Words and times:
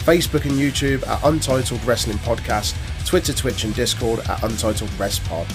Facebook 0.00 0.46
and 0.46 0.52
YouTube 0.52 1.06
at 1.06 1.22
Untitled 1.24 1.84
Wrestling 1.84 2.16
Podcast, 2.18 2.74
Twitter, 3.04 3.34
Twitch, 3.34 3.64
and 3.64 3.74
Discord 3.74 4.20
at 4.20 4.42
Untitled 4.42 4.90
Rest 4.98 5.22
Pod. 5.24 5.46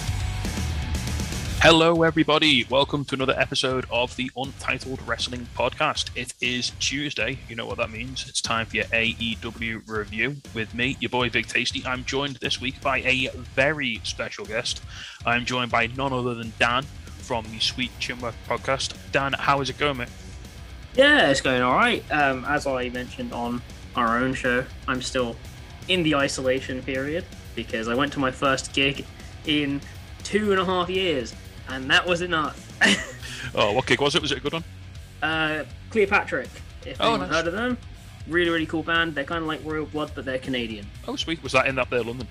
Hello, 1.62 2.04
everybody. 2.04 2.64
Welcome 2.70 3.06
to 3.06 3.16
another 3.16 3.34
episode 3.40 3.88
of 3.90 4.16
the 4.18 4.30
Untitled 4.38 5.02
Wrestling 5.08 5.48
Podcast. 5.58 6.12
It 6.16 6.36
is 6.42 6.70
Tuesday. 6.80 7.40
You 7.50 7.56
know 7.56 7.66
what 7.66 7.80
that 7.80 7.90
means. 7.90 8.30
It's 8.30 8.40
time 8.40 8.68
for 8.68 8.76
your 8.76 8.86
AEW 8.86 9.90
review 9.90 10.36
with 10.54 10.76
me, 10.76 10.96
your 11.00 11.10
boy 11.10 11.32
Big 11.32 11.48
Tasty. 11.48 11.84
I'm 11.84 12.06
joined 12.06 12.36
this 12.36 12.62
week 12.62 12.80
by 12.82 13.00
a 13.00 13.30
very 13.56 14.00
special 14.04 14.46
guest. 14.46 14.84
I'm 15.26 15.44
joined 15.44 15.72
by 15.72 15.88
none 15.88 16.14
other 16.14 16.36
than 16.36 16.54
Dan 16.60 16.84
from 17.18 17.46
the 17.52 17.60
Sweet 17.60 17.90
Chinwork 18.00 18.36
podcast. 18.48 18.94
Dan, 19.12 19.34
how 19.34 19.60
is 19.62 19.72
it 19.72 19.80
going, 19.80 19.98
mate? 19.98 20.10
Yeah, 20.94 21.32
it's 21.32 21.42
going 21.42 21.64
all 21.64 21.74
right. 21.74 22.04
Um, 22.12 22.46
as 22.46 22.68
I 22.68 22.90
mentioned 22.90 23.34
on 23.34 23.64
our 23.96 24.18
own 24.20 24.34
show, 24.34 24.66
I'm 24.88 25.02
still 25.02 25.36
in 25.88 26.04
the 26.04 26.16
isolation 26.16 26.82
period 26.82 27.26
because 27.56 27.88
I 27.88 27.96
went 27.96 28.12
to 28.14 28.20
my 28.20 28.32
first 28.32 28.74
gig 28.74 29.06
in 29.46 29.80
two 30.24 30.52
and 30.52 30.60
a 30.60 30.66
half 30.66 30.90
years, 30.90 31.34
and 31.70 31.90
that 31.90 32.06
was 32.06 32.22
enough. 32.22 32.62
Oh, 33.54 33.72
what 33.74 33.86
gig 33.86 34.02
was 34.02 34.16
it? 34.16 34.22
Was 34.22 34.32
it 34.34 34.40
a 34.40 34.42
good 34.42 34.54
one? 34.54 34.64
uh, 35.22 35.64
Cleopatrick, 35.92 36.50
if 36.86 37.00
Oh, 37.00 37.16
nice. 37.16 37.30
heard 37.30 37.48
of 37.48 37.54
them, 37.54 37.78
really 38.28 38.50
really 38.50 38.66
cool 38.66 38.82
band. 38.84 39.14
They're 39.16 39.24
kind 39.24 39.42
of 39.44 39.48
like 39.48 39.62
Royal 39.64 39.86
Blood, 39.86 40.12
but 40.16 40.26
they're 40.26 40.40
Canadian. 40.40 40.86
Oh, 41.08 41.16
sweet. 41.16 41.42
Was 41.44 41.52
that 41.54 41.68
in 41.68 41.76
that 41.76 41.90
there, 41.90 42.04
London? 42.04 42.28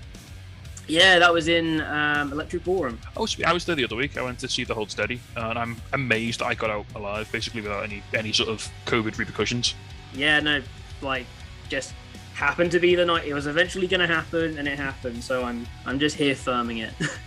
Yeah, 0.87 1.17
that 1.17 1.33
was 1.33 1.47
in 1.47 1.81
um, 1.81 2.31
Electric 2.31 2.63
Ballroom. 2.63 2.99
Oh, 3.17 3.25
sweet. 3.25 3.45
I 3.45 3.53
was 3.53 3.65
there 3.65 3.75
the 3.75 3.85
other 3.85 3.95
week. 3.95 4.17
I 4.17 4.21
went 4.21 4.37
to 4.39 4.47
see 4.47 4.65
the 4.65 4.75
Hold 4.75 4.91
Steady, 4.91 5.19
and 5.35 5.57
I'm 5.57 5.77
amazed 5.93 6.43
I 6.43 6.53
got 6.53 6.69
out 6.69 6.85
alive, 6.95 7.31
basically 7.31 7.61
without 7.61 7.83
any 7.85 8.03
any 8.13 8.31
sort 8.33 8.49
of 8.49 8.69
COVID 8.85 9.17
repercussions. 9.17 9.73
Yeah, 10.13 10.41
no, 10.41 10.61
like 11.01 11.25
just 11.69 11.93
happened 12.33 12.71
to 12.71 12.79
be 12.79 12.95
the 12.95 13.05
night 13.05 13.25
it 13.25 13.33
was 13.33 13.47
eventually 13.47 13.87
going 13.87 14.01
to 14.01 14.13
happen, 14.13 14.57
and 14.57 14.67
it 14.67 14.77
happened. 14.77 15.23
So 15.23 15.43
I'm 15.43 15.67
I'm 15.85 15.99
just 15.99 16.15
here 16.15 16.35
firming 16.35 16.83
it. 16.83 16.93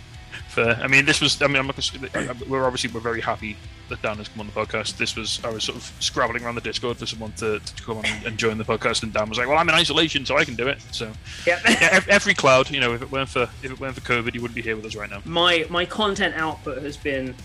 Fair. 0.49 0.79
I 0.81 0.87
mean, 0.87 1.05
this 1.05 1.21
was. 1.21 1.39
I 1.41 1.47
mean, 1.47 1.57
I'm 1.57 1.67
not 1.67 1.75
gonna, 2.13 2.35
we're 2.47 2.65
obviously 2.65 2.91
we're 2.91 3.01
very 3.01 3.21
happy 3.21 3.55
that 3.89 4.01
Dan 4.01 4.17
has 4.17 4.27
come 4.27 4.41
on 4.41 4.47
the 4.47 4.53
podcast. 4.53 4.97
This 4.97 5.15
was 5.15 5.39
I 5.43 5.49
was 5.49 5.63
sort 5.63 5.77
of 5.77 5.91
scrabbling 5.99 6.43
around 6.43 6.55
the 6.55 6.61
Discord 6.61 6.97
for 6.97 7.05
someone 7.05 7.33
to, 7.33 7.59
to 7.59 7.83
come 7.83 7.97
on 7.97 8.05
and 8.25 8.37
join 8.37 8.57
the 8.57 8.63
podcast, 8.63 9.03
and 9.03 9.13
Dan 9.13 9.29
was 9.29 9.37
like, 9.37 9.47
"Well, 9.47 9.57
I'm 9.57 9.69
in 9.69 9.75
isolation, 9.75 10.25
so 10.25 10.37
I 10.37 10.45
can 10.45 10.55
do 10.55 10.67
it." 10.67 10.81
So 10.91 11.11
yep. 11.45 11.61
yeah, 11.69 12.01
every 12.07 12.33
cloud, 12.33 12.69
you 12.71 12.79
know, 12.79 12.93
if 12.93 13.01
it 13.01 13.11
weren't 13.11 13.29
for 13.29 13.43
if 13.61 13.71
it 13.71 13.79
weren't 13.79 13.95
for 13.95 14.01
COVID, 14.01 14.33
you 14.33 14.41
wouldn't 14.41 14.55
be 14.55 14.61
here 14.61 14.75
with 14.75 14.85
us 14.85 14.95
right 14.95 15.09
now. 15.09 15.21
my 15.25 15.65
my 15.69 15.85
content 15.85 16.35
output 16.35 16.81
has 16.81 16.97
been 16.97 17.35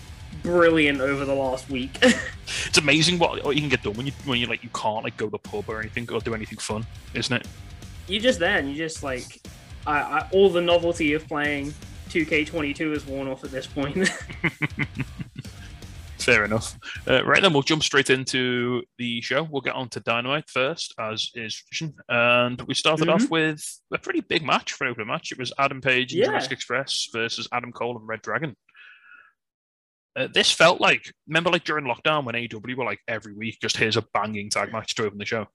brilliant 0.45 1.01
over 1.01 1.25
the 1.25 1.35
last 1.35 1.69
week. 1.69 1.97
It's 2.67 2.77
amazing 2.77 3.17
what, 3.17 3.43
what 3.43 3.55
you 3.55 3.61
can 3.61 3.69
get 3.69 3.81
done 3.81 3.95
when 3.95 4.05
you 4.05 4.11
when 4.25 4.39
you 4.39 4.45
like 4.45 4.61
you 4.63 4.69
can't 4.69 5.03
like 5.03 5.17
go 5.17 5.25
to 5.25 5.31
the 5.31 5.39
pub 5.39 5.65
or 5.67 5.79
anything 5.79 6.07
or 6.11 6.19
do 6.19 6.35
anything 6.35 6.59
fun, 6.59 6.85
isn't 7.15 7.35
it? 7.41 7.47
you 8.07 8.19
just 8.19 8.37
there 8.39 8.57
and 8.59 8.69
you 8.69 8.75
just 8.75 9.01
like 9.01 9.41
I, 9.87 9.97
I, 9.99 10.29
all 10.31 10.49
the 10.49 10.61
novelty 10.61 11.13
of 11.13 11.27
playing 11.27 11.73
2K22 12.09 12.93
is 12.95 13.05
worn 13.07 13.27
off 13.27 13.43
at 13.43 13.49
this 13.51 13.65
point. 13.65 14.07
Fair 16.19 16.43
enough. 16.45 16.77
Uh, 17.07 17.23
right 17.23 17.41
then, 17.41 17.53
we'll 17.53 17.61
jump 17.61 17.83
straight 17.83 18.09
into 18.09 18.81
the 18.97 19.21
show. 19.21 19.43
We'll 19.43 19.61
get 19.61 19.75
on 19.75 19.89
to 19.89 19.99
Dynamite 19.99 20.49
first, 20.49 20.95
as 20.99 21.29
is 21.35 21.53
tradition. 21.55 21.93
And 22.09 22.59
we 22.63 22.73
started 22.73 23.09
off 23.09 23.29
with 23.29 23.63
a 23.93 23.97
pretty 23.99 24.21
big 24.21 24.43
match 24.43 24.71
for 24.73 24.85
an 24.85 24.91
opening 24.91 25.07
match. 25.07 25.31
It 25.31 25.37
was 25.37 25.53
Adam 25.59 25.81
Page 25.81 26.13
and 26.13 26.21
Yeah. 26.21 26.27
Jurassic 26.27 26.53
Express 26.53 27.09
versus 27.13 27.47
Adam 27.51 27.71
Cole 27.71 27.97
and 27.97 28.07
Red 28.07 28.21
Dragon. 28.23 28.55
Uh, 30.15 30.27
this 30.33 30.51
felt 30.51 30.79
like, 30.79 31.11
remember, 31.27 31.49
like 31.49 31.65
during 31.65 31.85
lockdown 31.85 32.23
when 32.23 32.35
AEW 32.35 32.75
were 32.75 32.85
like 32.85 33.01
every 33.07 33.33
week, 33.33 33.57
just 33.61 33.77
here's 33.77 33.97
a 33.97 34.05
banging 34.13 34.49
tag 34.49 34.71
match 34.71 34.95
to 34.95 35.05
open 35.05 35.17
the 35.17 35.25
show. 35.25 35.47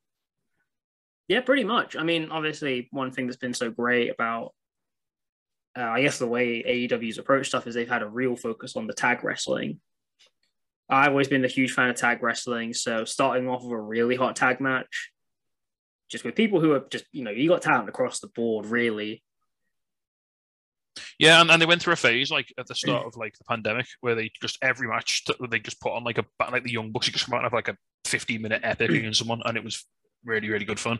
yeah, 1.28 1.40
pretty 1.40 1.64
much. 1.64 1.96
I 1.96 2.02
mean, 2.02 2.30
obviously, 2.30 2.88
one 2.90 3.10
thing 3.10 3.26
that's 3.26 3.38
been 3.38 3.54
so 3.54 3.70
great 3.70 4.10
about 4.10 4.52
uh, 5.78 5.82
I 5.82 6.02
guess 6.02 6.18
the 6.18 6.26
way 6.26 6.62
AEW's 6.62 7.18
approached 7.18 7.48
stuff 7.48 7.66
is 7.66 7.74
they've 7.74 7.88
had 7.88 8.02
a 8.02 8.08
real 8.08 8.36
focus 8.36 8.76
on 8.76 8.86
the 8.86 8.92
tag 8.92 9.22
wrestling. 9.22 9.80
I've 10.88 11.10
always 11.10 11.28
been 11.28 11.44
a 11.44 11.48
huge 11.48 11.72
fan 11.72 11.90
of 11.90 11.96
tag 11.96 12.22
wrestling, 12.22 12.74
so 12.74 13.04
starting 13.04 13.48
off 13.48 13.62
with 13.62 13.72
a 13.72 13.80
really 13.80 14.16
hot 14.16 14.34
tag 14.34 14.60
match, 14.60 15.12
just 16.10 16.24
with 16.24 16.34
people 16.34 16.60
who 16.60 16.72
are 16.72 16.84
just 16.90 17.04
you 17.12 17.22
know 17.22 17.30
you 17.30 17.48
got 17.48 17.62
talent 17.62 17.88
across 17.88 18.18
the 18.18 18.26
board, 18.28 18.66
really. 18.66 19.22
Yeah, 21.18 21.40
and, 21.40 21.50
and 21.50 21.60
they 21.62 21.66
went 21.66 21.82
through 21.82 21.92
a 21.92 21.96
phase 21.96 22.30
like 22.30 22.52
at 22.58 22.66
the 22.66 22.74
start 22.74 23.06
of 23.06 23.16
like 23.16 23.34
the 23.38 23.44
pandemic 23.44 23.86
where 24.00 24.14
they 24.14 24.30
just 24.40 24.58
every 24.62 24.88
match 24.88 25.24
t- 25.24 25.34
they 25.50 25.58
just 25.58 25.80
put 25.80 25.92
on 25.92 26.04
like 26.04 26.18
a 26.18 26.24
like 26.50 26.64
the 26.64 26.72
Young 26.72 26.90
Bucks, 26.90 27.06
you 27.06 27.12
just 27.12 27.26
come 27.26 27.34
out 27.34 27.38
and 27.38 27.44
have 27.44 27.52
like 27.52 27.68
a 27.68 27.76
15 28.06 28.42
minute 28.42 28.60
epic 28.64 28.90
against 28.90 29.18
someone, 29.20 29.40
and 29.44 29.56
it 29.56 29.64
was 29.64 29.86
really 30.24 30.48
really 30.48 30.64
good 30.64 30.80
fun. 30.80 30.98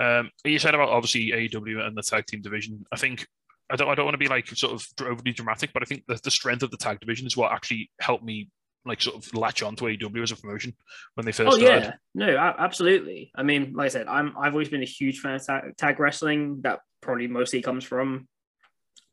Um, 0.00 0.30
you 0.44 0.58
said 0.58 0.74
about 0.74 0.88
obviously 0.88 1.32
AEW 1.32 1.86
and 1.86 1.96
the 1.96 2.02
tag 2.02 2.26
team 2.26 2.42
division. 2.42 2.84
I 2.92 2.96
think 2.96 3.26
I 3.70 3.76
don't 3.76 3.88
I 3.88 3.94
don't 3.94 4.04
want 4.04 4.14
to 4.14 4.18
be 4.18 4.28
like 4.28 4.46
sort 4.48 4.72
of 4.72 4.86
overly 5.00 5.32
dramatic, 5.32 5.72
but 5.72 5.82
I 5.82 5.86
think 5.86 6.04
the, 6.06 6.18
the 6.22 6.30
strength 6.30 6.62
of 6.62 6.70
the 6.70 6.76
tag 6.76 7.00
division 7.00 7.26
is 7.26 7.36
what 7.36 7.52
actually 7.52 7.90
helped 8.00 8.24
me 8.24 8.50
like 8.86 9.00
sort 9.00 9.16
of 9.16 9.34
latch 9.34 9.62
on 9.62 9.74
to 9.76 9.84
AEW 9.84 10.22
as 10.22 10.32
a 10.32 10.36
promotion 10.36 10.74
when 11.14 11.24
they 11.24 11.32
first 11.32 11.54
Oh 11.54 11.58
started. 11.58 11.84
yeah, 11.84 11.92
no, 12.14 12.36
absolutely. 12.36 13.32
I 13.34 13.42
mean, 13.42 13.72
like 13.74 13.86
I 13.86 13.88
said, 13.88 14.06
I'm 14.06 14.34
I've 14.38 14.52
always 14.52 14.68
been 14.68 14.82
a 14.82 14.86
huge 14.86 15.20
fan 15.20 15.34
of 15.36 15.44
tag, 15.46 15.76
tag 15.76 15.98
wrestling. 15.98 16.60
That 16.62 16.80
probably 17.00 17.26
mostly 17.26 17.62
comes 17.62 17.84
from 17.84 18.28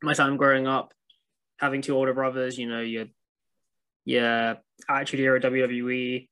my 0.02 0.14
time 0.14 0.36
growing 0.36 0.66
up, 0.66 0.92
having 1.58 1.82
two 1.82 1.96
older 1.96 2.14
brothers. 2.14 2.58
You 2.58 2.68
know, 2.68 2.80
your 2.80 3.06
your 4.04 4.58
Attitude 4.88 5.20
Era 5.20 5.40
WWE, 5.40 6.28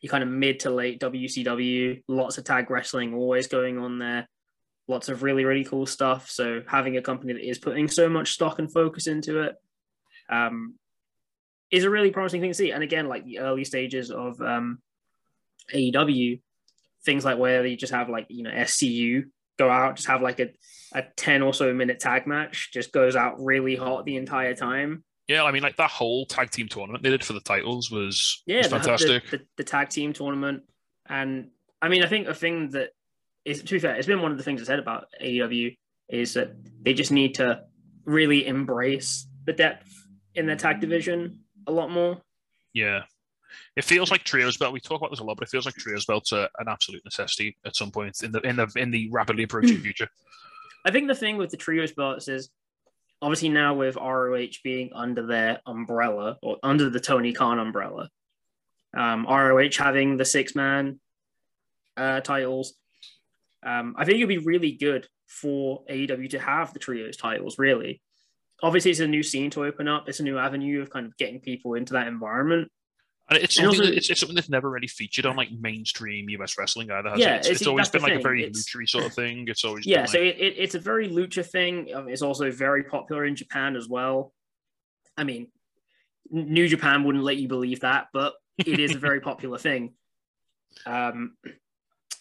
your 0.00 0.10
kind 0.10 0.22
of 0.24 0.30
mid 0.30 0.60
to 0.60 0.70
late 0.70 1.00
WCW. 1.00 2.02
Lots 2.08 2.38
of 2.38 2.44
tag 2.44 2.70
wrestling 2.70 3.14
always 3.14 3.46
going 3.46 3.78
on 3.78 3.98
there. 3.98 4.28
Lots 4.88 5.08
of 5.08 5.22
really 5.22 5.44
really 5.44 5.64
cool 5.64 5.86
stuff. 5.86 6.30
So 6.30 6.62
having 6.66 6.96
a 6.96 7.02
company 7.02 7.32
that 7.34 7.48
is 7.48 7.58
putting 7.58 7.88
so 7.88 8.08
much 8.08 8.32
stock 8.32 8.58
and 8.58 8.72
focus 8.72 9.06
into 9.06 9.42
it. 9.42 9.56
Um, 10.28 10.74
is 11.70 11.84
a 11.84 11.90
really 11.90 12.10
promising 12.10 12.40
thing 12.40 12.50
to 12.50 12.54
see. 12.54 12.70
And 12.70 12.82
again, 12.82 13.08
like 13.08 13.24
the 13.24 13.40
early 13.40 13.64
stages 13.64 14.10
of 14.10 14.40
um, 14.40 14.78
AEW, 15.74 16.40
things 17.04 17.24
like 17.24 17.38
where 17.38 17.64
you 17.66 17.76
just 17.76 17.92
have 17.92 18.08
like 18.08 18.26
you 18.28 18.42
know 18.42 18.50
SCU 18.50 19.24
go 19.58 19.70
out, 19.70 19.96
just 19.96 20.08
have 20.08 20.22
like 20.22 20.40
a 20.40 20.50
a 20.92 21.02
ten 21.16 21.42
or 21.42 21.52
so 21.52 21.72
minute 21.72 22.00
tag 22.00 22.26
match, 22.26 22.70
just 22.72 22.92
goes 22.92 23.16
out 23.16 23.42
really 23.42 23.76
hot 23.76 24.04
the 24.04 24.16
entire 24.16 24.54
time. 24.54 25.04
Yeah, 25.28 25.42
I 25.44 25.52
mean 25.52 25.62
like 25.62 25.76
that 25.76 25.90
whole 25.90 26.26
tag 26.26 26.50
team 26.50 26.68
tournament 26.68 27.02
they 27.02 27.10
did 27.10 27.24
for 27.24 27.32
the 27.32 27.40
titles 27.40 27.90
was, 27.90 28.42
Yeah, 28.46 28.58
was 28.58 28.68
fantastic. 28.68 29.28
The, 29.30 29.38
the, 29.38 29.44
the 29.58 29.64
tag 29.64 29.88
team 29.88 30.12
tournament, 30.12 30.62
and 31.08 31.50
I 31.82 31.88
mean, 31.88 32.02
I 32.02 32.08
think 32.08 32.28
a 32.28 32.34
thing 32.34 32.70
that 32.70 32.90
is 33.44 33.62
to 33.62 33.74
be 33.74 33.78
fair, 33.78 33.96
it's 33.96 34.06
been 34.06 34.22
one 34.22 34.32
of 34.32 34.38
the 34.38 34.44
things 34.44 34.60
I 34.60 34.64
said 34.64 34.78
about 34.78 35.06
AEW 35.22 35.76
is 36.08 36.34
that 36.34 36.52
they 36.82 36.94
just 36.94 37.12
need 37.12 37.36
to 37.36 37.62
really 38.04 38.46
embrace 38.46 39.26
the 39.44 39.52
depth 39.52 39.92
in 40.34 40.46
their 40.46 40.56
tag 40.56 40.80
division 40.80 41.40
a 41.66 41.72
lot 41.72 41.90
more. 41.90 42.20
Yeah. 42.72 43.02
It 43.76 43.84
feels 43.84 44.10
like 44.10 44.24
trios 44.24 44.56
belt. 44.56 44.72
We 44.72 44.80
talk 44.80 45.00
about 45.00 45.10
this 45.10 45.20
a 45.20 45.24
lot, 45.24 45.36
but 45.36 45.48
it 45.48 45.50
feels 45.50 45.66
like 45.66 45.74
trios 45.74 46.06
belts 46.06 46.32
are 46.32 46.48
an 46.58 46.68
absolute 46.68 47.04
necessity 47.04 47.56
at 47.64 47.76
some 47.76 47.90
point 47.90 48.22
in 48.22 48.32
the 48.32 48.40
in 48.40 48.56
the 48.56 48.70
in 48.76 48.90
the 48.90 49.08
rapidly 49.10 49.44
approaching 49.44 49.78
future. 49.78 50.08
I 50.84 50.90
think 50.90 51.08
the 51.08 51.14
thing 51.14 51.36
with 51.36 51.50
the 51.50 51.56
trios 51.56 51.92
belts 51.92 52.28
is 52.28 52.50
obviously 53.20 53.48
now 53.48 53.74
with 53.74 53.96
ROH 53.96 54.58
being 54.62 54.90
under 54.94 55.26
their 55.26 55.60
umbrella 55.66 56.38
or 56.42 56.58
under 56.62 56.90
the 56.90 57.00
Tony 57.00 57.32
Khan 57.32 57.58
umbrella, 57.58 58.08
um, 58.96 59.26
ROH 59.28 59.70
having 59.78 60.16
the 60.16 60.24
six 60.24 60.54
man 60.54 61.00
uh, 61.96 62.20
titles. 62.20 62.74
Um, 63.64 63.94
I 63.98 64.04
think 64.04 64.16
it'd 64.16 64.28
be 64.28 64.38
really 64.38 64.72
good 64.72 65.08
for 65.26 65.82
AEW 65.90 66.30
to 66.30 66.38
have 66.38 66.72
the 66.72 66.78
trios 66.78 67.16
titles. 67.16 67.58
Really, 67.58 68.00
obviously, 68.62 68.90
it's 68.90 69.00
a 69.00 69.06
new 69.06 69.22
scene 69.22 69.50
to 69.50 69.64
open 69.64 69.88
up. 69.88 70.08
It's 70.08 70.20
a 70.20 70.24
new 70.24 70.38
avenue 70.38 70.82
of 70.82 70.90
kind 70.90 71.06
of 71.06 71.16
getting 71.16 71.40
people 71.40 71.74
into 71.74 71.94
that 71.94 72.06
environment. 72.06 72.70
And 73.28 73.38
it's 73.42 73.56
something 73.56 73.68
also- 73.80 73.84
that, 73.86 73.94
it's, 73.96 74.08
it's 74.10 74.20
something 74.20 74.36
that's 74.36 74.48
never 74.48 74.70
really 74.70 74.86
featured 74.86 75.26
on 75.26 75.36
like 75.36 75.50
mainstream 75.50 76.28
US 76.30 76.56
wrestling 76.56 76.90
either. 76.90 77.10
Has 77.10 77.18
Yeah, 77.18 77.34
it? 77.34 77.38
It's, 77.38 77.46
it's- 77.46 77.60
it's 77.62 77.66
always 77.68 77.88
been 77.88 78.02
like 78.02 78.12
a 78.14 78.20
very 78.20 78.42
It's- 78.44 78.64
luchery 78.68 78.88
sort 78.88 79.04
of 79.04 79.14
thing. 79.14 79.48
It's 79.48 79.64
always 79.64 79.84
Yeah, 79.86 80.04
so 80.04 80.18
it, 80.20 80.36
it's 80.38 80.74
a 80.74 80.78
very 80.78 81.08
lucha 81.08 81.44
thing. 81.44 81.90
Um, 81.94 82.08
It's 82.08 82.22
also 82.22 82.50
very 82.50 82.84
popular 82.84 83.24
in 83.24 83.34
Japan 83.36 83.74
as 83.76 83.88
well. 83.88 84.32
I 85.16 85.24
mean, 85.24 85.48
New 86.30 86.68
Japan 86.68 87.04
wouldn't 87.04 87.24
let 87.24 87.36
you 87.36 87.48
believe 87.48 87.80
that, 87.80 88.08
but 88.12 88.34
it 88.58 88.78
is 88.80 88.94
a 88.94 88.98
very 88.98 89.20
popular 89.30 89.58
thing. 89.58 89.94
Um, 90.84 91.36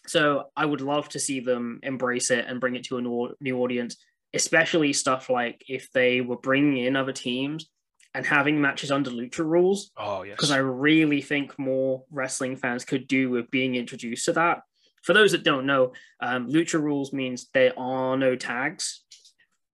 so 0.07 0.50
I 0.56 0.66
would 0.66 0.81
love 0.81 1.10
to 1.10 1.19
see 1.19 1.40
them 1.40 1.80
embrace 1.84 2.31
it 2.31 2.46
and 2.48 2.60
bring 2.60 2.75
it 2.75 2.86
to 2.86 2.98
a 2.98 3.02
new, 3.02 3.36
new 3.42 3.57
audience. 3.60 3.98
especially 4.34 4.92
stuff 4.92 5.30
like 5.30 5.63
if 5.68 5.90
they 5.92 6.19
were 6.22 6.36
bringing 6.38 6.84
in 6.86 6.96
other 6.96 7.13
teams 7.13 7.69
and 8.15 8.25
having 8.25 8.59
matches 8.62 8.91
under 8.91 9.12
lucha 9.12 9.45
rules 9.45 9.91
Oh 9.97 10.23
yes. 10.23 10.35
because 10.38 10.51
I 10.51 10.57
really 10.57 11.21
think 11.21 11.57
more 11.59 12.03
wrestling 12.09 12.56
fans 12.56 12.85
could 12.85 13.07
do 13.07 13.29
with 13.29 13.51
being 13.51 13.75
introduced 13.75 14.25
to 14.25 14.33
that. 14.33 14.62
For 15.03 15.13
those 15.13 15.33
that 15.33 15.44
don't 15.44 15.65
know, 15.65 15.94
um, 16.21 16.47
lucha 16.50 16.81
rules 16.81 17.13
means 17.13 17.47
there 17.53 17.73
are 17.77 18.17
no 18.17 18.35
tags. 18.35 19.03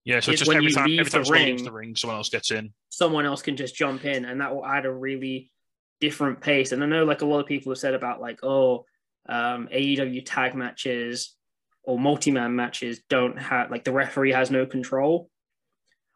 yeah. 0.05 0.19
So 0.21 0.31
it's 0.31 0.39
just 0.39 0.47
when 0.47 0.57
every 0.57 0.69
you 0.69 0.75
time 0.75 0.85
leave 0.87 0.99
every 1.01 1.11
time 1.11 1.23
the 1.23 1.31
ring- 1.31 1.63
the 1.63 1.71
ring, 1.71 1.95
someone 1.95 2.17
else 2.17 2.29
gets 2.29 2.49
in. 2.51 2.73
Someone 2.89 3.25
else 3.25 3.41
can 3.41 3.55
just 3.55 3.75
jump 3.75 4.05
in, 4.05 4.25
and 4.25 4.41
that 4.41 4.53
will 4.55 4.65
add 4.65 4.85
a 4.85 4.91
really 4.91 5.51
different 6.01 6.41
pace. 6.41 6.71
And 6.71 6.83
I 6.83 6.87
know, 6.87 7.03
like 7.05 7.21
a 7.21 7.25
lot 7.25 7.39
of 7.41 7.45
people 7.45 7.71
have 7.71 7.77
said 7.77 7.93
about 7.93 8.19
like, 8.21 8.39
oh, 8.43 8.85
um, 9.27 9.67
AEW 9.71 10.23
tag 10.25 10.55
matches 10.55 11.35
or 11.83 11.99
multi-man 11.99 12.55
matches 12.55 13.01
don't 13.09 13.37
have 13.39 13.69
like 13.69 13.83
the 13.83 13.91
referee 13.91 14.31
has 14.31 14.49
no 14.49 14.65
control. 14.65 15.29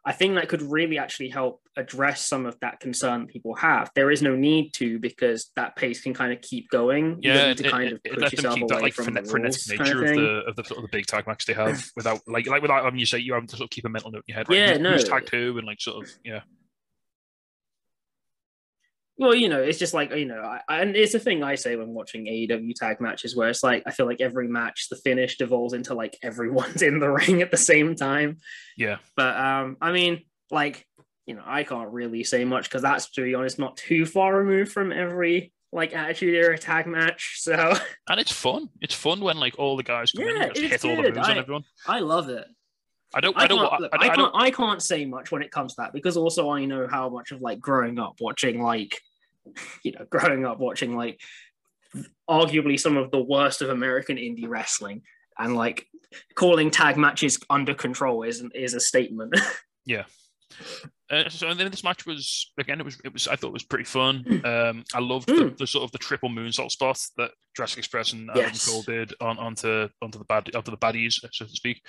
I 0.05 0.11
think 0.11 0.35
that 0.35 0.49
could 0.49 0.61
really 0.61 0.97
actually 0.97 1.29
help 1.29 1.61
address 1.77 2.21
some 2.21 2.45
of 2.45 2.59
that 2.59 2.79
concern 2.81 3.25
people 3.25 3.55
have. 3.55 3.89
There 3.95 4.11
is 4.11 4.21
no 4.21 4.35
need 4.35 4.73
to 4.73 4.99
because 4.99 5.51
that 5.55 5.75
pace 5.77 6.01
can 6.01 6.13
kind 6.13 6.33
of 6.33 6.41
keep 6.41 6.69
going. 6.69 7.19
You 7.21 7.31
Yeah, 7.31 7.53
to 7.53 7.69
kind 7.69 7.85
it, 7.85 7.93
of 7.93 7.99
it 8.03 8.11
push 8.13 8.21
let 8.21 8.31
them 8.31 8.37
yourself 8.37 8.55
keep 8.55 8.63
away 8.63 8.75
that 8.75 8.81
like 8.81 8.93
from 8.93 9.05
frenet- 9.05 9.23
the 9.23 9.29
frenetic 9.29 9.61
rules 9.67 9.79
nature 9.79 10.03
of 10.03 10.09
of, 10.09 10.15
the 10.15 10.43
of 10.49 10.55
the 10.57 10.63
sort 10.65 10.77
of 10.79 10.91
the 10.91 10.97
big 10.97 11.05
tag 11.05 11.25
match 11.25 11.45
they 11.45 11.53
have 11.53 11.89
without 11.95 12.19
like 12.27 12.45
like 12.47 12.61
without 12.61 12.83
having 12.83 12.99
you 12.99 13.05
say 13.05 13.17
you 13.19 13.33
have 13.33 13.45
to 13.47 13.55
sort 13.55 13.67
of 13.67 13.69
keep 13.69 13.85
a 13.85 13.89
mental 13.89 14.11
note 14.11 14.23
in 14.27 14.33
your 14.33 14.37
head. 14.37 14.49
Like, 14.49 14.57
Yeah, 14.57 14.71
who's, 14.73 14.79
no. 14.81 14.91
who's 14.91 15.03
tag 15.05 15.25
two 15.25 15.57
and 15.57 15.65
like 15.65 15.79
sort 15.79 16.03
of 16.03 16.11
yeah. 16.25 16.41
Well, 19.17 19.35
you 19.35 19.47
know, 19.47 19.61
it's 19.61 19.77
just 19.77 19.93
like 19.93 20.11
you 20.15 20.25
know, 20.25 20.39
I, 20.41 20.81
and 20.81 20.95
it's 20.95 21.13
a 21.13 21.19
thing 21.19 21.43
I 21.43 21.55
say 21.55 21.75
when 21.75 21.89
watching 21.89 22.25
AEW 22.25 22.73
tag 22.75 22.99
matches, 22.99 23.35
where 23.35 23.49
it's 23.49 23.61
like 23.63 23.83
I 23.85 23.91
feel 23.91 24.05
like 24.07 24.21
every 24.21 24.47
match, 24.47 24.87
the 24.89 24.95
finish 24.95 25.37
devolves 25.37 25.73
into 25.73 25.93
like 25.93 26.17
everyone's 26.23 26.81
in 26.89 26.99
the 26.99 27.09
ring 27.09 27.41
at 27.41 27.51
the 27.51 27.57
same 27.57 27.95
time. 27.95 28.37
Yeah. 28.77 28.97
But 29.15 29.37
um, 29.37 29.77
I 29.81 29.91
mean, 29.91 30.23
like 30.49 30.87
you 31.27 31.35
know, 31.35 31.43
I 31.45 31.63
can't 31.63 31.91
really 31.91 32.23
say 32.23 32.43
much 32.43 32.65
because 32.69 32.81
that's 32.81 33.09
to 33.11 33.23
be 33.23 33.35
honest 33.35 33.59
not 33.59 33.77
too 33.77 34.05
far 34.05 34.35
removed 34.35 34.71
from 34.71 34.91
every 34.91 35.53
like 35.71 35.95
Attitude 35.95 36.35
Era 36.35 36.57
tag 36.57 36.85
match. 36.87 37.37
So 37.43 37.73
And 38.09 38.19
it's 38.19 38.31
fun. 38.31 38.69
It's 38.81 38.93
fun 38.95 39.21
when 39.21 39.37
like 39.39 39.57
all 39.59 39.77
the 39.77 39.83
guys 39.83 40.11
come 40.11 40.27
in 40.27 40.35
Yeah, 40.35 40.43
and 40.43 40.55
just 40.55 40.83
hit 40.83 40.85
all 40.85 40.95
the 40.95 41.01
good. 41.03 41.15
moves 41.15 41.29
on 41.29 41.37
everyone. 41.37 41.63
I 41.87 41.99
love 41.99 42.29
it. 42.29 42.45
I 43.13 43.21
don't. 43.21 43.37
I, 43.37 43.43
I, 43.43 43.47
don't. 43.47 43.59
can't, 43.59 43.73
I, 43.73 43.77
look, 43.77 43.91
I, 43.93 43.97
I, 43.97 44.11
I 44.11 44.15
can't. 44.15 44.31
I 44.35 44.51
can't 44.51 44.81
say 44.81 45.05
much 45.05 45.31
when 45.31 45.41
it 45.41 45.51
comes 45.51 45.75
to 45.75 45.81
that 45.81 45.93
because 45.93 46.17
also 46.17 46.49
I 46.49 46.65
know 46.65 46.87
how 46.87 47.09
much 47.09 47.31
of 47.31 47.41
like 47.41 47.59
growing 47.59 47.99
up 47.99 48.15
watching 48.19 48.61
like, 48.61 48.99
you 49.83 49.91
know, 49.91 50.05
growing 50.09 50.45
up 50.45 50.59
watching 50.59 50.95
like, 50.95 51.19
arguably 52.29 52.79
some 52.79 52.97
of 52.97 53.11
the 53.11 53.21
worst 53.21 53.61
of 53.61 53.69
American 53.69 54.17
indie 54.17 54.47
wrestling, 54.47 55.01
and 55.37 55.55
like 55.55 55.87
calling 56.35 56.71
tag 56.71 56.97
matches 56.97 57.39
under 57.49 57.73
control 57.73 58.23
is 58.23 58.43
is 58.53 58.73
a 58.73 58.79
statement. 58.79 59.35
Uh, 61.13 61.29
so 61.29 61.47
and 61.47 61.59
then 61.59 61.69
this 61.69 61.83
match 61.83 62.05
was 62.05 62.51
again. 62.57 62.79
It 62.79 62.85
was. 62.85 62.99
It 63.05 63.13
was. 63.13 63.27
I 63.27 63.35
thought 63.35 63.47
it 63.49 63.53
was 63.53 63.63
pretty 63.63 63.83
fun. 63.85 64.41
Um, 64.45 64.83
I 64.93 64.99
loved 64.99 65.27
the, 65.27 65.33
Mm. 65.33 65.57
the 65.57 65.67
sort 65.67 65.83
of 65.83 65.91
the 65.91 65.97
triple 65.97 66.29
moonsault 66.29 66.71
spot 66.71 66.99
that 67.17 67.31
Jurassic 67.55 67.77
Express 67.79 68.13
and 68.13 68.29
Yes. 68.35 68.67
Adam 68.67 68.73
Cole 68.73 68.95
did 68.95 69.13
on 69.21 69.37
onto 69.37 69.87
onto 70.01 70.17
the 70.17 70.25
bad 70.25 70.53
onto 70.55 70.71
the 70.71 70.77
baddies, 70.77 71.19
so 71.31 71.45
to 71.45 71.51
speak. 71.51 71.81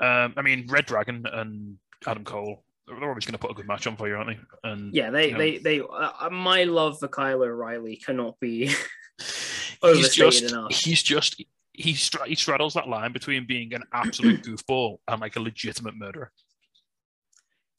Um, 0.00 0.34
I 0.36 0.42
mean, 0.42 0.66
Red 0.68 0.86
Dragon 0.86 1.24
and 1.32 1.76
Adam 2.06 2.24
Cole. 2.24 2.64
They're 2.86 3.08
always 3.08 3.24
going 3.24 3.32
to 3.32 3.38
put 3.38 3.50
a 3.50 3.54
good 3.54 3.66
match 3.66 3.86
on 3.86 3.96
for 3.96 4.08
you, 4.08 4.16
aren't 4.16 4.28
they? 4.36 4.68
And 4.68 4.94
yeah, 4.94 5.10
they 5.10 5.30
Yeah. 5.30 5.38
they 5.38 5.58
they. 5.58 5.80
Uh, 5.80 6.28
my 6.30 6.64
love 6.64 6.98
for 6.98 7.08
Kyle 7.08 7.42
O'Reilly 7.42 7.96
cannot 7.96 8.38
be. 8.40 8.66
he's 9.18 9.68
overstated 9.82 10.40
just. 10.42 10.52
enough. 10.52 10.72
He's 10.74 11.02
just. 11.02 11.42
He, 11.76 11.94
stra- 11.94 12.28
he 12.28 12.36
straddles 12.36 12.74
that 12.74 12.88
line 12.88 13.12
between 13.12 13.46
being 13.48 13.74
an 13.74 13.82
absolute 13.92 14.42
goofball 14.46 14.98
and 15.08 15.20
like 15.20 15.34
a 15.34 15.40
legitimate 15.40 15.96
murderer. 15.96 16.30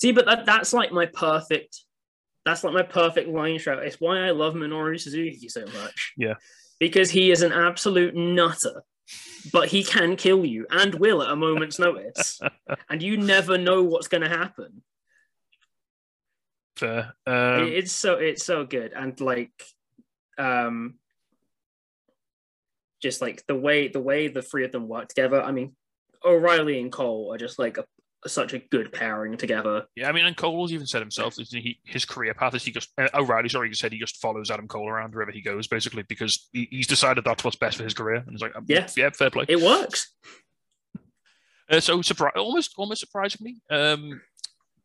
See, 0.02 0.12
but 0.12 0.26
that, 0.26 0.46
that's 0.46 0.74
like 0.74 0.92
my 0.92 1.06
perfect. 1.06 1.82
That's 2.46 2.64
like 2.64 2.74
my 2.74 2.84
perfect 2.84 3.30
line 3.30 3.58
show. 3.58 3.74
It's 3.80 4.00
why 4.00 4.20
I 4.20 4.32
love 4.32 4.54
Minoru 4.54 5.00
Suzuki 5.00 5.50
so 5.50 5.66
much. 5.66 6.14
Yeah. 6.18 6.36
Because 6.80 7.10
he 7.10 7.32
is 7.32 7.42
an 7.42 7.54
absolute 7.54 8.16
nutter, 8.16 8.84
but 9.52 9.70
he 9.70 9.84
can 9.84 10.16
kill 10.16 10.46
you 10.46 10.68
and 10.70 10.94
will 10.96 11.22
at 11.24 11.32
a 11.32 11.36
moment's 11.36 11.80
notice, 11.80 12.42
and 12.90 13.02
you 13.02 13.18
never 13.18 13.58
know 13.58 13.84
what's 13.84 14.10
going 14.10 14.24
to 14.24 14.30
happen. 14.30 14.84
Fair. 16.76 17.14
Um, 17.26 17.68
it's 17.68 17.94
so 17.94 18.16
it's 18.16 18.44
so 18.44 18.66
good, 18.66 18.92
and 18.94 19.20
like, 19.22 19.54
um, 20.38 20.96
just 23.02 23.22
like 23.22 23.46
the 23.48 23.56
way 23.56 23.88
the 23.88 24.02
way 24.02 24.28
the 24.28 24.42
three 24.42 24.66
of 24.66 24.74
them 24.74 24.90
work 24.90 25.08
together. 25.08 25.42
I 25.42 25.54
mean, 25.54 25.76
O'Reilly 26.24 26.82
and 26.82 26.92
Cole 26.92 27.34
are 27.34 27.38
just 27.38 27.58
like 27.58 27.78
a, 27.78 27.86
such 28.27 28.54
a 28.54 28.60
good 28.60 28.92
pairing 28.92 29.38
together. 29.38 29.86
Yeah, 29.95 30.10
I 30.10 30.12
mean, 30.12 30.25
and 30.25 30.36
Cole's 30.36 30.72
even 30.74 30.88
said 30.88 31.01
himself 31.01 31.36
that 31.36 31.48
he, 31.48 31.80
his 31.86 32.06
career 32.06 32.33
path 32.33 32.56
is 32.56 32.63
he 32.66 32.72
just 32.72 32.89
uh, 32.98 33.07
O'Reilly, 33.13 33.50
sorry, 33.50 33.68
he 33.69 33.74
said 33.75 33.92
he 33.92 34.00
just 34.00 34.18
follows 34.18 34.50
Adam 34.51 34.68
Cole 34.68 34.89
around 34.89 35.13
wherever 35.13 35.31
he 35.31 35.42
goes, 35.42 35.68
basically, 35.68 36.04
because 36.04 36.50
he, 36.54 36.68
he's 36.72 36.88
decided 36.88 37.24
that's 37.24 37.44
what's 37.44 37.56
best 37.56 37.77
for 37.77 37.83
his 37.83 37.94
career. 37.94 38.18
And 38.18 38.31
he's 38.31 38.42
like, 38.42 38.56
um, 38.56 38.66
Yeah. 38.68 38.88
yeah, 38.98 39.10
fair 39.12 39.30
play. 39.30 39.45
It 39.48 39.62
works. 39.62 40.12
Uh, 41.68 41.80
so, 41.80 41.98
surpri- 42.01 42.30
almost, 42.36 42.74
almost 42.77 43.00
surprisingly, 43.00 43.56
um, 43.72 44.22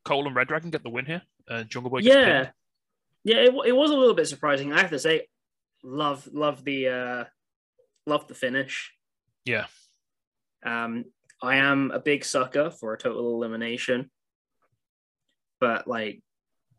Cole 0.02 0.26
and 0.26 0.34
Red 0.34 0.48
Dragon 0.48 0.70
get 0.70 0.82
the 0.82 0.88
win 0.88 1.04
here. 1.04 1.20
Uh, 1.46 1.62
Jungle 1.64 1.90
Boy, 1.90 2.00
gets 2.00 2.14
yeah 2.16 2.24
pinned. 2.44 2.52
yeah 3.24 3.36
it, 3.36 3.54
it 3.66 3.76
was 3.76 3.90
a 3.90 3.94
little 3.94 4.14
bit 4.14 4.26
surprising 4.28 4.72
i 4.72 4.80
have 4.80 4.88
to 4.90 4.98
say 4.98 5.26
love 5.84 6.26
love 6.32 6.64
the 6.64 6.88
uh 6.88 7.24
love 8.06 8.26
the 8.28 8.34
finish 8.34 8.92
Yeah. 9.44 9.66
um 10.64 11.04
i 11.42 11.56
am 11.56 11.90
a 11.90 11.98
big 11.98 12.24
sucker 12.24 12.70
for 12.70 12.92
a 12.94 12.98
total 12.98 13.34
elimination 13.34 14.10
but 15.60 15.86
like 15.86 16.22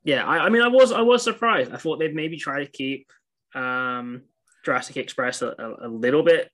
yeah 0.03 0.25
i, 0.25 0.45
I 0.45 0.49
mean 0.49 0.61
i 0.61 0.67
was 0.67 0.91
i 0.91 1.01
was 1.01 1.23
surprised 1.23 1.71
i 1.71 1.77
thought 1.77 1.99
they'd 1.99 2.15
maybe 2.15 2.37
try 2.37 2.63
to 2.63 2.69
keep 2.71 3.11
um 3.55 4.23
jurassic 4.63 4.97
express 4.97 5.41
a, 5.41 5.49
a, 5.57 5.87
a 5.87 5.89
little 5.89 6.23
bit 6.23 6.49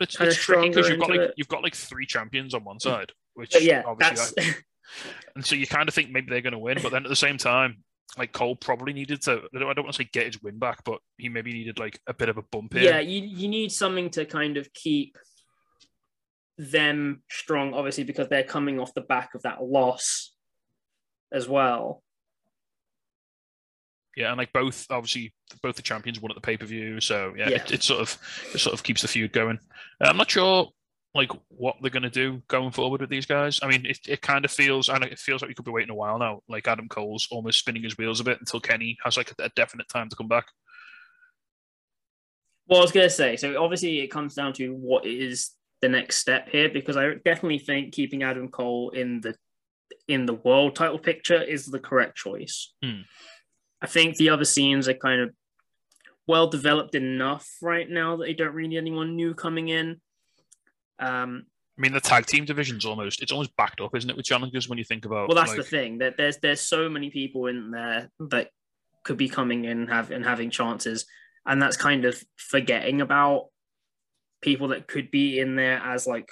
It's, 0.00 0.18
it's 0.20 0.36
tricky 0.36 0.68
because 0.68 0.88
you've 0.88 1.00
got 1.00 1.10
like 1.10 1.20
it. 1.20 1.34
you've 1.36 1.48
got 1.48 1.62
like 1.62 1.74
three 1.74 2.06
champions 2.06 2.54
on 2.54 2.64
one 2.64 2.80
side, 2.80 3.12
which 3.34 3.52
but 3.52 3.62
yeah 3.62 3.82
obviously, 3.86 4.16
that's 4.16 4.34
I- 4.38 4.56
and 5.36 5.44
so 5.44 5.56
you 5.56 5.66
kind 5.66 5.88
of 5.88 5.94
think 5.94 6.10
maybe 6.10 6.28
they're 6.30 6.40
going 6.40 6.52
to 6.52 6.58
win, 6.58 6.78
but 6.82 6.92
then 6.92 7.04
at 7.04 7.08
the 7.08 7.16
same 7.16 7.36
time, 7.36 7.82
like 8.16 8.32
Cole 8.32 8.54
probably 8.56 8.92
needed 8.92 9.20
to. 9.22 9.32
I 9.54 9.58
don't, 9.58 9.68
I 9.70 9.74
don't 9.74 9.84
want 9.84 9.96
to 9.96 10.02
say 10.04 10.08
get 10.12 10.26
his 10.26 10.40
win 10.42 10.58
back, 10.58 10.84
but 10.84 11.00
he 11.18 11.28
maybe 11.28 11.52
needed 11.52 11.78
like 11.78 11.98
a 12.06 12.14
bit 12.14 12.28
of 12.28 12.38
a 12.38 12.42
bump 12.42 12.72
here. 12.74 12.84
yeah 12.84 13.00
you, 13.00 13.20
you 13.22 13.48
need 13.48 13.72
something 13.72 14.08
to 14.10 14.24
kind 14.24 14.56
of 14.56 14.72
keep 14.72 15.18
them 16.56 17.22
strong 17.30 17.74
obviously 17.74 18.04
because 18.04 18.28
they're 18.28 18.44
coming 18.44 18.78
off 18.78 18.94
the 18.94 19.00
back 19.00 19.34
of 19.34 19.42
that 19.42 19.62
loss 19.62 20.32
as 21.32 21.48
well 21.48 22.02
Yeah, 24.16 24.28
and 24.30 24.38
like 24.38 24.52
both, 24.52 24.86
obviously, 24.90 25.34
both 25.60 25.74
the 25.74 25.82
champions 25.82 26.20
won 26.20 26.30
at 26.30 26.36
the 26.36 26.40
pay 26.40 26.56
per 26.56 26.66
view, 26.66 27.00
so 27.00 27.34
yeah, 27.36 27.48
Yeah. 27.48 27.56
It, 27.56 27.72
it 27.72 27.82
sort 27.82 28.00
of 28.00 28.16
it 28.54 28.60
sort 28.60 28.72
of 28.72 28.84
keeps 28.84 29.02
the 29.02 29.08
feud 29.08 29.32
going. 29.32 29.58
Uh, 30.00 30.06
I'm 30.08 30.16
not 30.16 30.30
sure 30.30 30.68
like 31.14 31.30
what 31.48 31.76
they're 31.80 31.90
going 31.90 32.02
to 32.04 32.10
do 32.10 32.40
going 32.46 32.70
forward 32.70 33.00
with 33.00 33.10
these 33.10 33.26
guys. 33.26 33.58
I 33.62 33.66
mean, 33.68 33.86
it, 33.86 33.98
it 34.06 34.20
kind 34.20 34.44
of 34.44 34.50
feels, 34.52 34.88
and 34.88 35.02
it 35.04 35.18
feels 35.18 35.42
like 35.42 35.48
we 35.48 35.54
could 35.54 35.64
be 35.64 35.72
waiting 35.72 35.90
a 35.90 35.94
while 35.94 36.18
now. 36.18 36.42
Like 36.48 36.68
Adam 36.68 36.88
Cole's 36.88 37.26
almost 37.30 37.58
spinning 37.58 37.82
his 37.82 37.98
wheels 37.98 38.20
a 38.20 38.24
bit 38.24 38.38
until 38.38 38.60
Kenny 38.60 38.96
has 39.04 39.16
like 39.16 39.32
a, 39.32 39.44
a 39.44 39.48
definite 39.56 39.88
time 39.88 40.08
to 40.08 40.16
come 40.16 40.28
back. 40.28 40.46
well 42.68 42.80
i 42.80 42.82
was 42.82 42.92
going 42.92 43.06
to 43.06 43.14
say 43.14 43.36
so 43.36 43.62
obviously 43.62 44.00
it 44.00 44.08
comes 44.08 44.34
down 44.34 44.52
to 44.52 44.70
what 44.74 45.04
is 45.06 45.50
the 45.84 45.88
next 45.90 46.16
step 46.16 46.48
here 46.48 46.70
because 46.70 46.96
i 46.96 47.12
definitely 47.26 47.58
think 47.58 47.92
keeping 47.92 48.22
adam 48.22 48.48
cole 48.48 48.88
in 48.90 49.20
the 49.20 49.34
in 50.08 50.24
the 50.24 50.32
world 50.32 50.74
title 50.74 50.98
picture 50.98 51.42
is 51.42 51.66
the 51.66 51.78
correct 51.78 52.16
choice 52.16 52.72
Hmm. 52.82 53.02
i 53.82 53.86
think 53.86 54.16
the 54.16 54.30
other 54.30 54.46
scenes 54.46 54.88
are 54.88 54.94
kind 54.94 55.20
of 55.20 55.30
well 56.26 56.46
developed 56.46 56.94
enough 56.94 57.46
right 57.60 57.88
now 57.88 58.16
that 58.16 58.24
they 58.24 58.32
don't 58.32 58.54
really 58.54 58.68
need 58.68 58.78
anyone 58.78 59.14
new 59.14 59.34
coming 59.34 59.68
in 59.68 60.00
um 60.98 61.44
I 61.76 61.80
mean, 61.80 61.92
the 61.92 62.00
tag 62.00 62.26
team 62.26 62.44
division's 62.44 62.84
almost 62.84 63.20
it's 63.20 63.32
almost 63.32 63.56
backed 63.56 63.80
up, 63.80 63.96
isn't 63.96 64.08
it, 64.08 64.16
with 64.16 64.24
challenges 64.26 64.68
when 64.68 64.78
you 64.78 64.84
think 64.84 65.04
about. 65.06 65.28
well 65.28 65.34
that's 65.34 65.50
like, 65.50 65.56
the 65.58 65.64
thing 65.76 65.98
that 65.98 66.16
there's 66.16 66.36
there's 66.38 66.60
so 66.60 66.88
many 66.88 67.10
people 67.10 67.46
in 67.48 67.72
there 67.72 68.10
that 68.30 68.50
could 69.02 69.16
be 69.16 69.28
coming 69.28 69.64
in 69.64 69.80
and 69.80 69.90
have 69.90 70.12
and 70.12 70.24
having 70.24 70.50
chances 70.50 71.04
and 71.44 71.60
that's 71.60 71.76
kind 71.76 72.04
of 72.04 72.22
forgetting 72.36 73.00
about 73.00 73.48
people 74.44 74.68
that 74.68 74.86
could 74.86 75.10
be 75.10 75.40
in 75.40 75.56
there 75.56 75.78
as 75.82 76.06
like 76.06 76.28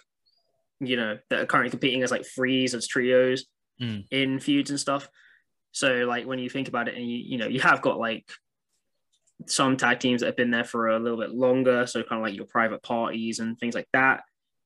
you 0.78 0.97
know 0.97 1.19
that 1.31 1.40
are 1.40 1.47
currently 1.47 1.71
competing 1.71 2.02
as 2.02 2.11
like 2.11 2.25
frees 2.25 2.75
as 2.75 2.87
trios 2.87 3.47
Mm. 3.81 4.04
in 4.11 4.38
feuds 4.38 4.71
and 4.71 4.78
stuff 4.78 5.09
so 5.73 6.04
like 6.07 6.26
when 6.26 6.38
you 6.38 6.50
think 6.50 6.69
about 6.69 6.88
it 6.88 6.95
and 6.95 7.09
you 7.09 7.16
you 7.16 7.38
know 7.38 7.49
you 7.49 7.59
have 7.61 7.81
got 7.81 7.99
like 7.99 8.31
some 9.47 9.76
tag 9.78 9.99
teams 9.99 10.21
that 10.21 10.26
have 10.26 10.37
been 10.37 10.50
there 10.50 10.62
for 10.62 10.90
a 10.90 10.99
little 10.99 11.19
bit 11.19 11.31
longer 11.35 11.87
so 11.87 12.02
kind 12.02 12.21
of 12.21 12.25
like 12.26 12.37
your 12.37 12.45
private 12.45 12.83
parties 12.83 13.40
and 13.40 13.59
things 13.59 13.75
like 13.75 13.88
that 13.92 14.23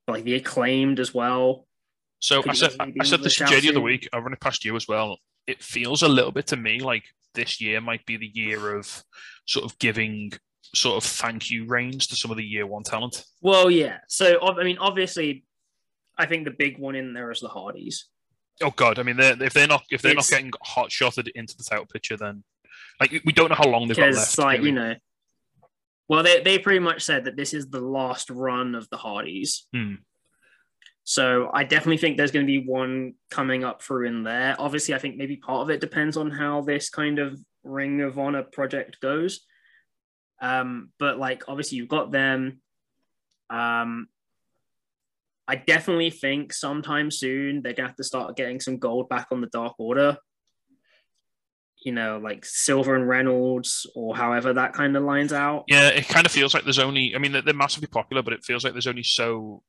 but 0.07 0.15
like 0.15 0.25
the 0.25 0.35
acclaimed 0.35 0.99
as 1.01 1.15
well 1.15 1.67
So 2.19 2.43
Could 2.43 2.51
I 2.51 2.55
said, 2.55 2.73
I 2.81 3.05
said 3.05 3.23
this 3.23 3.37
to 3.37 3.45
the 3.45 3.69
other 3.71 3.81
week. 3.81 4.09
I 4.13 4.19
run 4.19 4.33
it 4.33 4.41
past 4.41 4.65
you 4.65 4.75
as 4.77 4.89
well. 4.89 5.19
It 5.47 5.63
feels 5.63 6.03
a 6.03 6.09
little 6.09 6.33
bit 6.33 6.49
to 6.49 6.57
me 6.57 6.81
like 6.81 7.05
this 7.35 7.61
year 7.61 7.81
might 7.81 8.05
be 8.05 8.17
the 8.17 8.31
year 8.35 8.77
of 8.77 9.05
sort 9.47 9.65
of 9.65 9.79
giving 9.79 10.33
sort 10.75 10.97
of 11.03 11.09
thank 11.09 11.51
you 11.51 11.67
reigns 11.67 12.07
to 12.09 12.17
some 12.17 12.31
of 12.31 12.37
the 12.37 12.45
year 12.45 12.67
one 12.67 12.83
talent. 12.83 13.25
Well, 13.41 13.71
yeah. 13.71 13.99
So 14.09 14.39
I 14.41 14.65
mean, 14.65 14.79
obviously, 14.79 15.45
I 16.19 16.27
think 16.27 16.45
the 16.45 16.51
big 16.51 16.79
one 16.79 16.95
in 16.95 17.13
there 17.15 17.31
is 17.31 17.41
the 17.41 17.49
Hardys. 17.49 18.07
Oh 18.63 18.71
God, 18.75 18.99
I 18.99 19.03
mean, 19.03 19.17
they're, 19.17 19.41
if 19.43 19.53
they're 19.53 19.67
not 19.67 19.85
if 19.91 20.03
they're 20.03 20.13
It's- 20.13 20.31
not 20.31 20.37
getting 20.37 20.53
hot 20.63 20.91
shotted 20.91 21.29
into 21.35 21.57
the 21.57 21.65
title 21.65 21.87
picture, 21.87 22.17
then 22.17 22.43
like 23.01 23.13
we 23.25 23.33
don't 23.33 23.51
know 23.51 23.55
how 23.57 23.69
long 23.69 23.87
they've 23.89 23.97
got 23.97 24.15
left. 24.15 24.39
like 24.39 24.63
you 24.63 24.73
know 24.73 24.95
well 26.09 26.23
they, 26.23 26.41
they 26.43 26.59
pretty 26.59 26.79
much 26.79 27.03
said 27.03 27.25
that 27.25 27.37
this 27.37 27.53
is 27.53 27.69
the 27.69 27.81
last 27.81 28.31
run 28.31 28.75
of 28.75 28.89
the 28.91 28.97
hardys 28.97 29.67
Hmm. 29.73 29.95
so 31.05 31.51
i 31.53 31.63
definitely 31.65 31.99
think 31.99 32.17
there's 32.17 32.31
going 32.31 32.47
to 32.47 32.51
be 32.51 32.67
one 32.67 33.15
coming 33.31 33.65
up 33.65 33.83
through 33.83 34.07
in 34.07 34.23
there 34.23 34.57
obviously 34.59 34.95
i 34.95 34.99
think 34.99 35.17
maybe 35.17 35.37
part 35.37 35.63
of 35.63 35.71
it 35.71 35.81
depends 35.81 36.17
on 36.17 36.31
how 36.31 36.63
this 36.63 36.89
kind 36.91 37.19
of 37.19 37.39
ring 37.65 38.01
of 38.01 38.19
honor 38.19 38.43
project 38.43 38.99
goes 39.01 39.41
um 40.41 40.91
but 40.99 41.19
like 41.19 41.45
obviously 41.49 41.79
you've 41.79 41.89
got 41.89 42.11
them 42.13 42.61
um 43.51 44.09
i 45.49 45.57
definitely 45.57 46.11
think 46.11 46.53
sometime 46.53 47.11
soon 47.11 47.63
they're 47.63 47.73
gonna 47.73 47.89
have 47.89 47.97
to 47.97 48.05
start 48.05 48.37
getting 48.37 48.61
some 48.61 48.79
gold 48.79 49.09
back 49.09 49.29
on 49.31 49.41
the 49.41 49.47
dark 49.49 49.75
order 49.79 50.19
you 51.85 51.93
know, 51.93 52.19
like 52.21 52.45
Silver 52.45 52.97
and 52.97 53.09
Reynolds 53.09 53.87
or 53.95 54.17
however 54.17 54.53
that 54.55 54.73
kind 54.73 54.97
of 54.97 55.05
lines 55.05 55.33
out. 55.33 55.65
Yeah, 55.69 55.89
it 55.89 56.09
kind 56.09 56.27
of 56.27 56.33
feels 56.33 56.53
like 56.55 56.65
there's 56.65 56.81
only. 56.81 57.15
I 57.15 57.19
mean, 57.19 57.31
they're, 57.33 57.43
they're 57.43 57.55
massively 57.55 57.87
popular, 57.87 58.23
but 58.23 58.33
it 58.33 58.43
feels 58.43 58.65
like 58.65 58.73
there's 58.73 58.87
only 58.89 59.05
so. 59.05 59.63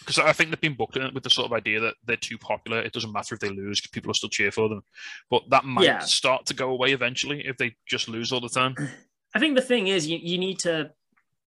Because 0.00 0.18
I 0.18 0.32
think 0.32 0.50
they've 0.50 0.60
been 0.60 0.74
booked 0.76 0.96
in 0.96 1.02
it 1.02 1.14
with 1.14 1.22
the 1.22 1.30
sort 1.30 1.46
of 1.46 1.52
idea 1.54 1.80
that 1.80 1.94
they're 2.04 2.16
too 2.16 2.36
popular. 2.36 2.80
It 2.80 2.92
doesn't 2.92 3.12
matter 3.12 3.34
if 3.34 3.40
they 3.40 3.48
lose 3.48 3.80
because 3.80 3.92
people 3.92 4.08
will 4.08 4.14
still 4.14 4.28
cheer 4.28 4.50
for 4.50 4.68
them. 4.68 4.82
But 5.30 5.44
that 5.50 5.64
might 5.64 5.84
Yeah. 5.84 6.00
start 6.00 6.44
to 6.46 6.54
go 6.54 6.70
away 6.70 6.92
eventually 6.92 7.46
if 7.46 7.56
they 7.56 7.76
just 7.86 8.08
lose 8.08 8.32
all 8.32 8.40
the 8.40 8.48
time. 8.48 8.74
I 9.34 9.40
think 9.40 9.56
the 9.56 9.62
thing 9.62 9.88
is 9.88 10.06
you, 10.06 10.18
you 10.20 10.38
need 10.38 10.60
to 10.60 10.90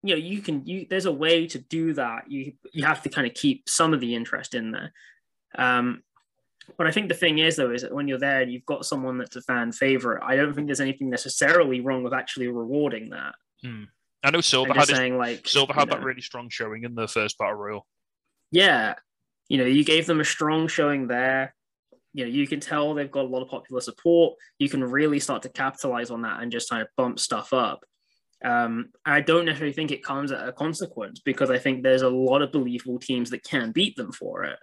you 0.04 0.16
know 0.16 0.20
you 0.20 0.42
can 0.42 0.66
you 0.66 0.86
there's 0.90 1.06
a 1.06 1.12
way 1.12 1.48
to 1.48 1.60
do 1.60 1.94
that. 1.94 2.30
You 2.30 2.54
you 2.74 2.86
have 2.86 3.04
to 3.04 3.10
kind 3.10 3.28
of 3.28 3.34
keep 3.34 3.70
some 3.70 3.94
of 3.94 4.00
the 4.00 4.16
interest 4.16 4.54
in 4.54 4.72
there. 4.72 4.94
Um 5.58 6.04
but 6.78 6.86
I 6.86 6.92
think 6.92 7.08
the 7.08 7.16
thing 7.16 7.40
is 7.40 7.56
though 7.56 7.72
is 7.72 7.82
that 7.84 7.94
when 7.94 8.08
you're 8.08 8.20
there 8.20 8.42
and 8.42 8.52
you've 8.52 8.66
got 8.66 8.86
someone 8.86 9.18
that's 9.18 9.36
a 9.38 9.42
fan 9.42 9.72
favorite, 9.72 10.22
I 10.24 10.36
don't 10.36 10.54
think 10.54 10.68
there's 10.68 10.82
anything 10.82 11.10
necessarily 11.10 11.80
wrong 11.80 12.04
with 12.04 12.14
actually 12.14 12.48
rewarding 12.48 13.12
that. 13.12 13.36
I 14.24 14.32
know 14.32 14.42
Silver 14.42 14.74
had 14.74 14.90
his, 14.90 14.98
saying 14.98 15.18
like 15.18 15.48
Silver 15.48 15.74
had 15.74 15.90
that 15.90 16.04
really 16.04 16.22
strong 16.22 16.50
showing 16.50 16.84
in 16.84 16.96
the 16.96 17.08
first 17.08 17.38
battle 17.38 17.56
royal. 17.56 17.88
Yeah. 18.52 18.96
You 19.48 19.58
know, 19.58 19.66
you 19.66 19.86
gave 19.86 20.06
them 20.06 20.20
a 20.20 20.26
strong 20.26 20.68
showing 20.68 21.08
there. 21.08 21.56
You 22.18 22.26
know, 22.26 22.32
you 22.32 22.48
can 22.48 22.60
tell 22.60 22.96
they've 22.96 23.12
got 23.12 23.26
a 23.26 23.28
lot 23.28 23.44
of 23.44 23.48
popular 23.48 23.80
support. 23.80 24.40
You 24.58 24.70
can 24.70 24.84
really 24.84 25.20
start 25.20 25.44
to 25.44 25.50
capitalize 25.50 26.10
on 26.10 26.24
that 26.24 26.42
and 26.42 26.52
just 26.52 26.68
kind 26.68 26.82
of 26.82 26.88
bump 26.98 27.20
stuff 27.20 27.54
up. 27.54 27.86
Um, 28.44 28.90
I 29.06 29.22
don't 29.22 29.46
necessarily 29.46 29.74
think 29.74 29.92
it 29.92 30.04
comes 30.04 30.32
at 30.32 30.48
a 30.48 30.52
consequence 30.52 31.20
because 31.20 31.52
I 31.52 31.60
think 31.60 31.84
there's 31.84 32.02
a 32.02 32.10
lot 32.10 32.42
of 32.42 32.52
believable 32.52 32.98
teams 32.98 33.30
that 33.30 33.44
can 33.44 33.72
beat 33.72 33.96
them 33.98 34.12
for 34.12 34.46
it. 34.46 34.58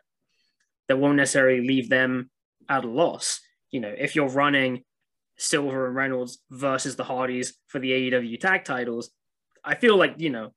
That 0.88 0.98
won't 0.98 1.14
necessarily 1.14 1.64
leave 1.64 1.88
them 1.88 2.28
at 2.68 2.84
a 2.84 2.88
loss. 2.88 3.40
You 3.70 3.78
know, 3.78 3.94
if 3.96 4.16
you're 4.16 4.28
running 4.28 4.82
Silver 5.38 5.86
and 5.86 5.94
Reynolds 5.94 6.38
versus 6.50 6.96
the 6.96 7.04
Hardys 7.04 7.54
for 7.68 7.78
the 7.78 7.92
AEW 7.92 8.40
tag 8.40 8.64
titles, 8.64 9.10
I 9.64 9.76
feel 9.76 9.96
like, 9.96 10.16
you 10.18 10.30
know, 10.30 10.52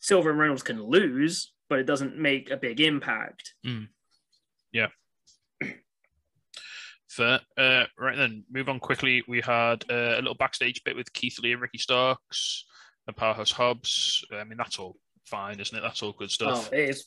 Silver 0.00 0.30
and 0.30 0.40
Reynolds 0.40 0.64
can 0.64 0.82
lose, 0.82 1.52
but 1.68 1.78
it 1.78 1.86
doesn't 1.86 2.18
make 2.18 2.50
a 2.50 2.56
big 2.56 2.80
impact. 2.80 3.54
Fair. 7.12 7.40
Uh, 7.58 7.84
right 7.98 8.16
then, 8.16 8.42
move 8.50 8.70
on 8.70 8.80
quickly. 8.80 9.22
We 9.28 9.42
had 9.42 9.84
uh, 9.90 10.14
a 10.14 10.22
little 10.22 10.34
backstage 10.34 10.82
bit 10.82 10.96
with 10.96 11.12
Keith 11.12 11.38
Lee 11.40 11.52
and 11.52 11.60
Ricky 11.60 11.76
Starks 11.76 12.64
and 13.06 13.14
Powerhouse 13.14 13.50
Hobbs. 13.50 14.24
I 14.32 14.44
mean, 14.44 14.56
that's 14.56 14.78
all 14.78 14.96
fine, 15.26 15.60
isn't 15.60 15.76
it? 15.76 15.82
That's 15.82 16.02
all 16.02 16.12
good 16.12 16.30
stuff. 16.30 16.70
Oh, 16.72 16.76
it's 16.76 17.04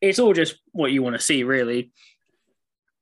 it's 0.00 0.20
all 0.20 0.32
just 0.32 0.58
what 0.70 0.92
you 0.92 1.02
want 1.02 1.16
to 1.16 1.20
see, 1.20 1.42
really. 1.42 1.90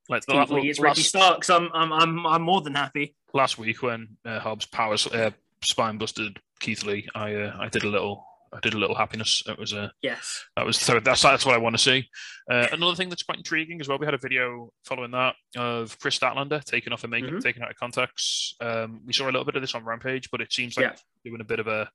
like 0.08 0.24
the 0.24 0.32
Keith 0.32 0.50
Lee, 0.50 0.70
it's 0.70 0.80
Ricky 0.80 1.02
Starks. 1.02 1.50
I'm 1.50 1.68
I'm 1.74 1.92
I'm 1.92 2.26
I'm 2.26 2.42
more 2.42 2.62
than 2.62 2.74
happy. 2.74 3.14
last 3.34 3.58
week 3.58 3.82
when 3.82 4.16
uh, 4.24 4.40
Hobbs 4.40 4.64
powers 4.64 5.06
uh, 5.08 5.30
spine 5.62 5.98
busted 5.98 6.38
Keith 6.58 6.84
Lee, 6.84 7.06
I 7.14 7.34
uh, 7.34 7.56
I 7.60 7.68
did 7.68 7.84
a 7.84 7.88
little 7.88 8.25
I 8.52 8.60
did 8.60 8.74
a 8.74 8.78
little 8.78 8.96
happiness. 8.96 9.42
It 9.46 9.58
was 9.58 9.72
a 9.72 9.92
Yes. 10.02 10.44
that 10.56 10.64
was 10.64 10.76
so 10.78 11.00
that's 11.00 11.22
that's 11.22 11.44
what 11.44 11.54
I 11.54 11.58
want 11.58 11.74
to 11.76 11.82
see. 11.82 12.08
Uh, 12.50 12.68
another 12.72 12.94
thing 12.94 13.08
that's 13.08 13.22
quite 13.22 13.38
intriguing 13.38 13.80
as 13.80 13.88
well. 13.88 13.98
We 13.98 14.06
had 14.06 14.14
a 14.14 14.18
video 14.18 14.70
following 14.84 15.10
that 15.12 15.34
of 15.56 15.98
Kris 15.98 16.18
Statlander 16.18 16.62
taking 16.64 16.92
off 16.92 17.02
her 17.02 17.08
makeup, 17.08 17.30
Mhm. 17.32 17.42
taken 17.42 17.62
out 17.62 17.70
of 17.70 17.76
context. 17.76 18.56
Um, 18.60 19.00
we 19.04 19.12
saw 19.12 19.24
a 19.24 19.32
little 19.32 19.44
bit 19.44 19.56
of 19.56 19.62
this 19.62 19.74
on 19.74 19.84
Rampage, 19.84 20.30
but 20.30 20.40
it 20.40 20.52
seems 20.52 20.76
like 20.76 20.86
Yeah. 20.86 20.96
doing 21.24 21.40
a 21.40 21.44
bit 21.44 21.58
of 21.60 21.66
a 21.66 21.90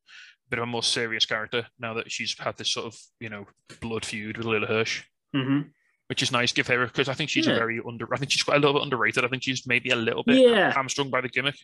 bit 0.50 0.60
of 0.60 0.64
a 0.64 0.68
more 0.68 0.84
serious 0.84 1.26
character 1.26 1.66
now 1.80 1.94
that 1.94 2.12
she's 2.12 2.38
had 2.38 2.58
this 2.58 2.70
sort 2.72 2.86
of 2.86 3.00
you 3.20 3.30
know 3.30 3.48
blood 3.80 4.04
feud 4.06 4.38
with 4.38 4.46
Leyla 4.46 4.68
Hirsch. 4.68 5.04
hmm 5.34 5.62
Which 6.08 6.22
is 6.22 6.32
nice. 6.34 6.52
Give 6.52 6.68
her 6.68 6.86
because 6.88 7.08
I 7.08 7.14
think 7.14 7.30
she's 7.30 7.48
a 7.48 7.54
very 7.56 7.80
under. 7.88 8.14
I 8.14 8.18
think 8.18 8.32
she's 8.32 8.44
quite 8.44 8.58
a 8.58 8.60
little 8.60 8.74
bit 8.74 8.84
underrated. 8.84 9.24
I 9.24 9.30
think 9.30 9.44
she's 9.44 9.66
maybe 9.66 9.92
a 9.92 9.96
little 9.96 10.24
bit 10.24 10.38
Yeah. 10.46 10.74
hamstrung 10.74 11.10
by 11.10 11.22
the 11.22 11.30
gimmick. 11.30 11.56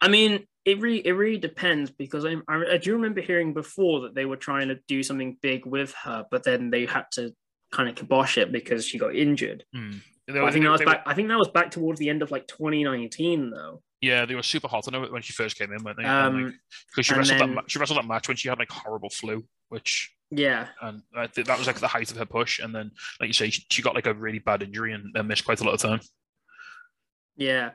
I 0.00 0.08
mean, 0.08 0.46
it 0.64 0.78
really 0.80 1.06
it 1.06 1.12
really 1.12 1.38
depends 1.38 1.90
because 1.90 2.24
I, 2.24 2.36
I 2.48 2.72
I 2.72 2.76
do 2.78 2.94
remember 2.94 3.20
hearing 3.20 3.52
before 3.54 4.00
that 4.02 4.14
they 4.14 4.24
were 4.26 4.36
trying 4.36 4.68
to 4.68 4.78
do 4.88 5.02
something 5.02 5.36
big 5.40 5.66
with 5.66 5.92
her, 6.04 6.26
but 6.30 6.44
then 6.44 6.70
they 6.70 6.86
had 6.86 7.04
to 7.12 7.34
kind 7.72 7.88
of 7.88 7.94
kibosh 7.94 8.36
it 8.38 8.50
because 8.52 8.86
she 8.86 8.98
got 8.98 9.14
injured. 9.14 9.64
They 9.72 9.80
But 10.26 10.34
were- 10.34 10.48
I 10.48 10.50
think 10.52 10.64
that 10.64 10.70
was 10.70 10.78
they 10.80 10.84
were- 10.86 10.92
back. 10.92 11.02
I 11.06 11.14
think 11.14 11.28
that 11.28 11.38
was 11.38 11.48
back 11.48 11.70
towards 11.70 11.98
the 12.00 12.08
end 12.08 12.22
of 12.22 12.30
like 12.30 12.46
2019, 12.46 13.50
though. 13.50 13.82
Yeah, 14.00 14.24
they 14.26 14.34
were 14.34 14.42
super 14.42 14.68
hot 14.68 14.86
on 14.88 14.94
her 14.94 15.10
when 15.12 15.22
she 15.22 15.32
first 15.32 15.58
came 15.58 15.72
in, 15.72 15.82
weren't 15.84 15.98
they? 15.98 16.04
And, 16.04 16.36
Um, 16.46 16.58
because 16.90 17.06
she 17.06 17.14
wrestled 17.14 17.40
then- 17.40 17.48
that 17.50 17.54
ma- 17.54 17.62
she 17.66 17.78
wrestled 17.78 17.98
that 17.98 18.06
match 18.06 18.28
when 18.28 18.36
she 18.36 18.48
had 18.48 18.58
like 18.58 18.70
horrible 18.70 19.10
flu, 19.10 19.44
which 19.68 20.14
yeah, 20.30 20.68
and 20.80 21.02
I 21.14 21.26
think 21.26 21.46
that 21.48 21.58
was 21.58 21.66
like 21.66 21.80
the 21.80 21.88
height 21.88 22.10
of 22.10 22.16
her 22.16 22.24
push. 22.26 22.60
And 22.60 22.74
then, 22.74 22.92
like 23.20 23.26
you 23.28 23.32
say, 23.34 23.50
she, 23.50 23.64
she 23.70 23.82
got 23.82 23.94
like 23.94 24.06
a 24.06 24.14
really 24.14 24.38
bad 24.38 24.62
injury 24.62 24.92
and, 24.94 25.14
and 25.16 25.26
missed 25.28 25.44
quite 25.44 25.60
a 25.60 25.64
lot 25.64 25.74
of 25.74 25.80
time. 25.80 26.00
yeah. 27.36 27.70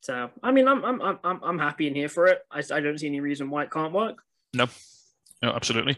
So 0.00 0.30
I 0.42 0.52
mean, 0.52 0.68
I'm 0.68 0.84
I'm 0.84 1.00
I'm 1.02 1.18
I'm 1.24 1.40
I'm 1.42 1.58
happy 1.58 1.86
in 1.86 1.94
here 1.94 2.08
for 2.08 2.26
it. 2.26 2.40
I, 2.50 2.62
I 2.72 2.80
don't 2.80 2.98
see 2.98 3.06
any 3.08 3.20
reason 3.20 3.50
why 3.50 3.64
it 3.64 3.70
can't 3.70 3.92
work. 3.92 4.22
No, 4.54 4.68
absolutely. 5.42 5.96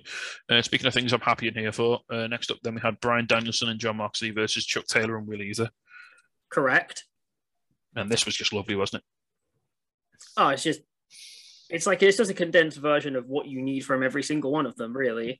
Uh, 0.48 0.62
speaking 0.62 0.86
of 0.86 0.94
things 0.94 1.12
I'm 1.12 1.20
happy 1.20 1.48
in 1.48 1.54
here 1.54 1.72
for, 1.72 2.00
uh, 2.10 2.26
next 2.26 2.50
up 2.50 2.58
then 2.62 2.74
we 2.74 2.80
had 2.80 3.00
Bryan 3.00 3.26
Danielson 3.26 3.68
and 3.68 3.80
Jon 3.80 3.96
Moxley 3.96 4.30
versus 4.30 4.66
Chuck 4.66 4.86
Taylor 4.86 5.16
and 5.16 5.26
Wheeler 5.26 5.44
Yuta, 5.44 5.68
Correct. 6.50 7.04
and 7.94 8.10
this 8.10 8.26
was 8.26 8.34
just 8.34 8.52
lovely, 8.52 8.74
wasn't 8.74 9.02
it? 9.02 9.06
Oh, 10.36 10.48
it's 10.48 10.62
just 10.62 10.80
it's 11.70 11.86
like 11.86 12.02
it's 12.02 12.16
just 12.16 12.30
a 12.30 12.34
condensed 12.34 12.78
version 12.78 13.16
of 13.16 13.28
what 13.28 13.46
you 13.46 13.62
need 13.62 13.80
from 13.80 14.02
every 14.02 14.22
single 14.22 14.50
one 14.50 14.66
of 14.66 14.76
them, 14.76 14.94
really. 14.96 15.38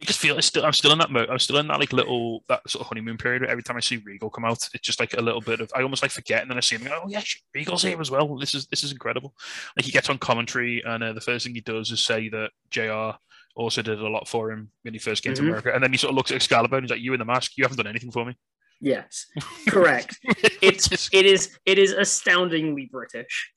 You 0.00 0.06
just 0.06 0.20
feel 0.20 0.38
it's 0.38 0.46
still, 0.46 0.64
I'm 0.64 0.72
still 0.72 0.92
in 0.92 0.98
that 0.98 1.10
mode. 1.10 1.28
I'm 1.28 1.40
still 1.40 1.58
in 1.58 1.66
that 1.68 1.80
like 1.80 1.92
little 1.92 2.44
that 2.48 2.68
sort 2.70 2.82
of 2.82 2.86
honeymoon 2.86 3.18
period. 3.18 3.42
Where 3.42 3.50
every 3.50 3.64
time 3.64 3.76
I 3.76 3.80
see 3.80 3.96
Regal 3.96 4.30
come 4.30 4.44
out, 4.44 4.68
it's 4.72 4.86
just 4.86 5.00
like 5.00 5.14
a 5.14 5.20
little 5.20 5.40
bit 5.40 5.60
of 5.60 5.72
I 5.74 5.82
almost 5.82 6.02
like 6.02 6.12
forget, 6.12 6.42
and 6.42 6.48
then 6.50 6.56
I 6.56 6.60
see 6.60 6.76
him. 6.76 6.84
go, 6.84 7.00
Oh 7.04 7.08
yeah, 7.08 7.22
Regal's 7.54 7.82
here 7.82 8.00
as 8.00 8.10
well. 8.10 8.36
This 8.38 8.54
is 8.54 8.66
this 8.66 8.84
is 8.84 8.92
incredible. 8.92 9.34
Like 9.76 9.84
he 9.86 9.90
gets 9.90 10.08
on 10.08 10.18
commentary, 10.18 10.82
and 10.86 11.02
uh, 11.02 11.12
the 11.14 11.20
first 11.20 11.44
thing 11.44 11.54
he 11.54 11.60
does 11.62 11.90
is 11.90 12.04
say 12.04 12.28
that 12.28 12.50
Jr. 12.70 13.18
also 13.56 13.82
did 13.82 13.98
a 13.98 14.08
lot 14.08 14.28
for 14.28 14.52
him 14.52 14.70
when 14.82 14.94
he 14.94 15.00
first 15.00 15.24
came 15.24 15.34
to 15.34 15.42
Mhm. 15.42 15.46
America, 15.48 15.72
and 15.74 15.82
then 15.82 15.90
he 15.90 15.98
sort 15.98 16.10
of 16.10 16.16
looks 16.16 16.30
at 16.30 16.36
Excalibur 16.36 16.76
and 16.76 16.84
he's 16.84 16.90
like, 16.92 17.00
"You 17.00 17.12
in 17.12 17.18
the 17.18 17.24
mask, 17.24 17.52
you 17.56 17.64
haven't 17.64 17.78
done 17.78 17.88
anything 17.88 18.12
for 18.12 18.24
me." 18.24 18.36
Yes, 18.80 19.26
correct. 19.68 20.16
It's 20.62 20.92
It's 20.92 21.08
it 21.12 21.26
is 21.26 21.58
it 21.66 21.76
is 21.78 21.90
astoundingly 21.90 22.88
British. 22.92 23.50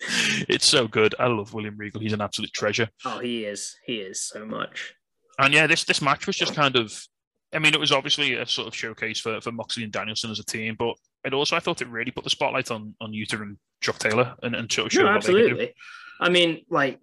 it's 0.50 0.66
so 0.68 0.88
good. 0.88 1.14
I 1.20 1.28
love 1.28 1.54
William 1.54 1.78
Regal. 1.78 2.02
He's 2.02 2.14
an 2.14 2.22
absolute 2.22 2.52
treasure. 2.52 2.90
Oh, 3.06 3.20
he 3.20 3.46
is. 3.46 3.76
He 3.86 3.98
is 3.98 4.24
so 4.24 4.44
much. 4.44 4.96
And 5.40 5.54
yeah, 5.54 5.68
this 5.68 5.84
this 5.84 6.02
match 6.02 6.28
was 6.28 6.38
just 6.38 6.56
kind 6.56 6.76
of. 6.76 6.94
I 7.54 7.60
mean, 7.60 7.74
it 7.74 7.80
was 7.80 7.92
obviously 7.92 8.36
a 8.36 8.46
sort 8.46 8.70
of 8.70 8.76
showcase 8.76 9.20
for, 9.20 9.42
for 9.42 9.52
Moxley 9.52 9.84
and 9.84 9.92
Danielson 9.92 10.32
as 10.32 10.40
a 10.40 10.46
team, 10.46 10.76
but 10.80 10.96
it 11.26 11.34
also 11.34 11.56
I 11.56 11.60
thought 11.60 11.82
it 11.82 11.90
really 11.90 12.12
put 12.12 12.24
the 12.24 12.30
spotlight 12.30 12.72
on 12.72 12.96
on 13.02 13.12
Yuta 13.12 13.42
and 13.42 13.58
Chuck 13.82 14.00
Taylor 14.00 14.36
and, 14.42 14.56
and 14.56 14.72
sort 14.72 14.94
of 14.94 15.00
No, 15.00 15.12
what 15.12 15.24
they 15.24 15.34
could 15.34 15.38
do. 15.38 15.44
absolutely. 15.44 15.74
I 16.20 16.30
mean, 16.30 16.62
like 16.70 17.00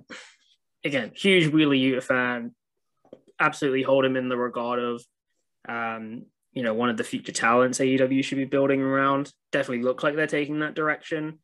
again, 0.84 1.12
huge 1.14 1.52
Wheeler 1.52 1.74
Yuta 1.74 2.02
fan. 2.02 2.54
Absolutely 3.40 3.82
hold 3.82 4.04
him 4.04 4.16
in 4.16 4.28
the 4.28 4.36
regard 4.36 4.80
of, 4.80 5.04
um, 5.68 6.24
you 6.52 6.62
know, 6.62 6.74
one 6.74 6.88
of 6.88 6.96
the 6.96 7.04
future 7.04 7.30
talents 7.32 7.78
AEW 7.78 8.24
should 8.24 8.38
be 8.38 8.44
building 8.46 8.80
around. 8.80 9.32
Definitely 9.52 9.84
look 9.84 10.02
like 10.02 10.16
they're 10.16 10.26
taking 10.26 10.60
that 10.60 10.74
direction. 10.74 11.38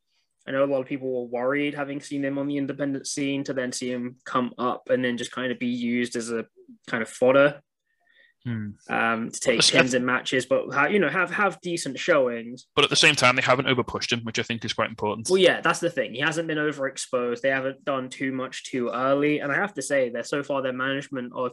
I 0.47 0.50
know 0.50 0.64
a 0.64 0.67
lot 0.67 0.81
of 0.81 0.87
people 0.87 1.11
were 1.11 1.29
worried 1.29 1.75
having 1.75 2.00
seen 2.00 2.25
him 2.25 2.38
on 2.38 2.49
the 2.49 2.57
independent 2.57 3.07
scene 3.07 3.45
to 3.45 3.53
then 3.53 3.71
see 3.73 3.91
him 3.91 4.17
come 4.25 4.53
up 4.59 4.88
and 4.91 5.05
then 5.05 5.17
just 5.17 5.33
kind 5.33 5.53
of 5.53 5.59
be 5.59 5.69
used 5.69 6.17
as 6.17 6.31
a 6.31 6.47
kind 6.87 7.02
of 7.02 7.09
fodder 7.09 7.61
Hmm. 8.44 8.73
um, 8.90 9.30
to 9.30 9.40
take 9.40 9.56
Let's- 9.56 9.71
pins 9.71 9.94
in 9.94 10.04
matches, 10.04 10.44
but 10.44 10.71
ha- 10.71 10.87
you 10.88 10.99
know 10.99 11.09
have 11.09 11.30
have 11.30 11.59
decent 11.62 11.99
showings. 11.99 12.66
But 12.76 12.85
at 12.85 12.90
the 12.90 12.97
same 12.97 13.14
time, 13.14 13.37
they 13.37 13.42
haven't 13.42 13.66
overpushed 13.68 14.12
him, 14.12 14.21
which 14.25 14.38
I 14.38 14.42
think 14.42 14.62
is 14.66 14.75
quite 14.75 14.90
important. 14.90 15.28
Well, 15.30 15.38
yeah, 15.38 15.62
that's 15.62 15.80
the 15.80 15.88
thing. 15.88 16.12
He 16.12 16.21
hasn't 16.21 16.47
been 16.47 16.59
overexposed. 16.59 17.40
They 17.40 17.49
haven't 17.49 17.87
done 17.87 18.11
too 18.11 18.33
much 18.33 18.64
too 18.64 18.90
early, 18.90 19.38
and 19.38 19.50
I 19.50 19.54
have 19.54 19.73
to 19.75 19.83
say, 19.83 20.11
they're 20.11 20.25
so 20.25 20.42
far 20.42 20.61
their 20.61 20.75
management 20.75 21.33
of 21.35 21.52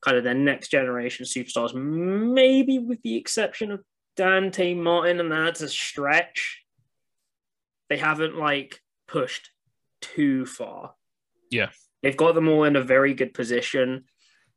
kind 0.00 0.16
of 0.16 0.24
their 0.24 0.32
next 0.32 0.68
generation 0.70 1.26
superstars, 1.26 1.74
maybe 1.74 2.78
with 2.78 3.02
the 3.02 3.16
exception 3.16 3.70
of 3.70 3.84
Dante 4.16 4.72
Martin, 4.72 5.20
and 5.20 5.30
that's 5.30 5.60
a 5.60 5.68
stretch. 5.68 6.64
They 7.90 7.98
haven't 7.98 8.36
like 8.38 8.80
pushed 9.06 9.50
too 10.00 10.46
far. 10.46 10.94
Yeah. 11.50 11.68
they've 12.02 12.16
got 12.16 12.34
them 12.34 12.48
all 12.48 12.64
in 12.64 12.76
a 12.76 12.82
very 12.82 13.12
good 13.12 13.34
position. 13.34 14.04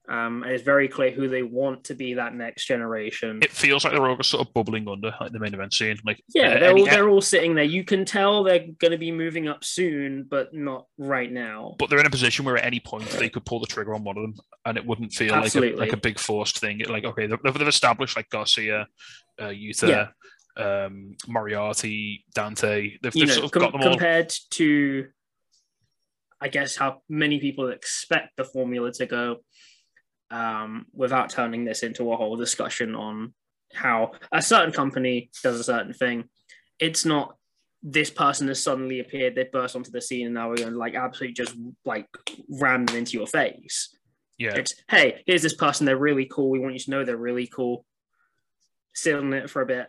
Um, 0.09 0.43
and 0.43 0.51
it's 0.51 0.63
very 0.63 0.87
clear 0.87 1.11
who 1.11 1.29
they 1.29 1.43
want 1.43 1.85
to 1.85 1.93
be 1.93 2.15
that 2.15 2.33
next 2.33 2.65
generation. 2.65 3.39
It 3.41 3.51
feels 3.51 3.83
like 3.83 3.93
they're 3.93 4.05
all 4.05 4.21
sort 4.23 4.45
of 4.45 4.53
bubbling 4.53 4.87
under 4.89 5.13
like 5.21 5.31
the 5.31 5.39
main 5.39 5.53
event 5.53 5.73
scene. 5.73 5.97
Like 6.03 6.21
yeah, 6.33 6.47
uh, 6.47 6.59
they're 6.59 6.69
any- 6.71 6.81
all 6.81 6.85
they're 6.87 7.09
all 7.09 7.21
sitting 7.21 7.53
there. 7.55 7.63
You 7.63 7.83
can 7.83 8.03
tell 8.03 8.43
they're 8.43 8.65
going 8.79 8.91
to 8.91 8.97
be 8.97 9.11
moving 9.11 9.47
up 9.47 9.63
soon, 9.63 10.23
but 10.29 10.53
not 10.53 10.87
right 10.97 11.31
now. 11.31 11.75
but 11.77 11.89
they're 11.89 11.99
in 11.99 12.07
a 12.07 12.09
position 12.11 12.45
where 12.45 12.57
at 12.57 12.65
any 12.65 12.79
point 12.79 13.07
they 13.11 13.29
could 13.29 13.45
pull 13.45 13.59
the 13.59 13.67
trigger 13.67 13.93
on 13.93 14.03
one 14.03 14.17
of 14.17 14.23
them, 14.23 14.33
and 14.65 14.77
it 14.77 14.85
wouldn't 14.85 15.13
feel 15.13 15.31
like 15.33 15.55
a, 15.55 15.75
like 15.75 15.93
a 15.93 15.97
big 15.97 16.19
forced 16.19 16.57
thing. 16.59 16.79
Like 16.89 17.05
okay, 17.05 17.27
they've, 17.27 17.41
they've 17.43 17.67
established 17.67 18.15
like 18.17 18.27
Garcia, 18.29 18.87
uh, 19.39 19.45
Yuta, 19.45 20.09
um, 20.57 21.15
Moriarty, 21.27 22.25
Dante. 22.33 22.97
They've, 23.01 23.13
they've 23.13 23.27
know, 23.27 23.33
sort 23.33 23.45
of 23.45 23.51
com- 23.51 23.61
got 23.61 23.71
them 23.73 23.81
all. 23.81 23.89
compared 23.91 24.33
to, 24.51 25.07
I 26.41 26.47
guess, 26.47 26.75
how 26.75 27.01
many 27.07 27.39
people 27.39 27.69
expect 27.69 28.35
the 28.35 28.43
formula 28.43 28.91
to 28.93 29.05
go, 29.05 29.37
um, 30.31 30.85
without 30.93 31.29
turning 31.29 31.65
this 31.65 31.83
into 31.83 32.11
a 32.11 32.17
whole 32.17 32.37
discussion 32.37 32.95
on 32.95 33.33
how 33.73 34.13
a 34.31 34.41
certain 34.41 34.71
company 34.71 35.29
does 35.43 35.59
a 35.59 35.63
certain 35.63 35.93
thing. 35.93 36.25
It's 36.79 37.05
not 37.05 37.35
this 37.83 38.09
person 38.09 38.47
has 38.47 38.61
suddenly 38.61 38.99
appeared, 38.99 39.35
they 39.35 39.43
burst 39.43 39.75
onto 39.75 39.91
the 39.91 40.01
scene, 40.01 40.27
and 40.27 40.35
now 40.35 40.49
we're 40.49 40.57
going 40.57 40.71
to 40.71 40.77
like 40.77 40.95
absolutely 40.95 41.33
just 41.33 41.55
like 41.85 42.07
ram 42.49 42.85
them 42.85 42.97
into 42.97 43.17
your 43.17 43.27
face. 43.27 43.95
yeah, 44.37 44.55
It's 44.55 44.75
hey, 44.89 45.21
here's 45.25 45.41
this 45.41 45.55
person, 45.55 45.85
they're 45.85 45.97
really 45.97 46.25
cool. 46.25 46.49
We 46.49 46.59
want 46.59 46.73
you 46.73 46.79
to 46.79 46.91
know 46.91 47.03
they're 47.03 47.17
really 47.17 47.47
cool. 47.47 47.85
Sit 48.93 49.15
on 49.15 49.33
it 49.33 49.49
for 49.49 49.61
a 49.61 49.65
bit, 49.65 49.87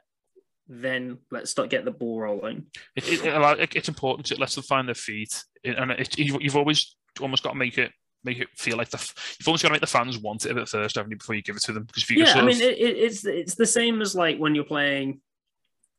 then 0.69 1.19
let's 1.31 1.51
start 1.51 1.71
get 1.71 1.85
the 1.85 1.91
ball 1.91 2.21
rolling. 2.21 2.67
it, 2.97 3.09
it, 3.09 3.25
it 3.25 3.77
it's 3.77 3.89
important. 3.89 4.31
It 4.31 4.39
lets 4.39 4.55
them 4.55 4.65
find 4.65 4.89
their 4.89 4.95
feet, 4.95 5.45
and 5.65 5.91
it, 5.93 6.19
you've, 6.19 6.41
you've 6.41 6.57
always 6.57 6.97
almost 7.21 7.43
got 7.43 7.51
to 7.51 7.59
make 7.59 7.79
it 7.79 7.93
make 8.25 8.39
it 8.39 8.49
feel 8.57 8.77
like 8.77 8.91
the 8.91 8.99
you've 9.39 9.49
almost 9.49 9.63
got 9.63 9.69
to 9.69 9.73
make 9.73 9.81
the 9.81 9.87
fans 9.87 10.19
want 10.19 10.45
it 10.47 10.53
a 10.53 10.55
bit 10.55 10.69
first, 10.69 10.97
haven't 10.97 11.11
you, 11.11 11.17
before 11.17 11.35
you 11.35 11.43
give 11.43 11.57
it 11.57 11.63
to 11.63 11.73
them? 11.73 11.85
Because 11.85 12.03
if 12.05 12.11
you 12.11 12.25
yeah, 12.25 12.35
I 12.35 12.43
mean, 12.43 12.57
of, 12.57 12.63
it, 12.63 12.79
it, 12.79 12.97
it's 12.97 13.25
it's 13.25 13.55
the 13.55 13.67
same 13.67 14.01
as 14.03 14.15
like 14.15 14.39
when 14.39 14.55
you're 14.55 14.65
playing, 14.65 15.21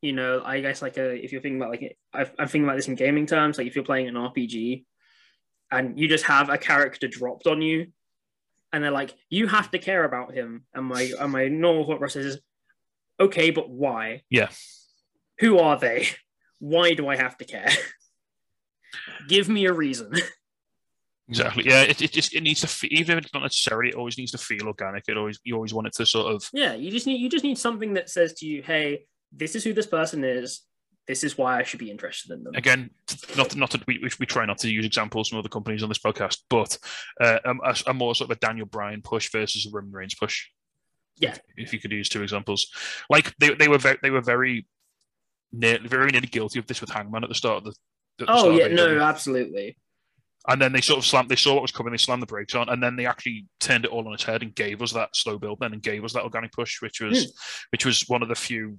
you 0.01 0.13
know, 0.13 0.41
I 0.43 0.61
guess 0.61 0.81
like 0.81 0.97
a 0.97 1.13
if 1.13 1.31
you're 1.31 1.41
thinking 1.41 1.59
about 1.59 1.71
like 1.71 1.97
I- 2.13 2.21
I'm 2.39 2.47
thinking 2.47 2.63
about 2.63 2.75
this 2.77 2.87
in 2.87 2.95
gaming 2.95 3.25
terms, 3.25 3.57
like 3.57 3.67
if 3.67 3.75
you're 3.75 3.83
playing 3.83 4.07
an 4.07 4.15
RPG, 4.15 4.85
and 5.71 5.99
you 5.99 6.07
just 6.07 6.25
have 6.25 6.49
a 6.49 6.57
character 6.57 7.07
dropped 7.07 7.47
on 7.47 7.61
you, 7.61 7.87
and 8.71 8.83
they're 8.83 8.91
like, 8.91 9.13
you 9.29 9.47
have 9.47 9.71
to 9.71 9.79
care 9.79 10.03
about 10.03 10.33
him, 10.33 10.65
and 10.73 10.85
my 10.85 11.11
and 11.19 11.31
my 11.31 11.47
normal 11.47 11.85
thought 11.85 11.99
process 11.99 12.25
is, 12.25 12.39
okay, 13.19 13.51
but 13.51 13.69
why? 13.69 14.23
Yeah. 14.29 14.49
Who 15.39 15.59
are 15.59 15.77
they? 15.77 16.07
Why 16.59 16.93
do 16.93 17.09
I 17.09 17.17
have 17.17 17.37
to 17.39 17.45
care? 17.45 17.67
Give 19.27 19.49
me 19.49 19.65
a 19.65 19.73
reason. 19.73 20.13
Exactly. 21.29 21.63
Yeah, 21.65 21.83
it, 21.83 22.01
it 22.01 22.11
just 22.11 22.35
it 22.35 22.41
needs 22.41 22.61
to 22.61 22.67
fe- 22.67 22.89
even 22.91 23.17
if 23.17 23.25
it's 23.25 23.33
not 23.33 23.43
necessarily, 23.43 23.89
it 23.89 23.95
always 23.95 24.17
needs 24.17 24.31
to 24.31 24.37
feel 24.37 24.67
organic. 24.67 25.05
It 25.07 25.17
always 25.17 25.39
you 25.43 25.55
always 25.55 25.73
want 25.73 25.87
it 25.87 25.93
to 25.93 26.05
sort 26.05 26.33
of 26.33 26.49
Yeah, 26.51 26.73
you 26.73 26.91
just 26.91 27.07
need 27.07 27.21
you 27.21 27.29
just 27.29 27.43
need 27.43 27.57
something 27.57 27.93
that 27.93 28.09
says 28.09 28.33
to 28.35 28.45
you, 28.45 28.61
"Hey, 28.61 29.05
this 29.31 29.55
is 29.55 29.63
who 29.63 29.73
this 29.73 29.87
person 29.87 30.23
is. 30.23 30.61
This 31.07 31.23
is 31.23 31.37
why 31.37 31.59
I 31.59 31.63
should 31.63 31.79
be 31.79 31.91
interested 31.91 32.31
in 32.31 32.43
them." 32.43 32.55
again 32.55 32.89
not 33.37 33.55
not 33.55 33.71
that 33.71 33.87
we, 33.87 34.01
we 34.19 34.25
try 34.25 34.45
not 34.45 34.57
to 34.59 34.69
use 34.69 34.85
examples 34.85 35.29
from 35.29 35.39
other 35.39 35.49
companies 35.49 35.81
on 35.81 35.89
this 35.89 35.99
podcast, 35.99 36.39
but 36.49 36.77
uh, 37.21 37.39
um, 37.45 37.61
a, 37.63 37.75
a 37.87 37.93
more 37.93 38.15
sort 38.15 38.29
of 38.29 38.37
a 38.37 38.39
Daniel 38.39 38.65
Bryan 38.65 39.01
push 39.01 39.31
versus 39.31 39.65
a 39.65 39.69
Roman 39.71 39.91
Reigns 39.91 40.15
push. 40.15 40.47
Yeah. 41.15 41.31
If, 41.31 41.67
if 41.67 41.73
you 41.73 41.79
could 41.79 41.91
use 41.91 42.09
two 42.09 42.23
examples, 42.23 42.67
like 43.09 43.33
they 43.37 43.53
they 43.53 43.69
were 43.69 43.77
very 43.77 43.97
they 44.01 44.09
were 44.09 44.21
very 44.21 44.65
near, 45.53 45.79
very 45.85 46.11
nearly 46.11 46.27
guilty 46.27 46.59
of 46.59 46.67
this 46.67 46.81
with 46.81 46.89
Hangman 46.89 47.23
at 47.23 47.29
the 47.29 47.35
start 47.35 47.65
of 47.65 47.75
the. 48.17 48.25
Oh 48.27 48.51
yeah, 48.51 48.67
no, 48.67 48.99
absolutely. 48.99 49.77
And 50.47 50.61
then 50.61 50.73
they 50.73 50.81
sort 50.81 50.99
of 50.99 51.05
slammed. 51.05 51.29
They 51.29 51.37
saw 51.37 51.53
what 51.53 51.61
was 51.61 51.71
coming. 51.71 51.91
They 51.91 51.97
slammed 51.97 52.21
the 52.21 52.25
brakes 52.27 52.53
on, 52.53 52.67
and 52.69 52.83
then 52.83 52.95
they 52.97 53.05
actually 53.05 53.45
turned 53.61 53.85
it 53.85 53.91
all 53.91 54.05
on 54.07 54.13
its 54.13 54.23
head 54.23 54.41
and 54.41 54.53
gave 54.53 54.81
us 54.81 54.91
that 54.91 55.15
slow 55.15 55.37
build. 55.37 55.59
Then 55.61 55.71
and 55.73 55.81
gave 55.81 56.03
us 56.03 56.13
that 56.13 56.23
organic 56.23 56.51
push, 56.51 56.81
which 56.81 56.99
was 56.99 57.23
Hmm. 57.25 57.29
which 57.71 57.85
was 57.85 58.01
one 58.09 58.21
of 58.21 58.27
the 58.29 58.35
few 58.35 58.77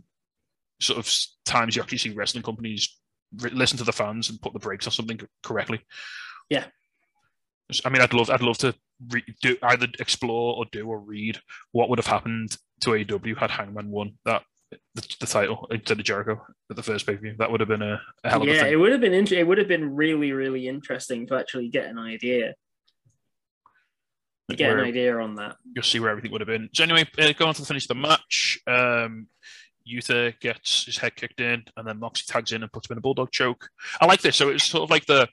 sort 0.81 0.99
of 0.99 1.11
times 1.47 1.75
you 1.77 1.83
actually 1.83 1.99
see 1.99 2.11
wrestling 2.11 2.43
companies 2.43 2.99
listen 3.39 3.79
to 3.79 3.85
the 3.85 3.93
fans 3.93 4.29
and 4.29 4.41
put 4.43 4.53
the 4.53 4.59
brakes 4.59 4.87
on 4.87 4.93
something 4.93 5.19
correctly. 5.43 5.81
Yeah. 6.51 6.67
I 7.85 7.89
mean, 7.89 8.03
I'd 8.03 8.13
love, 8.13 8.29
I'd 8.29 8.43
love 8.43 8.59
to 8.59 8.75
re- 9.09 9.25
do 9.41 9.57
either 9.63 9.89
explore 9.99 10.57
or 10.57 10.67
do 10.71 10.87
or 10.87 10.99
read 10.99 11.41
what 11.73 11.89
would 11.89 11.99
have 11.99 12.07
happened 12.07 12.57
to 12.83 12.91
AEW 12.91 13.37
had 13.39 13.51
Hangman 13.51 13.91
won 13.91 14.19
that 14.27 14.43
the, 14.95 15.17
the 15.21 15.27
title 15.27 15.67
instead 15.71 15.99
of 15.99 16.05
Jericho 16.05 16.41
at 16.71 16.77
the 16.77 16.83
first 16.83 17.07
pay 17.07 17.15
per 17.15 17.21
view. 17.21 17.35
That 17.39 17.51
would 17.51 17.61
have 17.61 17.69
been 17.69 17.83
a, 17.83 18.01
a 18.25 18.31
hell 18.31 18.43
of 18.43 18.49
a 18.49 18.53
Yeah, 18.53 18.63
thing. 18.65 18.73
it 18.73 18.77
would 18.77 18.93
have 18.93 19.01
been 19.01 19.15
int- 19.15 19.33
it 19.33 19.47
would 19.47 19.59
have 19.59 19.69
been 19.69 19.95
really 19.95 20.33
really 20.33 20.69
interesting 20.69 21.27
to 21.29 21.37
actually 21.37 21.69
get 21.69 21.87
an 21.87 21.99
idea, 21.99 22.55
get 24.57 24.71
an 24.73 24.81
idea 24.81 25.17
on 25.19 25.35
that. 25.37 25.57
you'll 25.75 25.83
see 25.83 26.01
where 26.01 26.11
everything 26.11 26.31
would 26.33 26.41
have 26.41 26.49
been. 26.49 26.69
So 26.73 26.83
anyway, 26.85 27.05
uh, 27.19 27.33
going 27.33 27.49
on 27.49 27.55
to 27.55 27.61
the 27.63 27.67
finish 27.67 27.85
of 27.85 27.89
the 27.89 27.95
match, 27.95 28.59
um, 28.67 29.27
Yuta 29.89 30.39
gets 30.41 30.85
his 30.87 30.99
head 30.99 31.15
kicked 31.17 31.41
in, 31.41 31.65
and 31.77 31.87
then 31.87 31.99
Moxie 31.99 32.25
tags 32.27 32.53
in 32.53 32.63
and 32.63 32.73
puts 32.73 32.89
him 32.89 32.95
in 32.95 32.99
a 32.99 33.03
bulldog 33.03 33.31
choke. 33.33 33.69
I 34.01 34.07
like 34.07 34.21
this. 34.23 34.37
So 34.37 34.49
it's 34.51 34.65
sort 34.65 34.85
of 34.85 34.91
like 34.91 35.07
the 35.07 35.29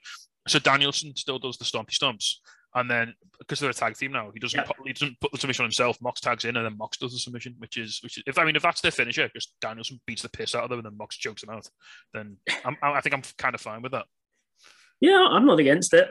so 0.48 0.58
Danielson 0.58 1.14
still 1.16 1.38
does 1.38 1.56
the 1.56 1.64
stompy 1.64 1.90
stomps, 1.90 2.36
and 2.74 2.90
then 2.90 3.14
because 3.38 3.60
they're 3.60 3.70
a 3.70 3.74
tag 3.74 3.96
team 3.96 4.12
now, 4.12 4.30
he 4.32 4.40
doesn't 4.40 4.58
Yeah. 4.58 4.64
put, 4.64 4.76
he 4.86 4.92
doesn't 4.92 5.20
put 5.20 5.30
the 5.32 5.38
submission 5.38 5.64
on 5.64 5.66
himself. 5.66 6.00
Mox 6.00 6.20
tags 6.20 6.44
in, 6.44 6.56
and 6.56 6.64
then 6.64 6.76
Mox 6.78 6.96
does 6.96 7.12
the 7.12 7.18
submission, 7.18 7.54
which 7.58 7.76
is 7.76 8.00
which 8.02 8.18
is 8.18 8.24
if 8.26 8.38
I 8.38 8.44
mean 8.44 8.56
if 8.56 8.62
that's 8.62 8.80
their 8.80 8.90
finisher, 8.90 9.28
just 9.34 9.54
Danielson 9.60 10.00
beats 10.06 10.22
the 10.22 10.28
piss 10.30 10.54
out 10.54 10.64
of 10.64 10.70
them, 10.70 10.78
and 10.78 10.86
then 10.86 10.96
Mox 10.96 11.16
chokes 11.16 11.42
him 11.42 11.50
out. 11.50 11.68
Then 12.14 12.36
I'm, 12.64 12.76
I 12.82 13.00
think 13.00 13.14
I'm 13.14 13.22
kind 13.38 13.54
of 13.54 13.60
fine 13.60 13.82
with 13.82 13.92
that. 13.92 14.06
Yeah, 15.00 15.26
I'm 15.30 15.46
not 15.46 15.58
against 15.58 15.92
it. 15.94 16.08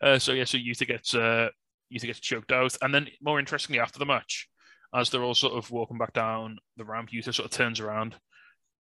Uh, 0.00 0.18
so 0.18 0.32
yeah, 0.32 0.44
so 0.44 0.56
Yuta 0.58 0.86
gets 0.86 1.14
uh, 1.14 1.48
Yuta 1.92 2.06
gets 2.06 2.20
choked 2.20 2.52
out, 2.52 2.76
and 2.82 2.94
then 2.94 3.08
more 3.22 3.38
interestingly, 3.38 3.78
after 3.80 3.98
the 3.98 4.06
match, 4.06 4.48
as 4.94 5.10
they're 5.10 5.22
all 5.22 5.34
sort 5.34 5.52
of 5.54 5.70
walking 5.70 5.98
back 5.98 6.12
down 6.14 6.58
the 6.76 6.84
ramp, 6.84 7.10
Yuta 7.10 7.34
sort 7.34 7.44
of 7.44 7.50
turns 7.50 7.78
around 7.80 8.16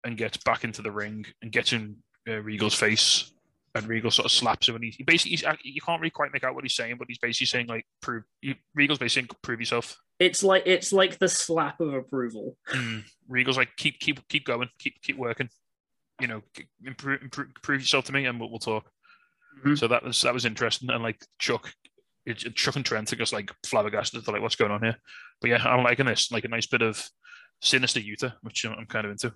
and 0.04 0.16
gets 0.18 0.36
back 0.36 0.64
into 0.64 0.82
the 0.82 0.92
ring 0.92 1.24
and 1.42 1.50
gets 1.50 1.72
in 1.72 1.96
uh, 2.28 2.40
Regal's 2.42 2.74
face, 2.74 3.32
and 3.78 3.88
Regal 3.88 4.10
sort 4.10 4.26
of 4.26 4.32
slaps 4.32 4.68
him, 4.68 4.74
and 4.74 4.84
he, 4.84 4.90
he 4.90 5.02
basically 5.04 5.30
he's, 5.30 5.44
you 5.62 5.80
can't 5.80 6.00
really 6.00 6.10
quite 6.10 6.32
make 6.32 6.44
out 6.44 6.54
what 6.54 6.64
he's 6.64 6.74
saying, 6.74 6.96
but 6.98 7.08
he's 7.08 7.18
basically 7.18 7.46
saying 7.46 7.66
like 7.66 7.86
prove 8.00 8.24
you, 8.42 8.54
Regal's 8.74 8.98
basically 8.98 9.22
saying 9.22 9.38
prove 9.42 9.60
yourself. 9.60 9.96
It's 10.18 10.42
like 10.42 10.64
it's 10.66 10.92
like 10.92 11.18
the 11.18 11.28
slap 11.28 11.80
of 11.80 11.94
approval. 11.94 12.56
Mm. 12.72 13.04
Regal's 13.28 13.56
like 13.56 13.70
keep 13.76 13.98
keep 13.98 14.26
keep 14.28 14.44
going, 14.44 14.68
keep 14.78 15.00
keep 15.02 15.16
working, 15.16 15.48
you 16.20 16.26
know, 16.26 16.42
improve 16.84 17.22
improve, 17.22 17.48
prove 17.62 17.80
yourself 17.80 18.04
to 18.06 18.12
me, 18.12 18.26
and 18.26 18.38
we'll, 18.38 18.50
we'll 18.50 18.58
talk. 18.58 18.90
Mhm. 19.64 19.78
So 19.78 19.88
that 19.88 20.04
was 20.04 20.20
that 20.22 20.34
was 20.34 20.44
interesting, 20.44 20.90
and 20.90 21.02
like 21.02 21.24
Chuck, 21.38 21.72
it, 22.26 22.36
Chuck 22.54 22.76
and 22.76 22.84
Trent 22.84 23.12
are 23.12 23.16
just 23.16 23.32
like 23.32 23.50
flabbergasted. 23.66 24.24
They're 24.24 24.32
like, 24.32 24.42
"What's 24.42 24.56
going 24.56 24.70
on 24.72 24.82
here?" 24.82 24.96
But 25.40 25.50
yeah, 25.50 25.62
I'm 25.64 25.84
liking 25.84 26.06
this. 26.06 26.30
Like 26.30 26.44
a 26.44 26.48
nice 26.48 26.66
bit 26.66 26.82
of 26.82 27.08
sinister 27.60 28.00
Yuta, 28.00 28.34
which 28.42 28.64
I'm 28.64 28.86
kind 28.86 29.06
of 29.06 29.12
into. 29.12 29.32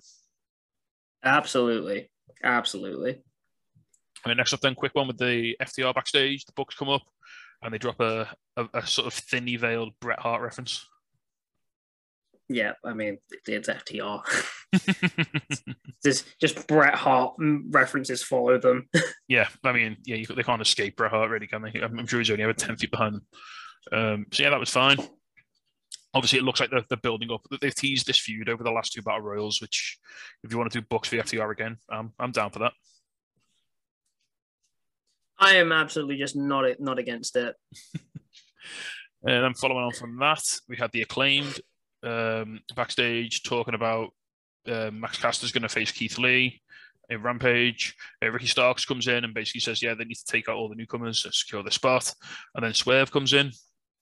Absolutely, 1.23 2.09
absolutely. 2.43 3.21
I 4.25 4.29
mean, 4.29 4.37
next 4.37 4.53
up, 4.53 4.61
then, 4.61 4.75
quick 4.75 4.95
one 4.95 5.07
with 5.07 5.17
the 5.17 5.55
FTR 5.61 5.93
backstage. 5.93 6.45
The 6.45 6.53
Bucks 6.55 6.75
come 6.75 6.89
up, 6.89 7.03
and 7.61 7.73
they 7.73 7.77
drop 7.77 7.99
a 7.99 8.29
a, 8.57 8.67
a 8.73 8.87
sort 8.87 9.07
of 9.07 9.13
thinly 9.13 9.55
veiled 9.57 9.93
Bret 9.99 10.19
Hart 10.19 10.41
reference. 10.41 10.85
Yeah, 12.49 12.73
I 12.83 12.93
mean 12.93 13.17
it's 13.47 13.69
FTR. 13.69 14.21
There's 16.03 16.23
just 16.39 16.67
Bret 16.67 16.95
Hart 16.95 17.35
mm, 17.39 17.63
references 17.69 18.21
follow 18.21 18.59
them. 18.59 18.87
yeah, 19.27 19.47
I 19.63 19.71
mean, 19.71 19.97
yeah, 20.05 20.17
you, 20.17 20.25
they 20.25 20.43
can't 20.43 20.61
escape 20.61 20.97
Bret 20.97 21.11
Hart, 21.11 21.29
really, 21.29 21.47
can 21.47 21.61
they? 21.61 21.79
I'm, 21.81 21.97
I'm 21.99 22.07
sure 22.07 22.19
he's 22.19 22.29
only 22.31 22.43
ever 22.43 22.53
ten 22.53 22.75
feet 22.77 22.91
behind 22.91 23.15
them. 23.15 23.25
Um, 23.91 24.25
so 24.31 24.43
yeah, 24.43 24.49
that 24.49 24.59
was 24.59 24.69
fine. 24.69 24.97
Obviously, 26.13 26.39
it 26.39 26.43
looks 26.43 26.59
like 26.59 26.69
they're, 26.69 26.85
they're 26.89 26.97
building 26.97 27.31
up. 27.31 27.41
They've 27.59 27.73
teased 27.73 28.05
this 28.05 28.19
feud 28.19 28.47
over 28.47 28.63
the 28.63 28.71
last 28.71 28.93
two 28.93 29.01
battle 29.01 29.21
royals. 29.21 29.61
Which, 29.61 29.97
if 30.43 30.51
you 30.51 30.57
want 30.57 30.71
to 30.71 30.79
do 30.79 30.85
Bucks 30.89 31.07
for 31.07 31.15
the 31.15 31.23
FTR 31.23 31.51
again, 31.51 31.77
um, 31.91 32.13
I'm 32.19 32.31
down 32.31 32.51
for 32.51 32.59
that. 32.59 32.73
I 35.43 35.55
am 35.55 35.71
absolutely 35.71 36.17
just 36.17 36.35
not 36.35 36.65
not 36.79 36.99
against 36.99 37.35
it. 37.35 37.55
And 39.25 39.43
then 39.43 39.53
following 39.53 39.85
on 39.85 39.93
from 39.93 40.17
that, 40.19 40.43
we 40.67 40.75
had 40.75 40.91
the 40.91 41.01
acclaimed 41.01 41.59
um, 42.03 42.59
backstage 42.75 43.43
talking 43.43 43.73
about 43.73 44.09
uh, 44.67 44.91
Max 44.91 45.17
Caster's 45.17 45.53
going 45.53 45.63
to 45.63 45.69
face 45.69 45.91
Keith 45.91 46.17
Lee 46.17 46.61
in 47.09 47.21
Rampage. 47.21 47.95
Uh, 48.21 48.31
Ricky 48.31 48.47
Starks 48.47 48.85
comes 48.85 49.07
in 49.07 49.23
and 49.23 49.33
basically 49.33 49.61
says, 49.61 49.81
"Yeah, 49.81 49.93
they 49.93 50.03
need 50.03 50.15
to 50.15 50.25
take 50.25 50.49
out 50.49 50.55
all 50.55 50.67
the 50.67 50.75
newcomers 50.75 51.23
and 51.23 51.33
secure 51.33 51.63
the 51.63 51.71
spot." 51.71 52.13
And 52.55 52.65
then 52.65 52.73
Swerve 52.73 53.11
comes 53.11 53.31
in, 53.33 53.51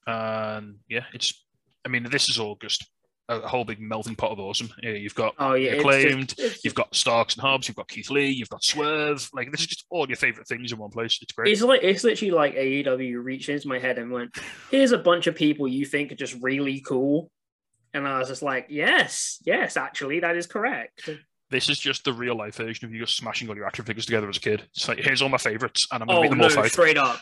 and 0.08 0.78
yeah, 0.90 1.06
it's. 1.14 1.46
I 1.86 1.90
mean, 1.90 2.08
this 2.10 2.30
is 2.30 2.40
all 2.40 2.58
just 2.60 2.88
a, 3.38 3.48
whole 3.48 3.63
big 3.65 3.80
melting 3.80 4.15
pot 4.15 4.32
of 4.32 4.39
awesome. 4.39 4.70
You've 4.82 5.15
got 5.15 5.36
Oh 5.39 5.54
yeah, 5.54 5.72
it's 5.72 5.80
acclaimed. 5.80 6.30
just- 6.30 6.39
it's 6.39 6.65
You've 6.65 6.76
got 6.76 6.94
Starks 6.96 7.36
and 7.36 7.41
Hobbs. 7.41 7.67
You've 7.67 7.78
got 7.78 7.88
Keith 7.88 8.10
Lee. 8.10 8.30
You've 8.30 8.50
got 8.50 8.63
Swerve. 8.63 9.30
Like 9.34 9.52
this 9.52 9.62
is 9.62 9.67
just 9.67 9.86
all 9.89 10.08
your 10.08 10.17
favorite 10.17 10.48
things 10.48 10.72
in 10.72 10.78
one 10.78 10.91
place. 10.91 11.17
It's 11.22 11.32
great. 11.32 11.52
It's 11.52 11.62
like 11.62 11.84
it's 11.84 12.04
literally 12.04 12.32
like 12.32 12.56
AEW 12.56 13.24
reached 13.24 13.50
into 13.50 13.67
my 13.67 13.80
head 13.80 13.98
and 13.98 14.12
went, 14.12 14.36
"Here's 14.70 14.91
a 14.91 14.98
bunch 14.98 15.28
of 15.28 15.36
people 15.36 15.67
you 15.67 15.86
think 15.86 16.12
are 16.12 16.15
just 16.15 16.36
really 16.41 16.80
cool," 16.82 17.32
and 17.94 18.08
I 18.08 18.20
was 18.20 18.28
just 18.28 18.41
like, 18.41 18.67
"Yes, 18.70 19.39
yes, 19.46 19.78
actually, 19.78 20.20
that 20.22 20.36
is 20.38 20.48
correct." 20.48 21.10
This 21.52 21.70
is 21.70 21.78
just 21.78 22.06
the 22.06 22.14
real 22.14 22.36
life 22.36 22.56
version 22.56 22.86
of 22.88 22.94
you 22.94 23.02
just 23.02 23.18
smashing 23.18 23.50
all 23.50 23.56
your 23.56 23.68
action 23.68 23.86
figures 23.86 24.06
together 24.06 24.30
as 24.30 24.38
a 24.38 24.40
kid. 24.40 24.64
It's 24.74 24.88
like 24.88 25.00
here's 25.00 25.22
all 25.22 25.30
my 25.30 25.38
favorites, 25.38 25.86
and 25.92 26.02
I'm 26.02 26.08
gonna 26.08 26.20
Oh 26.20 26.22
make 26.22 26.30
them 26.32 26.40
no, 26.40 26.46
all 26.46 26.50
fight. 26.50 26.72
straight 26.72 26.98
up. 26.98 27.20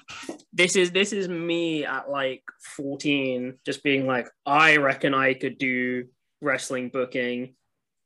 This 0.54 0.76
is 0.76 0.92
this 0.92 1.12
is 1.12 1.28
me 1.28 1.84
at 1.84 2.10
like 2.10 2.44
14, 2.78 3.56
just 3.66 3.84
being 3.84 4.06
like, 4.06 4.30
I 4.46 4.78
reckon 4.78 5.14
I 5.14 5.34
could 5.34 5.58
do 5.58 6.06
wrestling 6.42 6.90
booking, 6.90 7.56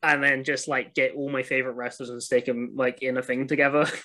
and 0.01 0.23
then 0.23 0.43
just 0.43 0.67
like 0.67 0.93
get 0.95 1.13
all 1.13 1.29
my 1.29 1.43
favorite 1.43 1.73
wrestlers 1.73 2.09
and 2.09 2.23
stick 2.23 2.45
them 2.45 2.71
like 2.75 3.03
in 3.03 3.17
a 3.17 3.21
thing 3.21 3.47
together. 3.47 3.85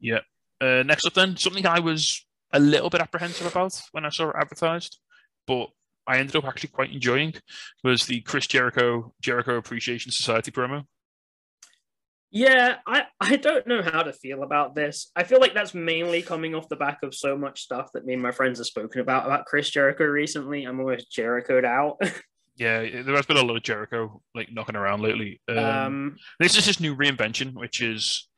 Yeah. 0.00 0.20
Uh, 0.60 0.82
next 0.84 1.06
up, 1.06 1.14
then 1.14 1.36
something 1.36 1.66
I 1.66 1.80
was 1.80 2.26
a 2.52 2.60
little 2.60 2.90
bit 2.90 3.00
apprehensive 3.00 3.46
about 3.46 3.80
when 3.92 4.04
I 4.04 4.10
saw 4.10 4.28
it 4.30 4.36
advertised, 4.38 4.98
but 5.46 5.68
I 6.06 6.18
ended 6.18 6.36
up 6.36 6.44
actually 6.44 6.70
quite 6.70 6.92
enjoying 6.92 7.34
was 7.82 8.06
the 8.06 8.20
Chris 8.20 8.46
Jericho 8.46 9.14
Jericho 9.20 9.56
Appreciation 9.56 10.12
Society 10.12 10.50
promo. 10.50 10.84
Yeah, 12.30 12.78
I, 12.84 13.04
I 13.20 13.36
don't 13.36 13.64
know 13.64 13.80
how 13.80 14.02
to 14.02 14.12
feel 14.12 14.42
about 14.42 14.74
this. 14.74 15.12
I 15.14 15.22
feel 15.22 15.38
like 15.38 15.54
that's 15.54 15.72
mainly 15.72 16.20
coming 16.20 16.56
off 16.56 16.68
the 16.68 16.74
back 16.74 17.04
of 17.04 17.14
so 17.14 17.38
much 17.38 17.62
stuff 17.62 17.90
that 17.94 18.04
me 18.04 18.14
and 18.14 18.22
my 18.22 18.32
friends 18.32 18.58
have 18.58 18.66
spoken 18.66 19.00
about 19.00 19.24
about 19.24 19.46
Chris 19.46 19.70
Jericho 19.70 20.04
recently. 20.04 20.64
I'm 20.64 20.80
almost 20.80 21.10
Jerichoed 21.10 21.64
out. 21.64 22.00
Yeah, 22.56 23.02
there 23.02 23.16
has 23.16 23.26
been 23.26 23.36
a 23.36 23.42
lot 23.42 23.56
of 23.56 23.64
Jericho 23.64 24.20
like 24.32 24.52
knocking 24.52 24.76
around 24.76 25.02
lately. 25.02 25.40
Um, 25.48 25.58
um, 25.58 26.16
this 26.38 26.56
is 26.56 26.64
his 26.64 26.78
new 26.78 26.94
reinvention, 26.94 27.52
which 27.52 27.80
is 27.80 28.28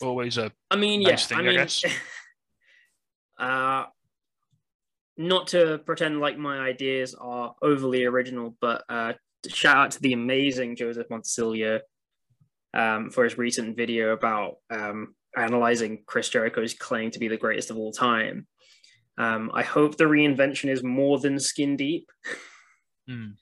always 0.00 0.38
a 0.38 0.50
I 0.70 0.76
mean, 0.76 1.02
nice 1.02 1.30
yeah, 1.30 1.36
thing, 1.36 1.46
I 1.46 1.50
I 1.50 1.52
guess. 1.52 1.84
uh, 3.38 3.84
not 5.18 5.48
to 5.48 5.78
pretend 5.78 6.20
like 6.20 6.38
my 6.38 6.60
ideas 6.60 7.14
are 7.14 7.54
overly 7.60 8.04
original, 8.04 8.56
but 8.60 8.84
uh, 8.88 9.14
shout 9.48 9.76
out 9.76 9.90
to 9.90 10.00
the 10.00 10.12
amazing 10.12 10.76
Joseph 10.76 11.08
Montesilio 11.08 11.80
um, 12.72 13.10
for 13.10 13.24
his 13.24 13.36
recent 13.36 13.76
video 13.76 14.12
about 14.12 14.58
um, 14.70 15.14
analyzing 15.36 16.04
Chris 16.06 16.28
Jericho's 16.28 16.72
claim 16.72 17.10
to 17.10 17.18
be 17.18 17.26
the 17.26 17.36
greatest 17.36 17.70
of 17.70 17.76
all 17.76 17.92
time. 17.92 18.46
Um, 19.18 19.50
I 19.52 19.64
hope 19.64 19.96
the 19.96 20.04
reinvention 20.04 20.70
is 20.70 20.84
more 20.84 21.18
than 21.18 21.40
skin 21.40 21.76
deep. 21.76 22.08
Hmm. 23.08 23.32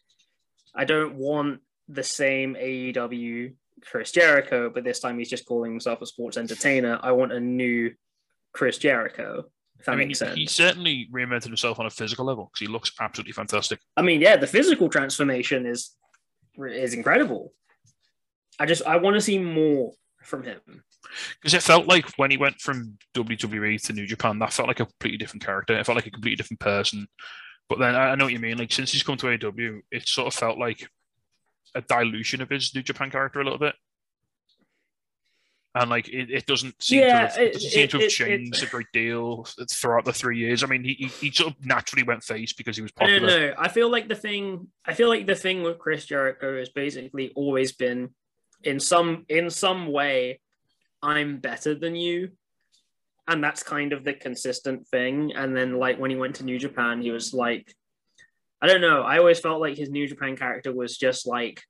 I 0.75 0.85
don't 0.85 1.17
want 1.17 1.61
the 1.89 2.03
same 2.03 2.55
AEW 2.55 3.55
Chris 3.83 4.13
Jericho, 4.13 4.71
but 4.71 4.85
this 4.85 5.01
time 5.01 5.19
he's 5.19 5.29
just 5.29 5.47
calling 5.47 5.73
himself 5.73 6.01
a 6.01 6.07
sports 6.07 6.39
entertainer. 6.39 6.99
I 7.03 7.13
want 7.13 7.33
a 7.33 7.41
new 7.41 7.93
Chris 8.55 8.79
Jericho. 8.79 9.45
If 9.79 9.87
that 9.87 9.93
I 9.93 9.97
mean, 9.97 10.09
makes 10.09 10.19
sense. 10.19 10.35
he 10.37 10.47
certainly 10.47 11.09
reinvented 11.13 11.45
himself 11.45 11.79
on 11.79 11.87
a 11.87 11.91
physical 11.91 12.25
level 12.25 12.51
because 12.53 12.67
he 12.67 12.73
looks 12.73 12.91
absolutely 13.01 13.33
fantastic. 13.33 13.81
I 13.97 14.03
mean, 14.03 14.21
yeah, 14.21 14.37
the 14.37 14.47
physical 14.47 14.89
transformation 14.89 15.67
is 15.67 15.95
is 16.59 16.95
incredible. 16.95 17.53
I 18.59 18.67
just 18.67 18.83
I 18.87 18.97
want 18.97 19.15
to 19.15 19.21
see 19.21 19.39
more 19.39 19.93
from 20.23 20.43
him. 20.43 20.61
Because 21.41 21.55
it 21.55 21.63
felt 21.63 21.87
like 21.87 22.09
when 22.17 22.31
he 22.31 22.37
went 22.37 22.61
from 22.61 22.99
WWE 23.15 23.81
to 23.83 23.93
New 23.93 24.07
Japan, 24.07 24.39
that 24.41 24.53
felt 24.53 24.69
like 24.69 24.81
a 24.81 24.87
completely 24.87 25.19
different 25.19 25.45
character. 25.45 25.79
It 25.79 25.87
felt 25.87 25.97
like 25.97 26.07
a 26.07 26.11
completely 26.11 26.37
different 26.37 26.61
person. 26.61 27.07
But 27.69 27.79
then 27.79 27.95
I 27.95 28.11
I 28.11 28.15
know 28.15 28.25
what 28.25 28.33
you 28.33 28.39
mean. 28.41 28.59
Like 28.59 28.73
since 28.73 28.93
he's 28.93 29.03
come 29.03 29.17
to 29.19 29.29
AW, 29.29 29.81
it 29.91 30.09
sort 30.09 30.29
of 30.29 30.35
felt 30.35 30.59
like 30.59 30.89
a 31.75 31.83
dilution 31.83 32.41
of 32.41 32.49
his 32.49 32.75
New 32.75 32.83
Japan 32.83 33.11
character 33.11 33.41
a 33.41 33.45
little 33.45 33.59
bit. 33.59 33.75
And 35.79 35.91
like 35.91 36.09
it, 36.09 36.31
it 36.31 36.47
doesn't 36.47 36.83
seem 36.83 37.01
Yeah, 37.01 37.07
to 37.07 37.13
have, 37.29 37.39
it, 37.39 37.53
doesn't 37.53 37.67
it- 37.69 37.71
seem 37.71 37.89
to 37.89 37.97
it- 37.97 38.01
have 38.01 38.03
it- 38.03 38.11
changed 38.11 38.63
a 38.63 38.67
great 38.67 38.87
deal 38.95 39.47
throughout 39.71 40.07
the 40.07 40.13
three 40.13 40.39
years. 40.39 40.65
I 40.65 40.69
mean, 40.69 40.83
he, 40.83 40.95
he 41.21 41.31
sort 41.31 41.53
of 41.53 41.67
naturally 41.67 42.03
went 42.03 42.25
face 42.25 42.55
because 42.55 42.77
he 42.77 42.83
was 42.83 42.93
I 42.99 43.07
don't 43.07 43.21
popular. 43.23 43.49
know. 43.51 43.55
I 43.59 43.69
feel 43.69 43.91
like 43.91 44.09
the 44.09 44.15
thing 44.15 44.69
I 44.87 44.95
feel 44.95 45.09
like 45.09 45.27
the 45.27 45.35
thing 45.35 45.63
with 45.63 45.79
Chris 45.79 46.07
Jericho 46.07 46.59
has 46.59 46.71
basically 46.71 47.31
always 47.37 47.73
been 47.73 48.11
in 48.65 48.81
some 48.81 49.27
in 49.29 49.51
some 49.51 49.87
way 49.93 50.41
I'm 51.03 51.39
better 51.41 51.75
than 51.75 51.95
you. 51.95 52.31
And 53.29 53.45
that's 53.45 53.63
kind 53.63 53.93
of 53.93 54.03
the 54.05 54.15
consistent 54.15 54.87
thing. 54.89 55.33
And 55.35 55.55
then 55.55 55.75
like 55.79 55.99
when 55.99 56.11
he 56.11 56.17
went 56.17 56.37
to 56.37 56.45
New 56.45 56.59
Japan, 56.59 57.03
he 57.03 57.11
was 57.11 57.35
like 57.35 57.75
I 58.63 58.67
don't 58.67 58.81
know. 58.81 59.03
I 59.03 59.19
always 59.19 59.41
felt 59.41 59.61
like 59.61 59.77
his 59.77 59.91
New 59.91 60.09
Japan 60.09 60.37
character 60.39 60.73
was 60.73 60.97
just 60.97 61.27
like 61.27 61.63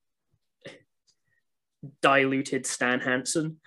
diluted 2.03 2.67
Stan 2.67 3.01
Hansen. 3.01 3.59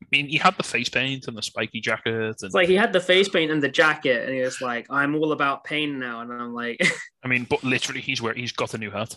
I 0.00 0.06
mean, 0.12 0.28
he 0.28 0.38
had 0.38 0.56
the 0.56 0.62
face 0.62 0.88
paint 0.88 1.28
and 1.28 1.36
the 1.36 1.42
spiky 1.42 1.80
jacket, 1.80 2.14
and 2.14 2.34
It's 2.42 2.54
like 2.54 2.68
he 2.68 2.76
had 2.76 2.92
the 2.92 3.00
face 3.00 3.28
paint 3.28 3.50
and 3.50 3.62
the 3.62 3.68
jacket, 3.68 4.24
and 4.24 4.34
he 4.34 4.40
was 4.40 4.60
like, 4.60 4.86
"I'm 4.90 5.14
all 5.14 5.32
about 5.32 5.64
pain 5.64 5.98
now," 5.98 6.20
and 6.20 6.32
I'm 6.32 6.54
like, 6.54 6.80
I 7.24 7.28
mean, 7.28 7.44
but 7.48 7.62
literally, 7.64 8.00
he's 8.00 8.22
where 8.22 8.32
he's 8.32 8.52
got 8.52 8.74
a 8.74 8.78
new 8.78 8.90
hat. 8.90 9.16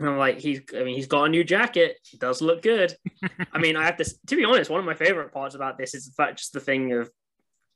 And 0.00 0.08
I'm 0.08 0.18
like, 0.18 0.38
he's, 0.38 0.60
I 0.76 0.84
mean, 0.84 0.94
he's 0.94 1.06
got 1.08 1.24
a 1.24 1.28
new 1.28 1.42
jacket. 1.42 1.98
It 2.12 2.20
does 2.20 2.40
look 2.40 2.62
good. 2.62 2.94
I 3.52 3.58
mean, 3.58 3.74
I 3.76 3.84
have 3.84 3.96
to, 3.96 4.04
to 4.28 4.36
be 4.36 4.44
honest, 4.44 4.70
one 4.70 4.78
of 4.78 4.86
my 4.86 4.94
favorite 4.94 5.32
parts 5.32 5.56
about 5.56 5.76
this 5.76 5.92
is 5.94 6.06
the 6.06 6.12
fact, 6.12 6.38
just 6.38 6.52
the 6.52 6.60
thing 6.60 6.92
of 6.92 7.10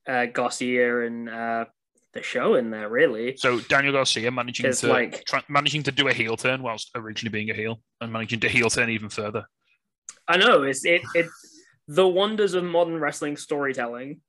uh, 0.06 0.26
Garcia 0.26 1.04
and 1.04 1.28
uh, 1.28 1.64
the 2.12 2.22
show 2.22 2.54
in 2.54 2.70
there, 2.70 2.88
really. 2.88 3.36
So 3.38 3.58
Daniel 3.60 3.92
Garcia 3.92 4.30
managing 4.30 4.72
to 4.72 4.86
like- 4.86 5.24
tra- 5.24 5.44
managing 5.48 5.82
to 5.84 5.92
do 5.92 6.08
a 6.08 6.12
heel 6.12 6.36
turn 6.36 6.62
whilst 6.62 6.90
originally 6.94 7.32
being 7.32 7.50
a 7.50 7.54
heel, 7.54 7.80
and 8.00 8.12
managing 8.12 8.40
to 8.40 8.48
heel 8.48 8.70
turn 8.70 8.90
even 8.90 9.08
further. 9.08 9.44
I 10.28 10.36
know 10.36 10.62
it's 10.62 10.84
it, 10.84 11.02
it, 11.14 11.26
the 11.88 12.06
wonders 12.06 12.54
of 12.54 12.64
modern 12.64 12.98
wrestling 12.98 13.36
storytelling. 13.36 14.20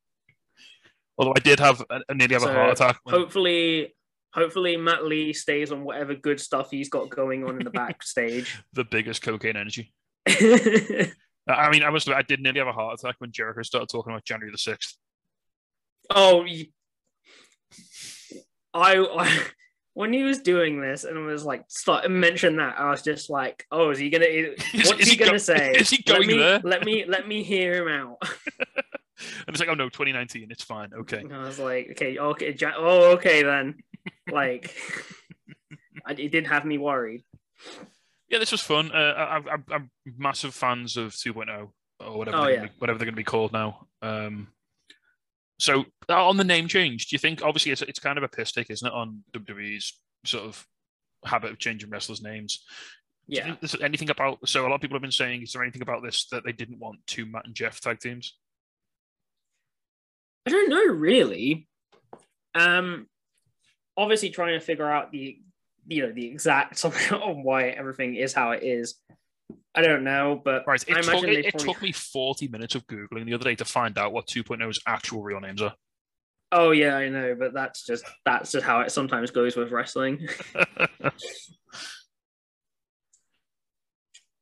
Although 1.18 1.34
I 1.36 1.40
did 1.40 1.60
have 1.60 1.84
a, 1.90 2.02
a 2.10 2.14
nearly 2.14 2.34
have 2.34 2.44
a 2.44 2.52
heart 2.52 2.72
attack. 2.74 3.00
When, 3.04 3.16
Hopefully, 3.16 3.96
hopefully 4.34 4.78
Matt 4.78 5.06
Lee 5.06 5.34
stays 5.34 5.72
on 5.72 5.84
whatever 5.84 6.16
good 6.16 6.40
stuff 6.40 6.72
he's 6.72 6.90
got 6.90 7.10
going 7.10 7.44
on 7.44 7.58
in 7.58 7.64
the 7.64 7.70
backstage. 7.70 8.60
the 8.74 8.84
biggest 8.84 9.22
cocaine 9.22 9.56
energy. 9.56 9.94
I 10.28 11.12
I 11.48 11.72
mean, 11.72 11.84
I 11.84 11.90
must. 11.90 12.10
I 12.10 12.22
did 12.22 12.40
nearly 12.40 12.60
have 12.60 12.68
a 12.68 12.74
heart 12.74 13.00
attack 13.00 13.16
when 13.20 13.32
Jericho 13.32 13.62
started 13.64 13.90
talking 13.90 14.12
about 14.12 14.26
January 14.26 14.52
the 14.52 14.58
sixth. 14.58 14.98
Oh, 16.10 16.46
I, 18.74 18.98
I 18.98 19.46
when 19.94 20.12
he 20.14 20.24
was 20.24 20.40
doing 20.40 20.82
this 20.82 21.04
and 21.04 21.26
was 21.26 21.46
like 21.46 21.64
start 21.68 22.06
and 22.06 22.20
mention 22.20 22.56
that 22.58 22.80
I 22.80 22.90
was 22.90 23.02
just 23.02 23.30
like, 23.30 23.66
oh, 23.72 23.92
is 23.92 24.00
he 24.00 24.10
gonna? 24.10 24.26
Is- 24.26 24.60
What's 24.74 24.92
is 25.02 25.08
he, 25.08 25.12
he 25.12 25.16
gonna 25.18 25.32
go- 25.34 25.38
say? 25.38 25.72
is 25.76 25.90
he 25.90 26.04
let 26.08 26.16
going 26.18 26.28
me, 26.28 26.38
there? 26.38 26.60
Let 26.64 26.84
me 26.86 27.06
let 27.08 27.28
me 27.28 27.44
hear 27.44 27.82
him 27.82 27.88
out. 27.88 28.18
And 29.48 29.50
it's 29.56 29.60
like, 29.60 29.70
oh 29.70 29.76
no, 29.76 29.88
2019, 29.90 30.48
it's 30.50 30.64
fine, 30.64 30.92
okay. 30.94 31.20
And 31.20 31.34
I 31.34 31.44
was 31.44 31.58
like, 31.60 31.90
okay, 31.92 32.18
okay, 32.18 32.54
Ja- 32.60 32.74
oh, 32.76 33.12
okay 33.14 33.44
then. 33.44 33.76
Like, 34.30 34.76
I, 36.06 36.12
it 36.12 36.32
didn't 36.32 36.48
have 36.48 36.66
me 36.66 36.78
worried. 36.78 37.24
Yeah, 38.28 38.40
this 38.40 38.52
was 38.52 38.60
fun. 38.62 38.92
Uh, 38.92 39.42
I, 39.48 39.58
I'm 39.74 39.92
massive 40.18 40.54
fans 40.56 40.98
of 40.98 41.12
2.0 41.14 41.70
or 42.02 42.18
whatever, 42.18 42.38
Oh, 42.38 42.42
they're 42.44 42.52
yeah. 42.52 42.58
gonna 42.58 42.68
be, 42.70 42.74
whatever 42.80 42.98
they're 43.00 43.06
going 43.06 43.14
to 43.14 43.18
be 43.18 43.24
called 43.24 43.54
now. 43.54 43.88
Um, 44.02 44.48
so 45.64 45.86
uh, 46.10 46.28
on 46.28 46.36
the 46.36 46.44
name 46.44 46.68
change, 46.68 47.08
do 47.08 47.16
you 47.16 47.20
think 47.20 47.42
obviously 47.42 47.72
it's, 47.72 47.82
it's 47.84 48.00
kind 48.00 48.18
of 48.18 48.24
a 48.26 48.28
piss 48.28 48.52
take, 48.52 48.70
isn't 48.70 48.86
it, 48.86 48.94
on 48.94 49.24
WWE's 49.32 49.98
sort 50.26 50.44
of 50.44 50.68
habit 51.24 51.52
of 51.52 51.58
changing 51.58 51.90
wrestlers' 51.90 52.22
names? 52.22 52.66
Do 53.30 53.38
Yeah. 53.38 53.56
there's 53.62 53.80
anything 53.82 54.10
about? 54.10 54.40
So 54.46 54.64
a 54.64 54.68
lot 54.68 54.76
of 54.76 54.82
people 54.82 54.96
have 54.96 55.02
been 55.02 55.10
saying, 55.12 55.44
is 55.44 55.54
there 55.54 55.64
anything 55.64 55.82
about 55.82 56.04
this 56.04 56.28
that 56.32 56.44
they 56.44 56.52
didn't 56.52 56.80
want 56.80 57.00
two 57.08 57.26
Matt 57.26 57.46
and 57.46 57.56
Jeff 57.56 57.80
tag 57.80 58.00
teams? 58.00 58.38
I 60.46 60.50
don't 60.50 60.70
know 60.70 60.84
really. 60.84 61.70
Um, 62.56 63.08
obviously 63.96 64.32
trying 64.32 64.60
to 64.60 64.66
figure 64.66 64.90
out 64.90 65.14
the 65.14 65.40
you 65.88 66.02
know 66.02 66.12
the 66.12 66.26
exact 66.28 66.84
on 67.12 67.44
why 67.44 67.70
everything 67.70 68.16
is 68.16 68.34
how 68.34 68.52
it 68.52 68.64
is. 68.64 68.96
I 69.76 69.82
don't 69.82 70.04
know, 70.04 70.40
but 70.44 70.64
Right. 70.68 70.84
I 70.88 70.92
It, 70.92 71.04
took, 71.04 71.14
imagine 71.14 71.30
it, 71.30 71.46
it 71.46 71.60
took 71.60 71.82
me 71.82 71.92
40 71.92 72.48
minutes 72.48 72.76
of 72.76 72.86
googling 72.88 73.26
the 73.26 73.34
other 73.34 73.44
day 73.44 73.56
to 73.56 73.66
find 73.66 73.98
out 73.98 74.14
what 74.14 74.28
2.0's 74.28 74.80
actual 74.86 75.24
real 75.24 75.40
names 75.40 75.62
are. 75.62 75.74
Oh 76.52 76.70
yeah, 76.70 76.96
I 76.96 77.10
know, 77.10 77.36
but 77.38 77.54
that's 77.54 77.84
just 77.84 78.06
that's 78.26 78.52
just 78.52 78.64
how 78.64 78.82
it 78.82 78.92
sometimes 78.92 79.32
goes 79.32 79.56
with 79.56 79.72
wrestling. 79.72 80.28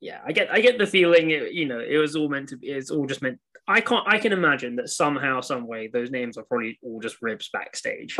yeah, 0.02 0.20
I 0.26 0.34
get 0.34 0.52
I 0.52 0.60
get 0.60 0.78
the 0.78 0.86
feeling 0.86 1.30
it, 1.30 1.54
you 1.54 1.66
know 1.66 1.80
it 1.80 1.96
was 1.98 2.18
all 2.18 2.28
meant 2.28 2.50
to 2.50 2.58
be. 2.58 2.68
It's 2.68 2.92
all 2.92 3.06
just 3.06 3.22
meant. 3.22 3.40
I 3.66 3.80
can't. 3.80 4.06
I 4.06 4.18
can 4.18 4.34
imagine 4.34 4.76
that 4.76 4.90
somehow, 4.90 5.40
some 5.40 5.68
way, 5.68 5.88
those 5.88 6.12
names 6.12 6.38
are 6.38 6.44
probably 6.44 6.78
all 6.84 7.00
just 7.00 7.22
ribs 7.22 7.50
backstage. 7.54 8.18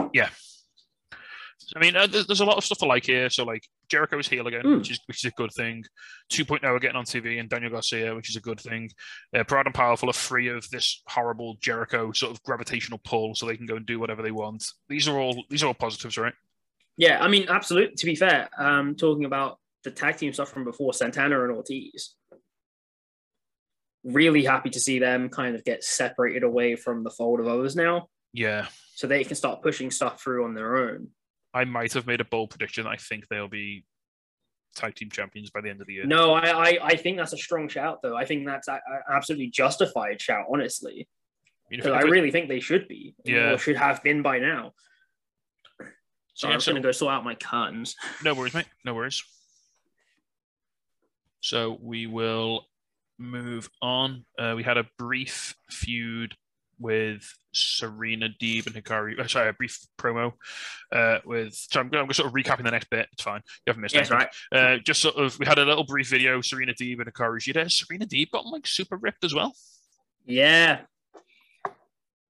I 1.76 1.80
mean, 1.80 1.96
uh, 1.96 2.08
there's, 2.08 2.28
there's 2.28 2.42
a 2.42 2.46
lot 2.46 2.58
of 2.58 2.64
stuff 2.66 2.84
I 2.84 2.86
like 2.88 3.06
here. 3.06 3.30
So, 3.30 3.44
like 3.44 3.64
Jericho's 3.90 4.28
heel 4.28 4.48
again, 4.48 4.64
Mm. 4.64 4.78
which 4.80 4.92
is 4.92 5.00
which 5.06 5.26
is 5.26 5.32
a 5.32 5.36
good 5.36 5.52
thing. 5.54 5.84
2.0 6.32 6.64
are 6.64 6.80
getting 6.80 6.98
on 6.98 7.06
TV, 7.06 7.40
and 7.40 7.50
Daniel 7.50 7.72
Garcia, 7.72 8.14
which 8.16 8.30
is 8.30 8.36
a 8.36 8.42
good 8.42 8.60
thing. 8.60 8.90
Uh, 9.36 9.44
Proud 9.44 9.66
and 9.66 9.76
Powerful 9.76 10.10
are 10.10 10.14
free 10.14 10.48
of 10.50 10.68
this 10.70 11.02
horrible 11.08 11.58
Jericho 11.62 12.12
sort 12.12 12.32
of 12.32 12.42
gravitational 12.44 13.00
pull, 13.04 13.36
so 13.36 13.46
they 13.46 13.58
can 13.58 13.66
go 13.66 13.76
and 13.76 13.86
do 13.86 14.00
whatever 14.00 14.22
they 14.22 14.32
want. 14.32 14.66
These 14.90 15.08
are 15.08 15.18
all 15.20 15.44
these 15.50 15.64
are 15.64 15.68
all 15.68 15.74
positives, 15.74 16.18
right? 16.18 16.34
Yeah, 16.98 17.24
I 17.24 17.28
mean, 17.28 17.48
absolutely. 17.50 17.96
To 17.96 18.06
be 18.06 18.16
fair, 18.16 18.50
um, 18.58 18.96
talking 18.96 19.26
about 19.26 19.58
the 19.84 19.92
tag 19.92 20.18
team 20.18 20.34
stuff 20.34 20.50
from 20.50 20.64
before, 20.64 20.94
Santana 20.94 21.42
and 21.44 21.52
Ortiz. 21.54 22.16
Really 24.04 24.44
happy 24.44 24.72
to 24.72 24.80
see 24.80 24.98
them 24.98 25.30
kind 25.30 25.56
of 25.56 25.64
get 25.64 25.84
separated 25.84 26.42
away 26.44 26.76
from 26.76 27.04
the 27.04 27.12
fold 27.12 27.40
of 27.40 27.48
others 27.48 27.76
now, 27.76 28.08
Yeah, 28.34 28.66
so 28.96 29.06
they 29.06 29.24
can 29.24 29.36
start 29.36 29.62
pushing 29.62 29.92
stuff 29.92 30.22
through 30.22 30.44
on 30.44 30.56
their 30.56 30.76
own. 30.76 31.10
I 31.54 31.66
might 31.66 31.94
have 31.94 32.08
made 32.08 32.22
a 32.22 32.26
bold 32.26 32.50
prediction. 32.50 32.88
I 32.88 32.96
think 32.98 33.28
they'll 33.28 33.48
be 33.48 33.84
tag 34.76 34.96
team 34.96 35.10
champions 35.10 35.50
by 35.50 35.62
the 35.62 35.70
end 35.70 35.82
of 35.82 35.88
the 35.88 35.94
year. 35.94 36.06
No, 36.06 36.34
I, 36.34 36.50
I, 36.50 36.78
I 36.82 36.96
think 36.96 37.18
that's 37.18 37.34
a 37.34 37.38
strong 37.38 37.68
shout, 37.68 38.00
though. 38.02 38.16
I 38.16 38.24
think 38.26 38.46
that's 38.46 38.68
an 38.70 38.80
absolutely 39.10 39.48
justified 39.50 40.22
shout, 40.22 40.46
honestly. 40.52 41.08
I, 41.68 41.72
mean, 41.72 41.80
Because 41.82 41.92
I 41.94 42.00
if 42.00 42.06
it- 42.06 42.10
really 42.10 42.32
think 42.32 42.48
they 42.48 42.62
should 42.62 42.88
be, 42.88 43.16
Yeah. 43.26 43.52
or 43.54 43.58
should 43.58 43.76
have 43.76 44.02
been 44.02 44.22
by 44.22 44.40
now. 44.40 44.74
So 46.34 46.48
yeah, 46.48 46.54
I'm 46.54 46.58
just 46.58 46.66
so- 46.66 46.72
gonna 46.72 46.82
go 46.82 46.92
sort 46.94 47.14
out 47.14 47.24
my 47.26 47.36
curtains. 47.36 47.96
No 48.24 48.34
worries, 48.34 48.54
mate. 48.54 48.66
No 48.86 48.94
worries. 48.94 49.22
So 51.42 51.78
we 51.82 52.06
will 52.08 52.68
move 53.18 53.70
on. 53.82 54.26
Uh, 54.40 54.54
we 54.56 54.64
had 54.64 54.78
a 54.78 54.86
brief 54.98 55.56
feud 55.70 56.36
with 56.82 57.24
Serena 57.54 58.30
Deeb 58.42 58.68
and 58.68 58.76
Hikaru. 58.76 59.20
uh, 59.20 59.28
sorry, 59.28 59.50
a 59.50 59.54
brief 59.54 59.80
promo 59.98 60.34
uh, 60.92 61.20
with. 61.26 61.54
So 61.54 61.80
I'm, 61.80 61.90
going 61.90 62.08
to 62.08 62.14
sort 62.14 62.28
of 62.28 62.34
recapping 62.34 62.64
the 62.64 62.72
next 62.72 62.90
bit. 62.90 63.08
It's 63.14 63.24
fine. 63.24 63.42
You 63.66 63.72
haven't 63.72 63.82
missed 63.82 63.96
Yes, 63.96 64.12
anything. 64.12 64.28
right. 64.52 64.76
Uh, 64.78 64.80
just 64.84 65.02
sort 65.02 65.16
of, 65.16 65.38
we 65.40 65.46
had 65.46 65.60
a 65.60 65.66
little 65.66 65.84
brief 65.84 66.10
video. 66.10 66.42
Serena 66.42 66.74
Deeb 66.74 67.00
and 67.00 67.14
Hikaru 67.14 67.38
Shida. 67.38 67.64
Has 67.64 67.76
Serena 67.78 68.06
Deeb 68.06 68.32
gotten 68.32 68.52
like 68.52 68.68
super 68.68 68.98
ripped 68.98 69.24
as 69.24 69.34
well. 69.34 69.54
Yeah. 70.26 70.82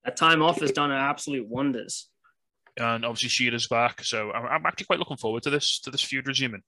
That 0.05 0.15
time 0.15 0.41
off 0.41 0.61
has 0.61 0.71
done 0.71 0.91
absolute 0.91 1.47
wonders. 1.47 2.09
And 2.77 3.05
obviously 3.05 3.29
Shida's 3.29 3.67
back. 3.67 4.03
So 4.03 4.31
I'm, 4.31 4.45
I'm 4.45 4.65
actually 4.65 4.85
quite 4.85 4.99
looking 4.99 5.17
forward 5.17 5.43
to 5.43 5.49
this 5.49 5.79
to 5.81 5.91
this 5.91 6.01
feud 6.01 6.27
resuming. 6.27 6.63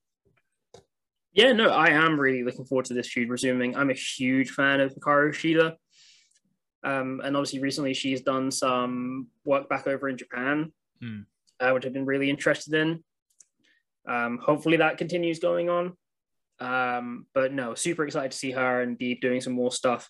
Yeah, 1.34 1.52
no, 1.54 1.70
I 1.70 1.88
am 1.88 2.20
really 2.20 2.44
looking 2.44 2.66
forward 2.66 2.86
to 2.86 2.94
this 2.94 3.08
feud 3.08 3.30
resuming. 3.30 3.76
I'm 3.76 3.90
a 3.90 3.96
huge 3.96 4.52
fan 4.52 4.80
of 4.82 4.94
Hikaru 4.94 5.30
Shida. 5.30 5.76
Um, 6.84 7.22
and 7.24 7.36
obviously, 7.38 7.60
recently 7.60 7.94
she's 7.94 8.22
done 8.22 8.52
some 8.52 9.28
work 9.46 9.70
back 9.70 9.88
over 9.88 10.10
in 10.10 10.18
Japan, 10.18 10.72
Hmm. 11.02 11.22
uh, 11.60 11.72
which 11.72 11.86
I've 11.86 11.94
been 11.94 12.06
really 12.06 12.30
interested 12.30 12.74
in. 12.74 13.04
Um, 14.08 14.38
hopefully, 14.38 14.78
that 14.78 14.98
continues 14.98 15.40
going 15.40 15.70
on. 15.70 15.94
Um, 16.60 17.26
but 17.34 17.52
no, 17.54 17.74
super 17.74 18.06
excited 18.06 18.32
to 18.32 18.38
see 18.38 18.52
her 18.52 18.82
and 18.82 18.98
Deeb 18.98 19.22
doing 19.22 19.42
some 19.42 19.54
more 19.54 19.72
stuff. 19.72 20.10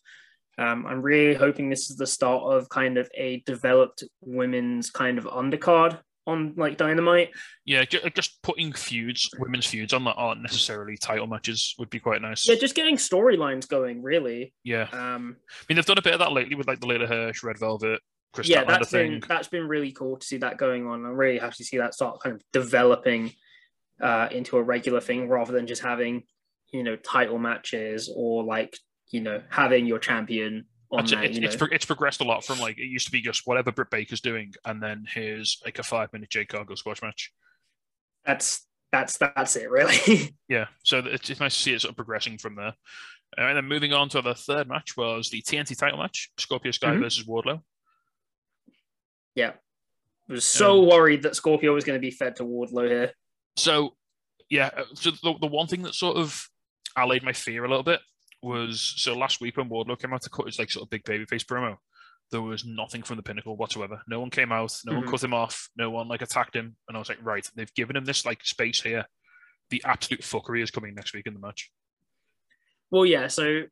Um, 0.58 0.86
I'm 0.86 1.02
really 1.02 1.34
hoping 1.34 1.70
this 1.70 1.90
is 1.90 1.98
the 1.98 2.06
start 2.06 2.44
of 2.44 2.70
kind 2.70 2.98
of 2.98 3.10
a 3.16 3.42
developed 3.46 4.04
women's 4.22 4.92
kind 4.92 5.18
of 5.18 5.26
undercard 5.26 6.00
on 6.26 6.54
like 6.56 6.78
Dynamite. 6.78 7.32
Yeah, 7.66 7.86
ju- 7.86 8.00
just 8.16 8.42
putting 8.42 8.74
feuds, 8.74 9.30
women's 9.40 9.66
feuds 9.66 9.94
on 9.94 10.04
that 10.06 10.16
aren't 10.16 10.42
necessarily 10.42 10.98
title 10.98 11.28
matches 11.28 11.76
would 11.78 11.90
be 11.90 12.00
quite 12.00 12.22
nice. 12.22 12.48
Yeah, 12.48 12.56
just 12.56 12.76
getting 12.76 12.98
storylines 12.98 13.68
going, 13.68 14.02
really. 14.02 14.54
Yeah. 14.64 14.88
Um, 14.92 15.38
I 15.50 15.64
mean, 15.68 15.76
they've 15.76 15.86
done 15.86 15.98
a 15.98 16.02
bit 16.04 16.14
of 16.14 16.20
that 16.20 16.32
lately 16.32 16.56
with 16.56 16.68
like 16.68 16.80
the 16.80 16.88
Leyla 16.88 17.08
Hirsch, 17.08 17.44
Red 17.44 17.60
Velvet, 17.60 18.02
Kris 18.34 18.50
yeah, 18.50 18.64
Statlander 18.64 18.68
that's 18.68 18.92
thing. 18.92 19.12
been 19.20 19.24
that's 19.28 19.48
been 19.48 19.68
really 19.68 19.92
cool 19.92 20.18
to 20.18 20.26
see 20.26 20.38
that 20.38 20.58
going 20.58 20.88
on. 20.88 21.06
I'm 21.06 21.16
really 21.16 21.38
happy 21.38 21.56
to 21.58 21.64
see 21.64 21.78
that 21.78 21.94
start 21.94 22.20
kind 22.22 22.36
of 22.36 22.42
developing 22.52 23.32
uh, 24.02 24.28
into 24.32 24.58
a 24.58 24.64
regular 24.64 25.00
thing 25.02 25.30
rather 25.30 25.54
than 25.54 25.68
just 25.68 25.84
having 25.84 26.24
you 26.72 26.84
know 26.84 26.96
title 26.96 27.38
matches 27.38 28.12
or 28.14 28.44
like 28.44 28.76
you 29.12 29.22
know 29.22 29.42
having 29.50 29.86
your 29.86 30.00
champion 30.00 30.66
It's, 31.00 31.12
that. 31.12 31.24
it's, 31.24 31.38
it's, 31.38 31.56
pro- 31.56 31.68
it's 31.72 31.86
progressed 31.86 32.22
a 32.22 32.24
lot 32.24 32.44
from 32.46 32.60
like 32.60 32.78
it 32.78 32.86
used 32.86 33.06
to 33.08 33.12
be 33.12 33.22
just 33.22 33.48
whatever 33.48 33.72
Britt 33.72 33.90
Baker's 33.90 34.22
doing, 34.22 34.54
and 34.66 34.82
then 34.82 35.06
here's 35.12 35.62
like 35.66 35.80
a 35.80 35.84
five 35.84 36.12
minute 36.14 36.30
Jade 36.30 36.50
Cargill 36.50 36.76
squash 36.76 37.02
match. 37.02 37.32
that's 38.26 38.66
that's 38.92 39.18
that's 39.18 39.56
it 39.56 39.70
really. 39.72 40.36
Yeah, 40.50 40.68
so 40.84 41.00
it's, 41.00 41.30
it's 41.30 41.40
nice 41.40 41.56
to 41.56 41.62
see 41.62 41.74
it 41.74 41.82
sort 41.82 41.92
of 41.92 41.96
progressing 41.96 42.38
from 42.38 42.56
there. 42.56 42.74
Uh, 43.36 43.42
and 43.48 43.58
then 43.58 43.66
moving 43.66 43.92
on 43.94 44.08
to 44.10 44.22
the 44.22 44.36
third 44.36 44.68
match 44.68 44.96
was 44.96 45.30
the 45.32 45.42
TNT 45.42 45.76
title 45.78 45.98
match: 45.98 46.30
Scorpio 46.38 46.72
Sky 46.72 46.92
Mhm. 46.92 47.00
versus 47.02 47.24
Wardlow. 47.26 47.62
yeah, 49.36 49.54
I 50.30 50.34
was 50.34 50.46
so 50.46 50.82
Um, 50.84 50.90
worried 50.90 51.24
that 51.24 51.36
Scorpio 51.36 51.74
was 51.74 51.84
going 51.86 51.98
to 51.98 52.02
be 52.02 52.12
fed 52.12 52.36
to 52.38 52.44
Wardlow 52.44 52.88
here. 52.88 53.14
So, 53.58 53.96
yeah, 54.50 54.70
uh, 54.78 54.84
so 54.94 55.12
the, 55.12 55.34
the 55.42 55.48
one 55.48 55.68
thing 55.68 55.82
that 55.84 55.96
sort 55.96 56.18
of 56.18 56.48
allayed 56.96 57.24
my 57.24 57.34
fear 57.34 57.66
a 57.66 57.68
little 57.68 57.84
bit 57.84 58.00
was 58.44 58.94
so 58.98 59.14
last 59.16 59.42
week 59.42 59.58
when 59.58 59.70
Wardlow 59.70 60.00
came 60.00 60.14
out 60.14 60.22
to 60.24 60.30
cut 60.30 60.46
his 60.48 60.60
like 60.60 60.72
sort 60.72 60.84
of 60.84 60.90
big 60.90 61.04
babyface 61.04 61.46
promo, 61.46 61.78
there 62.32 62.42
was 62.42 62.66
nothing 62.66 63.04
from 63.04 63.18
the 63.18 63.24
pinnacle 63.24 63.56
whatsoever. 63.56 64.02
No 64.08 64.20
one 64.20 64.30
came 64.30 64.52
out, 64.52 64.76
no 64.86 64.96
one 64.96 65.04
Mhm. 65.04 65.10
cut 65.12 65.24
him 65.24 65.34
off, 65.34 65.70
no 65.76 65.90
one 65.90 66.08
like 66.08 66.22
attacked 66.22 66.56
him, 66.56 66.76
and 66.88 66.98
I 66.98 67.00
was 67.00 67.10
like, 67.10 67.24
right, 67.24 67.48
they've 67.56 67.74
given 67.74 67.96
him 67.96 68.06
this 68.06 68.26
like 68.26 68.44
space 68.46 68.82
here. 68.82 69.06
The 69.70 69.82
absolute 69.86 70.22
fuckery 70.22 70.62
is 70.62 70.72
coming 70.72 70.96
next 70.96 71.14
week 71.14 71.28
in 71.28 71.34
the 71.34 71.40
match. 71.40 71.72
Well, 72.92 73.06
yeah. 73.06 73.28
So 73.28 73.64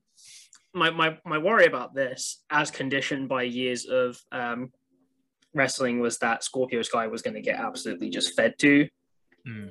my 0.74 0.90
my 0.90 1.20
my 1.26 1.38
worry 1.38 1.66
about 1.66 1.94
this, 1.94 2.44
as 2.50 2.72
conditioned 2.72 3.30
by 3.30 3.44
years 3.44 3.86
of 3.86 4.20
um, 4.32 4.72
wrestling, 5.54 6.00
was 6.00 6.18
that 6.20 6.44
Scorpio 6.44 6.82
Sky 6.82 7.08
was 7.08 7.22
going 7.22 7.34
to 7.36 7.42
get 7.42 7.60
absolutely 7.60 8.10
just 8.10 8.36
fed 8.36 8.58
to. 8.60 8.88
Hmm. 9.46 9.68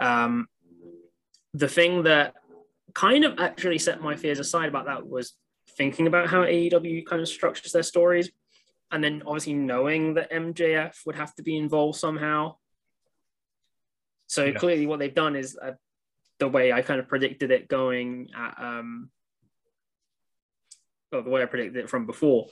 Um, 0.00 0.48
the 1.54 1.68
thing 1.68 2.02
that 2.04 2.34
kind 2.94 3.24
of 3.24 3.38
actually 3.38 3.78
set 3.78 4.00
my 4.00 4.16
fears 4.16 4.38
aside 4.38 4.68
about 4.68 4.86
that 4.86 5.06
was 5.06 5.34
thinking 5.76 6.06
about 6.06 6.28
how 6.28 6.42
AEW 6.42 7.06
kind 7.06 7.22
of 7.22 7.28
structures 7.28 7.72
their 7.72 7.82
stories, 7.82 8.30
and 8.90 9.02
then 9.02 9.22
obviously 9.26 9.54
knowing 9.54 10.14
that 10.14 10.30
MJF 10.30 10.94
would 11.06 11.16
have 11.16 11.34
to 11.36 11.42
be 11.42 11.56
involved 11.56 11.98
somehow. 11.98 12.56
So 14.26 14.44
Yeah. 14.44 14.58
clearly, 14.58 14.86
what 14.86 14.98
they've 14.98 15.14
done 15.14 15.36
is 15.36 15.56
uh, 15.60 15.72
the 16.38 16.48
way 16.48 16.72
I 16.72 16.82
kind 16.82 17.00
of 17.00 17.08
predicted 17.08 17.50
it 17.50 17.68
going 17.68 18.30
at, 18.34 18.54
um, 18.58 19.10
well, 21.10 21.22
the 21.22 21.30
way 21.30 21.42
I 21.42 21.46
predicted 21.46 21.84
it 21.84 21.90
from 21.90 22.06
before 22.06 22.48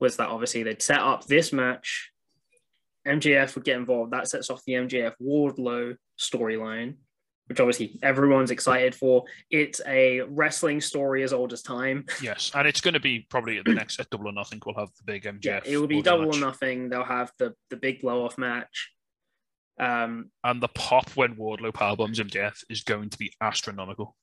was 0.00 0.16
that 0.16 0.28
obviously 0.28 0.62
they'd 0.62 0.82
set 0.82 0.98
up 0.98 1.26
this 1.26 1.52
match, 1.52 2.10
MJF 3.06 3.54
would 3.54 3.64
get 3.64 3.76
involved. 3.76 4.12
That 4.12 4.28
sets 4.28 4.50
off 4.50 4.64
the 4.64 4.74
MJF 4.74 5.14
Wardlow 5.22 5.96
storyline, 6.18 6.96
which 7.50 7.58
obviously 7.58 7.98
everyone's 8.04 8.52
excited 8.52 8.94
for. 8.94 9.24
It's 9.50 9.80
a 9.84 10.20
wrestling 10.20 10.80
story 10.80 11.24
as 11.24 11.32
old 11.32 11.52
as 11.52 11.62
time. 11.62 12.06
Yes, 12.22 12.52
and 12.54 12.66
it's 12.68 12.80
going 12.80 12.94
to 12.94 13.00
be 13.00 13.26
probably 13.28 13.58
at 13.58 13.64
the 13.64 13.74
next 13.74 13.98
at 13.98 14.08
Double 14.08 14.28
or 14.28 14.32
Nothing. 14.32 14.62
We'll 14.64 14.76
have 14.76 14.90
the 14.96 15.02
big 15.04 15.24
MJF. 15.24 15.44
Yeah, 15.44 15.60
it 15.64 15.76
will 15.76 15.88
be 15.88 16.00
double 16.00 16.26
match. 16.26 16.36
or 16.36 16.40
nothing. 16.40 16.88
They'll 16.88 17.02
have 17.02 17.32
the 17.40 17.54
the 17.68 17.76
big 17.76 18.02
blow 18.02 18.24
off 18.24 18.38
match. 18.38 18.92
Um, 19.80 20.30
and 20.44 20.62
the 20.62 20.68
pop 20.68 21.10
when 21.16 21.34
Wardlow 21.34 21.72
powerbombs 21.72 22.18
MJF 22.20 22.62
is 22.68 22.82
going 22.84 23.10
to 23.10 23.18
be 23.18 23.32
astronomical. 23.40 24.14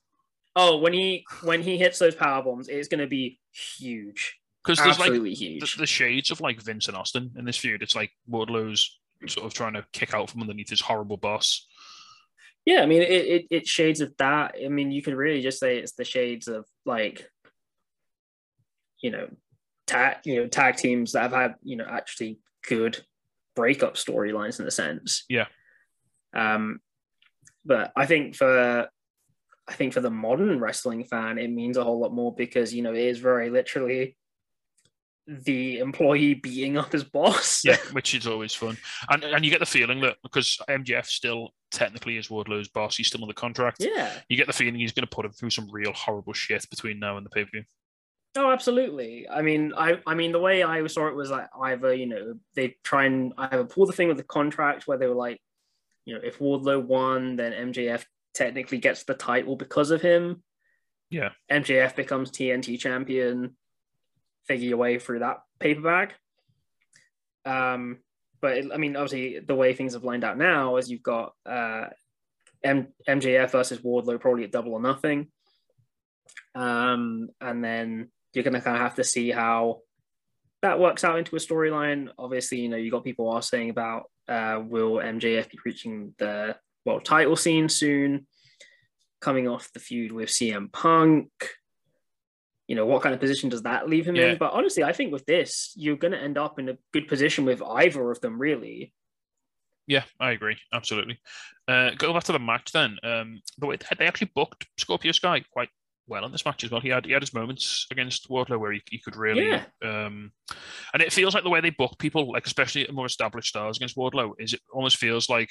oh, 0.55 0.77
when 0.77 0.93
he 0.93 1.25
when 1.43 1.61
he 1.61 1.77
hits 1.77 1.99
those 1.99 2.15
power 2.15 2.41
bombs, 2.41 2.69
it's 2.69 2.87
going 2.87 3.01
to 3.01 3.07
be 3.07 3.39
huge, 3.51 4.39
Because 4.63 4.79
there's 4.79 4.99
like 4.99 5.11
the, 5.11 5.73
the 5.77 5.85
shades 5.85 6.31
of 6.31 6.39
like 6.39 6.61
Vince 6.61 6.87
and 6.87 6.95
Austin 6.95 7.31
in 7.37 7.43
this 7.43 7.57
feud. 7.57 7.81
It's 7.83 7.95
like 7.95 8.11
Wardlow's 8.29 8.99
sort 9.27 9.47
of 9.47 9.53
trying 9.53 9.73
to 9.73 9.85
kick 9.91 10.13
out 10.13 10.29
from 10.29 10.41
underneath 10.41 10.69
his 10.69 10.79
horrible 10.79 11.17
boss. 11.17 11.67
Yeah, 12.67 12.81
I 12.81 12.85
mean, 12.85 13.01
it, 13.01 13.09
it 13.09 13.47
it 13.49 13.67
shades 13.67 14.01
of 14.01 14.13
that. 14.17 14.55
I 14.61 14.67
mean, 14.67 14.91
you 14.91 15.01
can 15.01 15.15
really 15.15 15.41
just 15.41 15.57
say 15.57 15.77
it's 15.77 15.93
the 15.93 16.03
shades 16.03 16.49
of 16.49 16.65
like, 16.85 17.31
you 19.01 19.09
know, 19.09 19.29
tag 19.85 20.17
you 20.25 20.41
know 20.41 20.47
tag 20.47 20.75
teams 20.75 21.13
that 21.13 21.21
have 21.21 21.31
had 21.31 21.55
you 21.63 21.77
know 21.77 21.87
actually 21.89 22.39
good 22.67 23.01
breakup 23.55 23.93
storylines 23.93 24.59
in 24.59 24.67
a 24.67 24.71
sense. 24.71 25.23
Yeah. 25.29 25.45
Um, 26.35 26.81
but 27.63 27.93
I 27.95 28.05
think 28.05 28.35
for 28.35 28.89
I 29.65 29.73
think 29.73 29.93
for 29.93 30.01
the 30.01 30.09
modern 30.09 30.59
wrestling 30.59 31.05
fan, 31.05 31.37
it 31.37 31.49
means 31.49 31.77
a 31.77 31.85
whole 31.85 32.01
lot 32.01 32.13
more 32.13 32.35
because 32.35 32.73
you 32.73 32.81
know 32.81 32.93
it 32.93 32.99
is 32.99 33.19
very 33.19 33.49
literally 33.49 34.17
the 35.27 35.79
employee 35.79 36.35
beating 36.35 36.77
up 36.77 36.91
his 36.93 37.03
boss. 37.03 37.63
Yeah, 37.63 37.77
which 37.91 38.15
is 38.15 38.27
always 38.27 38.53
fun. 38.53 38.77
And 39.09 39.23
and 39.23 39.43
you 39.43 39.51
get 39.51 39.59
the 39.59 39.65
feeling 39.65 40.01
that 40.01 40.17
because 40.23 40.57
MJF 40.69 41.05
still 41.05 41.49
technically 41.71 42.17
is 42.17 42.29
Wardlow's 42.29 42.69
boss, 42.69 42.95
he's 42.95 43.07
still 43.07 43.21
on 43.21 43.27
the 43.27 43.33
contract. 43.33 43.77
yeah. 43.79 44.13
You 44.29 44.37
get 44.37 44.47
the 44.47 44.53
feeling 44.53 44.75
he's 44.75 44.93
going 44.93 45.05
to 45.05 45.15
put 45.15 45.25
him 45.25 45.31
through 45.31 45.49
some 45.49 45.69
real 45.71 45.93
horrible 45.93 46.33
shit 46.33 46.65
between 46.69 46.99
now 46.99 47.17
and 47.17 47.25
the 47.25 47.29
pay 47.29 47.43
per 47.43 47.51
view. 47.51 47.63
Oh, 48.37 48.51
absolutely. 48.51 49.27
I 49.29 49.41
mean, 49.41 49.73
I 49.75 49.99
I 50.05 50.13
mean, 50.13 50.31
the 50.31 50.39
way 50.39 50.63
I 50.63 50.85
saw 50.87 51.07
it 51.07 51.15
was 51.15 51.29
like 51.29 51.47
either 51.61 51.93
you 51.93 52.05
know 52.05 52.35
they 52.55 52.75
try 52.83 53.05
and 53.05 53.33
either 53.37 53.65
pull 53.65 53.85
the 53.85 53.93
thing 53.93 54.07
with 54.07 54.17
the 54.17 54.23
contract 54.23 54.87
where 54.87 54.97
they 54.97 55.07
were 55.07 55.15
like, 55.15 55.41
you 56.05 56.13
know, 56.13 56.21
if 56.23 56.39
Wardlow 56.39 56.83
won, 56.85 57.35
then 57.35 57.51
MJF 57.73 58.05
technically 58.33 58.77
gets 58.77 59.03
the 59.03 59.13
title 59.13 59.55
because 59.55 59.91
of 59.91 60.01
him. 60.01 60.43
Yeah. 61.09 61.29
MJF 61.51 61.95
becomes 61.95 62.31
TNT 62.31 62.79
champion. 62.79 63.55
Figure 64.47 64.69
your 64.69 64.77
way 64.77 64.99
through 64.99 65.19
that 65.19 65.37
paper 65.59 65.81
bag. 65.81 66.13
Um, 67.45 67.99
but 68.41 68.57
it, 68.57 68.65
I 68.73 68.77
mean, 68.77 68.95
obviously, 68.95 69.39
the 69.39 69.55
way 69.55 69.73
things 69.73 69.93
have 69.93 70.03
lined 70.03 70.23
out 70.23 70.37
now 70.37 70.77
is 70.77 70.89
you've 70.89 71.03
got 71.03 71.33
uh, 71.45 71.85
M- 72.63 72.93
MJF 73.07 73.51
versus 73.51 73.79
Wardlow 73.79 74.19
probably 74.19 74.43
at 74.43 74.51
double 74.51 74.73
or 74.73 74.81
nothing. 74.81 75.27
Um, 76.55 77.29
and 77.39 77.63
then 77.63 78.09
you're 78.33 78.43
going 78.43 78.53
to 78.53 78.61
kind 78.61 78.77
of 78.77 78.81
have 78.81 78.95
to 78.95 79.03
see 79.03 79.31
how 79.31 79.81
that 80.61 80.79
works 80.79 81.03
out 81.03 81.17
into 81.17 81.35
a 81.35 81.39
storyline. 81.39 82.09
Obviously, 82.17 82.59
you 82.59 82.69
know, 82.69 82.77
you 82.77 82.91
got 82.91 83.03
people 83.03 83.29
are 83.29 83.41
saying 83.41 83.69
about 83.69 84.09
uh, 84.27 84.61
will 84.63 84.95
MJF 84.95 85.49
be 85.49 85.59
reaching 85.65 86.13
the 86.17 86.55
world 86.85 87.05
title 87.05 87.35
scene 87.35 87.69
soon, 87.69 88.27
coming 89.21 89.47
off 89.47 89.71
the 89.73 89.79
feud 89.79 90.11
with 90.11 90.29
CM 90.29 90.71
Punk. 90.71 91.29
You 92.67 92.75
know, 92.75 92.85
what 92.85 93.01
kind 93.01 93.15
of 93.15 93.21
position 93.21 93.49
does 93.49 93.61
that 93.63 93.87
leave 93.89 94.07
him 94.07 94.15
Yeah. 94.15 94.31
in? 94.31 94.37
But 94.37 94.51
honestly, 94.53 94.83
I 94.83 94.91
think 94.93 95.11
with 95.13 95.25
this, 95.25 95.73
you're 95.75 95.95
going 95.95 96.11
to 96.11 96.21
end 96.21 96.37
up 96.37 96.59
in 96.59 96.69
a 96.69 96.77
good 96.93 97.07
position 97.07 97.45
with 97.45 97.61
either 97.61 98.11
of 98.11 98.19
them, 98.21 98.37
really. 98.39 98.93
Yeah, 99.87 100.03
I 100.19 100.31
agree. 100.31 100.57
Absolutely. 100.73 101.17
Uh, 101.65 101.91
go 101.91 102.13
back 102.13 102.25
to 102.25 102.33
the 102.33 102.39
match 102.39 102.73
then. 102.73 102.97
Um, 103.03 103.41
the 103.57 103.67
way 103.67 103.77
they 103.97 104.05
actually 104.05 104.31
booked 104.35 104.67
Scorpio 104.77 105.13
Sky 105.13 105.43
quite 105.51 105.69
well 106.07 106.25
in 106.25 106.31
this 106.33 106.45
match 106.45 106.63
as 106.65 106.71
well. 106.71 106.81
He 106.81 106.89
had 106.89 107.05
he 107.05 107.11
had 107.13 107.21
his 107.21 107.33
moments 107.33 107.85
against 107.91 108.29
Wardlow 108.29 108.59
where 108.59 108.73
he, 108.73 108.81
he 108.89 108.99
could 108.99 109.15
really, 109.15 109.47
Yeah. 109.47 109.63
um, 109.83 110.31
and 110.93 111.01
it 111.01 111.13
feels 111.13 111.33
like 111.33 111.43
the 111.43 111.49
way 111.49 111.61
they 111.61 111.69
book 111.69 111.97
people, 111.99 112.31
like 112.33 112.45
especially 112.45 112.85
more 112.91 113.05
established 113.05 113.47
stars 113.49 113.77
against 113.77 113.95
Wardlow, 113.95 114.33
is 114.39 114.53
it 114.53 114.61
almost 114.73 114.97
feels 114.97 115.29
like 115.29 115.49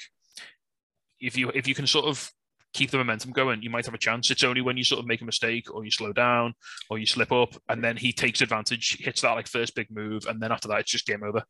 if 1.19 1.35
you 1.35 1.49
if 1.55 1.67
you 1.67 1.73
can 1.73 1.87
sort 1.87 2.05
of 2.05 2.31
keep 2.77 2.91
the 2.91 2.97
momentum 2.97 3.31
going, 3.31 3.61
you 3.61 3.69
might 3.69 3.85
have 3.85 3.95
a 3.95 3.99
chance. 3.99 4.29
It's 4.29 4.43
only 4.43 4.61
when 4.61 4.77
you 4.77 4.83
sort 4.83 4.99
of 4.99 5.07
make 5.07 5.21
a 5.21 5.25
mistake 5.25 5.73
or 5.73 5.83
you 5.83 5.91
slow 5.91 6.13
down 6.13 6.53
or 6.89 6.99
you 6.99 7.05
slip 7.05 7.31
up, 7.31 7.55
and 7.67 7.83
then 7.83 7.97
he 7.97 8.13
takes 8.13 8.41
advantage, 8.41 8.97
hits 8.99 9.21
that 9.21 9.33
like 9.33 9.47
first 9.47 9.75
big 9.75 9.87
move, 9.89 10.25
and 10.27 10.41
then 10.41 10.51
after 10.51 10.67
that 10.67 10.81
it's 10.81 10.91
just 10.91 11.07
game 11.07 11.23
over. 11.23 11.43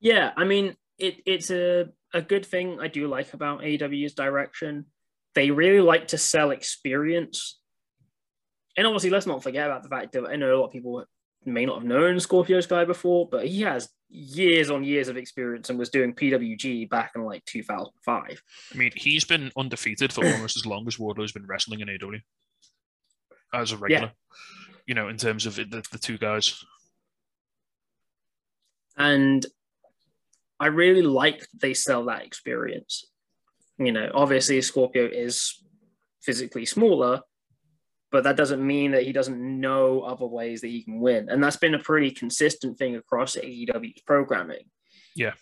Yeah, 0.00 0.32
I 0.36 0.44
mean, 0.44 0.76
it, 0.98 1.16
it's 1.26 1.50
a, 1.50 1.86
a 2.12 2.22
good 2.22 2.46
thing 2.46 2.78
I 2.80 2.88
do 2.88 3.08
like 3.08 3.34
about 3.34 3.62
AEW's 3.62 4.14
direction. 4.14 4.86
They 5.34 5.50
really 5.50 5.80
like 5.80 6.08
to 6.08 6.18
sell 6.18 6.50
experience. 6.50 7.58
And 8.76 8.86
obviously, 8.86 9.10
let's 9.10 9.26
not 9.26 9.42
forget 9.42 9.66
about 9.66 9.82
the 9.82 9.88
fact 9.88 10.12
that 10.12 10.26
I 10.26 10.36
know 10.36 10.54
a 10.54 10.58
lot 10.58 10.66
of 10.66 10.72
people 10.72 11.04
may 11.46 11.66
not 11.66 11.76
have 11.76 11.84
known 11.84 12.20
Scorpio 12.20 12.60
Sky 12.60 12.84
before, 12.84 13.28
but 13.28 13.46
he 13.46 13.62
has 13.62 13.88
years 14.08 14.70
on 14.70 14.84
years 14.84 15.08
of 15.08 15.16
experience 15.16 15.70
and 15.70 15.78
was 15.78 15.88
doing 15.88 16.14
PWG 16.14 16.88
back 16.88 17.12
in 17.16 17.24
like 17.24 17.44
2005. 17.46 18.42
I 18.72 18.76
mean, 18.76 18.92
he's 18.94 19.24
been 19.24 19.50
undefeated 19.56 20.12
for 20.12 20.24
almost 20.24 20.56
as 20.56 20.66
long 20.66 20.86
as 20.86 20.98
Wardlow's 20.98 21.32
been 21.32 21.46
wrestling 21.46 21.80
in 21.80 21.88
AW 21.90 22.18
as 23.52 23.72
a 23.72 23.76
regular. 23.76 24.12
You 24.86 24.94
know, 24.94 25.08
in 25.08 25.16
terms 25.16 25.46
of 25.46 25.56
the, 25.56 25.82
the 25.90 25.98
two 25.98 26.18
guys. 26.18 26.62
And 28.96 29.44
I 30.60 30.66
really 30.66 31.02
like 31.02 31.46
they 31.54 31.74
sell 31.74 32.04
that 32.04 32.24
experience. 32.24 33.06
You 33.78 33.92
know, 33.92 34.10
obviously 34.14 34.60
Scorpio 34.62 35.06
is 35.06 35.62
physically 36.22 36.66
smaller, 36.66 37.22
but 38.14 38.22
that 38.22 38.36
doesn't 38.36 38.64
mean 38.64 38.92
that 38.92 39.02
he 39.02 39.10
doesn't 39.12 39.40
know 39.60 40.02
other 40.02 40.24
ways 40.24 40.60
that 40.60 40.68
he 40.68 40.84
can 40.84 41.00
win. 41.00 41.28
And 41.28 41.42
that's 41.42 41.56
been 41.56 41.74
a 41.74 41.80
pretty 41.80 42.12
consistent 42.12 42.78
thing 42.78 42.94
across 42.94 43.34
AEW's 43.34 44.02
programming. 44.02 44.66
Yeah. 45.16 45.32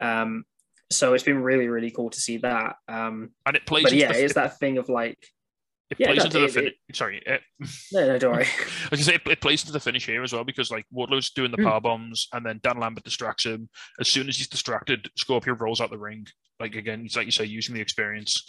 Um, 0.00 0.44
so 0.88 1.14
it's 1.14 1.24
been 1.24 1.42
really, 1.42 1.66
really 1.66 1.90
cool 1.90 2.10
to 2.10 2.20
see 2.20 2.36
that. 2.36 2.76
Um, 2.86 3.30
And 3.44 3.56
it 3.56 3.66
plays 3.66 3.82
but 3.82 3.92
into 3.92 4.04
yeah, 4.04 4.12
the, 4.12 4.24
it's 4.24 4.34
that 4.34 4.60
thing 4.60 4.78
of 4.78 4.88
like, 4.88 5.18
it 5.90 5.96
yeah, 5.98 6.06
plays 6.12 6.24
into 6.24 6.38
the 6.38 6.44
it- 6.44 6.52
fin- 6.52 6.66
it- 6.88 6.96
sorry, 6.96 7.20
it, 7.26 7.40
no, 7.92 8.06
no, 8.06 8.18
don't 8.20 8.32
worry. 8.34 8.46
I 8.84 8.88
was 8.92 9.04
say 9.04 9.16
it, 9.16 9.22
it 9.26 9.40
plays 9.40 9.62
into 9.62 9.72
the 9.72 9.80
finish 9.80 10.06
here 10.06 10.22
as 10.22 10.32
well 10.32 10.44
because 10.44 10.70
like 10.70 10.86
Wardlow's 10.92 11.30
doing 11.30 11.50
the 11.50 11.56
Hmm. 11.56 11.64
power 11.64 11.80
bombs 11.80 12.28
and 12.32 12.46
then 12.46 12.60
Dan 12.62 12.78
Lambert 12.78 13.02
distracts 13.02 13.44
him. 13.44 13.68
As 13.98 14.06
soon 14.08 14.28
as 14.28 14.36
he's 14.36 14.48
distracted, 14.48 15.10
Scorpio 15.16 15.54
rolls 15.54 15.80
out 15.80 15.90
the 15.90 15.98
ring. 15.98 16.24
Like 16.60 16.76
again, 16.76 17.02
it's 17.04 17.16
like 17.16 17.26
you 17.26 17.32
say, 17.32 17.46
using 17.46 17.74
the 17.74 17.80
experience. 17.80 18.48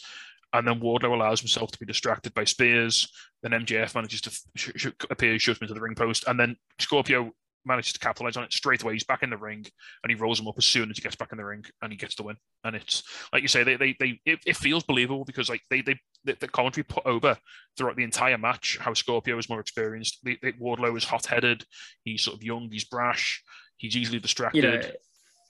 And 0.53 0.67
then 0.67 0.79
Wardlow 0.79 1.13
allows 1.13 1.39
himself 1.39 1.71
to 1.71 1.79
be 1.79 1.85
distracted 1.85 2.33
by 2.33 2.43
Spears. 2.43 3.11
Then 3.41 3.51
MJF 3.51 3.95
manages 3.95 4.21
to 4.21 4.29
sh- 4.55 4.71
sh- 4.75 4.87
appear, 5.09 5.37
shoots 5.39 5.59
him 5.59 5.65
into 5.65 5.73
the 5.73 5.81
ring 5.81 5.95
post, 5.95 6.25
and 6.27 6.39
then 6.39 6.55
Scorpio 6.79 7.31
manages 7.65 7.93
to 7.93 7.99
capitalize 7.99 8.37
on 8.37 8.43
it 8.43 8.53
straight 8.53 8.83
away. 8.83 8.93
He's 8.93 9.03
back 9.03 9.23
in 9.23 9.29
the 9.29 9.37
ring, 9.37 9.65
and 10.03 10.09
he 10.09 10.15
rolls 10.15 10.39
him 10.39 10.47
up 10.47 10.55
as 10.57 10.65
soon 10.65 10.89
as 10.89 10.97
he 10.97 11.01
gets 11.01 11.15
back 11.15 11.31
in 11.31 11.37
the 11.37 11.45
ring, 11.45 11.65
and 11.81 11.91
he 11.91 11.97
gets 11.97 12.15
the 12.15 12.23
win. 12.23 12.35
And 12.63 12.75
it's 12.75 13.03
like 13.31 13.41
you 13.41 13.47
say, 13.47 13.63
they 13.63 13.75
they, 13.75 13.95
they 13.99 14.19
it, 14.25 14.39
it 14.45 14.57
feels 14.57 14.83
believable 14.83 15.25
because 15.25 15.49
like 15.49 15.61
they 15.69 15.81
they 15.81 15.99
the, 16.23 16.47
commentary 16.47 16.83
put 16.83 17.05
over 17.05 17.37
throughout 17.77 17.95
the 17.95 18.03
entire 18.03 18.37
match 18.37 18.77
how 18.79 18.93
Scorpio 18.93 19.37
is 19.37 19.49
more 19.49 19.59
experienced. 19.59 20.19
The, 20.23 20.37
the, 20.41 20.53
Wardlow 20.53 20.95
is 20.97 21.03
hot 21.03 21.25
headed. 21.25 21.65
He's 22.03 22.23
sort 22.23 22.37
of 22.37 22.43
young. 22.43 22.69
He's 22.71 22.85
brash. 22.85 23.43
He's 23.77 23.97
easily 23.97 24.19
distracted. 24.19 24.63
you 24.63 24.69
know, 24.69 24.81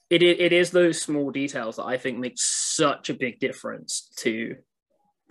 it, 0.10 0.22
it 0.22 0.54
is 0.54 0.72
those 0.72 1.02
small 1.02 1.32
details 1.32 1.78
that 1.78 1.86
I 1.86 1.98
think 1.98 2.20
make 2.20 2.38
such 2.38 3.10
a 3.10 3.14
big 3.14 3.40
difference 3.40 4.12
to 4.18 4.56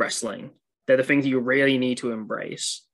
wrestling. 0.03 0.51
They're 0.87 0.97
the 0.97 1.05
things 1.05 1.27
you 1.27 1.39
really 1.41 1.79
need 1.79 1.99
to 1.99 2.13
embrace. 2.13 2.85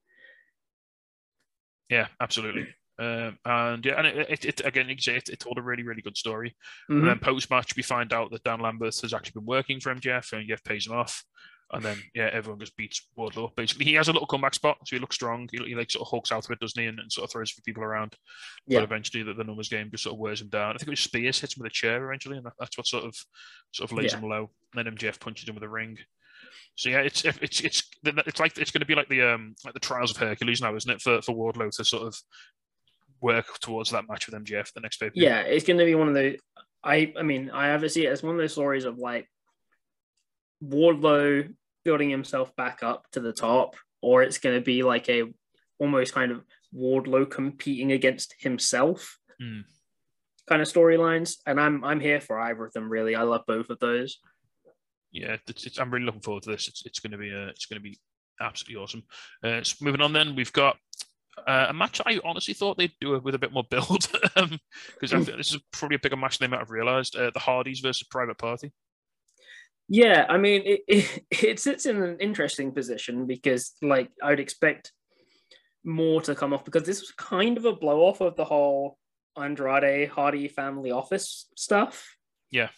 Yeah, 1.89 2.09
absolutely. 2.21 2.69
Um, 3.01 3.39
and 3.45 3.87
yeah, 3.87 3.95
and 3.97 4.09
it, 4.09 4.27
it, 4.29 4.45
it 4.45 4.67
again, 4.67 4.89
you 4.89 4.99
say, 4.99 5.15
it, 5.15 5.29
it 5.29 5.39
told 5.39 5.57
a 5.57 5.63
really, 5.63 5.85
really 5.85 6.03
good 6.03 6.17
story. 6.17 6.57
Mhm. 6.91 6.99
And 6.99 7.07
then 7.07 7.19
post 7.21 7.49
match, 7.49 7.77
we 7.77 7.83
find 7.85 8.13
out 8.13 8.33
that 8.33 8.43
Dan 8.43 8.59
Lambert 8.59 9.01
has 9.03 9.15
actually 9.15 9.35
been 9.39 9.47
working 9.47 9.79
for 9.79 9.95
MJF, 9.95 10.33
and 10.33 10.49
MJF 10.49 10.65
pays 10.65 10.89
him 10.89 10.95
off. 10.95 11.23
And 11.73 11.85
then 11.85 11.97
yeah, 12.13 12.29
everyone 12.33 12.59
just 12.59 12.77
beats 12.77 13.07
Wardlow. 13.17 13.55
Basically, 13.55 13.85
he 13.85 13.95
has 13.95 14.09
a 14.09 14.13
little 14.13 14.27
comeback 14.27 14.55
spot, 14.55 14.79
so 14.85 14.97
he 14.97 15.01
looks 15.01 15.15
strong. 15.15 15.49
He, 15.53 15.59
he 15.65 15.75
like 15.77 15.93
sort 15.93 16.09
of 16.09 16.11
hulks 16.11 16.33
out 16.33 16.45
of 16.45 16.51
it, 16.51 16.59
doesn't 16.59 16.83
he? 16.83 16.89
And, 16.89 16.99
and 16.99 17.13
sort 17.13 17.27
of 17.27 17.31
throws 17.31 17.53
people 17.65 17.85
around. 17.85 18.17
Yeah. 18.67 18.81
But 18.81 18.87
eventually, 18.87 19.23
the, 19.23 19.33
the 19.35 19.45
numbers 19.45 19.69
game 19.69 19.93
just 19.93 20.03
sort 20.03 20.15
of 20.15 20.19
wears 20.19 20.41
him 20.43 20.49
down. 20.49 20.71
I 20.75 20.79
think 20.79 20.89
it 20.89 20.91
was 20.91 20.99
Spears 20.99 21.39
hits 21.41 21.57
him 21.57 21.63
with 21.63 21.71
a 21.71 21.73
chair 21.73 22.05
eventually, 22.05 22.39
and 22.39 22.47
that, 22.47 22.55
that's 22.59 22.77
what 22.77 22.89
sort 22.89 23.05
of 23.05 23.15
sort 23.71 23.93
of 23.93 23.97
lays 23.97 24.11
Yeah. 24.13 24.19
him 24.19 24.29
low. 24.29 24.51
And 24.75 24.85
then 24.85 24.93
MJF 24.97 25.21
punches 25.21 25.49
him 25.49 25.55
with 25.55 25.63
a 25.63 25.69
ring. 25.69 25.99
So 26.77 26.91
yeah, 26.91 27.01
it's 27.01 27.25
it's 27.25 27.61
it's 27.61 27.83
it's 28.05 28.41
like 28.41 28.57
it's 28.59 28.71
going 28.71 28.81
to 28.81 28.87
be 28.87 28.95
like 28.95 29.09
the 29.09 29.23
um 29.23 29.55
like 29.65 29.75
the 29.75 29.81
trials 29.81 30.11
of 30.11 30.17
Hercules 30.17 30.61
now, 30.61 30.75
isn't 30.75 30.91
it? 30.91 31.01
For 31.01 31.21
for 31.23 31.35
Wardlow 31.35 31.71
to 31.77 31.85
sort 31.85 32.07
of 32.07 32.17
work 33.21 33.47
towards 33.61 33.91
that 33.91 34.05
match 34.09 34.27
with 34.27 34.45
MJF 34.45 34.73
the 34.73 34.81
next 34.81 34.99
pay. 34.99 35.11
Yeah, 35.15 35.41
it's 35.41 35.67
going 35.67 35.79
to 35.79 35.85
be 35.85 35.95
one 35.95 36.09
of 36.09 36.15
the. 36.15 36.39
I 36.85 37.13
I 37.19 37.23
mean, 37.23 37.51
I 37.51 37.71
ever 37.71 37.89
see 37.89 38.07
it 38.07 38.11
as 38.13 38.23
one 38.23 38.35
of 38.35 38.39
those 38.39 38.53
stories 38.53 38.85
of 38.85 38.99
like 38.99 39.29
Wardlow 40.65 41.55
building 41.85 42.11
himself 42.11 42.55
back 42.57 42.83
up 42.83 43.07
to 43.13 43.21
the 43.21 43.33
top, 43.33 43.77
or 44.03 44.23
it's 44.23 44.39
going 44.39 44.57
to 44.57 44.65
be 44.65 44.83
like 44.83 45.09
a 45.09 45.25
almost 45.79 46.15
kind 46.15 46.33
of 46.33 46.45
Wardlow 46.75 47.31
competing 47.31 47.93
against 47.93 48.35
himself 48.39 49.19
Mm. 49.41 49.63
kind 50.49 50.61
of 50.61 50.67
storylines. 50.67 51.37
And 51.47 51.61
I'm 51.61 51.85
I'm 51.85 52.01
here 52.01 52.21
for 52.21 52.41
either 52.41 52.65
of 52.65 52.73
them. 52.73 52.89
Really, 52.89 53.15
I 53.15 53.23
love 53.23 53.43
both 53.47 53.71
of 53.71 53.79
those. 53.79 54.19
Yeah, 55.13 55.37
it's, 55.47 55.67
it's, 55.67 55.79
I'm 55.79 55.91
really 55.91 56.07
looking 56.07 56.21
forward 56.21 56.43
to 56.45 56.51
this. 56.51 56.69
It's, 56.69 56.85
it's 56.87 57.01
going 57.01 57.13
to 57.13 57.19
be 57.19 57.33
uh, 57.33 57.49
it's 57.49 57.67
going 57.67 57.81
to 57.81 57.89
be 57.89 57.99
absolutely 58.41 58.83
awesome. 58.83 59.03
Uh, 59.43 59.63
so 59.63 59.85
moving 59.85 60.01
on, 60.01 60.13
then 60.13 60.35
we've 60.35 60.53
got 60.53 60.77
uh, 61.47 61.67
a 61.69 61.73
match 61.73 62.01
I 62.05 62.21
honestly 62.25 62.55
thought 62.55 62.79
they'd 62.79 62.93
do 63.01 63.15
it 63.15 63.23
with 63.23 63.35
a 63.35 63.39
bit 63.39 63.53
more 63.53 63.65
build 63.71 64.09
because 64.35 65.13
I 65.13 65.21
think 65.23 65.37
this 65.37 65.55
is 65.55 65.61
probably 65.73 65.97
a 65.97 66.01
bigger 66.01 66.17
match 66.17 66.39
than 66.39 66.51
they 66.51 66.57
might 66.57 66.61
have 66.61 66.71
realized. 66.71 67.17
Uh, 67.17 67.31
the 67.33 67.41
Hardys 67.41 67.81
versus 67.81 68.07
Private 68.09 68.39
Party. 68.39 68.73
Yeah, 69.89 70.27
I 70.29 70.37
mean, 70.37 70.63
it, 70.65 70.81
it, 70.87 71.25
it 71.31 71.61
sits 71.61 71.87
in 71.87 72.03
an 72.03 72.19
interesting 72.21 72.73
position 72.73 73.27
because, 73.27 73.73
like, 73.81 74.11
I 74.23 74.31
would 74.31 74.41
expect 74.41 74.93
more 75.85 76.21
to 76.23 76.35
come 76.35 76.53
off 76.53 76.65
because 76.65 76.83
this 76.83 77.01
was 77.01 77.13
kind 77.13 77.57
of 77.57 77.65
a 77.65 77.73
blow 77.73 78.01
off 78.01 78.21
of 78.21 78.37
the 78.37 78.45
whole 78.45 78.99
Andrade 79.37 80.09
Hardy 80.09 80.49
family 80.49 80.91
office 80.91 81.47
stuff. 81.57 82.17
Yeah. 82.51 82.69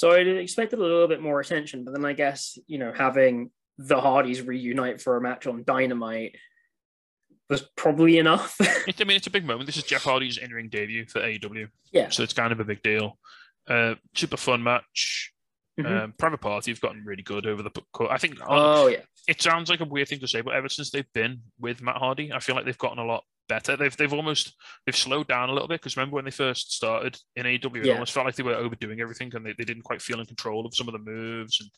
So 0.00 0.12
I'd 0.12 0.26
expected 0.26 0.78
a 0.78 0.82
little 0.82 1.08
bit 1.08 1.20
more 1.20 1.40
attention, 1.40 1.84
but 1.84 1.92
then 1.92 2.06
I 2.06 2.14
guess, 2.14 2.56
you 2.66 2.78
know, 2.78 2.90
having 2.90 3.50
the 3.76 4.00
Hardys 4.00 4.40
reunite 4.40 4.98
for 5.02 5.18
a 5.18 5.20
match 5.20 5.46
on 5.46 5.62
Dynamite 5.62 6.36
was 7.50 7.68
probably 7.76 8.16
enough. 8.16 8.56
It, 8.88 8.98
I 8.98 9.04
mean, 9.04 9.18
it's 9.18 9.26
a 9.26 9.30
big 9.30 9.44
moment. 9.44 9.66
This 9.66 9.76
is 9.76 9.82
Jeff 9.82 10.04
Hardy's 10.04 10.38
in-ring 10.38 10.70
debut 10.70 11.04
for 11.04 11.20
AEW, 11.20 11.68
yeah. 11.92 12.08
so 12.08 12.22
it's 12.22 12.32
kind 12.32 12.50
of 12.50 12.60
a 12.60 12.64
big 12.64 12.82
deal. 12.82 13.18
Uh, 13.68 13.96
super 14.14 14.38
fun 14.38 14.62
match. 14.62 15.34
Mhm. 15.78 16.04
Um, 16.04 16.14
Private 16.16 16.40
Party 16.40 16.70
have 16.70 16.80
gotten 16.80 17.04
really 17.04 17.22
good 17.22 17.44
over 17.46 17.62
the. 17.62 17.70
I 18.08 18.16
think 18.16 18.38
Oh, 18.48 18.86
yeah. 18.86 19.00
it 19.28 19.42
sounds 19.42 19.68
like 19.68 19.80
a 19.80 19.84
weird 19.84 20.08
thing 20.08 20.20
to 20.20 20.28
say, 20.28 20.40
but 20.40 20.54
ever 20.54 20.70
since 20.70 20.90
they've 20.90 21.12
been 21.12 21.42
with 21.58 21.82
Matt 21.82 21.98
Hardy, 21.98 22.32
I 22.32 22.38
feel 22.38 22.54
like 22.54 22.64
they've 22.64 22.78
gotten 22.78 22.98
a 22.98 23.04
lot 23.04 23.24
better. 23.50 23.76
They've 23.76 23.94
they've 23.96 24.12
almost 24.12 24.54
they've 24.86 24.96
slowed 24.96 25.28
down 25.28 25.50
a 25.50 25.52
little 25.52 25.68
bit 25.68 25.80
because 25.80 25.96
remember 25.96 26.14
when 26.14 26.24
they 26.24 26.30
first 26.30 26.72
started 26.72 27.18
in 27.36 27.44
AEW, 27.44 27.84
it 27.84 27.90
almost 27.90 28.12
felt 28.12 28.24
like 28.24 28.36
they 28.36 28.42
were 28.42 28.54
overdoing 28.54 29.00
everything 29.00 29.30
and 29.34 29.44
they, 29.44 29.54
they 29.58 29.64
didn't 29.64 29.82
quite 29.82 30.00
feel 30.00 30.20
in 30.20 30.26
control 30.26 30.64
of 30.64 30.74
some 30.74 30.88
of 30.88 30.92
the 30.92 31.10
moves, 31.10 31.60
and 31.60 31.68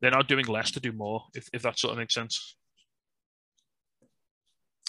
they're 0.00 0.12
now 0.12 0.22
doing 0.22 0.46
less 0.46 0.70
to 0.72 0.80
do 0.80 0.92
more. 0.92 1.24
If 1.34 1.48
if 1.52 1.62
that 1.62 1.78
sort 1.78 1.92
of 1.92 1.98
makes 1.98 2.14
sense. 2.14 2.56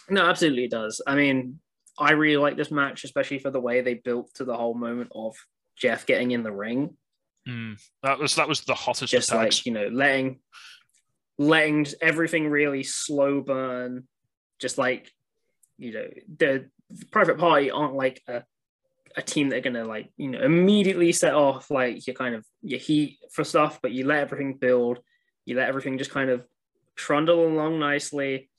No, 0.10 0.22
absolutely 0.28 0.66
it 0.66 0.72
does. 0.72 1.02
I 1.08 1.16
mean, 1.16 1.60
I 1.98 2.12
really 2.12 2.38
like 2.38 2.58
this 2.58 2.70
match, 2.70 3.04
especially 3.06 3.40
for 3.40 3.50
the 3.50 3.60
way 3.60 3.82
they 3.82 3.96
built 3.96 4.36
to 4.36 4.46
the 4.46 4.56
whole 4.56 4.76
moment 4.76 5.12
of 5.16 5.36
Jeff 5.76 6.06
getting 6.06 6.32
in 6.32 6.44
the 6.44 6.52
ring. 6.52 6.98
Mm, 7.48 7.80
that 8.04 8.20
was 8.20 8.36
that 8.36 8.48
was 8.48 8.62
the 8.62 8.76
hottest 8.76 9.12
Just 9.12 9.34
like, 9.34 9.66
you 9.66 9.72
know, 9.72 9.88
letting 9.88 10.40
letting 11.38 11.86
everything 12.02 12.50
really 12.50 12.84
slow 12.84 13.42
burn. 13.42 14.08
Just 14.60 14.78
like, 14.78 15.12
you 15.78 15.94
know, 15.94 16.08
the 16.38 16.70
private 17.12 17.38
party 17.38 17.72
aren't 17.72 17.96
like 17.96 18.22
a 18.28 18.44
a 19.18 19.22
team 19.22 19.50
that 19.50 19.58
are 19.58 19.62
gonna 19.62 19.86
like, 19.86 20.12
you 20.18 20.30
know, 20.30 20.42
immediately 20.42 21.12
set 21.12 21.34
off 21.34 21.72
like 21.72 22.06
your 22.06 22.16
kind 22.16 22.36
of 22.36 22.46
your 22.62 22.80
heat 22.80 23.18
for 23.32 23.44
stuff, 23.44 23.80
but 23.82 23.92
you 23.92 24.06
let 24.06 24.20
everything 24.20 24.58
build, 24.58 25.00
you 25.46 25.56
let 25.56 25.70
everything 25.70 25.98
just 25.98 26.12
kind 26.12 26.30
of 26.30 26.46
trundle 26.96 27.48
along 27.48 27.80
nicely. 27.80 28.50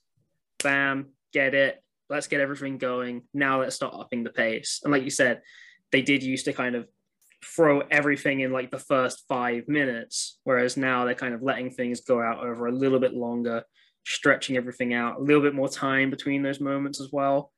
Bam, 0.62 1.10
get 1.32 1.54
it. 1.54 1.82
Let's 2.08 2.28
get 2.28 2.40
everything 2.40 2.78
going. 2.78 3.22
Now 3.34 3.60
let's 3.60 3.76
start 3.76 3.94
upping 3.94 4.24
the 4.24 4.30
pace. 4.30 4.80
And 4.82 4.92
like 4.92 5.02
you 5.02 5.10
said, 5.10 5.42
they 5.92 6.02
did 6.02 6.22
used 6.22 6.46
to 6.46 6.52
kind 6.52 6.74
of 6.74 6.86
throw 7.44 7.80
everything 7.90 8.40
in 8.40 8.52
like 8.52 8.70
the 8.70 8.78
first 8.78 9.24
five 9.28 9.68
minutes, 9.68 10.38
whereas 10.44 10.76
now 10.76 11.04
they're 11.04 11.14
kind 11.14 11.34
of 11.34 11.42
letting 11.42 11.70
things 11.70 12.00
go 12.00 12.20
out 12.20 12.44
over 12.44 12.66
a 12.66 12.72
little 12.72 12.98
bit 12.98 13.14
longer, 13.14 13.62
stretching 14.06 14.56
everything 14.56 14.94
out, 14.94 15.18
a 15.18 15.22
little 15.22 15.42
bit 15.42 15.54
more 15.54 15.68
time 15.68 16.10
between 16.10 16.42
those 16.42 16.60
moments 16.60 17.00
as 17.00 17.10
well. 17.12 17.52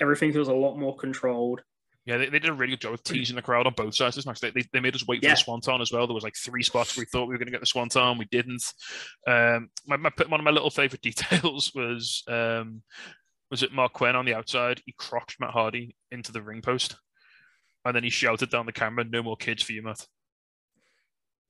Everything 0.00 0.32
feels 0.32 0.48
a 0.48 0.54
lot 0.54 0.76
more 0.76 0.96
controlled. 0.96 1.60
Yeah, 2.06 2.16
they, 2.16 2.26
they 2.30 2.38
did 2.38 2.48
a 2.48 2.54
really 2.54 2.70
good 2.72 2.80
job 2.80 2.94
of 2.94 3.02
teasing 3.04 3.36
the 3.36 3.42
crowd 3.42 3.66
on 3.66 3.74
both 3.76 3.94
sides 3.94 4.16
this 4.16 4.24
match. 4.26 4.40
They, 4.40 4.50
they, 4.50 4.64
they 4.72 4.80
made 4.80 4.94
us 4.94 5.06
wait 5.06 5.20
for 5.20 5.26
Yeah. 5.28 5.34
the 5.34 5.36
swanton 5.40 5.82
as 5.82 5.92
well. 5.92 6.06
There 6.06 6.14
was 6.14 6.24
like 6.24 6.34
three 6.34 6.62
spots 6.62 6.96
where 6.96 7.02
we 7.02 7.06
thought 7.06 7.26
we 7.28 7.34
were 7.34 7.38
going 7.38 7.46
to 7.46 7.52
get 7.52 7.60
the 7.60 7.66
swanton, 7.66 8.16
we 8.16 8.24
didn't. 8.30 8.64
Um, 9.26 9.68
my, 9.86 9.96
my 9.98 10.10
one 10.26 10.40
of 10.40 10.44
my 10.44 10.50
little 10.50 10.70
favorite 10.70 11.02
details 11.02 11.72
was 11.74 12.24
um, 12.26 12.82
was 13.50 13.62
it 13.62 13.72
Marq 13.72 13.92
Quen 13.92 14.16
on 14.16 14.24
the 14.24 14.34
outside? 14.34 14.80
He 14.86 14.94
crocked 14.96 15.36
Matt 15.38 15.50
Hardy 15.50 15.94
into 16.10 16.32
the 16.32 16.40
ring 16.42 16.62
post, 16.62 16.96
and 17.84 17.94
then 17.94 18.02
he 18.04 18.10
shouted 18.10 18.48
down 18.50 18.64
the 18.64 18.72
camera, 18.72 19.04
"No 19.04 19.22
more 19.22 19.36
kids 19.36 19.62
for 19.62 19.72
you, 19.72 19.82
Matt," 19.82 20.06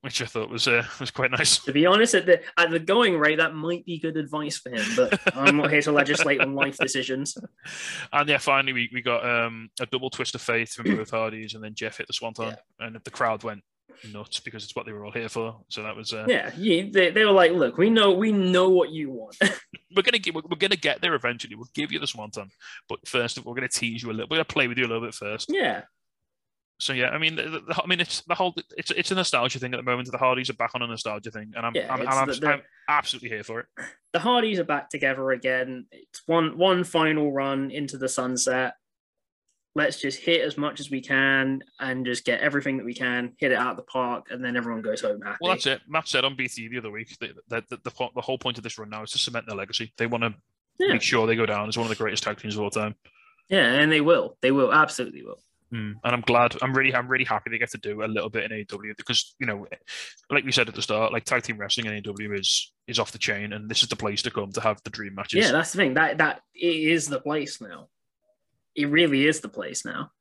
which 0.01 0.21
I 0.21 0.25
thought 0.25 0.49
was 0.49 0.67
uh, 0.67 0.83
was 0.99 1.11
quite 1.11 1.31
nice. 1.31 1.59
To 1.59 1.71
be 1.71 1.85
honest, 1.85 2.13
at 2.15 2.25
the 2.25 2.41
at 2.57 2.71
the 2.71 2.79
going 2.79 3.17
rate, 3.17 3.37
that 3.37 3.53
might 3.53 3.85
be 3.85 3.99
good 3.99 4.17
advice 4.17 4.57
for 4.57 4.69
him. 4.69 4.85
But 4.95 5.19
I'm 5.35 5.57
not 5.57 5.71
here 5.71 5.81
to 5.81 5.91
legislate 5.91 6.41
on 6.41 6.55
life 6.55 6.77
decisions. 6.77 7.37
And 8.13 8.27
yeah, 8.27 8.39
finally 8.39 8.73
we, 8.73 8.89
we 8.93 9.01
got 9.01 9.23
um, 9.25 9.69
a 9.79 9.85
double 9.85 10.09
twist 10.09 10.35
of 10.35 10.41
faith 10.41 10.73
from 10.73 10.95
both 10.95 11.11
Hardys, 11.11 11.53
and 11.53 11.63
then 11.63 11.73
Jeff 11.73 11.97
hit 11.97 12.07
the 12.07 12.13
swanton, 12.13 12.55
and 12.79 12.99
the 13.03 13.11
crowd 13.11 13.43
went 13.43 13.63
nuts 14.11 14.39
because 14.39 14.63
it's 14.63 14.75
what 14.75 14.85
they 14.85 14.91
were 14.91 15.05
all 15.05 15.11
here 15.11 15.29
for. 15.29 15.61
So 15.69 15.83
that 15.83 15.95
was 15.95 16.13
uh, 16.13 16.25
Yeah, 16.27 16.51
yeah 16.57 16.83
they, 16.91 17.11
they 17.11 17.25
were 17.25 17.31
like, 17.31 17.51
"Look, 17.51 17.77
we 17.77 17.89
know 17.89 18.11
we 18.11 18.31
know 18.31 18.69
what 18.69 18.89
you 18.89 19.11
want." 19.11 19.37
we're 19.95 20.01
gonna 20.03 20.19
get 20.19 20.33
we're, 20.33 20.41
we're 20.49 20.57
gonna 20.57 20.75
get 20.75 21.01
there 21.01 21.13
eventually. 21.13 21.55
We'll 21.55 21.69
give 21.73 21.91
you 21.91 21.99
the 21.99 22.07
swanton, 22.07 22.49
but 22.89 23.07
first 23.07 23.43
we're 23.43 23.53
gonna 23.53 23.67
tease 23.69 24.03
you 24.03 24.11
a 24.11 24.13
little. 24.13 24.27
We're 24.29 24.37
gonna 24.37 24.45
play 24.45 24.67
with 24.67 24.77
you 24.77 24.85
a 24.85 24.87
little 24.89 25.05
bit 25.05 25.13
first. 25.13 25.49
yeah, 25.51 25.83
So 26.81 26.93
yeah, 26.93 27.09
I 27.09 27.19
mean, 27.19 27.35
the, 27.35 27.43
the, 27.67 27.81
I 27.83 27.85
mean, 27.85 27.99
it's 27.99 28.21
the 28.21 28.33
whole 28.33 28.55
it's 28.75 28.89
it's 28.91 29.11
a 29.11 29.15
nostalgia 29.15 29.59
thing 29.59 29.73
at 29.73 29.77
the 29.77 29.83
moment. 29.83 30.11
The 30.11 30.17
Hardys 30.17 30.49
are 30.49 30.53
back 30.53 30.71
on 30.73 30.81
a 30.81 30.87
nostalgia 30.87 31.29
thing, 31.29 31.53
and 31.55 31.63
I'm 31.65 31.73
Yeah, 31.75 31.93
I'm, 31.93 32.07
I'm, 32.07 32.27
the- 32.27 32.33
the- 32.33 32.47
I'm 32.47 32.61
absolutely 32.89 33.29
here 33.29 33.43
for 33.43 33.59
it. 33.59 33.65
the 34.13 34.19
Hardys 34.19 34.57
are 34.59 34.63
back 34.63 34.89
together 34.89 35.29
again. 35.31 35.85
It's 35.91 36.23
one 36.25 36.57
one 36.57 36.83
final 36.83 37.31
run 37.31 37.69
into 37.69 37.97
the 37.99 38.09
sunset. 38.09 38.73
Let's 39.75 40.01
just 40.01 40.19
hit 40.19 40.41
as 40.41 40.57
much 40.57 40.79
as 40.81 40.89
we 40.91 41.01
can 41.01 41.61
and 41.79 42.05
just 42.05 42.25
get 42.25 42.41
everything 42.41 42.77
that 42.77 42.85
we 42.85 42.93
can, 42.93 43.33
hit 43.37 43.51
it 43.53 43.57
out 43.57 43.71
of 43.71 43.77
the 43.77 43.83
park, 43.83 44.25
and 44.31 44.43
then 44.43 44.57
everyone 44.57 44.81
goes 44.81 45.01
home 45.01 45.21
happy. 45.21 45.37
Well, 45.39 45.53
that's 45.53 45.65
it. 45.67 45.81
Matt 45.87 46.07
said 46.09 46.25
on 46.25 46.35
BT 46.35 46.67
the 46.67 46.79
other 46.79 46.91
week 46.91 47.15
that, 47.19 47.31
that, 47.47 47.69
that 47.69 47.83
the, 47.83 47.91
the 48.15 48.21
whole 48.21 48.37
point 48.37 48.57
of 48.57 48.63
this 48.65 48.77
run 48.77 48.89
now 48.89 49.03
is 49.03 49.11
to 49.11 49.17
cement 49.17 49.45
their 49.47 49.55
legacy. 49.55 49.93
They 49.97 50.07
want 50.07 50.23
to 50.23 50.33
Yeah. 50.79 50.93
make 50.93 51.01
sure 51.01 51.25
they 51.25 51.37
go 51.37 51.45
down 51.45 51.69
as 51.69 51.77
one 51.77 51.85
of 51.85 51.89
the 51.89 51.95
greatest 51.95 52.23
tag 52.23 52.37
teams 52.39 52.55
of 52.55 52.61
all 52.63 52.69
time. 52.69 52.95
Yeah, 53.49 53.65
and 53.65 53.89
they 53.91 54.01
will. 54.01 54.35
They 54.41 54.51
will 54.51 54.73
absolutely 54.73 55.23
will. 55.23 55.39
Mm. 55.73 55.93
And 56.03 56.13
I'm 56.13 56.21
glad. 56.21 56.55
I'm 56.61 56.73
really, 56.73 56.93
I'm 56.93 57.07
really 57.07 57.23
happy 57.23 57.49
they 57.49 57.57
get 57.57 57.71
to 57.71 57.77
do 57.77 58.03
a 58.03 58.05
little 58.05 58.29
bit 58.29 58.51
in 58.51 58.65
AEW 58.65 58.97
because 58.97 59.35
you 59.39 59.47
know, 59.47 59.65
like 60.29 60.43
we 60.43 60.51
said 60.51 60.67
at 60.67 60.75
the 60.75 60.81
start, 60.81 61.13
like 61.13 61.23
tag 61.23 61.43
team 61.43 61.57
wrestling 61.57 61.85
in 61.87 62.01
AEW 62.03 62.37
is 62.39 62.73
is 62.87 62.99
off 62.99 63.11
the 63.13 63.17
chain, 63.17 63.53
and 63.53 63.69
this 63.69 63.81
is 63.81 63.89
the 63.89 63.95
place 63.95 64.21
to 64.23 64.31
come 64.31 64.51
to 64.51 64.61
have 64.61 64.81
the 64.83 64.89
dream 64.89 65.15
matches. 65.15 65.45
Yeah, 65.45 65.51
that's 65.51 65.71
the 65.71 65.77
thing. 65.77 65.93
That 65.93 66.17
that 66.17 66.41
it 66.53 66.67
is 66.75 67.07
the 67.07 67.21
place 67.21 67.61
now. 67.61 67.87
It 68.75 68.89
really 68.89 69.25
is 69.27 69.39
the 69.39 69.49
place 69.49 69.85
now. 69.85 70.11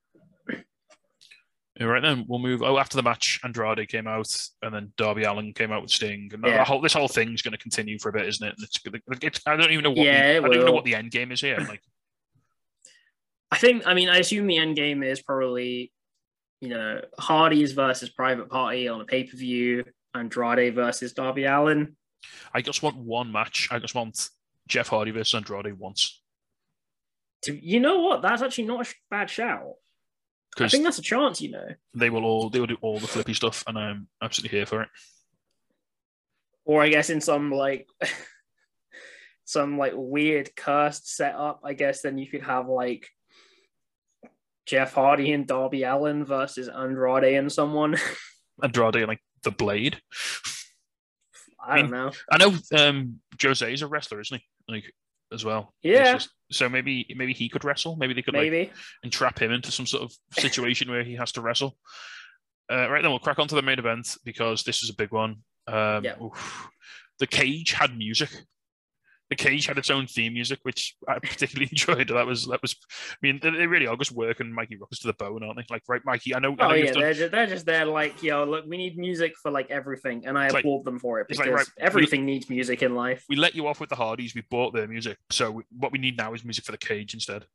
All 1.81 1.87
right, 1.87 2.03
then 2.03 2.27
we'll 2.29 2.41
move. 2.41 2.63
Oh, 2.63 2.79
after 2.79 2.97
the 2.99 3.03
match, 3.03 3.41
Andrade 3.43 3.89
came 3.89 4.07
out, 4.07 4.31
and 4.61 4.75
then 4.75 4.93
Darby 4.99 5.23
Allin 5.23 5.55
came 5.55 5.73
out 5.73 5.81
with 5.81 5.91
Sting, 5.91 6.29
and 6.35 6.45
Yeah. 6.45 6.59
the 6.59 6.65
whole 6.65 6.81
this 6.83 6.93
whole 6.93 7.09
thing's 7.09 7.41
going 7.41 7.53
to 7.53 7.59
continue 7.59 7.99
for 7.99 8.11
a 8.11 8.13
bit, 8.13 8.27
isn't 8.27 8.47
it? 8.47 8.55
And 8.59 8.65
It's, 8.65 9.25
it's, 9.25 9.41
I 9.47 9.57
don't 9.57 9.71
even 9.71 9.85
know 9.85 9.91
what. 9.91 10.05
Yeah, 10.05 10.33
the, 10.33 10.39
I 10.39 10.41
don't 10.43 10.55
even 10.55 10.67
know 10.67 10.73
what 10.73 10.85
the 10.85 10.95
end 10.95 11.11
game 11.11 11.33
is 11.33 11.41
here. 11.41 11.57
Like, 11.59 11.81
I 13.51 13.59
think. 13.59 13.87
I 13.87 13.95
mean, 13.95 14.09
I 14.09 14.19
assume 14.19 14.47
the 14.47 14.59
end 14.59 14.77
game 14.77 15.03
is 15.03 15.21
probably, 15.21 15.93
you 16.61 16.69
know, 16.69 17.01
Hardy's 17.19 17.73
versus 17.73 18.11
Private 18.11 18.49
Party 18.49 18.89
on 18.89 19.01
a 19.01 19.05
pay 19.05 19.25
per 19.25 19.37
view, 19.37 19.85
Andrade 20.15 20.75
versus 20.75 21.13
Darby 21.13 21.45
Allin. 21.45 21.97
I 22.53 22.63
just 22.63 22.83
want 22.83 22.97
one 22.97 23.33
match. 23.33 23.69
I 23.71 23.79
just 23.79 23.95
want 23.95 24.29
Jeff 24.69 24.89
Hardy 24.89 25.11
versus 25.11 25.35
Andrade 25.35 25.79
once 25.79 26.23
To, 27.43 27.55
you 27.55 27.81
know 27.81 28.01
what? 28.01 28.23
That's 28.23 28.43
actually 28.43 28.65
not 28.65 28.87
a 28.87 28.95
bad 29.11 29.31
shout. 29.31 29.75
I 30.59 30.69
think 30.69 30.85
that's 30.85 30.99
a 30.99 31.03
chance. 31.03 31.41
You 31.41 31.53
know. 31.53 31.67
they 31.95 32.11
will 32.11 32.25
all 32.25 32.51
they 32.51 32.61
will 32.61 32.67
do 32.67 32.77
all 32.81 32.99
the 32.99 33.07
flippy 33.07 33.35
stuff, 33.35 33.65
and 33.67 33.79
I'm 33.79 34.09
absolutely 34.23 34.59
here 34.59 34.67
for 34.67 34.83
it. 34.83 34.89
or 36.65 36.83
I 36.83 36.89
guess 36.89 37.09
in 37.09 37.21
some 37.21 37.51
like 37.51 37.87
some 39.45 39.79
like 39.79 39.93
weird 39.95 40.55
cursed 40.57 41.15
setup, 41.15 41.61
I 41.65 41.75
guess 41.75 42.03
then 42.03 42.19
you 42.19 42.27
could 42.27 42.43
have 42.43 42.69
like 42.69 43.09
Jeff 44.71 44.95
Hardy 44.95 45.33
and 45.33 45.49
Darby 45.49 45.83
Allin 45.83 46.25
versus 46.25 46.69
Andrade 46.69 47.35
and 47.35 47.51
someone. 47.51 47.97
Andrade 48.63 48.95
and 48.97 49.09
like 49.09 49.21
the 49.43 49.51
Blade. 49.51 50.01
I 51.63 51.83
don't 51.83 51.91
know. 51.91 52.13
I 52.31 52.39
know 52.39 52.55
um 52.79 53.21
Jose 53.43 53.73
is 53.73 53.83
a 53.83 53.89
wrestler, 53.89 54.21
isn't 54.21 54.39
he? 54.41 54.73
Like 54.73 54.85
as 55.33 55.45
well. 55.45 55.75
Yeah. 55.83 56.13
just- 56.15 56.31
so 56.53 56.69
maybe 56.69 57.07
maybe 57.17 57.33
he 57.33 57.49
could 57.49 57.65
wrestle. 57.65 57.97
Maybe 57.97 58.13
they 58.15 58.23
could 58.23 58.35
like 58.35 58.51
Maybe. 58.51 58.73
entrap 59.05 59.41
him 59.41 59.53
into 59.53 59.71
some 59.71 59.87
sort 59.87 60.03
of 60.05 60.13
situation 60.33 60.91
where 60.91 61.05
he 61.05 61.15
has 61.15 61.31
to 61.33 61.41
wrestle. 61.41 61.77
Uh, 62.71 62.89
right 62.91 63.03
then, 63.03 63.11
we'll 63.11 63.19
crack 63.21 63.39
on 63.41 63.47
to 63.49 63.55
the 63.57 63.63
main 63.63 63.79
event 63.79 64.17
because 64.25 64.63
this 64.65 64.83
is 64.83 64.91
a 64.91 64.95
big 64.95 65.13
one. 65.13 65.37
Um, 65.69 66.05
Yeah. 66.05 66.15
The 67.21 67.27
cage 67.29 67.73
had 67.73 67.97
music. 67.97 68.31
The 69.31 69.37
cage 69.37 69.67
had 69.67 69.79
its 69.79 69.91
own 69.91 70.07
theme 70.09 70.35
music, 70.35 70.59
which 70.63 70.97
I 71.09 71.21
particularly 71.21 71.69
enjoyed. 71.71 72.09
That 72.09 72.27
was 72.27 72.47
that 72.49 72.61
was. 72.61 72.75
I 73.13 73.17
mean, 73.23 73.39
they, 73.41 73.51
they 73.51 73.67
really 73.67 73.87
are 73.87 73.97
just 73.97 74.13
working 74.13 74.53
Mikey 74.53 74.77
Rukus 74.77 74.99
to 75.01 75.07
the 75.07 75.13
bone, 75.13 75.43
aren't 75.45 75.57
they? 75.57 75.65
Like, 75.71 75.85
right, 75.89 76.03
Mikey. 76.05 76.35
I 76.35 76.41
know. 76.41 76.57
I 76.59 76.65
oh, 76.65 76.69
know 76.69 76.71
Oh 76.71 76.75
yeah, 76.75 76.93
done- 76.93 77.01
they're 77.01 77.15
just, 77.15 77.31
they're 77.31 77.47
just 77.47 77.67
there 77.67 77.87
like, 77.87 78.23
yo, 78.23 78.45
look, 78.45 78.67
we 78.67 78.77
need 78.77 78.99
music 78.99 79.35
for 79.41 79.51
like 79.51 79.71
everything, 79.71 80.27
and 80.27 80.37
I 80.37 80.47
It's 80.47 80.55
like- 80.55 80.65
applaud 80.65 80.85
them 80.85 80.99
for 80.99 81.21
it 81.21 81.29
because 81.29 81.47
like, 81.47 81.55
right, 81.55 81.67
everything 81.79 82.27
needs 82.27 82.51
music 82.51 82.83
in 82.83 82.95
life. 82.95 83.25
we 83.29 83.37
let 83.37 83.55
you 83.55 83.69
off 83.69 83.79
with 83.79 83.89
the 83.89 83.97
Hardys. 83.97 84.35
We 84.35 84.43
bought 84.51 84.75
their 84.75 84.89
music, 84.89 85.17
so 85.31 85.51
we, 85.53 85.63
what 85.71 85.93
we 85.93 85.99
need 85.99 86.17
now 86.17 86.35
is 86.35 86.45
music 86.45 86.65
for 86.65 86.73
the 86.73 86.79
cage 86.79 87.15
instead. 87.15 87.47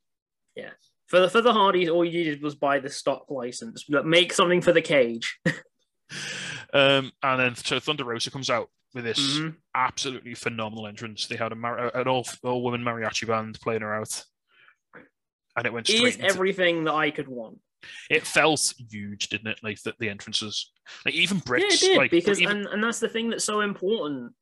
Yeah, 0.54 0.70
for 1.08 1.20
the 1.20 1.28
for 1.28 1.42
the 1.42 1.52
Hardys, 1.52 1.90
all 1.90 2.04
you 2.06 2.12
needed 2.12 2.42
was 2.42 2.54
buy 2.54 2.78
the 2.80 2.88
stock 2.88 3.26
license, 3.30 3.84
but 3.86 4.06
make 4.06 4.32
something 4.32 4.62
for 4.62 4.72
the 4.72 4.82
cage. 4.82 5.38
Um, 6.72 7.12
and 7.22 7.40
then 7.40 7.54
so 7.56 7.80
Thunder 7.80 8.04
Rosa 8.04 8.30
comes 8.30 8.50
out 8.50 8.70
with 8.94 9.04
this 9.04 9.18
Mhm. 9.38 9.56
absolutely 9.74 10.34
phenomenal 10.34 10.86
entrance. 10.86 11.26
They 11.26 11.36
had 11.36 11.52
a 11.52 11.56
mar- 11.56 11.94
an 11.96 12.08
all 12.08 12.26
all 12.42 12.62
woman 12.62 12.82
mariachi 12.82 13.26
band 13.26 13.58
playing 13.60 13.82
her 13.82 13.94
out, 13.94 14.24
and 15.56 15.66
it 15.66 15.72
went 15.72 15.88
It 15.88 15.96
straight. 15.96 16.08
is 16.08 16.16
Into, 16.16 16.28
everything 16.28 16.84
that 16.84 16.94
I 16.94 17.10
could 17.10 17.28
want. 17.28 17.60
it 18.10 18.26
felt 18.26 18.74
huge, 18.90 19.28
didn't 19.28 19.48
it? 19.48 19.60
Like 19.62 19.80
the, 19.82 19.94
the 19.98 20.08
entrances, 20.08 20.72
like 21.04 21.14
even 21.14 21.38
Britt's, 21.40 21.82
yeah, 21.82 21.88
it 21.88 21.92
did 21.92 21.98
like 21.98 22.10
because 22.10 22.40
even, 22.40 22.58
and, 22.58 22.66
and 22.66 22.82
that's 22.84 23.00
the 23.00 23.08
thing 23.08 23.30
that's 23.30 23.44
so 23.44 23.60
important. 23.60 24.32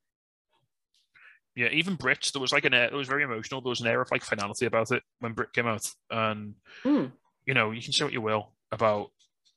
yeah, 1.56 1.68
even 1.68 1.94
Britt's. 1.96 2.30
There 2.30 2.40
was 2.42 2.52
like 2.52 2.64
an 2.64 2.74
air. 2.74 2.86
It 2.86 2.92
was 2.94 3.08
very 3.08 3.22
emotional. 3.22 3.60
There 3.60 3.70
was 3.70 3.80
an 3.80 3.86
air 3.86 4.00
of 4.00 4.10
like 4.10 4.22
finality 4.24 4.66
about 4.66 4.90
it 4.92 5.02
when 5.20 5.32
Britt 5.32 5.52
came 5.52 5.66
out, 5.66 5.88
and 6.10 6.54
Hmm. 6.82 7.06
you 7.46 7.54
know 7.54 7.70
you 7.70 7.82
can 7.82 7.92
say 7.92 8.04
what 8.04 8.12
you 8.12 8.20
will 8.22 8.54
about. 8.72 9.10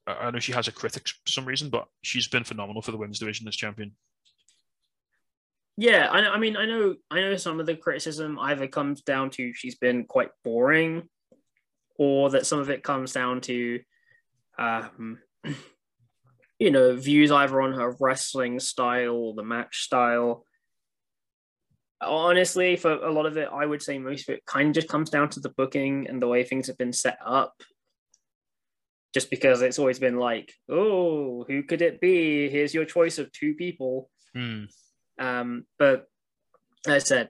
I 0.08 0.32
know 0.32 0.40
she 0.40 0.54
has 0.54 0.68
a 0.68 0.72
critics 0.72 1.12
for 1.12 1.32
some 1.32 1.46
reason, 1.46 1.70
but 1.70 1.88
she's 2.02 2.28
been 2.28 2.46
phenomenal 2.46 2.82
for 2.82 2.92
the 2.92 2.98
women's 2.98 3.20
division 3.20 3.48
as 3.48 3.56
champion. 3.56 3.92
Yeah, 5.76 6.08
I, 6.10 6.20
I 6.20 6.40
mean, 6.40 6.58
I 6.58 6.66
know, 6.66 6.96
I 7.12 7.20
know 7.20 7.36
some 7.36 7.60
of 7.60 7.66
the 7.66 7.76
criticism 7.76 8.40
either 8.40 8.68
comes 8.68 9.02
down 9.02 9.30
to 9.32 9.54
she's 9.54 9.76
been 9.76 10.06
quite 10.06 10.30
boring, 10.44 11.08
or 12.00 12.32
that 12.32 12.46
some 12.46 12.60
of 12.60 12.70
it 12.70 12.84
comes 12.84 13.12
down 13.12 13.42
to, 13.42 13.80
um, 14.58 15.20
you 16.60 16.72
know, 16.72 16.96
views 16.96 17.32
either 17.32 17.62
on 17.62 17.74
her 17.74 17.96
wrestling 18.00 18.60
style 18.60 19.16
or 19.16 19.34
the 19.34 19.44
match 19.44 19.84
style. 19.84 20.46
Honestly, 22.02 22.76
for 22.76 22.92
a 22.94 23.12
lot 23.12 23.26
of 23.26 23.38
it, 23.38 23.50
I 23.52 23.66
would 23.66 23.82
say 23.82 23.98
most 23.98 24.30
of 24.30 24.36
it 24.36 24.46
kind 24.46 24.70
of 24.70 24.76
just 24.76 24.88
comes 24.88 25.10
down 25.10 25.30
to 25.30 25.40
the 25.40 25.50
booking 25.50 26.08
and 26.08 26.22
the 26.22 26.28
way 26.28 26.44
things 26.44 26.68
have 26.68 26.78
been 26.78 26.94
set 26.94 27.18
up. 27.24 27.62
Just 29.14 29.30
because 29.30 29.62
it's 29.62 29.80
always 29.80 30.00
been 30.00 30.18
like, 30.18 30.54
oh, 30.70 31.46
who 31.48 31.64
could 31.64 31.82
it 31.82 32.02
be? 32.02 32.50
Here's 32.50 32.74
your 32.74 32.86
choice 32.86 33.18
of 33.18 33.32
two 33.32 33.56
people. 33.56 34.10
Hmm. 34.34 34.66
Um, 35.18 35.66
but 35.80 36.08
as 36.86 36.94
I 36.94 37.00
said, 37.00 37.30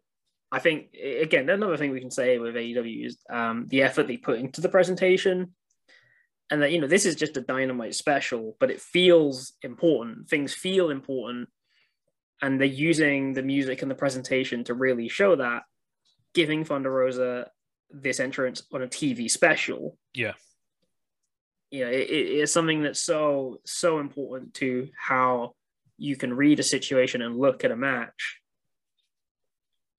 I 0.52 0.60
think 0.60 0.94
again 0.94 1.50
another 1.50 1.78
thing 1.78 1.92
we 1.92 2.00
can 2.00 2.12
say 2.12 2.38
with 2.40 2.56
AEW 2.56 3.06
is 3.06 3.18
um, 3.30 3.66
the 3.68 3.84
effort 3.84 4.08
they 4.08 4.18
put 4.18 4.40
into 4.40 4.62
the 4.62 4.70
presentation, 4.70 5.54
and 6.50 6.62
that 6.62 6.72
you 6.72 6.80
know 6.80 6.88
this 6.88 7.06
is 7.06 7.16
just 7.16 7.38
a 7.38 7.42
dynamite 7.42 7.96
special, 7.96 8.56
but 8.60 8.72
it 8.72 8.82
feels 8.82 9.54
important. 9.62 10.30
Things 10.30 10.54
feel 10.54 10.90
important, 10.90 11.50
and 12.42 12.60
they're 12.60 12.68
using 12.68 13.34
the 13.34 13.44
music 13.44 13.82
and 13.82 13.92
the 13.92 13.96
presentation 13.96 14.64
to 14.66 14.74
really 14.74 15.10
show 15.10 15.36
that, 15.36 15.64
giving 16.34 16.64
Thunder 16.64 16.92
Rosa 16.92 17.50
this 17.90 18.20
entrance 18.20 18.64
on 18.74 18.82
a 18.82 18.88
TV 18.88 19.30
special. 19.30 19.98
Yeah. 20.14 20.34
You 21.72 21.86
know, 21.86 21.92
it, 21.92 22.10
it- 22.10 22.40
it's 22.42 22.52
something 22.52 22.84
that's 22.84 23.02
so 23.02 23.60
so 23.66 24.00
important 24.00 24.54
to 24.56 24.90
how 24.98 25.54
you 25.98 26.16
can 26.16 26.34
read 26.34 26.60
a 26.60 26.64
situation 26.64 27.22
and 27.22 27.38
look 27.38 27.64
at 27.64 27.72
a 27.72 27.76
match 27.76 28.40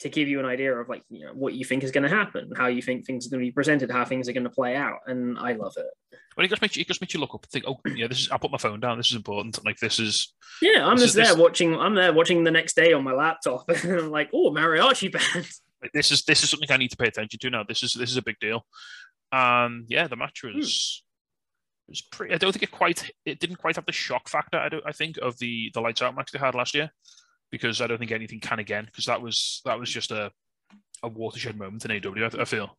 to 0.00 0.08
give 0.08 0.28
you 0.28 0.38
an 0.38 0.46
idea 0.46 0.72
of 0.72 0.88
like 0.88 1.02
you 1.10 1.26
know 1.26 1.32
what 1.34 1.54
you 1.54 1.64
think 1.64 1.82
is 1.82 1.90
going 1.90 2.08
to 2.08 2.08
happen, 2.08 2.52
how 2.56 2.68
you 2.68 2.80
think 2.80 3.04
things 3.04 3.26
are 3.26 3.30
going 3.30 3.40
to 3.40 3.46
be 3.46 3.52
presented, 3.52 3.90
how 3.90 4.04
things 4.04 4.28
are 4.28 4.32
going 4.32 4.44
to 4.44 4.50
play 4.50 4.76
out, 4.76 5.00
and 5.06 5.36
I 5.38 5.52
love 5.52 5.74
it. 5.76 6.18
Well, 6.36 6.44
it 6.44 6.50
just 6.50 6.62
makes 6.62 6.76
you, 6.76 6.82
it 6.82 6.86
just 6.86 7.00
makes 7.00 7.14
you 7.14 7.20
look 7.20 7.34
up 7.34 7.42
and 7.42 7.50
think, 7.50 7.64
oh, 7.66 7.80
yeah, 7.96 8.06
this 8.06 8.20
is. 8.20 8.30
I 8.30 8.38
put 8.38 8.52
my 8.52 8.58
phone 8.58 8.78
down. 8.78 8.96
This 8.96 9.10
is 9.10 9.16
important. 9.16 9.64
Like 9.64 9.78
this 9.78 9.98
is. 9.98 10.32
Yeah, 10.62 10.86
I'm 10.86 10.96
just 10.96 11.08
is- 11.08 11.14
there 11.14 11.24
this- 11.24 11.36
watching. 11.36 11.74
I'm 11.74 11.96
there 11.96 12.12
watching 12.12 12.44
the 12.44 12.52
next 12.52 12.76
day 12.76 12.92
on 12.92 13.02
my 13.02 13.12
laptop, 13.12 13.68
and 13.84 13.92
I'm 13.92 14.10
like, 14.10 14.30
oh, 14.32 14.50
mariachi 14.50 15.12
band. 15.12 15.48
Like, 15.80 15.92
this 15.92 16.10
is 16.10 16.24
this 16.24 16.42
is 16.42 16.50
something 16.50 16.68
I 16.72 16.76
need 16.76 16.90
to 16.90 16.96
pay 16.96 17.06
attention 17.06 17.38
to 17.38 17.50
now. 17.50 17.62
This 17.62 17.84
is 17.84 17.92
this 17.92 18.10
is 18.10 18.16
a 18.16 18.22
big 18.22 18.40
deal. 18.40 18.66
And 19.30 19.84
yeah, 19.88 20.08
the 20.08 20.16
match 20.16 20.40
hmm. 20.42 20.56
was 20.56 21.04
was 21.88 22.02
pretty. 22.02 22.34
I 22.34 22.38
don't 22.38 22.52
think 22.52 22.62
it 22.62 22.70
quite. 22.70 23.10
It 23.24 23.40
didn't 23.40 23.56
quite 23.56 23.76
have 23.76 23.86
the 23.86 23.92
shock 23.92 24.28
factor. 24.28 24.58
I 24.58 24.68
don't. 24.68 24.84
I 24.86 24.92
think 24.92 25.16
of 25.18 25.38
the 25.38 25.70
the 25.74 25.80
lights 25.80 26.02
out 26.02 26.14
match 26.14 26.32
they 26.32 26.38
had 26.38 26.54
last 26.54 26.74
year, 26.74 26.90
because 27.50 27.80
I 27.80 27.86
don't 27.86 27.98
think 27.98 28.12
anything 28.12 28.40
can 28.40 28.58
again. 28.58 28.84
Because 28.86 29.06
that 29.06 29.22
was 29.22 29.62
that 29.64 29.78
was 29.78 29.90
just 29.90 30.10
a 30.10 30.30
a 31.02 31.08
watershed 31.08 31.56
moment 31.56 31.84
in 31.84 31.92
AW. 31.92 32.14
I, 32.24 32.42
I 32.42 32.44
feel. 32.44 32.76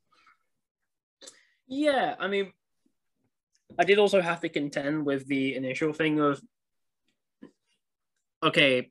Yeah, 1.67 2.15
I 2.19 2.27
mean, 2.27 2.51
I 3.77 3.83
did 3.83 3.99
also 3.99 4.21
have 4.21 4.41
to 4.41 4.49
contend 4.49 5.05
with 5.05 5.27
the 5.27 5.55
initial 5.55 5.93
thing 5.93 6.19
of, 6.19 6.41
okay, 8.41 8.89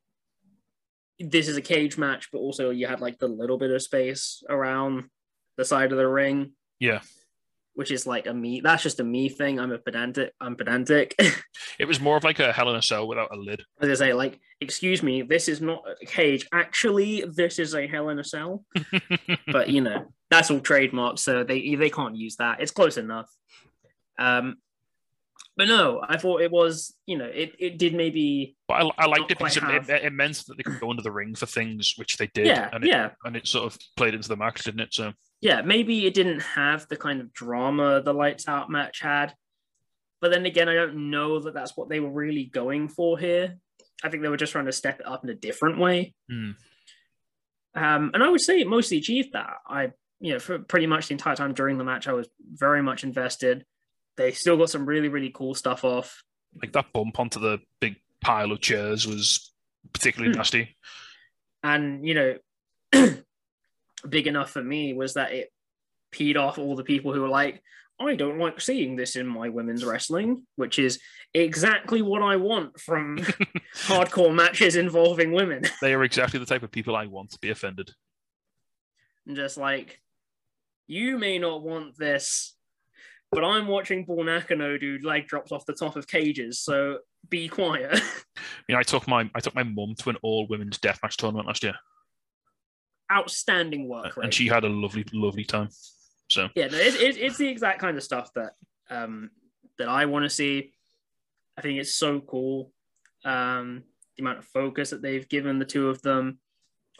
this 1.19 1.49
is 1.49 1.57
a 1.57 1.63
cage 1.63 1.99
match, 1.99 2.29
but 2.31 2.39
also 2.39 2.71
you 2.71 2.87
had 2.87 3.01
like 3.01 3.19
the 3.19 3.27
little 3.27 3.59
bit 3.59 3.73
of 3.73 3.83
space 3.83 4.43
around 4.49 5.05
the 5.57 5.65
side 5.65 5.91
of 5.91 5.99
the 5.99 6.07
ring. 6.07 6.53
Yeah. 6.79 7.01
Which 7.79 7.93
is 7.93 8.09
like 8.09 8.27
a 8.27 8.35
me. 8.35 8.61
That's 8.61 8.83
just 8.83 8.99
a 8.99 9.05
me 9.05 9.29
thing. 9.29 9.61
I'm 9.61 9.71
a 9.71 9.79
pedantic. 9.79 10.33
I'm 10.41 10.57
pedantic. 10.57 11.15
it 11.79 11.85
was 11.85 12.01
more 12.01 12.17
of 12.17 12.25
like 12.25 12.41
a 12.41 12.53
Hell 12.53 12.71
in 12.71 12.75
a 12.75 12.83
Cell 12.83 13.07
without 13.07 13.33
a 13.33 13.37
lid. 13.37 13.63
As 13.81 13.89
I 14.01 14.07
say, 14.07 14.13
like, 14.15 14.41
excuse 14.61 15.01
me, 15.01 15.23
this 15.23 15.47
is 15.47 15.61
not 15.61 15.85
a 16.03 16.05
cage. 16.05 16.49
Actually, 16.53 17.23
this 17.37 17.61
is 17.61 17.77
a 17.77 17.87
Hell 17.87 18.09
in 18.09 18.19
a 18.19 18.25
Cell. 18.25 18.65
but 19.53 19.69
you 19.69 19.81
know, 19.81 20.07
that's 20.29 20.51
all 20.51 20.59
trademarked, 20.59 21.21
so 21.21 21.45
they 21.45 21.77
they 21.77 21.89
can't 21.89 22.17
use 22.17 22.35
that. 22.39 22.61
It's 22.61 22.73
close 22.73 22.97
enough. 22.97 23.31
Um, 24.19 24.57
but 25.59 25.67
no, 25.67 26.01
I 26.09 26.17
thought 26.19 26.41
it 26.41 26.53
was, 26.53 26.95
you 27.05 27.19
know, 27.19 27.25
it, 27.25 27.53
it 27.59 27.79
did 27.79 27.93
maybe. 27.93 28.57
But 28.69 28.75
I, 28.75 28.91
I 28.97 29.07
liked 29.07 29.33
it 29.33 29.39
because 29.39 29.57
it, 29.57 29.91
it, 29.91 30.13
meant 30.13 30.37
that 30.47 30.57
they 30.57 30.63
could 30.63 30.79
go 30.79 30.89
under 30.89 31.03
the 31.03 31.11
ring 31.11 31.35
for 31.35 31.47
things, 31.47 31.95
which 31.97 32.17
they 32.17 32.29
did. 32.29 32.47
Yeah, 32.47 32.71
and 32.73 32.85
it, 32.85 32.89
yeah. 32.89 33.11
And 33.25 33.37
it 33.37 33.49
sort 33.49 33.67
of 33.67 33.77
played 33.97 34.15
into 34.15 34.29
the 34.29 34.37
match, 34.37 34.63
didn't 34.63 34.81
it? 34.81 34.95
So 34.95 35.13
yeah, 35.41 35.63
maybe 35.63 36.07
it 36.07 36.15
didn't 36.15 36.43
have 36.43 36.87
the 36.87 36.97
kind 36.97 37.21
of 37.21 37.33
drama 37.33 38.01
the 38.01 38.15
lights 38.15 38.47
out 38.47 38.71
match 38.71 39.01
had. 39.01 39.35
But 40.21 40.31
then 40.31 40.47
again, 40.47 40.69
I 40.69 40.75
don't 40.75 41.11
know 41.11 41.41
that 41.41 41.55
that's 41.55 41.77
what 41.77 41.89
they 41.89 41.99
were 41.99 42.11
really 42.11 42.45
going 42.45 42.89
for 42.89 43.19
here. 43.19 43.57
I 44.05 44.11
think 44.11 44.23
they 44.23 44.29
were 44.29 44.37
just 44.37 44.53
trying 44.53 44.67
to 44.67 44.73
step 44.73 45.01
it 45.01 45.07
up 45.07 45.25
in 45.25 45.31
a 45.31 45.35
different 45.35 45.81
way. 45.81 46.15
Hmm. 46.31 46.53
Um, 47.75 48.13
and 48.15 48.23
I 48.23 48.29
would 48.29 48.41
say 48.41 48.61
it 48.61 48.69
mostly 48.69 48.99
achieved 48.99 49.33
that. 49.33 49.55
I, 49.67 49.91
you 50.21 50.35
know, 50.35 50.39
for 50.39 50.61
pretty 50.61 50.87
much 50.87 51.09
the 51.09 51.15
entire 51.15 51.35
time 51.35 51.53
during 51.53 51.79
the 51.79 51.85
match, 51.85 52.07
I 52.07 52.13
was 52.13 52.29
very 52.41 52.81
much 52.81 53.03
invested. 53.03 53.65
They 54.19 54.33
still 54.33 54.59
got 54.59 54.69
some 54.69 54.85
really, 54.85 55.09
really 55.09 55.31
cool 55.31 55.55
stuff 55.55 55.85
off. 55.85 56.23
Like 56.61 56.73
that 56.73 56.93
bump 56.93 57.19
onto 57.19 57.41
the 57.41 57.61
big 57.81 57.97
pile 58.21 58.53
of 58.53 58.61
chairs 58.61 59.07
was 59.07 59.53
particularly 59.95 60.33
Hmm. 60.35 60.39
nasty. 60.39 60.77
And, 61.63 62.07
you 62.07 62.15
know, 62.15 62.39
big 64.09 64.27
enough 64.27 64.51
for 64.51 64.63
me 64.63 64.93
was 64.93 65.15
that 65.15 65.33
it 65.33 65.51
peed 66.13 66.37
off 66.37 66.59
all 66.59 66.77
the 66.77 66.85
people 66.85 67.13
who 67.15 67.23
were 67.23 67.29
like, 67.29 67.63
I 68.01 68.15
don't 68.15 68.39
like 68.39 68.61
seeing 68.61 68.95
this 68.97 69.17
in 69.17 69.27
my 69.27 69.49
women's 69.49 69.85
wrestling, 69.85 70.47
which 70.55 70.79
is 70.79 71.01
exactly 71.35 72.01
what 72.01 72.23
I 72.23 72.37
want 72.37 72.79
from 72.81 73.19
hardcore 73.75 74.33
matches 74.35 74.77
involving 74.77 75.33
women. 75.33 75.65
They 75.83 75.95
are 75.95 76.05
exactly 76.05 76.39
the 76.39 76.47
type 76.47 76.63
of 76.63 76.71
people 76.71 76.95
I 76.95 77.07
want 77.07 77.31
to 77.31 77.39
be 77.41 77.51
offended. 77.51 77.91
And 79.27 79.35
just 79.37 79.57
like, 79.59 80.01
you 80.87 81.19
may 81.19 81.39
not 81.39 81.63
want 81.63 81.99
this, 81.99 82.55
but 83.31 83.45
I'm 83.45 83.67
watching 83.67 84.05
Bull 84.05 84.25
Nakano 84.25 84.79
do 84.79 84.99
leg 85.03 85.27
drops 85.27 85.53
off 85.53 85.67
the 85.67 85.75
top 85.75 85.97
of 85.97 86.07
cages, 86.07 86.59
so 86.61 86.99
be 87.29 87.49
quiet. 87.49 87.93
I 88.37 88.41
mean, 88.69 88.79
I 88.79 88.83
took 88.83 89.07
my 89.07 89.31
I 89.35 89.41
took 89.41 89.55
my 89.55 89.63
mum 89.63 89.95
to 89.99 90.11
an 90.11 90.17
all 90.23 90.47
women's 90.49 90.79
deathmatch 90.79 91.17
tournament 91.17 91.47
last 91.47 91.63
year, 91.63 91.75
Outstanding 93.13 93.89
work, 93.89 94.17
right? 94.17 94.25
and 94.25 94.35
she 94.35 94.47
had 94.47 94.65
a 94.65 94.69
lovely, 94.69 95.05
lovely 95.13 95.45
time. 95.45 95.69
So 96.31 96.49
yeah, 96.55 96.69
no, 96.69 96.79
it's, 96.79 96.97
it's, 96.97 97.19
it's 97.19 97.39
the 97.39 97.49
exact 97.49 97.81
kind 97.81 97.97
of 97.97 98.03
stuff 98.03 98.31
that 98.35 98.53
um, 98.91 99.31
that 99.79 99.89
I 99.89 100.07
want 100.07 100.25
to 100.25 100.31
see. 100.31 100.73
I 101.57 101.61
think 101.61 101.81
it's 101.81 101.95
so 101.95 102.21
cool. 102.21 102.73
Um, 103.25 103.83
the 104.17 104.23
amount 104.23 104.39
of 104.39 104.45
focus 104.47 104.91
that 104.91 105.03
they've 105.03 105.29
given 105.29 105.59
the 105.59 105.65
two 105.65 105.89
of 105.89 106.03
them. 106.03 106.39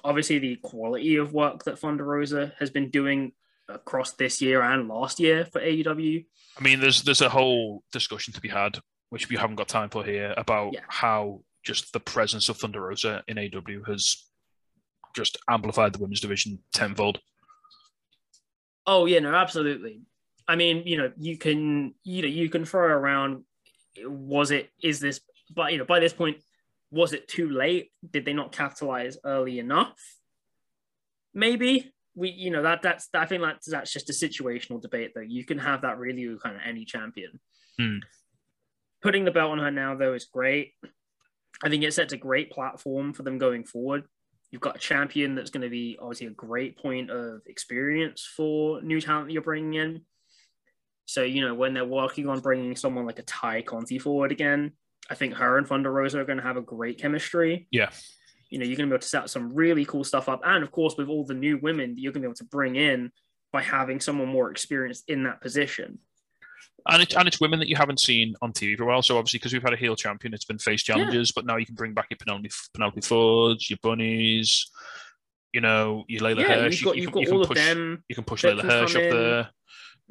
Obviously, 0.05 0.39
the 0.39 0.57
quality 0.57 1.17
of 1.17 1.33
work 1.33 1.65
that 1.65 1.79
Thunder 1.79 2.05
Rosa 2.05 2.53
has 2.59 2.71
been 2.71 2.91
doing 2.91 3.33
across 3.69 4.13
this 4.15 4.41
year 4.41 4.63
and 4.63 4.89
last 4.89 5.21
year 5.21 5.45
for 5.45 5.61
AEW. 5.61 6.25
I 6.59 6.63
mean, 6.63 6.81
there's 6.81 7.03
there's 7.03 7.21
a 7.21 7.29
whole 7.29 7.83
discussion 7.93 8.33
to 8.35 8.41
be 8.41 8.49
had, 8.49 8.79
which 9.11 9.29
we 9.29 9.37
haven't 9.37 9.57
got 9.57 9.69
time 9.69 9.91
for 9.91 10.05
here, 10.05 10.35
about 10.37 10.73
Yeah. 10.75 10.81
how 10.89 11.43
just 11.65 11.93
the 11.93 12.01
presence 12.01 12.49
of 12.49 12.57
Thunder 12.57 12.81
Rosa 12.81 13.23
in 13.29 13.37
AEW 13.37 13.87
has 13.87 14.25
just 15.15 15.39
amplified 15.49 15.93
the 15.93 15.99
women's 15.99 16.21
division 16.21 16.59
tenfold. 16.73 17.21
Oh 18.87 19.07
yeah, 19.07 19.19
no, 19.21 19.35
absolutely. 19.35 20.03
I 20.47 20.57
mean, 20.57 20.83
you 20.87 20.97
know, 20.97 21.13
you 21.19 21.37
can 21.37 21.95
you 22.05 22.23
know 22.23 22.29
you 22.29 22.49
can 22.49 22.65
throw 22.65 22.87
around. 22.87 23.45
Was 24.03 24.51
it? 24.51 24.71
Is 24.83 25.01
this? 25.01 25.21
But 25.55 25.73
you 25.73 25.79
know, 25.79 25.85
by 25.85 26.01
this 26.01 26.13
point, 26.13 26.39
was 26.91 27.13
it 27.13 27.29
too 27.29 27.51
late? 27.51 27.91
Did 28.09 28.25
they 28.25 28.33
not 28.33 28.53
capitalize 28.53 29.19
early 29.25 29.59
enough? 29.59 29.99
Maybe 31.35 31.93
we, 32.19 32.31
you 32.31 32.51
know, 32.51 32.63
that 32.63 32.83
that's 32.83 33.09
I 33.15 33.27
think 33.27 33.43
that's 33.43 33.71
that's 33.71 33.93
just 33.93 34.11
a 34.11 34.13
situational 34.13 34.83
debate 34.83 35.13
though. 35.15 35.21
You 35.21 35.45
can 35.45 35.59
have 35.59 35.83
that 35.83 35.99
really 35.99 36.27
with 36.27 36.43
kind 36.43 36.57
of 36.57 36.63
any 36.67 36.85
champion. 36.85 37.39
Hmm. 37.79 37.99
Putting 39.01 39.25
the 39.25 39.31
belt 39.31 39.53
on 39.53 39.59
her 39.59 39.71
now 39.71 39.95
though 39.95 40.15
is 40.15 40.25
great. 40.25 40.73
I 41.63 41.69
think 41.69 41.85
it 41.85 41.95
sets 41.95 42.13
a 42.13 42.17
great 42.17 42.51
platform 42.51 43.13
for 43.13 43.23
them 43.23 43.39
going 43.39 43.65
forward. 43.65 44.05
You've 44.51 44.63
got 44.63 44.77
a 44.77 44.81
champion 44.81 45.35
that's 45.35 45.51
going 45.51 45.63
to 45.63 45.69
be 45.69 45.99
obviously 46.01 46.27
a 46.27 46.31
great 46.31 46.79
point 46.79 47.11
of 47.11 47.43
experience 47.47 48.29
for 48.37 48.81
new 48.83 49.01
talent 49.01 49.27
that 49.29 49.33
you're 49.33 49.43
bringing 49.43 49.75
in. 49.75 50.03
So, 51.07 51.23
you 51.23 51.47
know, 51.47 51.55
when 51.55 51.75
they're 51.75 51.85
working 51.85 52.29
on 52.29 52.41
bringing 52.41 52.75
someone 52.77 53.07
like 53.07 53.19
a 53.19 53.23
Tay 53.23 53.63
Conti 53.63 53.99
forward 53.99 54.33
again, 54.33 54.73
I 55.11 55.15
think 55.15 55.35
her 55.35 55.59
and 55.59 55.67
Thunder 55.67 55.93
Rosa 55.93 56.21
are 56.21 56.25
going 56.25 56.39
to 56.39 56.45
have 56.45 56.57
a 56.57 56.63
great 56.63 56.99
chemistry. 56.99 57.67
Yeah. 57.71 57.91
You 58.51 58.59
know, 58.59 58.65
you're 58.65 58.77
going 58.77 58.89
to 58.89 58.93
be 58.93 58.97
able 58.97 59.03
to 59.03 59.09
set 59.09 59.31
some 59.31 59.55
really 59.55 59.85
cool 59.85 60.05
stuff 60.05 60.29
up. 60.29 60.41
And 60.45 60.63
of 60.65 60.71
course, 60.71 60.97
with 60.97 61.09
all 61.09 61.25
the 61.25 61.35
new 61.35 61.59
women 61.59 61.95
that 61.95 62.01
you're 62.01 62.13
going 62.13 62.23
to 62.23 62.29
be 62.29 62.31
able 62.31 62.37
to 62.37 62.45
bring 62.45 62.77
in 62.77 63.11
by 63.53 63.63
having 63.63 64.01
someone 64.01 64.29
more 64.29 64.51
experienced 64.51 65.05
in 65.09 65.25
that 65.25 65.41
position. 65.41 65.99
And 66.89 67.03
it's 67.03 67.15
and 67.15 67.27
it's 67.29 67.41
women 67.41 67.59
that 67.59 67.69
you 67.69 67.77
haven't 67.77 68.01
seen 68.01 68.35
on 68.41 68.53
TV 68.53 68.77
for 68.77 68.85
a 68.85 68.87
while. 68.87 69.03
So 69.03 69.19
obviously, 69.19 69.39
because 69.39 69.53
we've 69.53 69.63
had 69.63 69.73
a 69.75 69.77
heel 69.77 69.97
champion, 69.97 70.33
it's 70.33 70.45
been 70.45 70.59
face 70.59 70.83
challenges. 70.83 71.33
But 71.33 71.45
now 71.45 71.57
you 71.57 71.67
can 71.67 71.75
bring 71.75 71.93
back 71.93 72.07
your 72.11 72.17
Penelope 72.19 72.49
Penelope 72.73 73.01
Fords, 73.03 73.69
your 73.69 73.79
bunnies, 73.83 74.71
you 75.53 75.61
know, 75.61 76.05
your 76.09 76.23
Leyla 76.23 76.41
yeah, 76.41 76.55
Hirsch. 76.55 76.81
you've 76.81 76.85
got, 76.85 76.97
you, 76.97 77.03
you've 77.03 77.13
can, 77.13 77.21
got 77.23 77.29
you 77.29 77.39
all 77.39 77.47
push, 77.47 77.59
of 77.59 77.65
them. 77.65 78.05
You 78.09 78.15
can 78.15 78.25
push 78.25 78.45
Leyla 78.45 78.63
Hirsch 78.63 78.97
up 78.97 79.03
in. 79.03 79.11
there. 79.11 79.51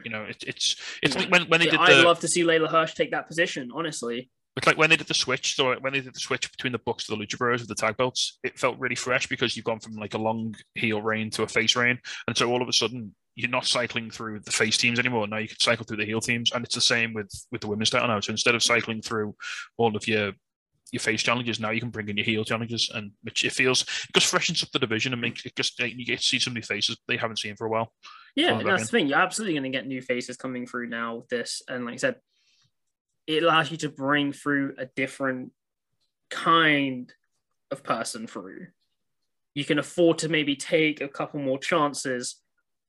You 0.04 0.12
know, 0.12 0.24
it, 0.24 0.44
it's 0.46 0.76
it's 1.02 1.16
Yeah. 1.16 1.22
like 1.22 1.32
when 1.32 1.42
when 1.48 1.60
they 1.60 1.66
Yeah, 1.68 1.72
did 1.72 1.80
I'd 1.80 1.98
the 1.98 2.04
love 2.04 2.20
to 2.20 2.28
see 2.28 2.44
Leyla 2.44 2.70
Hirsch 2.70 2.94
take 2.94 3.12
that 3.12 3.28
position, 3.28 3.72
honestly. 3.74 4.30
It's 4.58 4.66
like 4.66 4.78
when 4.78 4.90
they 4.90 4.96
did 4.96 5.08
the 5.08 5.14
switch. 5.14 5.56
So 5.56 5.76
when 5.80 5.94
they 5.94 6.02
did 6.02 6.16
the 6.16 6.20
switch 6.20 6.52
between 6.52 6.74
the 6.74 6.80
Bucks 6.80 7.06
to 7.06 7.16
the 7.16 7.18
Lucha 7.18 7.38
Bros 7.38 7.62
with 7.62 7.70
the 7.70 7.76
tag 7.76 7.96
belts, 7.96 8.40
it 8.44 8.58
felt 8.58 8.80
really 8.80 8.96
fresh 8.96 9.28
because 9.28 9.56
you've 9.56 9.66
gone 9.66 9.80
from 9.80 9.94
like 9.94 10.16
a 10.16 10.18
long 10.18 10.56
heel 10.74 11.02
reign 11.02 11.30
to 11.32 11.44
a 11.44 11.48
face 11.48 11.76
reign, 11.76 12.00
and 12.28 12.36
so 12.36 12.50
all 12.52 12.62
of 12.62 12.68
a 12.68 12.74
sudden 12.74 13.14
you're 13.36 13.50
not 13.50 13.68
cycling 13.68 14.10
through 14.10 14.40
the 14.40 14.52
face 14.52 14.78
teams 14.78 14.98
anymore. 14.98 15.28
Now 15.28 15.38
you 15.38 15.48
can 15.48 15.60
cycle 15.60 15.86
through 15.86 15.98
the 15.98 16.06
heel 16.06 16.20
teams, 16.20 16.52
and 16.52 16.66
it's 16.66 16.76
the 16.76 16.82
same 16.82 17.14
with 17.14 17.32
with 17.52 17.62
the 17.62 17.68
women's 17.68 17.92
title 17.92 18.08
now. 18.08 18.20
So 18.20 18.32
instead 18.32 18.56
of 18.56 18.64
cycling 18.64 19.02
through 19.02 19.36
all 19.78 19.96
of 19.96 20.08
your 20.08 20.34
your 20.92 21.02
face 21.02 21.22
challenges, 21.22 21.60
now 21.60 21.70
you 21.70 21.80
can 21.80 21.92
bring 21.92 22.10
in 22.10 22.18
your 22.18 22.26
heel 22.26 22.44
challenges, 22.44 22.90
and 22.94 23.12
which 23.22 23.46
it 23.46 23.52
feels 23.52 23.84
it 23.84 24.16
just 24.16 24.28
freshens 24.28 24.64
up 24.64 24.72
the 24.72 24.80
division 24.80 25.14
and 25.14 25.22
makes 25.22 25.46
it 25.46 25.56
just 25.56 25.80
you 25.80 26.04
get 26.04 26.20
to 26.20 26.26
see 26.26 26.40
some 26.40 26.56
new 26.56 26.64
faces 26.64 26.98
they 27.08 27.18
haven't 27.18 27.38
seen 27.38 27.56
for 27.56 27.68
a 27.68 27.70
while. 27.70 27.94
Yeah, 28.36 28.62
that's 28.64 28.84
the 28.84 28.90
thing. 28.90 29.08
You're 29.08 29.20
absolutely 29.20 29.54
going 29.54 29.72
to 29.72 29.78
get 29.78 29.88
new 29.88 30.02
faces 30.02 30.38
coming 30.38 30.66
through 30.66 30.90
now 30.90 31.18
with 31.18 31.28
this. 31.28 31.62
And 31.68 31.86
like 31.86 31.96
I 31.96 31.98
said, 31.98 32.16
it 33.28 33.44
allows 33.44 33.70
you 33.70 33.78
to 33.78 33.90
bring 33.90 34.32
through 34.32 34.74
a 34.78 34.86
different 34.86 35.52
kind 36.30 37.14
of 37.72 37.84
person 37.84 38.26
through. 38.26 38.68
You 39.54 39.66
can 39.66 39.80
afford 39.80 40.20
to 40.20 40.30
maybe 40.30 40.56
take 40.56 41.02
a 41.02 41.08
couple 41.08 41.40
more 41.40 41.60
chances 41.60 42.38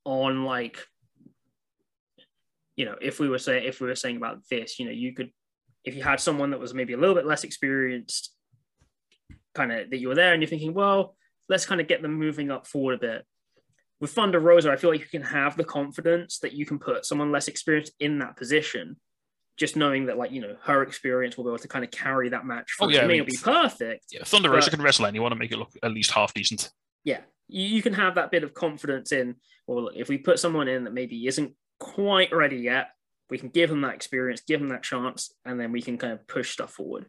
on 0.05 0.45
like, 0.45 0.79
you 2.77 2.85
know, 2.85 2.95
if 3.01 3.19
we 3.19 3.29
were 3.29 3.39
saying 3.39 3.65
if 3.65 3.81
we 3.81 3.89
were 3.89 3.97
saying 3.97 4.17
about 4.17 4.41
this, 4.51 4.79
you 4.79 4.87
know, 4.87 4.93
you 4.93 5.13
could 5.13 5.31
if 5.85 5.95
you 5.95 6.03
had 6.03 6.21
someone 6.21 6.51
that 6.51 6.61
was 6.61 6.75
maybe 6.75 6.93
a 6.93 6.99
little 6.99 7.15
bit 7.15 7.27
less 7.27 7.45
experienced, 7.45 8.33
kind 9.55 9.73
of 9.73 9.91
that 9.91 9.99
you 9.99 10.09
were 10.09 10.15
there 10.15 10.33
and 10.33 10.43
you're 10.43 10.49
thinking, 10.49 10.75
well, 10.75 11.17
let's 11.49 11.67
kind 11.67 11.81
of 11.81 11.89
get 11.89 12.03
them 12.03 12.15
moving 12.15 12.51
up 12.51 12.67
forward 12.67 12.95
a 12.95 12.99
bit 12.99 13.27
with 14.01 14.13
Thunder 14.13 14.39
Rosa, 14.39 14.71
I 14.71 14.77
feel 14.77 14.91
like 14.91 15.01
you 15.01 15.07
can 15.07 15.23
have 15.23 15.57
the 15.57 15.65
confidence 15.65 16.39
that 16.41 16.53
you 16.53 16.65
can 16.65 16.79
put 16.79 17.05
someone 17.05 17.33
less 17.33 17.49
experienced 17.49 17.93
in 17.99 18.19
that 18.21 18.37
position, 18.37 18.97
just 19.59 19.77
knowing 19.77 20.07
that, 20.07 20.17
like, 20.17 20.31
you 20.31 20.41
know, 20.41 20.57
her 20.63 20.83
experience 20.83 21.37
will 21.37 21.45
be 21.45 21.51
able 21.51 21.59
to 21.59 21.69
kind 21.69 21.85
of 21.85 21.91
carry 21.91 22.29
that 22.29 22.47
match. 22.47 22.77
Oh, 22.81 22.87
through. 22.87 22.95
yeah, 22.95 23.01
it 23.01 23.05
I 23.05 23.09
mean, 23.09 23.19
not 23.19 23.27
be 23.27 23.37
perfect. 23.43 24.07
Yeah, 24.13 24.25
Thunder 24.25 24.51
Rosa 24.51 24.71
can 24.71 24.81
wrestle 24.81 25.07
anyone 25.07 25.33
and 25.33 25.39
make 25.39 25.53
it 25.53 25.59
look 25.59 25.73
at 25.83 25.91
least 25.91 26.13
half 26.13 26.33
decent. 26.33 26.71
Yeah, 27.05 27.21
you, 27.49 27.67
you 27.67 27.83
can 27.83 27.93
have 27.95 28.15
that 28.15 28.31
bit 28.31 28.45
of 28.45 28.55
confidence 28.55 29.13
in, 29.13 29.35
well, 29.67 29.85
look, 29.85 29.95
if 29.97 30.09
we 30.09 30.19
put 30.19 30.39
someone 30.39 30.69
in 30.69 30.85
that 30.85 30.95
maybe 30.95 31.27
isn't 31.27 31.53
quite 31.81 32.33
ready 32.33 32.57
yet, 32.57 32.91
we 33.31 33.39
can 33.39 33.49
give 33.49 33.69
them 33.69 33.83
that 33.83 33.95
experience, 33.95 34.41
give 34.41 34.61
them 34.61 34.71
that 34.71 34.83
chance, 34.83 35.35
and 35.45 35.61
then 35.61 35.73
we 35.73 35.83
can 35.83 35.99
kind 35.99 36.13
of 36.13 36.27
push 36.27 36.53
stuff 36.53 36.73
forward. 36.73 37.07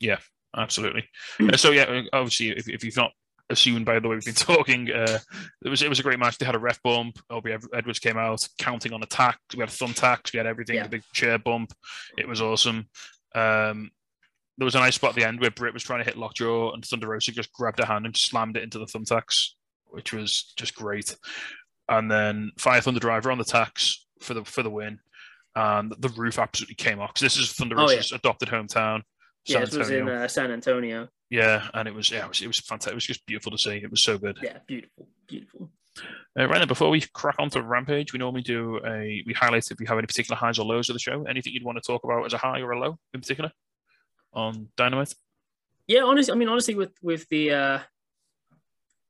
Yeah, 0.00 0.18
absolutely. 0.56 1.08
Uh, 1.40 1.56
so 1.56 1.70
yeah, 1.70 2.02
obviously, 2.12 2.50
if, 2.50 2.68
if 2.68 2.82
you've 2.82 2.96
not 2.96 3.12
assumed 3.50 3.84
by 3.86 3.98
the 3.98 4.08
way 4.08 4.16
we've 4.16 4.24
been 4.24 4.34
talking. 4.34 4.90
Uh, 4.90 5.18
it 5.64 5.68
was 5.68 5.82
it 5.82 5.88
was 5.88 6.00
a 6.00 6.02
great 6.02 6.18
match. 6.18 6.38
They 6.38 6.46
had 6.46 6.54
a 6.54 6.58
ref 6.60 6.82
bump. 6.82 7.18
Aubrey 7.30 7.56
Edwards 7.74 7.98
came 7.98 8.16
out 8.16 8.46
counting 8.58 8.92
on 8.92 9.02
attack. 9.02 9.38
We 9.54 9.60
had 9.60 9.70
thumb 9.70 9.90
thumbtacks. 9.90 10.32
We 10.32 10.38
had 10.38 10.46
everything. 10.46 10.76
Yeah. 10.76 10.84
The 10.84 10.88
big 10.88 11.02
chair 11.12 11.38
bump. 11.38 11.72
It 12.18 12.28
was 12.28 12.40
awesome. 12.40 12.88
Um, 13.34 13.90
there 14.58 14.64
was 14.64 14.74
a 14.74 14.80
nice 14.80 14.94
spot 14.94 15.10
at 15.10 15.16
the 15.16 15.24
end 15.24 15.40
where 15.40 15.50
Britt 15.50 15.74
was 15.74 15.82
trying 15.82 16.00
to 16.00 16.04
hit 16.06 16.16
Lockjaw 16.16 16.72
and 16.72 16.84
Thunder 16.84 17.08
Rosa 17.08 17.30
just 17.30 17.52
grabbed 17.52 17.78
her 17.78 17.84
hand 17.84 18.06
and 18.06 18.16
slammed 18.16 18.56
it 18.56 18.62
into 18.62 18.78
the 18.78 18.86
thumbtacks, 18.86 19.50
which 19.88 20.12
was 20.14 20.52
just 20.56 20.74
great. 20.74 21.14
And 21.88 22.10
then 22.10 22.52
Fire 22.58 22.80
Thunder 22.80 23.00
Driver 23.00 23.30
on 23.30 23.38
the 23.38 23.44
tacks 23.44 24.06
for 24.20 24.34
the 24.34 24.44
for 24.44 24.62
the 24.62 24.70
win. 24.70 24.98
And 25.54 25.94
the 25.98 26.08
roof 26.10 26.38
absolutely 26.38 26.74
came 26.74 27.00
off 27.00 27.14
this 27.14 27.36
is 27.36 27.52
Thunder 27.52 27.76
Oh, 27.78 27.88
yeah. 27.88 27.96
Rosa's 27.96 28.12
adopted 28.12 28.48
hometown. 28.48 29.02
Yeah, 29.46 29.58
San 29.58 29.64
this 29.64 29.76
was 29.76 29.90
in 29.90 30.08
uh, 30.08 30.28
San 30.28 30.50
Antonio. 30.50 31.08
Yeah, 31.30 31.68
and 31.74 31.88
it 31.88 31.94
was 31.94 32.10
yeah, 32.10 32.24
it 32.24 32.28
was, 32.28 32.42
it 32.42 32.46
was 32.46 32.58
fantastic. 32.58 32.92
It 32.92 32.96
was 32.96 33.06
just 33.06 33.26
beautiful 33.26 33.52
to 33.52 33.58
see. 33.58 33.76
It 33.76 33.90
was 33.90 34.02
so 34.02 34.18
good. 34.18 34.38
Yeah, 34.42 34.58
beautiful, 34.66 35.08
beautiful. 35.26 35.70
Uh, 36.38 36.46
right 36.46 36.58
now, 36.58 36.66
before 36.66 36.90
we 36.90 37.00
crack 37.00 37.36
on 37.38 37.48
to 37.50 37.62
Rampage, 37.62 38.12
we 38.12 38.18
normally 38.18 38.42
do 38.42 38.78
a 38.84 39.22
we 39.26 39.32
highlight 39.34 39.70
if 39.70 39.78
we 39.78 39.86
have 39.86 39.98
any 39.98 40.06
particular 40.06 40.36
highs 40.36 40.58
or 40.58 40.66
lows 40.66 40.90
of 40.90 40.94
the 40.94 41.00
show. 41.00 41.24
Anything 41.24 41.52
you'd 41.54 41.64
want 41.64 41.78
to 41.78 41.82
talk 41.82 42.04
about 42.04 42.24
as 42.26 42.34
a 42.34 42.38
high 42.38 42.60
or 42.60 42.72
a 42.72 42.78
low 42.78 42.98
in 43.14 43.20
particular 43.20 43.50
on 44.32 44.68
Dynamite? 44.76 45.14
Yeah, 45.86 46.02
honestly, 46.02 46.32
I 46.32 46.36
mean, 46.36 46.48
honestly, 46.48 46.74
with 46.74 46.92
with 47.00 47.28
the, 47.28 47.52
uh, 47.52 47.78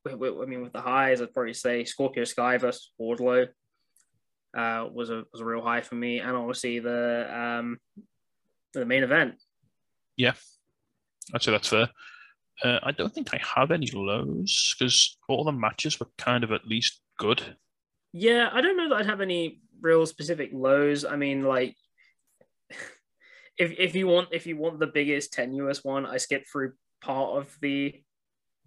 with, 0.04 0.14
with- 0.14 0.34
I 0.42 0.44
mean, 0.44 0.62
with 0.62 0.72
the 0.72 0.80
highs, 0.82 1.20
I'd 1.20 1.32
probably 1.32 1.54
say 1.54 1.84
Scorpio 1.84 2.24
Sky 2.24 2.58
versus 2.58 2.92
Wardlow 3.00 3.48
uh, 4.56 4.86
was 4.92 5.10
a 5.10 5.24
was 5.32 5.40
a 5.40 5.44
real 5.44 5.62
high 5.62 5.80
for 5.80 5.94
me, 5.96 6.20
and 6.20 6.36
obviously 6.36 6.78
the 6.78 7.28
um, 7.36 7.78
the 8.74 8.84
main 8.84 9.02
event. 9.02 9.34
I'd 11.34 11.42
say 11.42 11.52
that's 11.52 11.68
fair. 11.68 11.88
Uh, 12.64 12.78
I 12.82 12.92
don't 12.92 13.12
think 13.12 13.34
I 13.34 13.40
have 13.54 13.70
any 13.70 13.90
lows 13.92 14.74
because 14.78 15.18
all 15.28 15.44
the 15.44 15.52
matches 15.52 16.00
were 16.00 16.08
kind 16.16 16.42
of 16.42 16.52
at 16.52 16.66
least 16.66 17.00
good. 17.18 17.42
Yeah, 18.12 18.48
I 18.50 18.60
don't 18.62 18.76
know 18.76 18.88
that 18.88 18.96
I'd 18.96 19.06
have 19.06 19.20
any 19.20 19.60
real 19.80 20.06
specific 20.06 20.50
lows. 20.52 21.04
I 21.04 21.16
mean, 21.16 21.42
like, 21.42 21.76
if 23.58 23.74
if 23.78 23.94
you 23.94 24.06
want 24.06 24.28
if 24.32 24.46
you 24.46 24.56
want 24.56 24.80
the 24.80 24.86
biggest 24.86 25.32
tenuous 25.32 25.84
one, 25.84 26.06
I 26.06 26.16
skipped 26.16 26.48
through 26.50 26.72
part 27.02 27.36
of 27.36 27.54
the 27.60 27.94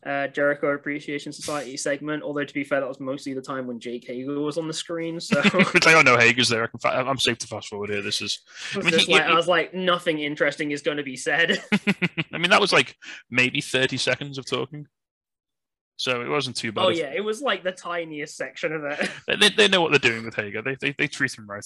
uh, 0.06 0.28
Jericho 0.28 0.70
Appreciation 0.74 1.32
Society 1.32 1.76
segment. 1.78 2.24
Although 2.24 2.45
to 2.45 2.54
be 2.54 2.64
fair, 2.64 2.80
that 2.80 2.88
was 2.88 3.00
mostly 3.00 3.34
the 3.34 3.41
time 3.41 3.68
when 3.68 3.80
Jake 3.80 4.06
Hager 4.08 4.39
was 4.39 4.58
on 4.58 4.68
the 4.68 4.74
screen. 4.74 5.20
So 5.20 5.39
I 5.43 5.80
don't 5.80 6.06
know 6.06 6.18
Hager's 6.18 6.50
there. 6.50 6.70
I 6.86 7.02
I'm 7.02 7.18
safe 7.18 7.38
to 7.39 7.47
fast 7.47 7.68
forward 7.68 7.89
here. 7.89 8.02
This 8.02 8.22
is, 8.22 8.39
I 8.74 8.78
was, 8.78 8.86
mean, 8.86 9.00
he- 9.00 9.14
like, 9.14 9.24
he- 9.26 9.30
I 9.32 9.36
was 9.36 9.47
like, 9.47 9.74
nothing 9.74 10.20
interesting 10.20 10.72
is 10.72 10.82
going 10.82 10.97
to 10.97 11.04
be 11.04 11.16
said. 11.18 11.62
I 12.34 12.38
mean, 12.38 12.50
that 12.52 12.62
was 12.62 12.72
like 12.74 12.95
maybe 13.30 13.62
30 13.62 13.97
seconds 13.97 14.38
of 14.38 14.45
talking. 14.45 14.88
So 15.97 16.22
it 16.22 16.30
wasn't 16.30 16.56
too 16.56 16.72
bad. 16.72 16.86
oh 16.86 16.89
yeah, 16.89 17.12
it 17.14 17.24
was 17.24 17.41
like 17.41 17.62
the 17.64 17.74
tiniest 17.74 18.38
section 18.38 18.72
of 18.74 18.86
it. 18.86 19.10
They, 19.28 19.36
they, 19.36 19.50
they 19.50 19.68
know 19.68 19.82
what 19.82 19.91
they're 19.91 20.00
doing 20.12 20.24
with 20.24 20.34
Hager. 20.36 20.62
They, 20.62 20.76
they, 20.80 20.95
they 20.97 21.08
treat 21.10 21.38
him 21.38 21.45
right. 21.45 21.66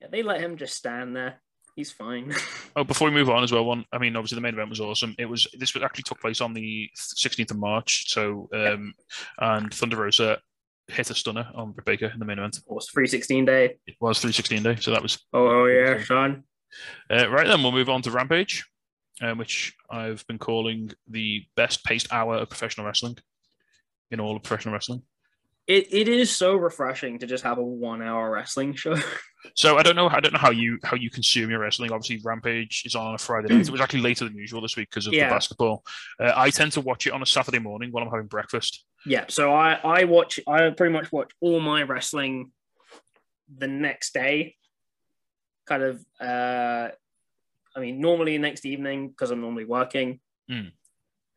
yeah, 0.00 0.06
they 0.10 0.22
let 0.22 0.40
him 0.40 0.56
just 0.56 0.74
stand 0.76 1.14
there. 1.14 1.42
He's 1.76 1.92
fine. 1.92 2.34
Oh, 2.76 2.84
before 2.84 3.08
we 3.08 3.14
move 3.14 3.28
on 3.28 3.42
as 3.42 3.50
well, 3.50 3.64
one. 3.64 3.84
I 3.92 3.98
mean, 3.98 4.14
obviously 4.14 4.36
the 4.36 4.42
main 4.42 4.54
event 4.54 4.70
was 4.70 4.78
awesome. 4.80 5.14
It 5.18 5.24
was 5.24 5.48
this 5.58 5.74
was 5.74 5.82
actually 5.82 6.04
took 6.04 6.20
place 6.20 6.40
on 6.40 6.54
the 6.54 6.88
16th 6.96 7.50
of 7.50 7.58
March. 7.58 8.04
So, 8.08 8.48
um, 8.54 8.94
and 9.40 9.74
Thunder 9.74 9.96
Rosa 9.96 10.38
hit 10.86 11.10
a 11.10 11.14
stunner 11.14 11.48
on 11.54 11.72
Britt 11.72 11.84
Baker 11.84 12.06
in 12.14 12.20
the 12.20 12.24
main 12.24 12.38
event. 12.38 12.58
Of 12.58 12.64
course, 12.64 12.88
316 12.90 13.44
day. 13.44 13.76
It 13.88 13.96
was 14.00 14.20
316 14.20 14.62
day, 14.62 14.76
so 14.80 14.92
that 14.92 15.02
was 15.02 15.18
Oh, 15.32 15.48
oh 15.48 15.66
yeah, 15.66 16.02
son. 16.04 16.44
uh, 17.10 17.28
right. 17.28 17.46
Then 17.46 17.60
we'll 17.62 17.72
move 17.72 17.88
on 17.88 18.02
to 18.02 18.12
Rampage, 18.12 18.64
um, 19.20 19.36
which 19.38 19.74
I've 19.90 20.24
been 20.28 20.38
calling 20.38 20.92
the 21.08 21.42
best 21.56 21.84
paced 21.84 22.12
hour 22.12 22.36
of 22.36 22.48
professional 22.50 22.86
wrestling 22.86 23.18
in 24.12 24.20
all 24.20 24.36
of 24.36 24.44
professional 24.44 24.74
wrestling. 24.74 25.02
It, 25.66 25.92
it 25.92 26.08
is 26.08 26.34
so 26.34 26.56
refreshing 26.56 27.18
to 27.20 27.26
just 27.26 27.44
have 27.44 27.58
a 27.58 27.62
one 27.62 28.02
hour 28.02 28.30
wrestling 28.30 28.74
show. 28.74 28.96
So 29.54 29.78
I 29.78 29.82
don't 29.82 29.96
know. 29.96 30.06
I 30.06 30.20
don't 30.20 30.34
know 30.34 30.38
how 30.38 30.50
you 30.50 30.78
how 30.84 30.96
you 30.96 31.08
consume 31.08 31.48
your 31.48 31.60
wrestling. 31.60 31.90
Obviously, 31.92 32.20
Rampage 32.22 32.82
is 32.84 32.94
on 32.94 33.14
a 33.14 33.18
Friday 33.18 33.48
night. 33.48 33.66
It 33.66 33.70
was 33.70 33.80
actually 33.80 34.02
later 34.02 34.26
than 34.26 34.34
usual 34.36 34.60
this 34.60 34.76
week 34.76 34.90
because 34.90 35.06
of 35.06 35.14
Yeah. 35.14 35.30
the 35.30 35.34
basketball. 35.34 35.82
Uh, 36.22 36.34
I 36.36 36.50
tend 36.50 36.72
to 36.72 36.82
watch 36.82 37.06
it 37.06 37.14
on 37.14 37.22
a 37.22 37.26
Saturday 37.26 37.58
morning 37.58 37.90
while 37.90 38.04
I'm 38.04 38.10
having 38.10 38.26
breakfast. 38.26 38.84
yeah, 39.06 39.24
so 39.28 39.54
I, 39.54 39.80
I 39.82 40.04
watch, 40.04 40.40
I 40.46 40.68
pretty 40.68 40.92
much 40.92 41.10
watch 41.10 41.30
all 41.40 41.58
my 41.58 41.84
wrestling 41.84 42.52
the 43.56 43.66
next 43.66 44.12
day. 44.12 44.56
Kind 45.64 45.84
of, 45.84 46.04
uh, 46.20 46.90
I 47.74 47.80
mean, 47.80 47.98
normally 47.98 48.36
next 48.36 48.66
evening 48.66 49.08
because 49.08 49.30
I'm 49.30 49.40
normally 49.40 49.64
working. 49.64 50.20
Mm. 50.50 50.72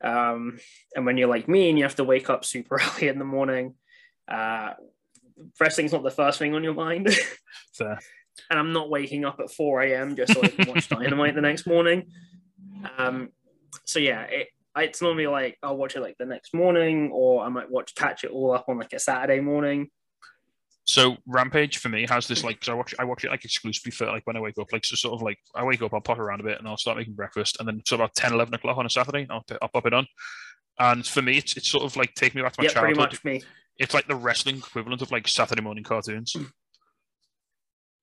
Um, 0.03 0.59
and 0.93 1.05
when 1.05 1.15
you're 1.15 1.29
like 1.29 1.47
me 1.47 1.69
and 1.69 1.77
you 1.77 1.85
have 1.85 1.95
to 1.95 2.03
wake 2.03 2.29
up 2.29 2.43
super 2.43 2.81
early 2.97 3.07
in 3.07 3.17
the 3.17 3.23
morning, 3.23 3.75
uh, 4.27 4.73
wrestling's 5.59 5.93
not 5.93 6.03
the 6.03 6.11
first 6.11 6.39
thing 6.39 6.53
on 6.55 6.63
your 6.63 6.73
mind. 6.73 7.09
Fair. 7.73 7.99
and 8.49 8.59
I'm 8.59 8.73
not 8.73 8.89
waking 8.89 9.25
up 9.25 9.39
at 9.39 9.51
4 9.51 9.81
a.m. 9.83 10.15
just 10.15 10.33
so 10.33 10.41
I 10.43 10.47
can 10.47 10.67
watch 10.67 10.89
Dynamite 10.89 11.35
the 11.35 11.41
next 11.41 11.67
morning. 11.67 12.11
Um, 12.97 13.29
so 13.85 13.99
yeah, 13.99 14.23
it, 14.23 14.47
it's 14.77 15.01
normally 15.01 15.27
like 15.27 15.57
I'll 15.63 15.77
watch 15.77 15.95
it 15.95 16.01
like 16.01 16.17
the 16.17 16.25
next 16.25 16.53
morning, 16.53 17.11
or 17.13 17.43
I 17.43 17.49
might 17.49 17.69
watch 17.69 17.95
catch 17.95 18.23
it 18.23 18.31
all 18.31 18.53
up 18.53 18.65
on 18.67 18.77
like 18.77 18.93
a 18.93 18.99
Saturday 18.99 19.39
morning. 19.39 19.89
So 20.85 21.15
Rampage 21.25 21.77
for 21.77 21.89
me 21.89 22.05
has 22.09 22.27
this 22.27 22.43
like 22.43 22.59
because 22.59 22.69
I 22.69 22.73
watch 22.73 22.93
I 22.99 23.05
watch 23.05 23.23
it 23.23 23.29
like 23.29 23.45
exclusively 23.45 23.91
for 23.91 24.07
like 24.07 24.27
when 24.27 24.35
I 24.35 24.41
wake 24.41 24.57
up 24.59 24.73
like 24.73 24.85
so 24.85 24.95
sort 24.95 25.13
of 25.13 25.21
like 25.21 25.37
I 25.55 25.63
wake 25.63 25.81
up 25.81 25.93
I'll 25.93 26.01
pop 26.01 26.19
around 26.19 26.41
a 26.41 26.43
bit 26.43 26.59
and 26.59 26.67
I'll 26.67 26.77
start 26.77 26.97
making 26.97 27.13
breakfast 27.13 27.57
and 27.59 27.67
then 27.67 27.81
so 27.85 27.95
about 27.95 28.13
10 28.15 28.33
11 28.33 28.53
o'clock 28.53 28.77
on 28.77 28.85
a 28.85 28.89
Saturday 28.89 29.25
I'll, 29.29 29.45
I'll 29.61 29.69
pop 29.69 29.85
it 29.85 29.93
on 29.93 30.05
and 30.79 31.05
for 31.05 31.21
me 31.21 31.37
it's, 31.37 31.55
it's 31.55 31.69
sort 31.69 31.85
of 31.85 31.95
like 31.95 32.13
taking 32.15 32.39
me 32.39 32.43
back 32.43 32.53
to 32.53 32.61
my 32.61 32.67
yeah, 32.67 32.79
pretty 32.79 32.95
childhood 32.95 33.13
much 33.13 33.23
me. 33.23 33.41
It's 33.77 33.93
like 33.93 34.07
the 34.07 34.15
wrestling 34.15 34.57
equivalent 34.57 35.01
of 35.01 35.11
like 35.11 35.27
Saturday 35.27 35.61
morning 35.61 35.83
cartoons 35.83 36.35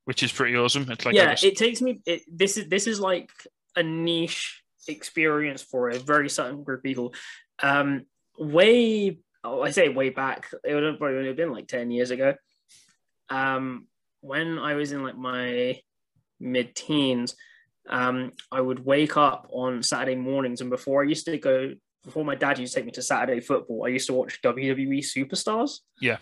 which 0.05 0.23
is 0.23 0.33
pretty 0.33 0.57
awesome 0.57 0.91
it's 0.91 1.05
like 1.05 1.15
yeah, 1.15 1.31
was- 1.31 1.45
it 1.45 1.57
takes 1.57 1.81
me. 1.81 2.01
It, 2.07 2.23
this 2.31 2.57
is 2.57 2.69
this 2.69 2.87
is 2.87 3.01
like 3.01 3.31
a 3.77 3.83
niche 3.83 4.63
experience 4.89 5.63
for 5.63 5.91
a 5.91 5.99
very 5.99 6.29
certain 6.29 6.63
group 6.63 6.81
of 6.81 6.83
people. 6.85 7.15
Um, 7.63 8.07
way, 8.39 9.19
oh, 9.45 9.63
I 9.63 9.71
say 9.71 9.89
way 9.89 10.11
back. 10.11 10.49
It 10.65 10.75
would 10.75 10.83
have 10.83 10.99
probably 10.99 11.27
have 11.27 11.37
been 11.37 11.53
like 11.53 11.69
ten 11.69 11.91
years 11.91 12.11
ago. 12.11 12.35
Um, 13.29 13.87
when 14.21 14.59
I 14.59 14.75
was 14.75 14.93
in 14.93 15.03
like 15.03 15.17
my 15.17 15.81
mid-teens, 16.41 17.37
um, 17.89 18.33
I 18.51 18.61
would 18.61 18.85
wake 18.85 19.17
up 19.17 19.49
on 19.53 19.83
Saturday 19.83 20.17
mornings, 20.17 20.61
and 20.61 20.71
before 20.71 21.03
I 21.03 21.09
used 21.09 21.27
to 21.27 21.39
go, 21.39 21.75
before 22.05 22.25
my 22.25 22.35
dad 22.35 22.59
used 22.59 22.73
to 22.73 22.81
take 22.81 22.87
me 22.87 22.93
to 22.93 23.03
Saturday 23.03 23.41
football, 23.41 23.85
I 23.85 23.89
used 23.89 24.07
to 24.07 24.15
watch 24.15 24.41
WWE 24.43 24.99
Superstars 24.99 25.79
yeah 26.01 26.19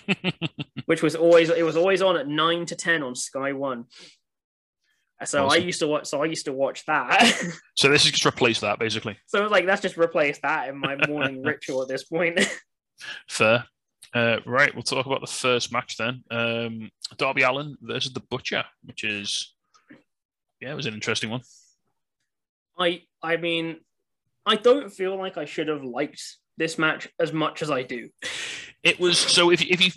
which 0.86 1.02
was 1.02 1.14
always 1.14 1.50
it 1.50 1.64
was 1.64 1.76
always 1.76 2.02
on 2.02 2.16
at 2.16 2.28
nine 2.28 2.66
to 2.66 2.76
ten 2.76 3.02
on 3.02 3.14
Sky 3.14 3.52
One. 3.52 3.86
So 5.24 5.46
I 5.46 5.56
used 5.56 5.78
to 5.78 5.86
watch. 5.86 6.06
So 6.06 6.20
I 6.20 6.26
used 6.26 6.46
to 6.46 6.52
watch 6.52 6.84
that. 6.86 7.32
so 7.76 7.88
this 7.88 8.04
is 8.04 8.10
just 8.10 8.26
replace 8.26 8.60
that 8.60 8.78
basically 8.78 9.16
so 9.26 9.46
like 9.46 9.66
that's 9.66 9.82
just 9.82 9.96
replace 9.96 10.38
that 10.42 10.68
in 10.68 10.76
my 10.76 10.96
morning 11.06 11.42
ritual 11.44 11.82
at 11.82 11.88
this 11.88 12.04
point. 12.04 12.40
fair 13.28 13.64
uh, 14.14 14.38
right 14.46 14.74
we'll 14.74 14.82
talk 14.82 15.06
about 15.06 15.20
the 15.20 15.26
first 15.26 15.72
match 15.72 15.96
then 15.96 16.22
um, 16.30 16.90
Darby 17.18 17.42
Allin 17.42 17.76
versus 17.80 18.12
the 18.12 18.22
Butcher 18.30 18.64
which 18.84 19.04
is 19.04 19.54
yeah 20.60 20.72
it 20.72 20.76
was 20.76 20.86
an 20.86 20.94
interesting 20.94 21.30
one 21.30 21.42
I 22.78 23.02
I 23.22 23.36
mean, 23.36 23.76
I 24.44 24.56
don't 24.56 24.90
feel 24.90 25.16
like 25.16 25.36
I 25.38 25.44
should 25.44 25.68
have 25.68 25.84
liked 25.84 26.22
this 26.56 26.78
match 26.78 27.08
as 27.20 27.32
much 27.32 27.62
as 27.62 27.70
I 27.70 27.82
do. 27.82 28.08
It 28.82 28.98
was 28.98 29.18
so 29.18 29.50
if 29.50 29.62
if 29.62 29.80
you 29.80 29.90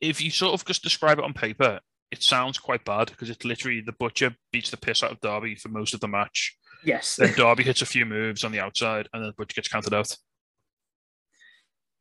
if 0.00 0.20
you 0.20 0.30
sort 0.30 0.54
of 0.54 0.64
just 0.66 0.82
describe 0.82 1.18
it 1.18 1.24
on 1.24 1.32
paper, 1.32 1.80
it 2.10 2.22
sounds 2.22 2.58
quite 2.58 2.84
bad 2.84 3.08
because 3.08 3.30
it's 3.30 3.44
literally 3.44 3.80
the 3.80 3.92
butcher 3.92 4.34
beats 4.52 4.70
the 4.70 4.76
piss 4.76 5.02
out 5.02 5.12
of 5.12 5.20
Darby 5.20 5.54
for 5.54 5.68
most 5.68 5.94
of 5.94 6.00
the 6.00 6.08
match. 6.08 6.56
Yes. 6.84 7.16
Then 7.16 7.34
Darby 7.36 7.64
hits 7.64 7.82
a 7.82 7.86
few 7.86 8.04
moves 8.06 8.44
on 8.44 8.52
the 8.52 8.60
outside, 8.60 9.08
and 9.12 9.22
then 9.22 9.28
the 9.28 9.34
butcher 9.34 9.54
gets 9.54 9.68
counted 9.68 9.94
out. 9.94 10.14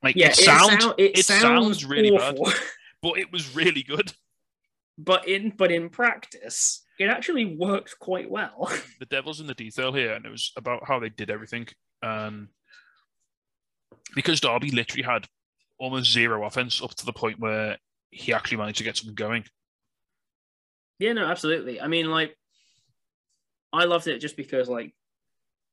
Like 0.03 0.15
yeah, 0.15 0.29
it 0.29 0.35
sounds 0.35 0.83
sound- 0.83 0.95
it, 0.97 1.25
sounds, 1.25 1.83
really 1.83 2.11
awful. 2.11 2.45
bad, 2.45 2.53
but 3.01 3.17
it 3.17 3.31
was 3.31 3.55
really 3.55 3.83
good. 3.83 4.13
But 4.97 5.27
in 5.27 5.53
but 5.55 5.71
in 5.71 5.89
practice, 5.89 6.83
it 6.99 7.09
actually 7.09 7.57
worked 7.57 7.99
quite 7.99 8.29
well. 8.29 8.71
The 8.99 9.05
devil's 9.05 9.39
in 9.39 9.47
the 9.47 9.53
detail 9.53 9.93
here, 9.93 10.13
and 10.13 10.25
it 10.25 10.31
was 10.31 10.51
about 10.57 10.87
how 10.87 10.99
they 10.99 11.09
did 11.09 11.29
everything. 11.29 11.67
Um, 12.01 12.49
because 14.15 14.39
Darby 14.39 14.71
literally 14.71 15.03
had 15.03 15.27
almost 15.77 16.11
zero 16.11 16.45
offense 16.45 16.81
up 16.81 16.95
to 16.95 17.05
the 17.05 17.13
point 17.13 17.39
where 17.39 17.77
he 18.09 18.33
actually 18.33 18.57
managed 18.57 18.79
to 18.79 18.83
get 18.83 18.97
something 18.97 19.13
going. 19.13 19.43
Yeah, 20.97 21.13
no, 21.13 21.25
absolutely. 21.25 21.79
I 21.79 21.87
mean, 21.87 22.09
like, 22.09 22.35
I 23.71 23.83
loved 23.83 24.07
it 24.07 24.17
just 24.17 24.35
because, 24.35 24.67
like, 24.67 24.95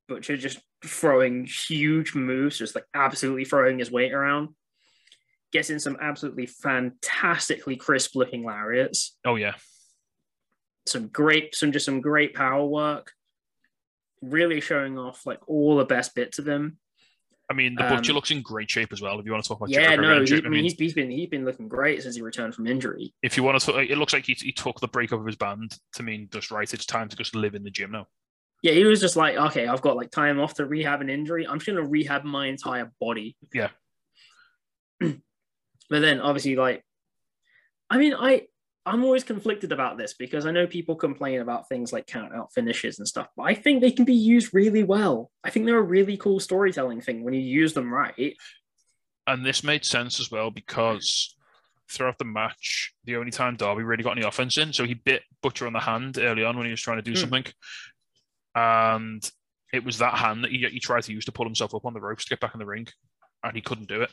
Butcher 0.07 0.37
just 0.37 0.59
throwing 0.83 1.45
huge 1.45 2.13
moves, 2.13 2.57
just 2.59 2.75
like 2.75 2.85
absolutely 2.93 3.45
throwing 3.45 3.79
his 3.79 3.91
weight 3.91 4.13
around, 4.13 4.49
gets 5.51 5.69
in 5.69 5.79
some 5.79 5.97
absolutely 5.99 6.45
fantastically 6.45 7.75
crisp 7.75 8.15
looking 8.15 8.43
lariats, 8.43 9.17
Oh 9.25 9.35
yeah, 9.35 9.55
some 10.85 11.07
great, 11.07 11.55
some 11.55 11.71
just 11.71 11.85
some 11.85 12.01
great 12.01 12.33
power 12.33 12.65
work, 12.65 13.13
really 14.21 14.61
showing 14.61 14.97
off 14.97 15.25
like 15.25 15.39
all 15.47 15.77
the 15.77 15.85
best 15.85 16.15
bits 16.15 16.39
of 16.39 16.47
him. 16.47 16.77
I 17.49 17.53
mean, 17.53 17.75
the 17.75 17.83
butcher 17.83 18.11
Um, 18.11 18.15
looks 18.15 18.31
in 18.31 18.41
great 18.41 18.71
shape 18.71 18.91
as 18.91 19.01
well. 19.01 19.19
If 19.19 19.25
you 19.25 19.31
want 19.31 19.43
to 19.43 19.47
talk 19.47 19.59
about 19.59 19.69
yeah, 19.69 19.95
Jericho 19.95 20.01
no, 20.01 20.23
he, 20.25 20.45
I 20.45 20.49
mean, 20.49 20.63
he's, 20.63 20.73
he's 20.73 20.93
been 20.93 21.11
he's 21.11 21.29
been 21.29 21.45
looking 21.45 21.67
great 21.67 22.01
since 22.01 22.15
he 22.15 22.21
returned 22.21 22.55
from 22.55 22.65
injury. 22.65 23.13
if 23.21 23.37
you 23.37 23.43
want 23.43 23.59
to, 23.59 23.65
talk, 23.65 23.75
it 23.87 23.97
looks 23.97 24.13
like 24.13 24.25
he, 24.25 24.33
he 24.33 24.51
took 24.51 24.79
the 24.79 24.87
breakup 24.87 25.19
of 25.19 25.25
his 25.25 25.35
band 25.35 25.77
to 25.93 26.03
mean 26.03 26.27
just 26.31 26.49
right. 26.49 26.71
It's 26.73 26.85
time 26.85 27.07
to 27.09 27.15
just 27.15 27.35
live 27.35 27.53
in 27.53 27.63
the 27.63 27.69
gym 27.69 27.91
now. 27.91 28.07
Yeah, 28.63 28.71
he 28.71 28.83
was 28.83 28.99
just 28.99 29.15
like, 29.15 29.35
okay, 29.35 29.67
I've 29.67 29.81
got 29.81 29.95
like 29.95 30.09
time 30.09 30.39
off 30.39 30.55
to 30.55 30.65
rehab 30.65 31.01
an 31.01 31.09
injury. 31.09 31.47
I'm 31.47 31.59
just 31.59 31.67
gonna 31.67 31.87
rehab 31.87 32.23
my 32.23 32.47
entire 32.47 32.91
body. 32.99 33.35
Yeah. 33.53 33.69
but 34.99 35.19
then 35.89 36.19
obviously, 36.21 36.55
like, 36.55 36.83
I 37.91 37.99
mean, 37.99 38.15
I 38.15 38.47
I'm 38.85 39.03
always 39.03 39.23
conflicted 39.23 39.71
about 39.71 39.97
this 39.97 40.13
because 40.13 40.45
I 40.45 40.51
know 40.51 40.67
people 40.67 40.95
complain 40.95 41.41
about 41.41 41.67
things 41.67 41.91
like 41.91 42.05
count 42.05 42.33
out 42.35 42.53
finishes 42.53 42.99
and 42.99 43.07
stuff, 43.07 43.27
but 43.35 43.43
I 43.43 43.55
think 43.55 43.81
they 43.81 43.91
can 43.91 44.05
be 44.05 44.13
used 44.13 44.53
really 44.53 44.83
well. 44.83 45.31
I 45.43 45.49
think 45.49 45.65
they're 45.65 45.79
a 45.79 45.81
really 45.81 46.17
cool 46.17 46.39
storytelling 46.39 47.01
thing 47.01 47.23
when 47.23 47.33
you 47.33 47.41
use 47.41 47.73
them 47.73 47.91
right. 47.91 48.35
And 49.25 49.43
this 49.43 49.63
made 49.63 49.85
sense 49.85 50.19
as 50.19 50.29
well 50.29 50.51
because 50.51 51.35
throughout 51.89 52.19
the 52.19 52.25
match, 52.25 52.93
the 53.05 53.15
only 53.15 53.31
time 53.31 53.55
Darby 53.55 53.81
really 53.81 54.03
got 54.03 54.17
any 54.17 54.25
offense 54.25 54.57
in, 54.59 54.71
so 54.71 54.85
he 54.85 54.93
bit 54.93 55.23
Butcher 55.41 55.65
on 55.65 55.73
the 55.73 55.79
hand 55.79 56.19
early 56.19 56.43
on 56.43 56.55
when 56.55 56.65
he 56.65 56.71
was 56.71 56.81
trying 56.81 56.97
to 56.97 57.03
do 57.03 57.11
Hmm. 57.11 57.17
something, 57.17 57.45
and 58.55 59.31
it 59.73 59.83
was 59.83 59.97
that 59.97 60.13
hand 60.13 60.43
that 60.43 60.51
he, 60.51 60.59
he 60.71 60.79
tried 60.79 61.03
to 61.03 61.11
use 61.11 61.25
to 61.25 61.31
pull 61.31 61.45
himself 61.45 61.73
up 61.73 61.85
on 61.85 61.93
the 61.93 61.99
ropes 61.99 62.25
to 62.25 62.29
get 62.29 62.39
back 62.39 62.53
in 62.53 62.59
the 62.59 62.65
ring, 62.65 62.87
and 63.43 63.55
he 63.55 63.61
couldn't 63.61 63.87
do 63.87 64.01
it. 64.01 64.11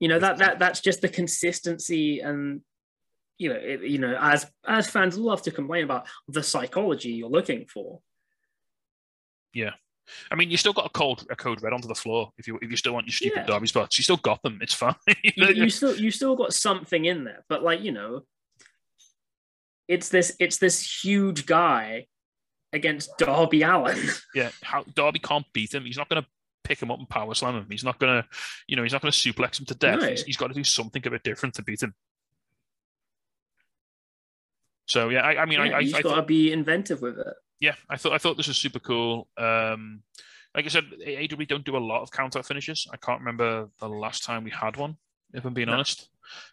You 0.00 0.08
know 0.08 0.18
that 0.18 0.38
that 0.38 0.58
that's 0.58 0.80
just 0.80 1.00
the 1.00 1.08
consistency 1.08 2.20
and 2.20 2.60
you 3.42 3.48
know 3.48 3.60
it, 3.60 3.82
you 3.82 3.98
know 3.98 4.16
as 4.20 4.46
as 4.66 4.88
fans 4.88 5.18
love 5.18 5.42
to 5.42 5.50
complain 5.50 5.84
about 5.84 6.06
the 6.28 6.42
psychology 6.42 7.10
you're 7.10 7.28
looking 7.28 7.66
for. 7.66 8.00
Yeah, 9.52 9.72
I 10.30 10.34
mean, 10.34 10.50
you 10.50 10.56
still 10.56 10.72
got 10.72 10.86
a 10.86 10.90
code 10.90 11.22
a 11.30 11.36
code 11.36 11.62
red 11.62 11.72
onto 11.72 11.88
the 11.88 11.94
floor 11.94 12.30
if 12.38 12.46
you 12.46 12.58
if 12.62 12.70
you 12.70 12.76
still 12.76 12.94
want 12.94 13.06
your 13.06 13.12
stupid 13.12 13.40
Yeah. 13.40 13.46
Darby 13.46 13.66
spots. 13.66 13.98
You 13.98 14.04
still 14.04 14.16
got 14.16 14.42
them. 14.42 14.58
It's 14.62 14.74
fine. 14.74 14.94
you, 15.22 15.46
you 15.46 15.70
still 15.70 15.96
you 15.96 16.10
still 16.10 16.36
got 16.36 16.52
something 16.52 17.04
in 17.04 17.24
there, 17.24 17.44
but 17.48 17.62
like 17.62 17.82
you 17.82 17.92
know, 17.92 18.22
it's 19.88 20.08
this 20.08 20.36
it's 20.38 20.58
this 20.58 21.04
huge 21.04 21.46
guy 21.46 22.06
against 22.72 23.16
Darby 23.18 23.62
Allin. 23.62 23.98
Yeah, 24.34 24.50
how 24.62 24.84
Darby 24.94 25.18
can't 25.18 25.46
beat 25.52 25.74
him. 25.74 25.84
He's 25.84 25.98
not 25.98 26.08
going 26.08 26.22
to 26.22 26.28
pick 26.64 26.80
him 26.80 26.90
up 26.90 26.98
and 26.98 27.08
power 27.08 27.34
slam 27.34 27.56
him. 27.56 27.66
He's 27.70 27.84
not 27.84 27.98
going 27.98 28.22
to, 28.22 28.28
you 28.66 28.76
know, 28.76 28.82
he's 28.82 28.92
not 28.92 29.02
going 29.02 29.12
to 29.12 29.18
suplex 29.18 29.60
him 29.60 29.66
to 29.66 29.74
death. 29.74 30.00
No. 30.00 30.08
He's, 30.08 30.22
he's 30.22 30.36
got 30.38 30.48
to 30.48 30.54
do 30.54 30.64
something 30.64 31.06
a 31.06 31.10
bit 31.10 31.22
different 31.22 31.54
to 31.56 31.62
beat 31.62 31.82
him. 31.82 31.94
So 34.86 35.08
yeah, 35.08 35.20
I, 35.20 35.42
I 35.42 35.46
mean, 35.46 35.58
yeah, 35.58 35.64
I, 35.64 35.76
I, 35.76 35.80
you 35.80 35.96
I 35.96 36.02
got 36.02 36.16
to 36.16 36.22
be 36.22 36.52
inventive 36.52 37.00
with 37.02 37.18
it. 37.18 37.34
yeah, 37.60 37.74
I 37.88 37.96
thought 37.96 38.12
I 38.12 38.18
thought 38.18 38.36
this 38.36 38.48
was 38.48 38.56
super 38.58 38.80
cool. 38.80 39.28
Um, 39.38 40.02
like 40.54 40.66
I 40.66 40.68
said, 40.68 40.84
AW 41.06 41.44
don't 41.48 41.64
do 41.64 41.76
a 41.76 41.78
lot 41.78 42.02
of 42.02 42.10
count 42.10 42.36
out 42.36 42.44
finishes. 42.46 42.86
I 42.92 42.96
can't 42.98 43.20
remember 43.20 43.68
the 43.80 43.88
last 43.88 44.24
time 44.24 44.44
we 44.44 44.50
had 44.50 44.76
one, 44.76 44.96
if 45.32 45.44
I'm 45.44 45.54
being 45.54 45.68
No. 45.68 45.74
honest. 45.74 46.08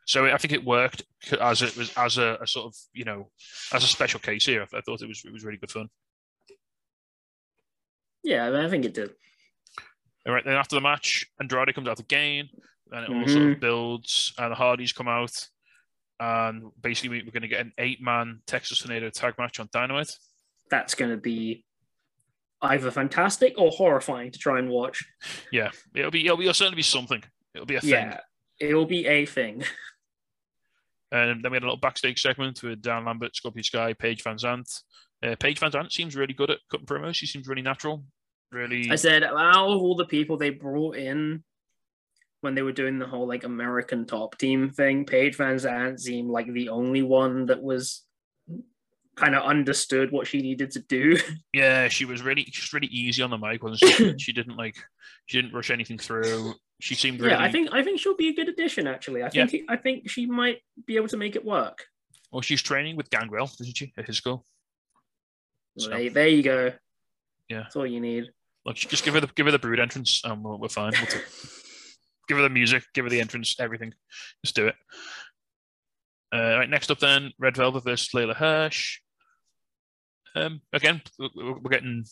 So 0.06 0.26
I 0.26 0.38
think 0.38 0.54
it 0.54 0.64
worked 0.64 1.04
as 1.40 1.62
it 1.62 1.76
was 1.78 1.92
as 1.98 2.18
a, 2.18 2.38
a 2.42 2.48
sort 2.48 2.68
of 2.68 2.76
you 2.94 3.06
know 3.06 3.30
as 3.74 3.84
a 3.84 3.88
special 3.88 4.20
case 4.20 4.46
here. 4.46 4.62
I 4.62 4.82
thought 4.82 5.02
it 5.02 5.08
was 5.08 5.24
it 5.26 5.34
was 5.34 5.44
really 5.44 5.58
good 5.58 5.72
fun. 5.72 5.90
Yeah, 8.24 8.46
I, 8.46 8.52
mean, 8.52 8.60
I 8.62 8.70
think 8.70 8.86
it 8.86 8.94
did. 8.94 9.12
All 10.28 10.34
right, 10.34 10.44
then 10.44 10.56
after 10.56 10.76
the 10.76 10.82
match, 10.82 11.26
Andrade 11.40 11.74
comes 11.74 11.88
out 11.88 12.00
again, 12.00 12.50
and 12.92 13.06
it 13.06 13.10
all 13.10 13.28
sort 13.28 13.52
of 13.52 13.60
builds, 13.60 14.34
and 14.38 14.52
the 14.52 14.56
Hardys 14.56 14.92
come 14.92 15.08
out, 15.08 15.48
and 16.20 16.72
basically 16.82 17.10
we- 17.10 17.24
we're 17.24 17.32
going 17.32 17.42
to 17.44 17.48
get 17.48 17.62
an 17.62 17.74
eight-man 17.78 18.42
Texas 18.46 18.80
Tornado 18.80 19.10
tag 19.10 19.36
match 19.38 19.60
on 19.60 19.70
Dynamite. 19.72 20.12
That's 20.70 20.96
going 20.96 21.12
to 21.12 21.18
be 21.18 21.66
either 22.62 22.92
fantastic 22.92 23.54
or 23.58 23.72
horrifying 23.72 24.32
to 24.32 24.40
try 24.40 24.60
and 24.60 24.70
watch. 24.70 25.04
Yeah, 25.52 25.72
it'll 25.96 26.12
be 26.12 26.26
it'll, 26.26 26.38
be, 26.38 26.44
it'll 26.44 26.54
certainly 26.54 26.76
be 26.76 26.82
something. 26.84 27.24
It'll 27.54 27.66
be 27.66 27.76
a 27.76 27.82
thing. 27.82 27.90
Yeah, 27.90 28.20
it 28.60 28.76
will 28.76 28.86
be 28.86 29.06
a 29.08 29.26
thing. 29.26 29.64
And 31.12 31.44
then 31.44 31.52
we 31.52 31.56
had 31.56 31.64
a 31.64 31.66
little 31.66 31.78
backstage 31.78 32.22
segment 32.22 32.62
with 32.62 32.82
Dan 32.84 33.06
Lambert, 33.06 33.36
Scorpio 33.36 33.64
Sky, 33.64 33.94
Paige 33.94 34.24
VanZant. 34.24 34.82
Uh, 35.24 35.36
Paige 35.40 35.60
VanZant 35.60 35.92
seems 35.92 36.16
really 36.16 36.34
good 36.34 36.52
at 36.52 36.60
cutting 36.70 36.86
promos. 36.86 37.16
She 37.16 37.26
seems 37.26 37.48
really 37.48 37.64
natural. 37.64 38.04
Really, 38.52 38.90
I 38.92 38.96
said 38.96 39.24
out 39.24 39.36
of 39.70 39.82
all 39.82 39.96
the 39.96 40.06
people 40.06 40.38
they 40.38 40.50
brought 40.52 40.96
in 40.98 41.44
when 42.42 42.56
they 42.56 42.62
were 42.62 42.72
doing 42.72 43.00
the 43.00 43.06
whole 43.08 43.28
like 43.28 43.44
American 43.44 44.06
top 44.06 44.38
team 44.38 44.70
thing, 44.70 45.06
Paige 45.06 45.38
VanZant 45.38 46.00
seemed 46.00 46.30
like 46.30 46.52
the 46.52 46.70
only 46.70 47.02
one 47.04 47.48
that 47.48 47.62
was 47.62 48.04
kind 49.16 49.36
of 49.36 49.44
understood 49.44 50.12
what 50.12 50.28
she 50.28 50.42
needed 50.42 50.72
to 50.72 50.80
do. 50.80 51.18
yeah, 51.54 51.88
she 51.90 52.06
was 52.06 52.22
really 52.22 52.44
just 52.46 52.72
really 52.74 52.88
easy 52.88 53.22
on 53.22 53.30
the 53.30 53.38
mic, 53.38 53.62
wasn't 53.64 53.92
she? 53.92 54.18
she 54.18 54.32
didn't 54.32 54.56
like 54.56 54.78
she 55.26 55.42
didn't 55.42 55.54
rush 55.54 55.70
anything 55.72 55.98
through. 55.98 56.54
She 56.80 56.96
seemed 56.96 57.20
really 57.20 57.32
Yeah, 57.34 57.42
I 57.42 57.52
think 57.52 57.70
I 57.74 57.84
think 57.84 58.00
she'll 58.00 58.16
be 58.16 58.30
a 58.30 58.34
good 58.34 58.48
addition. 58.48 58.88
Actually, 58.88 59.22
I 59.24 59.30
Yeah. 59.34 59.46
think 59.48 59.64
I 59.70 59.76
think 59.76 60.10
she 60.10 60.26
might 60.26 60.60
be 60.88 60.96
able 60.96 61.10
to 61.10 61.18
make 61.18 61.36
it 61.36 61.44
work. 61.44 61.86
well, 62.32 62.42
she's 62.42 62.62
training 62.62 62.96
with 62.96 63.10
Gangrel, 63.10 63.50
isn't 63.60 63.76
she, 63.78 63.92
at 63.98 64.06
his 64.06 64.18
school? 64.18 64.46
So- 65.78 65.90
There, 65.90 66.10
there 66.10 66.28
you 66.28 66.44
go. 66.44 66.72
Yeah. 67.50 67.64
that's 67.64 67.76
all 67.76 67.86
you 67.88 68.00
need. 68.00 68.30
Look, 68.66 68.76
just 68.76 69.04
give 69.04 69.16
her 69.16 69.20
the 69.20 69.28
give 69.36 69.46
her 69.48 69.52
the 69.52 69.60
brood 69.60 69.80
entrance, 69.80 70.22
and 70.24 70.44
we're, 70.44 70.56
we're 70.56 70.70
fine. 70.70 70.94
We'll 70.94 71.22
give 72.30 72.38
her 72.38 72.44
the 72.44 72.50
music, 72.50 72.84
give 72.94 73.04
her 73.04 73.10
the 73.10 73.20
entrance, 73.20 73.56
everything. 73.60 73.94
Just 74.46 74.56
do 74.56 74.68
it. 74.68 74.76
Uh, 76.34 76.58
right, 76.60 76.70
next 76.70 76.92
up 76.92 77.00
then, 77.00 77.32
Red 77.40 77.58
Velvet 77.58 77.84
versus 77.84 78.10
Leyla 78.14 78.36
Hirsch. 78.36 79.00
Um, 80.36 80.62
again, 80.72 81.02
we're 81.18 81.54
we're 81.60 81.72
getting 81.72 82.06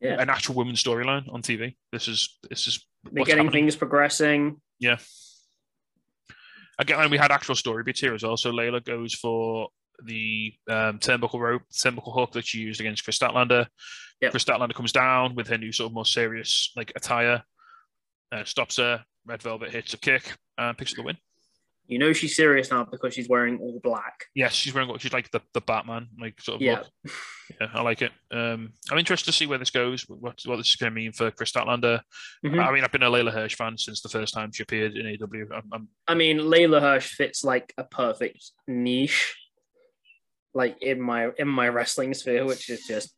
Yeah. 0.00 0.20
an 0.20 0.28
actual 0.30 0.54
women's 0.56 0.82
storyline 0.82 1.32
on 1.32 1.42
TV. 1.42 1.74
This 1.90 2.06
is 2.06 2.38
this 2.48 2.68
is 2.68 2.86
They're 3.04 3.24
getting 3.24 3.44
happening. 3.46 3.64
things 3.64 3.76
progressing. 3.76 4.60
Yeah. 4.78 4.98
Again, 6.78 7.00
and 7.00 7.10
we 7.10 7.16
had 7.16 7.30
actual 7.32 7.54
story 7.54 7.82
beats 7.82 8.00
here 8.00 8.14
as 8.14 8.22
well. 8.22 8.36
So 8.36 8.52
Leyla 8.52 8.84
goes 8.84 9.14
for 9.14 9.68
the 10.04 10.52
um, 10.68 10.98
turnbuckle 10.98 11.40
rope, 11.40 11.62
turnbuckle 11.72 12.12
hook 12.14 12.32
that 12.32 12.46
she 12.46 12.58
used 12.58 12.80
against 12.80 13.02
Kris 13.04 13.18
Statlander. 13.18 13.66
Yep. 14.20 14.30
Kris 14.32 14.44
Statlander 14.44 14.74
comes 14.74 14.92
down 14.92 15.34
with 15.34 15.48
her 15.48 15.56
new 15.56 15.72
sort 15.72 15.88
of 15.88 15.94
more 15.94 16.04
serious 16.04 16.72
like 16.76 16.92
attire, 16.94 17.42
uh, 18.32 18.44
stops 18.44 18.76
her. 18.76 19.02
Red 19.26 19.42
Velvet 19.42 19.70
hits 19.70 19.92
a 19.94 19.98
kick 19.98 20.34
and 20.58 20.76
picks 20.78 20.92
up 20.92 20.96
the 20.96 21.02
win. 21.02 21.16
You 21.88 22.00
know 22.00 22.12
she's 22.12 22.34
serious 22.34 22.72
now 22.72 22.82
because 22.84 23.14
she's 23.14 23.28
wearing 23.28 23.58
all 23.60 23.78
black. 23.80 24.24
Yes, 24.34 24.54
she's 24.54 24.74
wearing 24.74 24.88
what 24.88 25.00
she's 25.00 25.12
like 25.12 25.30
the, 25.30 25.40
the 25.54 25.60
Batman 25.60 26.08
like 26.20 26.40
sort 26.40 26.56
of 26.56 26.62
Yeah. 26.62 26.78
look. 27.04 27.12
Yeah, 27.60 27.68
I 27.72 27.80
like 27.82 28.02
it. 28.02 28.10
Um, 28.32 28.72
I'm 28.90 28.98
interested 28.98 29.26
to 29.26 29.36
see 29.36 29.46
where 29.46 29.58
this 29.58 29.70
goes. 29.70 30.02
What 30.08 30.40
what 30.46 30.56
this 30.56 30.66
is 30.70 30.74
going 30.76 30.90
to 30.92 30.94
mean 30.94 31.12
for 31.12 31.30
Kris 31.30 31.52
Statlander. 31.52 32.00
Mhm. 32.44 32.58
I 32.60 32.72
mean, 32.72 32.82
I've 32.82 32.90
been 32.90 33.04
a 33.04 33.10
Leyla 33.10 33.32
Hirsch 33.32 33.54
fan 33.54 33.78
since 33.78 34.00
the 34.00 34.08
first 34.08 34.34
time 34.34 34.50
she 34.52 34.64
appeared 34.64 34.96
in 34.96 35.06
AW. 35.06 35.56
I'm, 35.56 35.62
I'm 35.72 35.88
I 36.08 36.14
mean, 36.14 36.38
Leyla 36.38 36.80
Hirsch 36.80 37.14
fits 37.14 37.44
like 37.44 37.72
a 37.78 37.84
perfect 37.84 38.50
niche, 38.66 39.36
like 40.54 40.76
in 40.82 41.00
my 41.00 41.30
in 41.38 41.46
my 41.46 41.68
wrestling 41.68 42.14
sphere, 42.14 42.44
which 42.44 42.68
is 42.68 42.84
just 42.86 43.14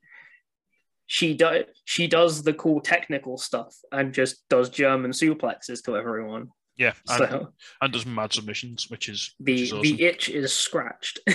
she 1.08 1.34
does 1.34 1.64
she 1.86 2.06
does 2.06 2.42
the 2.44 2.52
cool 2.52 2.80
technical 2.80 3.38
stuff 3.38 3.74
and 3.90 4.12
just 4.14 4.46
does 4.48 4.68
German 4.68 5.10
suplexes 5.10 5.82
to 5.84 5.96
everyone. 5.96 6.48
yeah, 6.76 6.92
and, 7.08 7.18
So 7.18 7.48
and 7.80 7.92
does 7.92 8.06
mad 8.06 8.32
submissions, 8.32 8.88
which 8.90 9.08
is 9.08 9.34
which 9.38 9.46
the 9.56 9.62
is 9.62 9.72
awesome. 9.72 9.82
the 9.96 10.02
itch 10.04 10.28
is 10.28 10.52
scratched. 10.52 11.18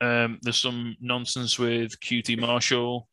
Um, 0.00 0.38
there's 0.42 0.58
some 0.58 0.96
nonsense 1.00 1.58
with 1.58 1.98
QT 2.00 2.38
Marshall. 2.38 3.08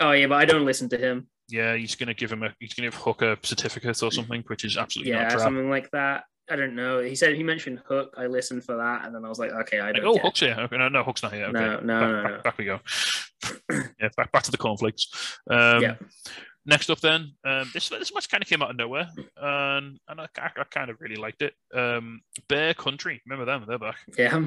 oh 0.00 0.12
yeah, 0.12 0.26
but 0.26 0.36
I 0.36 0.44
don't 0.44 0.64
listen 0.64 0.88
to 0.90 0.96
him. 0.98 1.26
Yeah, 1.48 1.74
he's 1.74 1.96
gonna 1.96 2.14
give 2.14 2.30
him 2.30 2.42
a 2.42 2.54
he's 2.60 2.74
gonna 2.74 2.88
give 2.90 2.94
Hook 2.94 3.22
a 3.22 3.36
certificate 3.42 4.02
or 4.02 4.12
something, 4.12 4.44
which 4.46 4.64
is 4.64 4.76
absolutely 4.76 5.12
Yeah, 5.12 5.36
something 5.36 5.68
like 5.70 5.90
that. 5.92 6.24
I 6.50 6.56
don't 6.56 6.74
know. 6.74 7.00
He 7.00 7.14
said 7.14 7.34
he 7.34 7.42
mentioned 7.42 7.80
Hook. 7.86 8.14
I 8.16 8.26
listened 8.26 8.64
for 8.64 8.76
that, 8.76 9.04
and 9.04 9.14
then 9.14 9.24
I 9.24 9.28
was 9.28 9.38
like, 9.38 9.52
okay, 9.52 9.80
I 9.80 9.92
don't. 9.92 10.04
oh, 10.04 10.14
care. 10.14 10.22
Hook's 10.22 10.40
here. 10.40 10.56
Okay, 10.58 10.78
no, 10.78 10.88
no, 10.88 11.02
Hook's 11.02 11.22
not 11.22 11.32
here. 11.32 11.44
Okay. 11.46 11.52
No, 11.52 11.66
no, 11.66 11.76
back, 11.76 11.84
no, 11.84 12.22
back, 12.22 12.32
no. 12.32 12.40
back 12.42 12.58
we 12.58 12.64
go. 12.64 12.80
yeah, 14.00 14.08
back 14.16 14.32
back 14.32 14.42
to 14.44 14.50
the 14.50 14.56
cornflakes. 14.56 15.38
Um, 15.50 15.82
Yeah. 15.82 15.94
Next 16.66 16.90
up, 16.90 17.00
then, 17.00 17.32
um, 17.46 17.70
this 17.72 17.88
this 17.88 18.12
match 18.12 18.28
kind 18.28 18.42
of 18.42 18.48
came 18.48 18.60
out 18.60 18.70
of 18.70 18.76
nowhere, 18.76 19.08
and 19.36 19.98
and 20.06 20.20
I, 20.20 20.26
I, 20.38 20.50
I 20.54 20.64
kind 20.64 20.90
of 20.90 21.00
really 21.00 21.16
liked 21.16 21.40
it. 21.40 21.54
Um, 21.74 22.20
Bear 22.46 22.74
Country, 22.74 23.22
remember 23.24 23.46
them? 23.46 23.64
They're 23.66 23.78
back. 23.78 23.96
Yeah. 24.18 24.44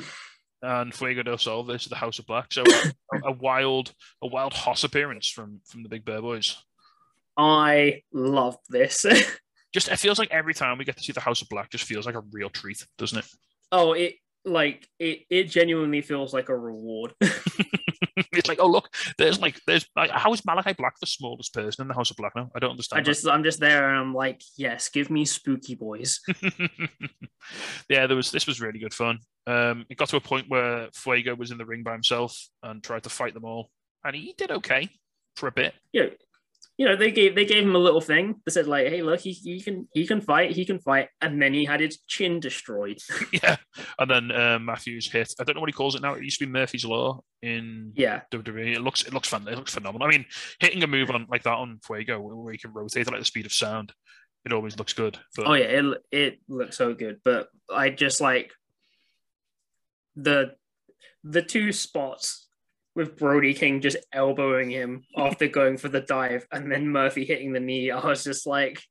and 0.61 0.93
Fuego 0.93 1.23
del 1.23 1.39
Sol 1.39 1.63
versus 1.63 1.87
the 1.89 1.95
House 1.95 2.19
of 2.19 2.27
Black. 2.27 2.53
So 2.53 2.63
a, 3.13 3.19
a 3.25 3.31
wild, 3.31 3.93
a 4.21 4.27
wild 4.27 4.53
Hoss 4.53 4.83
appearance 4.83 5.29
from 5.29 5.61
from 5.65 5.81
the 5.81 5.89
Big 5.89 6.05
Bear 6.05 6.21
Boys. 6.21 6.57
I 7.37 8.03
love 8.13 8.57
this. 8.69 9.05
Just 9.73 9.89
it 9.89 9.97
feels 9.97 10.19
like 10.19 10.31
every 10.31 10.53
time 10.53 10.77
we 10.77 10.85
get 10.85 10.97
to 10.97 11.03
see 11.03 11.13
the 11.13 11.21
House 11.21 11.41
of 11.41 11.49
Black, 11.49 11.69
just 11.69 11.85
feels 11.85 12.05
like 12.05 12.15
a 12.15 12.23
real 12.31 12.49
treat, 12.49 12.85
doesn't 12.97 13.19
it? 13.19 13.25
oh, 13.71 13.93
it 13.93 14.15
like 14.43 14.87
it 14.99 15.21
it 15.29 15.43
genuinely 15.45 16.01
feels 16.01 16.33
like 16.33 16.49
a 16.49 16.57
reward. 16.57 17.13
it's 17.21 18.47
like, 18.47 18.59
oh 18.59 18.67
look, 18.67 18.89
there's 19.17 19.39
like 19.39 19.59
there's 19.67 19.85
like 19.95 20.09
how 20.09 20.33
is 20.33 20.41
Malakai 20.41 20.75
Black 20.75 20.99
the 20.99 21.07
smallest 21.07 21.53
person 21.53 21.83
in 21.83 21.87
the 21.87 21.93
House 21.93 22.11
of 22.11 22.17
Black 22.17 22.35
now? 22.35 22.49
I 22.55 22.59
don't 22.59 22.71
understand. 22.71 22.99
I 22.99 23.03
just 23.03 23.27
I'm 23.27 23.43
just 23.43 23.59
there 23.59 23.89
and 23.89 23.99
I'm 23.99 24.13
like, 24.13 24.41
yes, 24.57 24.89
give 24.89 25.09
me 25.09 25.25
spooky 25.25 25.75
boys. 25.75 26.19
yeah, 27.89 28.07
there 28.07 28.17
was 28.17 28.31
this 28.31 28.47
was 28.47 28.61
really 28.61 28.79
good 28.79 28.93
fun. 28.93 29.19
Um, 29.47 29.85
it 29.89 29.97
got 29.97 30.09
to 30.09 30.17
a 30.17 30.21
point 30.21 30.49
where 30.49 30.89
Fuego 30.93 31.35
was 31.35 31.51
in 31.51 31.57
the 31.57 31.65
ring 31.65 31.83
by 31.83 31.93
himself 31.93 32.37
and 32.63 32.83
tried 32.83 33.03
to 33.03 33.09
fight 33.09 33.33
them 33.33 33.45
all, 33.45 33.69
and 34.03 34.15
he 34.15 34.33
did 34.37 34.51
okay 34.51 34.89
for 35.35 35.47
a 35.47 35.51
bit. 35.51 35.73
Yeah. 35.93 36.07
You 36.77 36.85
know, 36.85 36.95
they 36.95 37.11
gave 37.11 37.35
they 37.35 37.45
gave 37.45 37.63
him 37.63 37.75
a 37.75 37.79
little 37.79 38.01
thing. 38.01 38.41
that 38.45 38.51
said 38.51 38.67
like, 38.67 38.87
"Hey, 38.87 39.01
look, 39.01 39.19
he, 39.19 39.31
he 39.31 39.61
can 39.61 39.87
he 39.93 40.07
can 40.07 40.21
fight, 40.21 40.51
he 40.51 40.65
can 40.65 40.79
fight," 40.79 41.09
and 41.21 41.41
then 41.41 41.53
he 41.53 41.65
had 41.65 41.79
his 41.79 41.99
chin 42.07 42.39
destroyed. 42.39 42.97
yeah, 43.33 43.57
and 43.99 44.09
then 44.09 44.31
uh, 44.31 44.57
Matthews 44.59 45.11
hit. 45.11 45.33
I 45.39 45.43
don't 45.43 45.55
know 45.55 45.61
what 45.61 45.69
he 45.69 45.73
calls 45.73 45.95
it 45.95 46.01
now. 46.01 46.13
It 46.13 46.23
used 46.23 46.39
to 46.39 46.45
be 46.45 46.51
Murphy's 46.51 46.85
Law 46.85 47.21
in 47.41 47.91
yeah, 47.95 48.21
WWE. 48.31 48.75
It 48.75 48.81
looks 48.81 49.03
it 49.03 49.13
looks 49.13 49.27
fun. 49.27 49.47
It 49.47 49.57
looks 49.57 49.73
phenomenal. 49.73 50.07
I 50.07 50.11
mean, 50.11 50.25
hitting 50.59 50.81
a 50.83 50.87
move 50.87 51.11
on 51.11 51.27
like 51.29 51.43
that 51.43 51.53
on 51.53 51.79
Fuego 51.85 52.19
where 52.19 52.53
you 52.53 52.59
can 52.59 52.73
rotate 52.73 53.07
at 53.07 53.13
like 53.13 53.21
the 53.21 53.25
speed 53.25 53.45
of 53.45 53.53
sound, 53.53 53.93
it 54.45 54.53
always 54.53 54.77
looks 54.77 54.93
good. 54.93 55.19
But 55.35 55.47
oh 55.47 55.53
yeah, 55.53 55.65
it 55.65 56.03
it 56.11 56.39
looks 56.47 56.77
so 56.77 56.93
good. 56.93 57.19
But 57.23 57.49
I 57.71 57.89
just 57.89 58.21
like 58.21 58.53
the 60.15 60.55
the 61.23 61.41
two 61.41 61.71
spots 61.71 62.47
with 62.95 63.17
Brody 63.17 63.53
King 63.53 63.81
just 63.81 63.97
elbowing 64.13 64.69
him 64.69 65.03
after 65.17 65.47
going 65.47 65.77
for 65.77 65.89
the 65.89 66.01
dive 66.01 66.45
and 66.51 66.71
then 66.71 66.89
Murphy 66.89 67.25
hitting 67.25 67.53
the 67.53 67.59
knee. 67.59 67.91
I 67.91 68.05
was 68.05 68.23
just 68.23 68.45
like, 68.45 68.81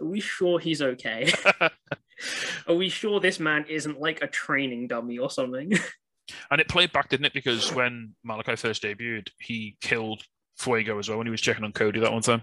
are 0.00 0.06
we 0.06 0.20
sure 0.20 0.58
he's 0.58 0.82
okay? 0.82 1.32
are 2.66 2.74
we 2.74 2.88
sure 2.88 3.20
this 3.20 3.40
man 3.40 3.64
isn't 3.68 4.00
like 4.00 4.22
a 4.22 4.26
training 4.26 4.88
dummy 4.88 5.18
or 5.18 5.30
something? 5.30 5.72
and 6.50 6.60
it 6.60 6.68
played 6.68 6.92
back, 6.92 7.08
didn't 7.08 7.26
it? 7.26 7.32
Because 7.32 7.72
when 7.74 8.14
Malakai 8.26 8.58
first 8.58 8.82
debuted, 8.82 9.28
he 9.38 9.76
killed 9.80 10.22
Fuego 10.58 10.98
as 10.98 11.08
well 11.08 11.18
when 11.18 11.26
he 11.26 11.30
was 11.30 11.40
checking 11.40 11.64
on 11.64 11.72
Cody 11.72 12.00
that 12.00 12.12
one 12.12 12.22
time. 12.22 12.42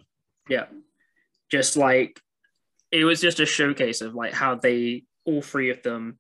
Yeah. 0.50 0.66
Just 1.52 1.78
like 1.78 2.20
it 2.92 3.04
was 3.04 3.22
just 3.22 3.40
a 3.40 3.46
showcase 3.46 4.02
of 4.02 4.16
like 4.16 4.34
how 4.34 4.56
they 4.56 5.04
all 5.26 5.42
three 5.42 5.70
of 5.70 5.82
them 5.84 6.20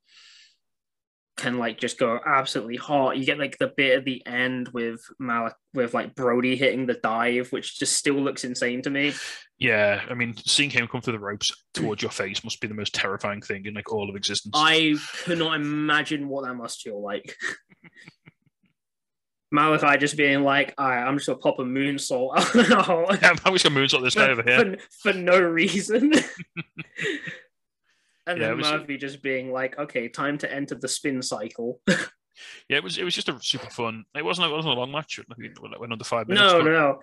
can 1.37 1.57
like 1.57 1.77
just 1.77 1.99
go 1.99 2.19
absolutely 2.25 2.77
hot. 2.77 3.17
You 3.17 3.25
get 3.25 3.39
like 3.39 3.57
the 3.57 3.71
bit 3.75 3.97
at 3.97 4.05
the 4.05 4.25
end 4.25 4.69
with 4.69 5.01
Malik 5.19 5.53
with 5.73 5.93
like 5.93 6.15
Brody 6.15 6.55
hitting 6.55 6.85
the 6.85 6.93
dive, 6.93 7.51
which 7.51 7.77
just 7.77 7.93
still 7.93 8.15
looks 8.15 8.43
insane 8.43 8.81
to 8.83 8.89
me. 8.89 9.13
Yeah, 9.57 10.01
I 10.09 10.13
mean, 10.13 10.35
seeing 10.45 10.69
him 10.69 10.87
come 10.87 11.01
through 11.01 11.13
the 11.13 11.19
ropes 11.19 11.51
towards 11.73 12.01
your 12.01 12.11
face 12.11 12.43
must 12.43 12.59
be 12.59 12.67
the 12.67 12.73
most 12.73 12.93
terrifying 12.93 13.41
thing 13.41 13.65
in 13.65 13.73
like 13.73 13.91
all 13.91 14.09
of 14.09 14.15
existence. 14.15 14.53
I 14.55 14.95
cannot 15.23 15.55
imagine 15.55 16.27
what 16.27 16.45
that 16.45 16.55
must 16.55 16.81
feel 16.81 17.01
like. 17.01 17.35
Malakai 19.53 19.99
just 19.99 20.17
being 20.17 20.43
like, 20.43 20.73
all 20.77 20.89
right, 20.89 21.03
I'm 21.03 21.15
just 21.15 21.27
gonna 21.27 21.39
pop 21.39 21.59
a 21.59 21.63
moonsault. 21.63 22.35
yeah, 23.21 23.35
I'm 23.45 23.53
just 23.53 23.63
gonna 23.63 23.79
moonsault 23.79 24.03
this 24.03 24.15
guy 24.15 24.29
over 24.29 24.43
here 24.43 24.77
for, 25.01 25.11
for 25.11 25.17
no 25.17 25.39
reason. 25.39 26.13
And 28.27 28.39
yeah, 28.39 28.47
then 28.47 28.57
was, 28.57 28.71
Murphy 28.71 28.97
just 28.97 29.21
being 29.21 29.51
like, 29.51 29.77
"Okay, 29.77 30.07
time 30.07 30.37
to 30.39 30.51
enter 30.51 30.75
the 30.75 30.87
spin 30.87 31.21
cycle." 31.21 31.79
yeah, 31.87 32.77
it 32.77 32.83
was. 32.83 32.97
It 32.97 33.03
was 33.03 33.15
just 33.15 33.29
a 33.29 33.37
super 33.41 33.69
fun. 33.69 34.05
It 34.15 34.25
wasn't. 34.25 34.47
It 34.47 34.55
wasn't 34.55 34.75
a 34.75 34.79
long 34.79 34.91
match. 34.91 35.19
It 35.19 35.27
went 35.79 35.91
under 35.91 36.03
five 36.03 36.27
minutes. 36.27 36.51
No, 36.51 36.59
but... 36.59 36.65
no, 36.65 36.71
no. 36.71 36.99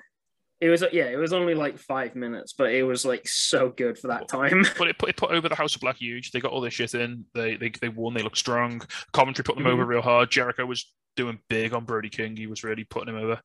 It 0.60 0.68
was. 0.68 0.84
Yeah, 0.92 1.04
it 1.04 1.16
was 1.16 1.32
only 1.32 1.54
like 1.54 1.78
five 1.78 2.14
minutes, 2.16 2.54
but 2.56 2.72
it 2.72 2.82
was 2.82 3.04
like 3.04 3.26
so 3.26 3.68
good 3.68 3.98
for 3.98 4.08
that 4.08 4.28
time. 4.28 4.64
but 4.78 4.88
it 4.88 4.98
put, 4.98 5.08
it 5.10 5.16
put 5.16 5.30
over 5.30 5.48
the 5.48 5.54
House 5.54 5.74
of 5.74 5.80
Black 5.80 5.96
huge. 5.96 6.30
They 6.30 6.40
got 6.40 6.52
all 6.52 6.60
their 6.60 6.70
shit 6.70 6.94
in. 6.94 7.24
They 7.34 7.56
they, 7.56 7.70
they 7.80 7.88
won. 7.88 8.14
They 8.14 8.22
looked 8.22 8.38
strong. 8.38 8.82
Commentary 9.12 9.44
put 9.44 9.56
them 9.56 9.64
mm-hmm. 9.64 9.74
over 9.74 9.84
real 9.84 10.02
hard. 10.02 10.30
Jericho 10.30 10.66
was 10.66 10.92
doing 11.16 11.38
big 11.48 11.72
on 11.72 11.84
Brody 11.84 12.08
King. 12.08 12.36
He 12.36 12.46
was 12.46 12.64
really 12.64 12.84
putting 12.84 13.14
him 13.14 13.22
over. 13.22 13.40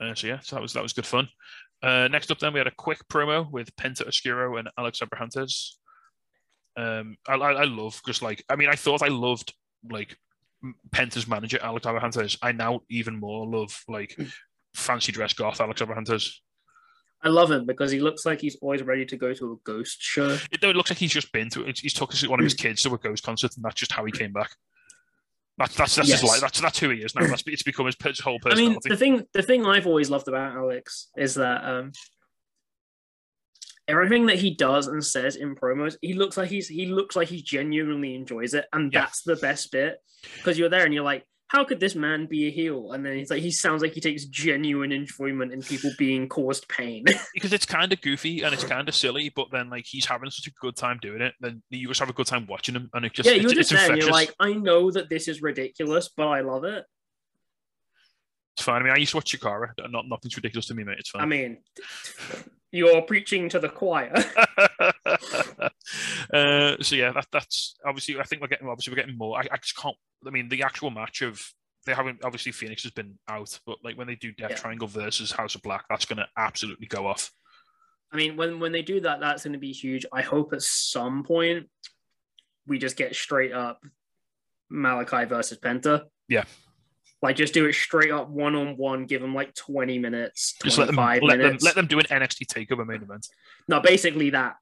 Uh, 0.00 0.14
so 0.14 0.26
yeah, 0.26 0.38
so 0.40 0.56
that 0.56 0.62
was 0.62 0.72
that 0.72 0.82
was 0.82 0.94
good 0.94 1.06
fun. 1.06 1.28
Uh, 1.82 2.08
next 2.08 2.30
up, 2.30 2.38
then 2.38 2.52
we 2.52 2.60
had 2.60 2.66
a 2.66 2.72
quick 2.76 3.06
promo 3.08 3.50
with 3.50 3.74
Penta 3.76 4.06
Oscuro 4.06 4.56
and 4.56 4.68
Alex 4.78 5.00
Abrahantes. 5.00 5.76
Um, 6.80 7.16
I, 7.28 7.34
I, 7.34 7.64
love 7.64 8.00
just 8.06 8.22
like 8.22 8.42
I 8.48 8.56
mean, 8.56 8.68
I 8.68 8.76
thought 8.76 9.02
I 9.02 9.08
loved 9.08 9.52
like 9.90 10.16
Penta's 10.92 11.28
manager 11.28 11.58
Alex 11.62 11.86
Abrahantes. 11.86 12.38
I 12.40 12.52
now 12.52 12.80
even 12.88 13.18
more 13.18 13.46
love 13.46 13.78
like 13.88 14.14
hmm. 14.16 14.24
fancy 14.74 15.12
dress 15.12 15.34
goth 15.34 15.60
Alex 15.60 15.82
Abrahantes. 15.82 16.32
I 17.22 17.28
love 17.28 17.50
him 17.50 17.66
because 17.66 17.90
he 17.90 18.00
looks 18.00 18.24
like 18.24 18.40
he's 18.40 18.56
always 18.62 18.82
ready 18.82 19.04
to 19.04 19.16
go 19.16 19.34
to 19.34 19.52
a 19.52 19.56
ghost 19.64 19.98
show. 20.00 20.38
It, 20.50 20.62
it 20.64 20.76
looks 20.76 20.90
like 20.90 20.98
he's 20.98 21.12
just 21.12 21.30
been 21.32 21.50
to 21.50 21.64
it. 21.64 21.78
He's 21.78 21.92
took 21.92 22.14
one 22.22 22.40
of 22.40 22.44
his 22.44 22.54
kids 22.54 22.82
to 22.84 22.94
a 22.94 22.98
ghost 22.98 23.24
concert, 23.24 23.54
and 23.56 23.64
that's 23.64 23.74
just 23.74 23.92
how 23.92 24.04
he 24.06 24.12
came 24.12 24.32
back. 24.32 24.50
That's 25.58 25.74
that's 25.74 25.96
that's 25.96 26.08
yes. 26.08 26.22
his 26.22 26.30
life. 26.30 26.40
That's 26.40 26.60
that's 26.60 26.78
who 26.78 26.88
he 26.88 27.02
is 27.02 27.14
now. 27.14 27.26
That's 27.26 27.42
it's 27.46 27.62
become 27.62 27.84
his, 27.84 27.96
his 28.02 28.20
whole 28.20 28.38
personality. 28.38 28.66
I 28.66 28.70
mean, 28.70 28.78
the 28.84 28.96
thing 28.96 29.26
the 29.34 29.42
thing 29.42 29.66
I've 29.66 29.86
always 29.86 30.08
loved 30.08 30.28
about 30.28 30.56
Alex 30.56 31.08
is 31.18 31.34
that 31.34 31.62
um, 31.62 31.92
everything 33.90 34.26
that 34.26 34.38
he 34.38 34.54
does 34.54 34.86
and 34.86 35.04
says 35.04 35.36
in 35.36 35.54
promos, 35.54 35.96
he 36.00 36.14
looks 36.14 36.36
like 36.36 36.48
he's 36.48 36.68
he 36.68 36.86
looks 36.86 37.16
like 37.16 37.28
he 37.28 37.42
genuinely 37.42 38.14
enjoys 38.14 38.54
it, 38.54 38.66
and 38.72 38.92
yeah. 38.92 39.00
that's 39.00 39.22
the 39.22 39.36
best 39.36 39.72
bit 39.72 39.98
because 40.36 40.58
you're 40.58 40.68
there 40.68 40.84
and 40.84 40.94
you're 40.94 41.04
like, 41.04 41.24
how 41.50 41.64
could 41.64 41.80
this 41.80 41.96
man 41.96 42.26
be 42.26 42.46
a 42.46 42.50
heel? 42.50 42.92
And 42.92 43.04
then 43.04 43.16
he's 43.16 43.28
like, 43.28 43.42
he 43.42 43.50
sounds 43.50 43.82
like 43.82 43.92
he 43.92 44.00
takes 44.00 44.24
genuine 44.26 44.92
enjoyment 44.92 45.52
in 45.52 45.62
people 45.62 45.90
being 45.98 46.28
caused 46.28 46.68
pain. 46.68 47.04
because 47.34 47.52
it's 47.52 47.66
kind 47.66 47.92
of 47.92 48.00
goofy 48.02 48.42
and 48.42 48.54
it's 48.54 48.62
kind 48.62 48.88
of 48.88 48.94
silly, 48.94 49.32
but 49.34 49.48
then 49.50 49.68
like 49.68 49.84
he's 49.84 50.06
having 50.06 50.30
such 50.30 50.46
a 50.46 50.52
good 50.60 50.76
time 50.76 51.00
doing 51.02 51.20
it, 51.20 51.34
then 51.40 51.60
you 51.70 51.88
just 51.88 51.98
have 51.98 52.08
a 52.08 52.12
good 52.12 52.28
time 52.28 52.46
watching 52.46 52.76
him, 52.76 52.88
and 52.94 53.04
it 53.04 53.12
just 53.12 53.28
yeah, 53.28 53.34
you're 53.34 53.46
it's, 53.46 53.54
just 53.54 53.72
it's 53.72 53.88
there. 53.88 53.96
You're 53.96 54.12
like, 54.12 54.32
I 54.38 54.52
know 54.52 54.92
that 54.92 55.08
this 55.08 55.26
is 55.26 55.42
ridiculous, 55.42 56.08
but 56.16 56.28
I 56.28 56.42
love 56.42 56.62
it. 56.62 56.84
It's 58.54 58.62
fine. 58.62 58.82
I 58.82 58.84
mean, 58.84 58.92
I 58.92 58.98
used 58.98 59.10
to 59.10 59.16
watch 59.16 59.36
Chikara. 59.36 59.70
Not 59.90 60.06
nothing's 60.06 60.36
ridiculous 60.36 60.66
to 60.66 60.74
me, 60.74 60.84
mate. 60.84 60.98
It's 61.00 61.10
fine. 61.10 61.22
I 61.22 61.26
mean, 61.26 61.58
you're 62.72 63.02
preaching 63.02 63.48
to 63.48 63.58
the 63.58 63.68
choir. 63.68 64.12
uh, 66.32 66.76
so 66.80 66.96
yeah, 66.96 67.12
that, 67.12 67.26
that's 67.32 67.76
obviously. 67.84 68.18
I 68.18 68.24
think 68.24 68.42
we're 68.42 68.48
getting 68.48 68.68
obviously 68.68 68.92
we're 68.92 69.02
getting 69.02 69.18
more. 69.18 69.36
I, 69.36 69.46
I, 69.50 69.56
just 69.56 69.76
can't. 69.76 69.96
I 70.26 70.30
mean, 70.30 70.48
the 70.48 70.62
actual 70.62 70.90
match 70.90 71.22
of 71.22 71.42
they 71.86 71.94
haven't 71.94 72.24
obviously 72.24 72.52
Phoenix 72.52 72.82
has 72.82 72.92
been 72.92 73.18
out, 73.28 73.58
but 73.66 73.78
like 73.82 73.96
when 73.96 74.06
they 74.06 74.14
do 74.14 74.32
Death 74.32 74.50
yeah. 74.50 74.56
Triangle 74.56 74.88
versus 74.88 75.32
House 75.32 75.54
of 75.54 75.62
Black, 75.62 75.84
that's 75.88 76.04
going 76.04 76.18
to 76.18 76.26
absolutely 76.36 76.86
go 76.86 77.06
off. 77.06 77.30
I 78.12 78.16
mean, 78.16 78.36
when 78.36 78.60
when 78.60 78.72
they 78.72 78.82
do 78.82 79.00
that, 79.00 79.20
that's 79.20 79.44
going 79.44 79.52
to 79.54 79.58
be 79.58 79.72
huge. 79.72 80.06
I 80.12 80.22
hope 80.22 80.52
at 80.52 80.62
some 80.62 81.24
point 81.24 81.68
we 82.66 82.78
just 82.78 82.96
get 82.96 83.14
straight 83.14 83.52
up 83.52 83.84
Malakai 84.72 85.28
versus 85.28 85.58
Penta. 85.58 86.04
Yeah. 86.28 86.44
Like 87.22 87.36
just 87.36 87.52
do 87.52 87.66
it 87.66 87.74
straight 87.74 88.10
up 88.10 88.30
one 88.30 88.54
on 88.54 88.76
one. 88.76 89.04
Give 89.04 89.20
them 89.20 89.34
like 89.34 89.54
twenty 89.54 89.98
minutes. 89.98 90.54
Just 90.64 90.78
let 90.78 90.86
them 90.86 90.96
let 90.96 91.22
minutes. 91.22 91.62
them 91.62 91.66
let 91.66 91.74
them 91.74 91.86
do 91.86 91.98
an 91.98 92.06
NXT 92.06 92.46
takeover 92.46 92.86
main 92.86 93.02
event. 93.02 93.28
No, 93.68 93.80
basically 93.80 94.30
that. 94.30 94.56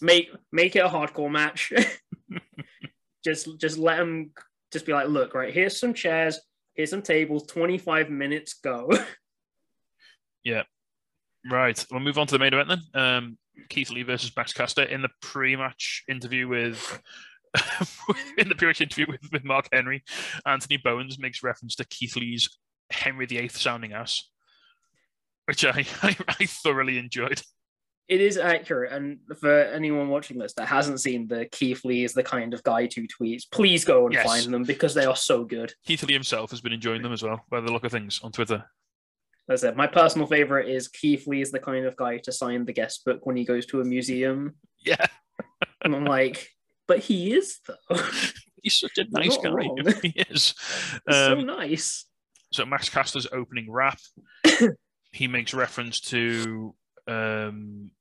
Make 0.00 0.30
make 0.50 0.74
it 0.74 0.80
a 0.80 0.88
hardcore 0.88 1.30
match. 1.30 1.72
just 3.24 3.58
just 3.58 3.78
let 3.78 3.98
them 3.98 4.32
just 4.72 4.86
be 4.86 4.92
like, 4.92 5.08
look, 5.08 5.34
right 5.34 5.54
here's 5.54 5.78
some 5.78 5.94
chairs, 5.94 6.40
here's 6.74 6.90
some 6.90 7.02
tables. 7.02 7.46
Twenty 7.46 7.78
five 7.78 8.10
minutes, 8.10 8.54
go. 8.54 8.90
yeah. 10.44 10.62
Right. 11.48 11.84
We'll 11.90 12.00
move 12.00 12.18
on 12.18 12.26
to 12.26 12.34
the 12.34 12.38
main 12.38 12.52
event 12.52 12.68
then. 12.68 13.00
Um, 13.00 13.38
Keith 13.68 13.90
Lee 13.90 14.02
versus 14.02 14.32
Max 14.36 14.52
Caster 14.52 14.82
in 14.82 15.02
the 15.02 15.08
pre-match 15.22 16.04
interview 16.08 16.48
with 16.48 17.00
in 18.38 18.48
the 18.48 18.54
previous 18.54 18.80
interview 18.80 19.06
with, 19.08 19.20
with 19.32 19.44
Mark 19.44 19.68
Henry, 19.72 20.04
Anthony 20.46 20.76
Bowens 20.76 21.18
makes 21.18 21.42
reference 21.42 21.74
to 21.76 21.84
Keith 21.84 22.16
Lee's 22.16 22.48
Henry 22.90 23.26
VIII 23.26 23.48
sounding 23.48 23.92
ass, 23.92 24.28
which 25.46 25.64
I, 25.64 25.84
I, 26.02 26.16
I 26.28 26.46
thoroughly 26.46 26.98
enjoyed. 26.98 27.42
It 28.08 28.20
is 28.20 28.38
accurate, 28.38 28.92
and 28.92 29.20
for 29.38 29.62
anyone 29.62 30.08
watching 30.08 30.36
this 30.36 30.52
that 30.54 30.66
hasn't 30.66 31.00
seen 31.00 31.28
the 31.28 31.46
Keith 31.46 31.84
Lee 31.84 32.02
is 32.02 32.12
the 32.12 32.24
kind 32.24 32.52
of 32.54 32.62
guy 32.64 32.86
to 32.86 33.06
tweets, 33.06 33.44
please 33.48 33.84
go 33.84 34.06
and 34.06 34.14
yes. 34.14 34.26
find 34.26 34.52
them 34.52 34.64
because 34.64 34.94
they 34.94 35.04
are 35.04 35.14
so 35.14 35.44
good. 35.44 35.72
Keith 35.86 36.02
Lee 36.02 36.14
himself 36.14 36.50
has 36.50 36.60
been 36.60 36.72
enjoying 36.72 37.02
them 37.02 37.12
as 37.12 37.22
well, 37.22 37.44
by 37.50 37.60
the 37.60 37.70
look 37.70 37.84
of 37.84 37.92
things 37.92 38.20
on 38.24 38.32
Twitter. 38.32 38.64
As 39.48 39.62
I 39.62 39.68
said, 39.68 39.76
my 39.76 39.86
personal 39.86 40.26
favorite 40.26 40.68
is 40.68 40.88
Keith 40.88 41.28
Lee 41.28 41.40
is 41.40 41.52
the 41.52 41.60
kind 41.60 41.86
of 41.86 41.96
guy 41.96 42.18
to 42.18 42.32
sign 42.32 42.64
the 42.64 42.72
guest 42.72 43.04
book 43.04 43.26
when 43.26 43.36
he 43.36 43.44
goes 43.44 43.66
to 43.66 43.80
a 43.80 43.84
museum. 43.84 44.56
Yeah. 44.84 45.06
and 45.84 45.94
I'm 45.94 46.04
like, 46.04 46.48
but 46.90 46.98
he 46.98 47.32
is 47.32 47.60
though. 47.68 47.96
He's 48.64 48.74
such 48.74 48.98
a 48.98 49.04
nice 49.10 49.36
guy. 49.36 49.50
Wrong. 49.50 49.78
He 50.02 50.12
is. 50.28 50.54
Um, 50.92 51.04
so 51.06 51.34
nice. 51.42 52.04
So 52.52 52.66
Max 52.66 52.88
Caster's 52.88 53.28
opening 53.32 53.70
rap, 53.70 54.00
he 55.12 55.28
makes 55.28 55.54
reference 55.54 56.00
to 56.00 56.74
um, 57.06 57.92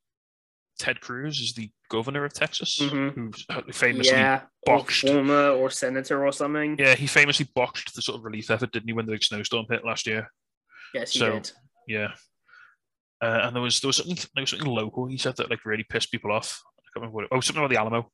Ted 0.79 1.01
Cruz 1.01 1.39
as 1.39 1.53
the 1.53 1.69
governor 1.91 2.25
of 2.25 2.33
Texas, 2.33 2.79
mm-hmm. 2.81 3.09
who 3.09 3.71
famously 3.71 4.11
yeah, 4.11 4.41
botched 4.65 5.03
or 5.03 5.13
former 5.13 5.49
or 5.49 5.69
senator 5.69 6.25
or 6.25 6.33
something. 6.33 6.75
Yeah, 6.79 6.95
he 6.95 7.05
famously 7.05 7.47
boxed 7.53 7.93
the 7.93 8.01
sort 8.01 8.17
of 8.17 8.25
relief 8.25 8.49
effort, 8.49 8.71
didn't 8.71 8.87
he, 8.87 8.93
when 8.93 9.05
the 9.05 9.11
big 9.11 9.23
snowstorm 9.23 9.67
hit 9.69 9.85
last 9.85 10.07
year? 10.07 10.31
Yes, 10.95 11.11
he 11.11 11.19
so, 11.19 11.33
did. 11.33 11.51
Yeah. 11.87 12.13
Uh, 13.21 13.41
and 13.43 13.55
there 13.55 13.61
was 13.61 13.79
there 13.81 13.89
was 13.89 13.97
something 13.97 14.17
there 14.33 14.41
was 14.41 14.49
something 14.49 14.67
local. 14.67 15.05
He 15.05 15.17
said 15.17 15.37
that 15.37 15.51
like 15.51 15.63
really 15.63 15.85
pissed 15.87 16.11
people 16.11 16.31
off. 16.31 16.59
I 16.79 16.81
can't 16.81 16.95
remember 17.03 17.15
what 17.15 17.25
it, 17.25 17.29
oh 17.31 17.39
something 17.39 17.63
about 17.63 17.71
the 17.71 17.79
Alamo. 17.79 18.11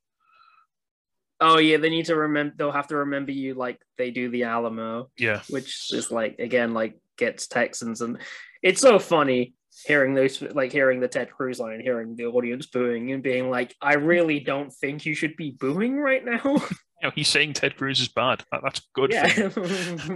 Oh 1.40 1.58
yeah, 1.58 1.78
they 1.78 1.90
need 1.90 2.06
to 2.06 2.16
remember. 2.16 2.54
They'll 2.58 2.72
have 2.72 2.88
to 2.88 2.98
remember 2.98 3.32
you 3.32 3.54
like 3.54 3.80
they 3.98 4.12
do 4.12 4.30
the 4.30 4.44
Alamo. 4.44 5.10
Yeah, 5.18 5.42
which 5.50 5.92
is 5.92 6.12
like 6.12 6.40
again 6.40 6.74
like 6.74 6.98
gets 7.18 7.48
Texans, 7.48 8.02
and 8.02 8.20
it's 8.62 8.82
so 8.82 9.00
funny 9.00 9.54
hearing 9.86 10.14
those 10.14 10.42
like 10.42 10.72
hearing 10.72 11.00
the 11.00 11.08
Ted 11.08 11.32
Cruz 11.32 11.60
line, 11.60 11.82
hearing 11.82 12.16
the 12.16 12.26
audience 12.26 12.68
booing 12.68 13.12
and 13.12 13.22
being 13.22 13.50
like, 13.50 13.76
I 13.82 13.96
really 13.96 14.40
don't 14.40 14.72
think 14.72 15.06
you 15.06 15.14
should 15.14 15.36
be 15.36 15.52
booing 15.52 15.98
right 15.98 16.24
now. 16.24 16.42
You 17.02 17.10
know, 17.10 17.14
he's 17.14 17.28
saying 17.28 17.54
Ted 17.54 17.76
Cruz 17.76 18.00
is 18.00 18.08
bad. 18.08 18.42
That's 18.50 18.82
good. 18.94 19.12
Yeah, 19.12 19.26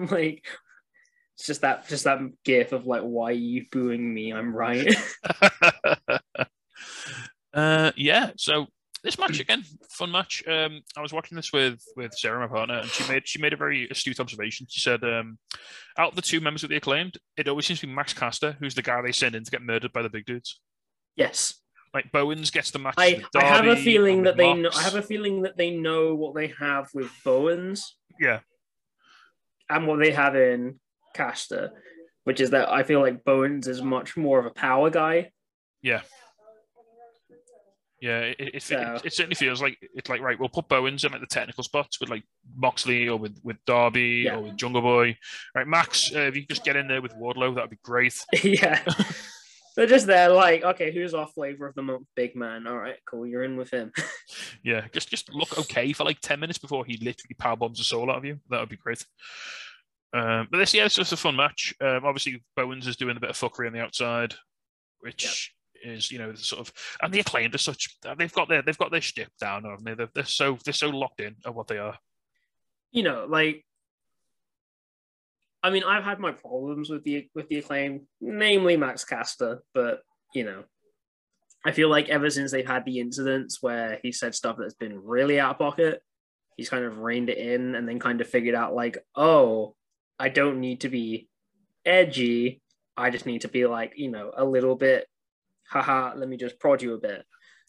like 0.09 0.45
It's 1.35 1.45
just 1.45 1.61
that 1.61 1.89
just 1.89 2.05
that 2.05 2.21
gif 2.45 2.71
of 2.71 2.87
like, 2.87 3.01
why 3.01 3.31
are 3.31 3.33
you 3.33 3.65
booing 3.69 4.13
me? 4.13 4.31
I'm 4.31 4.55
right. 4.55 4.95
uh, 7.53 7.91
yeah. 7.97 8.31
So 8.37 8.67
this 9.03 9.17
match 9.17 9.39
again, 9.39 9.63
fun 9.89 10.11
match. 10.11 10.43
Um, 10.47 10.81
I 10.97 11.01
was 11.01 11.13
watching 11.13 11.35
this 11.35 11.53
with 11.53 11.81
with 11.95 12.13
Sarah, 12.13 12.39
my 12.39 12.53
partner, 12.53 12.79
and 12.79 12.89
she 12.89 13.07
made 13.11 13.27
she 13.27 13.39
made 13.39 13.53
a 13.53 13.57
very 13.57 13.87
astute 13.89 14.19
observation. 14.19 14.67
She 14.69 14.81
said, 14.81 15.03
um, 15.03 15.37
out 15.97 16.09
of 16.09 16.15
the 16.15 16.21
two 16.21 16.41
members 16.41 16.63
of 16.63 16.69
the 16.69 16.75
acclaimed, 16.75 17.17
it 17.37 17.47
always 17.47 17.65
seems 17.65 17.79
to 17.81 17.87
be 17.87 17.93
Max 17.93 18.13
Caster 18.13 18.57
who's 18.59 18.75
the 18.75 18.81
guy 18.81 19.01
they 19.01 19.11
send 19.11 19.35
in 19.35 19.43
to 19.43 19.51
get 19.51 19.61
murdered 19.61 19.93
by 19.93 20.01
the 20.01 20.09
big 20.09 20.25
dudes. 20.25 20.59
yes. 21.15 21.55
Like 21.91 22.11
Bowens 22.11 22.51
gets 22.51 22.69
the 22.69 22.77
match. 22.77 22.93
I, 22.99 23.15
with 23.15 23.43
I 23.43 23.45
have 23.45 23.65
a 23.65 23.75
feeling 23.75 24.21
that 24.23 24.37
they 24.37 24.53
know, 24.53 24.69
I 24.75 24.83
have 24.83 24.93
a 24.93 25.01
feeling 25.01 25.41
that 25.41 25.57
they 25.57 25.71
know 25.71 26.13
what 26.13 26.35
they 26.35 26.53
have 26.59 26.87
with 26.93 27.09
Bowens 27.25 27.97
yeah. 28.19 28.41
and 29.71 29.87
what 29.87 29.97
they 29.97 30.11
have 30.11 30.35
in 30.35 30.79
Caster, 31.15 31.71
which 32.25 32.41
is 32.41 32.51
that 32.51 32.69
I 32.69 32.83
feel 32.83 33.01
like 33.01 33.23
Bowens 33.23 33.67
is 33.67 33.81
much 33.81 34.15
more 34.15 34.37
of 34.37 34.45
a 34.45 34.51
power 34.51 34.91
guy. 34.91 35.31
Yeah. 35.81 36.01
Yeah, 38.01 38.19
it, 38.19 38.35
it, 38.39 38.55
it, 38.55 38.63
So- 38.63 38.99
it, 39.03 39.13
certainly 39.13 39.35
feels 39.35 39.61
like 39.61 39.77
it's 39.93 40.09
like 40.09 40.21
right. 40.21 40.39
We'll 40.39 40.49
put 40.49 40.69
Bowens 40.69 41.03
in 41.03 41.11
like 41.11 41.21
the 41.21 41.27
technical 41.27 41.63
spots 41.63 41.99
with 41.99 42.09
like 42.09 42.23
Moxley 42.55 43.07
or 43.09 43.17
with 43.17 43.37
with 43.43 43.57
Darby 43.65 44.23
Yeah. 44.25 44.35
or 44.37 44.41
with 44.43 44.55
Jungle 44.57 44.81
Boy. 44.81 45.17
Right, 45.55 45.67
Max, 45.67 46.13
uh, 46.15 46.19
if 46.19 46.35
you 46.35 46.43
could 46.43 46.49
just 46.49 46.63
get 46.63 46.75
in 46.77 46.87
there 46.87 47.01
with 47.01 47.13
Wardlow, 47.15 47.55
that'd 47.55 47.69
be 47.69 47.79
great. 47.83 48.15
yeah. 48.43 48.83
They're 49.75 49.85
just 49.87 50.07
there, 50.07 50.29
like, 50.29 50.63
okay, 50.63 50.91
who's 50.91 51.13
our 51.13 51.27
flavor 51.27 51.65
of 51.67 51.75
the 51.75 51.81
month? 51.83 52.05
Big 52.15 52.35
man. 52.35 52.67
All 52.67 52.77
right, 52.77 52.97
cool. 53.05 53.25
You're 53.25 53.43
in 53.43 53.55
with 53.57 53.69
him. 53.71 53.91
Yeah, 54.63 54.85
just 54.91 55.09
just 55.09 55.33
look 55.33 55.57
okay 55.57 55.93
for 55.93 56.03
like 56.03 56.19
ten 56.19 56.39
minutes 56.39 56.59
before 56.59 56.83
he 56.85 56.93
literally 56.97 57.33
power 57.37 57.55
bombs 57.55 57.77
the 57.77 57.83
soul 57.85 58.11
out 58.11 58.17
of 58.17 58.25
you. 58.25 58.39
That 58.49 58.59
would 58.59 58.69
be 58.69 58.75
great. 58.75 59.03
Um, 60.13 60.47
but 60.51 60.57
this, 60.57 60.73
yeah, 60.73 60.85
it's 60.85 60.95
just 60.95 61.13
a 61.13 61.17
fun 61.17 61.35
match. 61.37 61.73
Um, 61.81 62.01
obviously, 62.03 62.43
Bowens 62.55 62.87
is 62.87 62.97
doing 62.97 63.15
a 63.15 63.19
bit 63.19 63.29
of 63.29 63.37
fuckery 63.37 63.67
on 63.67 63.73
the 63.73 63.79
outside, 63.81 64.33
which 64.99 65.53
is 65.83 66.11
you 66.11 66.19
know 66.19 66.33
sort 66.35 66.61
of, 66.61 66.73
and 67.01 67.13
the 67.13 67.19
acclaimed 67.19 67.55
are 67.55 67.59
such. 67.59 67.97
They've 68.17 68.33
got 68.33 68.49
their 68.49 68.61
they've 68.61 68.77
got 68.77 68.91
their 68.91 69.01
shtick 69.01 69.29
down, 69.39 69.63
haven't 69.63 69.85
they? 69.85 69.93
They're, 69.93 70.09
they're 70.13 70.25
so 70.25 70.57
they're 70.63 70.73
so 70.73 70.89
locked 70.89 71.21
in 71.21 71.35
at 71.45 71.55
what 71.55 71.67
they 71.67 71.77
are. 71.77 71.97
you 72.91 73.03
know, 73.03 73.25
like 73.29 73.65
I 75.61 75.69
mean, 75.71 75.83
I've 75.83 76.03
had 76.03 76.19
my 76.19 76.31
problems 76.31 76.89
with 76.89 77.03
the 77.03 77.27
with 77.35 77.49
the 77.49 77.59
acclaim, 77.59 78.07
namely 78.21 78.77
Max 78.77 79.03
Caster, 79.03 79.61
but 79.73 80.01
you 80.33 80.45
know, 80.45 80.63
I 81.65 81.71
feel 81.71 81.89
like 81.89 82.09
ever 82.09 82.29
since 82.29 82.51
they've 82.51 82.65
had 82.67 82.85
the 82.85 82.99
incidents 82.99 83.61
where 83.61 83.99
he 84.01 84.11
said 84.11 84.35
stuff 84.35 84.57
that's 84.57 84.75
been 84.75 85.03
really 85.03 85.39
out 85.39 85.51
of 85.51 85.57
pocket, 85.57 86.01
he's 86.55 86.69
kind 86.69 86.85
of 86.85 86.99
reined 86.99 87.29
it 87.29 87.37
in 87.37 87.75
and 87.75 87.87
then 87.87 87.99
kind 87.99 88.21
of 88.21 88.29
figured 88.29 88.55
out 88.55 88.73
like, 88.73 88.97
oh, 89.15 89.75
I 90.17 90.29
don't 90.29 90.61
need 90.61 90.81
to 90.81 90.89
be 90.89 91.27
edgy. 91.85 92.61
I 92.95 93.09
just 93.09 93.25
need 93.25 93.41
to 93.41 93.47
be 93.49 93.65
like, 93.65 93.93
you 93.95 94.11
know, 94.11 94.31
a 94.35 94.45
little 94.45 94.75
bit, 94.75 95.07
haha, 95.69 96.13
let 96.15 96.27
me 96.27 96.37
just 96.37 96.59
prod 96.59 96.81
you 96.81 96.93
a 96.93 96.97
bit. 96.97 97.25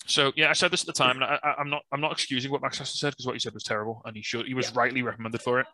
So 0.07 0.33
yeah, 0.35 0.49
I 0.49 0.55
said 0.55 0.71
this 0.71 0.81
at 0.83 0.87
the 0.87 0.93
time, 0.93 1.17
and 1.17 1.25
I, 1.25 1.55
I'm 1.59 1.69
not 1.69 1.83
I'm 1.93 2.01
not 2.01 2.13
excusing 2.13 2.51
what 2.51 2.63
Max 2.63 2.79
Caster 2.79 2.97
said 2.97 3.11
because 3.11 3.27
what 3.27 3.35
he 3.35 3.39
said 3.39 3.53
was 3.53 3.65
terrible, 3.65 4.03
and 4.05 4.17
he 4.17 4.23
should 4.23 4.47
he 4.47 4.55
was 4.55 4.75
rightly 4.75 5.03
reprimanded 5.03 5.43
for 5.43 5.61
it. 5.61 5.67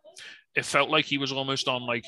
It 0.55 0.65
felt 0.65 0.91
like 0.91 1.05
he 1.05 1.19
was 1.19 1.33
almost 1.33 1.69
on 1.69 1.87
like 1.87 2.05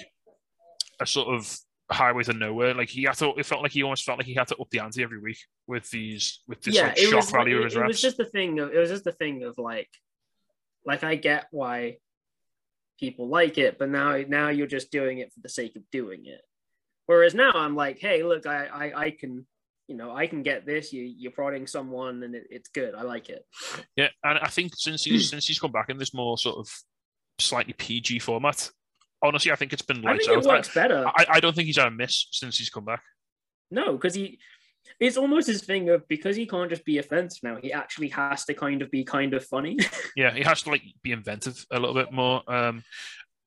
a 1.00 1.06
sort 1.06 1.28
of 1.28 1.56
highway 1.90 2.24
to 2.24 2.32
nowhere. 2.32 2.74
Like 2.74 2.88
he, 2.88 3.06
I 3.06 3.12
thought 3.12 3.38
it 3.38 3.46
felt 3.46 3.62
like 3.62 3.72
he 3.72 3.82
almost 3.82 4.04
felt 4.04 4.18
like 4.18 4.26
he 4.26 4.34
had 4.34 4.48
to 4.48 4.56
up 4.56 4.68
the 4.70 4.80
ante 4.80 5.02
every 5.02 5.18
week 5.20 5.38
with 5.66 5.88
these 5.90 6.40
with 6.48 6.60
this 6.62 6.76
like, 6.76 6.98
it 6.98 7.08
shock 7.08 7.20
was, 7.20 7.30
value 7.30 7.56
it, 7.56 7.58
of 7.58 7.64
his 7.64 7.76
it 7.76 7.80
reps. 7.80 7.88
was 7.88 8.02
just 8.02 8.16
the 8.16 8.24
thing 8.24 8.58
of 8.58 8.72
it 8.72 8.78
was 8.78 8.90
just 8.90 9.04
the 9.04 9.12
thing 9.12 9.44
of 9.44 9.56
like 9.56 9.88
like 10.84 11.04
I 11.04 11.14
get 11.14 11.46
why 11.50 11.98
people 12.98 13.28
like 13.28 13.58
it, 13.58 13.78
but 13.78 13.88
now 13.88 14.16
now 14.26 14.48
you're 14.48 14.66
just 14.66 14.90
doing 14.90 15.18
it 15.18 15.32
for 15.32 15.40
the 15.40 15.48
sake 15.48 15.76
of 15.76 15.88
doing 15.90 16.26
it. 16.26 16.40
Whereas 17.06 17.32
now 17.32 17.52
I'm 17.54 17.76
like, 17.76 18.00
hey, 18.00 18.22
look, 18.24 18.44
I 18.44 18.66
I, 18.66 19.02
I 19.04 19.10
can 19.12 19.46
you 19.89 19.97
know 19.97 20.14
I 20.14 20.26
can 20.26 20.43
get 20.43 20.66
this. 20.66 20.93
You 20.93 21.03
you're 21.03 21.32
prodding 21.32 21.66
someone 21.66 22.22
and 22.22 22.34
it, 22.34 22.47
it's 22.51 22.68
good. 22.68 22.95
I 22.95 23.03
like 23.03 23.28
it. 23.30 23.45
Yeah, 23.97 24.09
and 24.22 24.39
I 24.39 24.49
think 24.49 24.72
since 24.76 25.05
he's 25.05 25.30
since 25.30 25.47
he's 25.47 25.59
come 25.59 25.72
back 25.72 25.89
in 25.89 25.99
this 25.99 26.14
more 26.14 26.39
sort 26.39 26.59
of 26.59 26.68
slightly 27.41 27.72
PG 27.72 28.20
format, 28.20 28.70
honestly, 29.22 29.51
I 29.51 29.57
think 29.57 29.72
it's 29.72 29.82
been 29.82 30.07
I 30.07 30.12
lights 30.12 30.26
think 30.26 30.39
it 30.39 30.47
out. 30.47 30.55
works 30.55 30.74
better. 30.74 31.07
I, 31.07 31.26
I 31.28 31.41
don't 31.41 31.57
think 31.57 31.66
he's 31.66 31.78
had 31.78 31.89
a 31.89 31.91
miss 31.91 32.28
since 32.30 32.59
he's 32.59 32.70
come 32.70 32.84
back. 32.84 33.03
No, 33.70 33.93
because 33.93 34.14
he 34.14 34.39
it's 35.01 35.16
almost 35.16 35.47
his 35.47 35.62
thing 35.62 35.91
of 35.91 36.07
because 36.09 36.36
he 36.36 36.47
can't 36.47 36.70
just 36.70 36.84
be 36.84 36.99
offensive 36.99 37.43
now, 37.43 37.57
he 37.61 37.72
actually 37.72 38.09
has 38.09 38.45
to 38.47 38.55
kind 38.55 38.82
of 38.82 38.91
be 38.91 39.05
kind 39.05 39.34
of 39.34 39.45
funny. 39.45 39.78
Yeah, 40.16 40.34
he 40.34 40.43
has 40.43 40.62
to 40.62 40.70
like 40.70 40.82
be 41.03 41.12
inventive 41.12 41.64
a 41.70 41.78
little 41.78 41.95
bit 41.95 42.12
more, 42.12 42.43
um, 42.53 42.82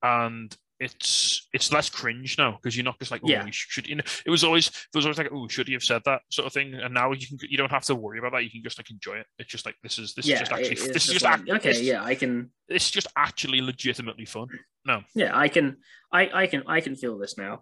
and 0.02 0.56
it's 0.82 1.48
it's 1.54 1.72
less 1.72 1.90
cringe 1.90 2.38
now 2.38 2.52
because 2.52 2.76
you're 2.76 2.84
not 2.84 3.00
just 3.00 3.12
like, 3.12 3.22
oh, 3.24 3.30
Yeah. 3.30 3.46
you 3.46 3.52
should. 3.54 3.88
You 3.88 3.96
know, 3.96 4.04
it 4.26 4.30
was 4.30 4.44
always 4.44 4.68
it 4.68 4.96
was 4.96 5.06
always 5.06 5.18
like, 5.18 5.30
oh, 5.32 5.48
should 5.48 5.68
he 5.68 5.74
have 5.74 5.84
said 5.84 6.02
that 6.06 6.22
sort 6.30 6.48
of 6.48 6.54
thing, 6.54 6.74
and 6.74 6.94
now 6.94 7.12
you 7.12 7.26
can 7.28 7.38
you 7.50 7.58
don't 7.58 7.72
have 7.72 7.86
to 7.86 7.96
worry 7.96 8.20
about 8.20 8.32
that. 8.34 8.44
You 8.44 8.50
can 8.50 8.64
just 8.64 8.80
like 8.80 8.92
enjoy 8.92 9.16
it. 9.18 9.28
It's 9.40 9.50
just 9.50 9.66
like 9.66 9.76
this 9.84 10.00
is 10.00 10.14
this 10.16 10.28
yeah, 10.28 10.36
is 10.36 10.40
just 10.42 10.52
actually 10.52 10.76
this 10.92 11.08
is 11.08 11.14
just 11.14 11.24
like, 11.26 11.40
act- 11.40 11.50
okay. 11.50 11.82
Yeah, 11.82 12.04
I 12.04 12.16
can. 12.16 12.52
It's 12.68 12.90
just 12.90 13.08
actually 13.16 13.62
legitimately 13.62 14.26
fun. 14.26 14.48
no 14.86 15.02
yeah 15.14 15.38
i 15.38 15.48
can 15.48 15.78
i 16.12 16.30
i 16.34 16.48
can 16.48 16.64
i 16.68 16.82
can 16.82 16.96
feel 16.96 17.18
this 17.20 17.38
now 17.38 17.62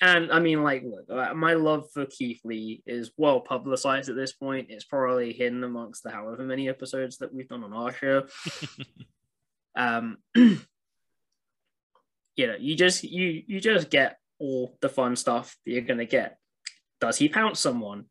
and 0.00 0.30
i 0.32 0.38
mean 0.38 0.62
like 0.62 0.82
look 0.84 1.04
uh, 1.10 1.34
my 1.34 1.52
love 1.54 1.84
for 1.92 2.06
keith 2.06 2.40
lee 2.44 2.82
is 2.86 3.10
well 3.18 3.40
publicized 3.40 4.08
at 4.08 4.16
this 4.16 4.32
point 4.32 4.68
it's 4.70 4.84
probably 4.84 5.32
hidden 5.34 5.64
amongst 5.64 6.02
the 6.02 6.10
however 6.10 6.44
many 6.44 6.68
episodes 6.68 7.18
that 7.18 7.34
we've 7.34 7.48
done 7.48 7.62
on 7.64 7.72
our 7.74 7.92
show 7.92 8.22
um 9.76 10.16
you 12.36 12.46
know 12.46 12.56
you 12.58 12.76
just 12.76 13.02
you 13.02 13.42
you 13.46 13.60
just 13.60 13.90
get 13.90 14.18
all 14.38 14.76
the 14.80 14.88
fun 14.88 15.16
stuff 15.16 15.56
that 15.64 15.72
you're 15.72 15.82
gonna 15.82 16.04
get. 16.06 16.38
Does 17.00 17.18
he 17.18 17.28
pounce 17.28 17.60
someone? 17.60 18.04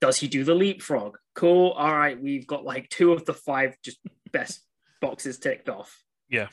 Does 0.00 0.18
he 0.18 0.28
do 0.28 0.44
the 0.44 0.54
leapfrog? 0.54 1.16
Cool. 1.34 1.70
All 1.70 1.94
right 1.94 2.20
we've 2.20 2.46
got 2.46 2.64
like 2.64 2.88
two 2.88 3.12
of 3.12 3.24
the 3.24 3.34
five 3.34 3.76
just 3.84 3.98
best 4.32 4.60
boxes 5.00 5.38
ticked 5.38 5.68
off. 5.68 6.02
Yeah, 6.28 6.48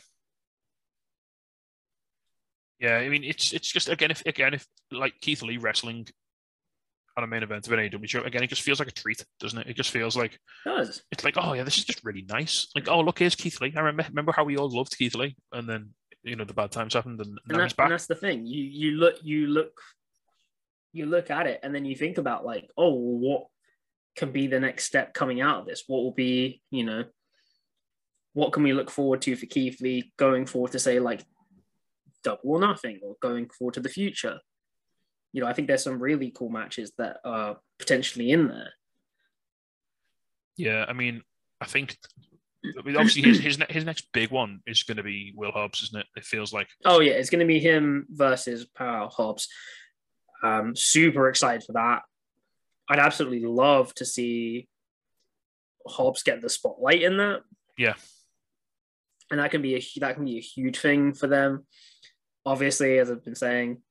Yeah, 2.80 2.97
I 2.97 3.09
mean, 3.09 3.24
it's 3.24 3.53
it's 3.53 3.72
just 3.72 3.89
again, 3.89 4.11
if 4.11 4.22
again, 4.26 4.53
if 4.53 4.68
like 4.91 5.20
Keith 5.22 5.41
Lee 5.41 5.57
wrestling 5.57 6.07
on 7.18 7.24
a 7.24 7.28
main 7.28 7.43
event 7.43 7.66
of 7.66 7.74
an 7.74 7.80
AEW 7.80 8.07
show, 8.09 8.24
again, 8.24 8.43
it 8.43 8.49
just 8.49 8.61
feels 8.61 8.80
like 8.80 8.89
a 8.89 8.91
treat, 8.91 9.26
doesn't 9.39 9.59
it? 9.59 9.68
It 9.68 9.76
just 9.76 9.91
feels 9.91 10.18
like 10.18 10.38
does. 10.66 11.01
it's 11.11 11.24
like, 11.24 11.36
oh 11.38 11.53
yeah, 11.53 11.63
this 11.63 11.78
is 11.78 11.86
just 11.86 12.03
really 12.03 12.26
nice. 12.28 12.68
Like, 12.76 12.89
oh 12.89 12.99
look, 13.01 13.20
here's 13.20 13.36
Keith 13.36 13.59
Lee. 13.61 13.74
I 13.76 13.80
remember 13.80 14.05
remember 14.09 14.34
how 14.34 14.43
we 14.43 14.57
all 14.57 14.70
loved 14.70 14.97
Keith 14.97 15.16
Lee, 15.16 15.36
and 15.51 15.68
then 15.68 15.91
you 16.26 16.36
know 16.36 16.43
the 16.43 16.53
bad 16.53 16.71
times 16.71 16.93
happened, 16.95 17.21
and, 17.21 17.39
and, 17.47 17.59
that, 17.59 17.73
and 17.78 17.91
that's 17.91 18.07
the 18.07 18.15
thing. 18.15 18.45
You 18.45 18.63
you 18.63 18.91
look 18.91 19.15
you 19.23 19.47
look 19.47 19.80
you 20.91 21.05
look 21.05 21.30
at 21.30 21.45
it 21.45 21.59
and 21.61 21.73
then 21.76 21.86
you 21.86 21.95
think 21.95 22.17
about 22.17 22.45
like 22.45 22.69
oh 22.78 22.93
what 22.93 23.47
can 24.15 24.32
be 24.32 24.47
the 24.47 24.59
next 24.59 24.86
step 24.86 25.13
coming 25.13 25.39
out 25.39 25.61
of 25.61 25.65
this? 25.67 25.84
What 25.88 26.03
will 26.03 26.13
be 26.13 26.61
you 26.71 26.84
know 26.84 27.05
what 28.34 28.51
can 28.51 28.63
we 28.63 28.73
look 28.73 28.89
forward 28.89 29.21
to 29.21 29.36
for 29.36 29.45
Keith 29.45 29.80
Lee 29.82 30.11
going 30.17 30.45
forward 30.45 30.71
to 30.73 30.80
say 30.80 30.99
like 30.99 31.23
double 32.23 32.39
or 32.43 32.59
nothing 32.59 32.99
or 33.03 33.15
going 33.21 33.47
forward 33.49 33.76
to 33.76 33.82
the 33.82 33.89
future? 33.89 34.39
You 35.32 35.41
know 35.41 35.47
I 35.47 35.53
think 35.53 35.67
there's 35.67 35.84
some 35.84 36.01
really 36.01 36.32
cool 36.32 36.49
matches 36.49 36.91
that 36.97 37.17
are 37.23 37.57
potentially 37.78 38.32
in 38.32 38.47
there. 38.47 38.73
Yeah, 40.57 40.86
I 40.88 40.93
mean, 40.93 41.21
I 41.61 41.65
think. 41.65 41.97
I 42.80 42.82
mean, 42.84 42.97
obviously, 42.97 43.22
his 43.24 43.39
his, 43.39 43.57
ne- 43.59 43.66
his 43.70 43.86
next 43.86 44.07
big 44.13 44.32
one 44.32 44.61
is 44.66 44.84
going 44.84 44.97
to 44.97 45.03
be 45.03 45.34
Will 45.36 45.51
Hobbs, 45.51 45.82
isn't 45.84 45.99
it? 45.99 46.07
It 46.16 46.26
feels 46.26 46.53
like. 46.53 46.68
Oh 46.84 46.99
yeah, 46.99 47.13
it's 47.13 47.30
going 47.30 47.39
to 47.39 47.45
be 47.45 47.59
him 47.59 48.05
versus 48.09 48.66
Power 48.66 49.09
Hobbs. 49.11 49.47
Um, 50.43 50.76
super 50.76 51.30
excited 51.30 51.63
for 51.63 51.74
that. 51.74 52.03
I'd 52.89 52.99
absolutely 52.99 53.45
love 53.45 53.93
to 53.95 54.05
see 54.05 54.68
Hobbs 55.88 56.24
get 56.24 56.41
the 56.41 56.49
spotlight 56.49 57.01
in 57.01 57.18
that. 57.18 57.41
Yeah. 57.78 57.93
and 59.32 59.39
that 59.39 59.51
can 59.51 59.61
be 59.61 59.76
a 59.76 59.84
that 59.99 60.16
can 60.16 60.26
be 60.26 60.38
a 60.38 60.41
huge 60.41 60.80
thing 60.80 61.13
for 61.13 61.28
them. 61.28 61.66
Obviously, 62.45 62.99
as 62.99 63.09
I've 63.09 63.24
been 63.26 63.36
saying, 63.36 63.82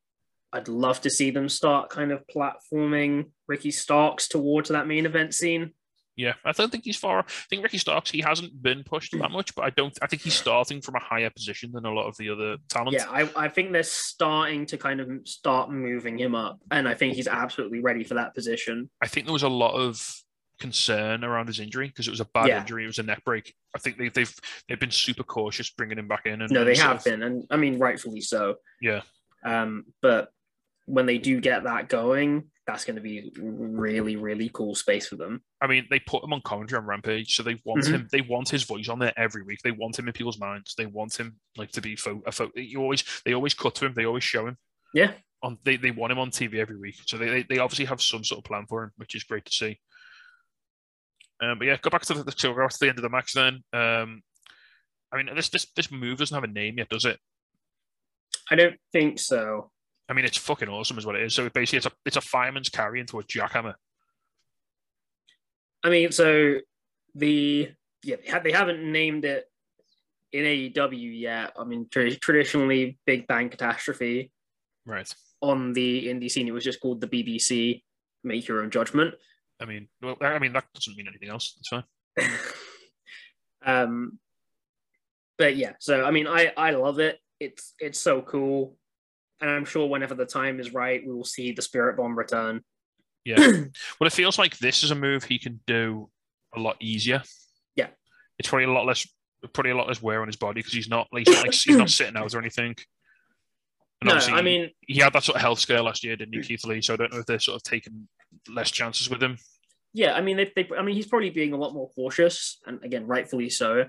I'd 0.53 0.69
love 0.69 1.01
to 1.01 1.11
see 1.11 1.31
them 1.31 1.49
start 1.49 1.91
kind 1.91 2.13
of 2.13 2.25
platforming 2.27 3.31
Ricky 3.49 3.73
Starks 3.73 4.29
towards 4.29 4.69
that 4.69 4.87
main 4.87 5.07
event 5.07 5.35
scene. 5.35 5.73
Yeah, 6.17 6.35
I 6.45 6.53
don't 6.53 6.71
think 6.71 6.85
he's 6.85 6.97
far. 6.97 7.21
I 7.21 7.25
think 7.51 7.63
Ricky 7.65 7.79
Starks 7.79 8.11
he 8.11 8.21
hasn't 8.21 8.63
been 8.63 8.85
pushed 8.85 9.13
that 9.19 9.31
much, 9.33 9.55
but 9.55 9.65
I 9.65 9.71
don't. 9.71 9.97
I 10.01 10.07
think 10.07 10.23
he's 10.23 10.35
starting 10.35 10.81
from 10.81 10.95
a 10.95 11.01
higher 11.01 11.31
position 11.31 11.73
than 11.73 11.87
a 11.87 11.93
lot 11.93 12.07
of 12.07 12.17
the 12.19 12.31
other 12.31 12.57
talent. 12.69 12.93
Yeah, 12.93 13.07
I, 13.11 13.29
I 13.37 13.49
think 13.49 13.73
they're 13.73 13.83
starting 13.83 14.65
to 14.67 14.77
kind 14.79 15.01
of 15.01 15.09
start 15.25 15.71
moving 15.71 16.17
him 16.19 16.35
up, 16.37 16.61
and 16.71 16.89
I 16.89 16.95
think 16.95 17.15
he's 17.15 17.27
absolutely 17.27 17.81
ready 17.81 18.05
for 18.05 18.15
that 18.15 18.33
position. 18.35 18.89
I 19.03 19.09
think 19.09 19.27
there 19.27 19.33
was 19.33 19.43
a 19.43 19.49
lot 19.49 19.73
of 19.75 20.01
concern 20.61 21.25
around 21.25 21.49
his 21.49 21.59
injury 21.59 21.89
because 21.89 22.07
it 22.07 22.11
was 22.13 22.21
a 22.21 22.27
bad 22.27 22.47
Yeah. 22.47 22.61
injury. 22.61 22.85
It 22.85 22.87
was 22.87 23.01
a 23.01 23.03
neck 23.03 23.25
break. 23.25 23.53
I 23.75 23.79
think 23.81 23.99
they, 23.99 24.09
they've 24.09 24.33
they've 24.69 24.79
been 24.79 24.93
super 24.93 25.25
cautious 25.25 25.71
bringing 25.71 25.99
him 25.99 26.07
back 26.07 26.27
in. 26.27 26.43
And, 26.43 26.51
No, 26.53 26.65
they 26.65 26.77
have 26.77 27.03
been, 27.03 27.25
and 27.25 27.45
I 27.51 27.57
mean 27.57 27.79
rightfully 27.81 28.21
so. 28.21 28.57
Yeah, 28.81 29.03
Um, 29.45 29.87
but 30.01 30.31
when 30.87 31.07
they 31.07 31.19
do 31.19 31.41
get 31.41 31.65
that 31.65 31.89
going, 31.89 32.51
that's 32.67 32.85
going 32.85 32.97
to 32.97 33.03
be 33.03 33.31
really, 33.39 34.17
really 34.17 34.49
cool 34.55 34.75
space 34.75 35.07
for 35.09 35.17
them. 35.17 35.43
I 35.61 35.67
mean, 35.67 35.87
they 35.91 36.01
put 36.01 36.25
him 36.25 36.33
on 36.33 36.41
commentary 36.43 36.79
on 36.81 36.87
Rampage, 36.87 37.35
so 37.37 37.43
they 37.43 37.61
want 37.65 37.85
Mhm. 37.85 37.91
him. 37.91 38.09
They 38.11 38.23
want 38.23 38.49
his 38.49 38.63
voice 38.65 38.89
on 38.89 38.99
there 38.99 39.13
every 39.19 39.43
week. 39.43 39.59
They 39.63 39.71
want 39.71 39.99
him 39.99 40.07
in 40.09 40.15
people's 40.15 40.39
minds. 40.39 40.75
They 40.75 40.87
want 40.87 41.15
him 41.19 41.39
like 41.57 41.73
to 41.73 41.83
be 41.83 41.95
fo- 41.97 42.23
a 42.27 42.33
fo- 42.33 42.53
You 42.55 42.81
always 42.81 43.05
they 43.25 43.35
always 43.35 43.53
cut 43.55 43.75
to 43.77 43.87
him. 43.87 43.95
They 43.95 44.07
always 44.07 44.25
show 44.25 44.47
him. 44.47 44.57
Yeah. 44.95 45.13
On 45.43 45.59
they, 45.65 45.77
they 45.77 45.91
want 45.91 46.13
him 46.13 46.19
on 46.19 46.31
TV 46.31 46.59
every 46.59 46.79
week, 46.79 46.97
so 47.07 47.19
they, 47.19 47.29
they, 47.29 47.43
they 47.43 47.59
obviously 47.59 47.85
have 47.85 48.01
some 48.01 48.25
sort 48.25 48.39
of 48.39 48.45
plan 48.45 48.65
for 48.67 48.85
him, 48.85 48.93
which 48.97 49.15
is 49.15 49.25
great 49.25 49.45
to 49.45 49.53
see. 49.53 49.79
Um, 51.43 51.59
but 51.59 51.67
yeah, 51.67 51.77
go 51.83 51.91
back 51.91 52.03
to 52.03 52.15
the, 52.15 52.23
the 52.25 52.33
to 52.33 52.55
the 52.81 52.89
end 52.89 52.99
of 52.99 53.03
the 53.03 53.11
match 53.11 53.35
then. 53.35 53.63
Um, 53.75 54.23
I 55.13 55.19
mean, 55.19 55.35
this 55.35 55.51
this 55.51 55.67
this 55.77 55.91
move 55.93 56.17
doesn't 56.19 56.35
have 56.35 56.45
a 56.45 56.53
name 56.53 56.79
yet, 56.79 56.89
does 56.89 57.05
it? 57.05 57.19
I 58.51 58.55
don't 58.55 58.77
think 58.93 59.19
so. 59.19 59.71
I 60.09 60.13
mean, 60.13 60.25
it's 60.25 60.37
fucking 60.37 60.69
awesome, 60.69 60.99
is 60.99 61.07
what 61.07 61.17
it 61.17 61.23
is. 61.23 61.35
So 61.35 61.49
basically, 61.49 61.79
it's 61.79 61.87
a 61.87 61.93
it's 62.05 62.17
a 62.17 62.21
fireman's 62.21 62.69
carry 62.69 63.01
into 63.01 63.19
a 63.19 63.25
jackhammer. 63.25 63.75
I 65.83 65.91
mean, 65.91 66.13
so 66.13 66.59
the 67.15 67.71
yeah 68.03 68.39
they, 68.43 68.53
haven't 68.53 68.81
named 68.91 69.25
it 69.25 69.47
in 70.33 70.45
AEW 70.45 71.21
yet. 71.21 71.53
I 71.59 71.65
mean, 71.65 71.87
tra- 71.91 72.15
traditionally, 72.17 72.99
Big 73.07 73.27
Bang 73.27 73.49
Catastrophe 73.49 74.31
Right. 74.87 75.13
on 75.41 75.73
the 75.73 76.09
indie 76.09 76.31
scene, 76.31 76.49
it 76.49 76.53
was 76.53 76.65
just 76.65 76.81
called 76.81 77.01
the 77.01 77.07
BBC. 77.07 77.83
Make 78.25 78.49
your 78.49 78.63
own 78.63 78.71
judgment. 78.71 79.15
I 79.61 79.67
mean, 79.67 79.89
well, 80.03 80.17
I 80.21 80.39
mean 80.39 80.53
that 80.55 80.65
doesn't 80.75 80.97
mean 80.97 81.09
anything 81.09 81.29
else. 81.29 81.57
It's 81.59 81.69
fine. 81.69 81.85
um, 83.65 84.19
but 85.39 85.57
yeah, 85.57 85.73
so 85.79 86.05
I 86.05 86.11
mean, 86.11 86.27
I 86.27 86.53
I 86.57 86.71
love 86.71 86.99
it. 86.99 87.21
It's 87.41 87.75
it's 87.79 87.99
so 87.99 88.23
cool, 88.23 88.77
and 89.45 89.53
I'm 89.53 89.67
sure 89.67 89.87
whenever 89.87 90.15
the 90.15 90.25
time 90.25 90.59
is 90.59 90.73
right, 90.73 91.07
we 91.07 91.13
will 91.13 91.23
see 91.23 91.53
the 91.53 91.61
Spirit 91.61 91.99
Bomb 91.99 92.17
return. 92.17 92.63
Yeah. 93.27 93.37
well, 94.01 94.07
it 94.07 94.13
feels 94.15 94.39
like 94.39 94.57
this 94.57 94.83
is 94.83 94.91
a 94.91 94.95
move 94.95 95.23
he 95.25 95.39
can 95.39 95.61
do 95.67 96.09
a 96.57 96.61
lot 96.61 96.77
easier. 96.81 97.23
Yeah. 97.77 97.89
It's 98.39 98.49
probably 98.49 98.65
a 98.65 98.73
lot 98.73 98.87
less, 98.87 99.07
probably 99.53 99.73
a 99.73 99.77
lot 99.77 99.87
less 99.87 100.01
wear 100.01 100.23
on 100.23 100.29
his 100.29 100.37
body 100.37 100.61
because 100.61 100.73
he's 100.73 100.89
not 100.89 101.09
like 101.13 101.27
he's 101.27 101.37
not, 101.37 101.47
like, 101.47 101.55
he's 101.55 101.77
not 101.77 101.91
sitting 101.99 102.17
out 102.17 102.35
or 102.35 102.39
anything. 102.39 102.75
And 104.01 104.09
No, 104.09 104.15
I 104.35 104.41
mean, 104.41 104.71
he 104.81 105.01
had 105.01 105.13
that 105.13 105.25
sort 105.25 105.37
of 105.37 105.43
health 105.43 105.59
scare 105.59 105.83
last 105.83 106.05
year, 106.05 106.17
didn't 106.17 106.33
he, 106.33 106.41
Keith 106.41 106.65
Lee? 106.65 106.81
So 106.81 106.95
I 106.95 106.97
don't 106.97 107.13
know 107.13 107.19
if 107.19 107.27
they're 107.27 107.39
sort 107.39 107.57
of 107.57 107.63
taking 107.65 108.09
less 108.49 108.71
chances 108.71 109.11
with 109.11 109.23
him. 109.23 109.37
yeah, 109.93 110.15
I 110.15 110.23
mean, 110.23 110.39
they, 110.39 110.51
they, 110.57 110.67
I 110.75 110.81
mean, 110.81 110.95
he's 110.95 111.07
probably 111.07 111.29
being 111.29 111.53
a 111.53 111.59
lot 111.59 111.75
more 111.75 111.91
cautious, 111.91 112.61
and 112.67 112.83
again, 112.83 113.07
rightfully 113.07 113.51
so. 113.51 113.85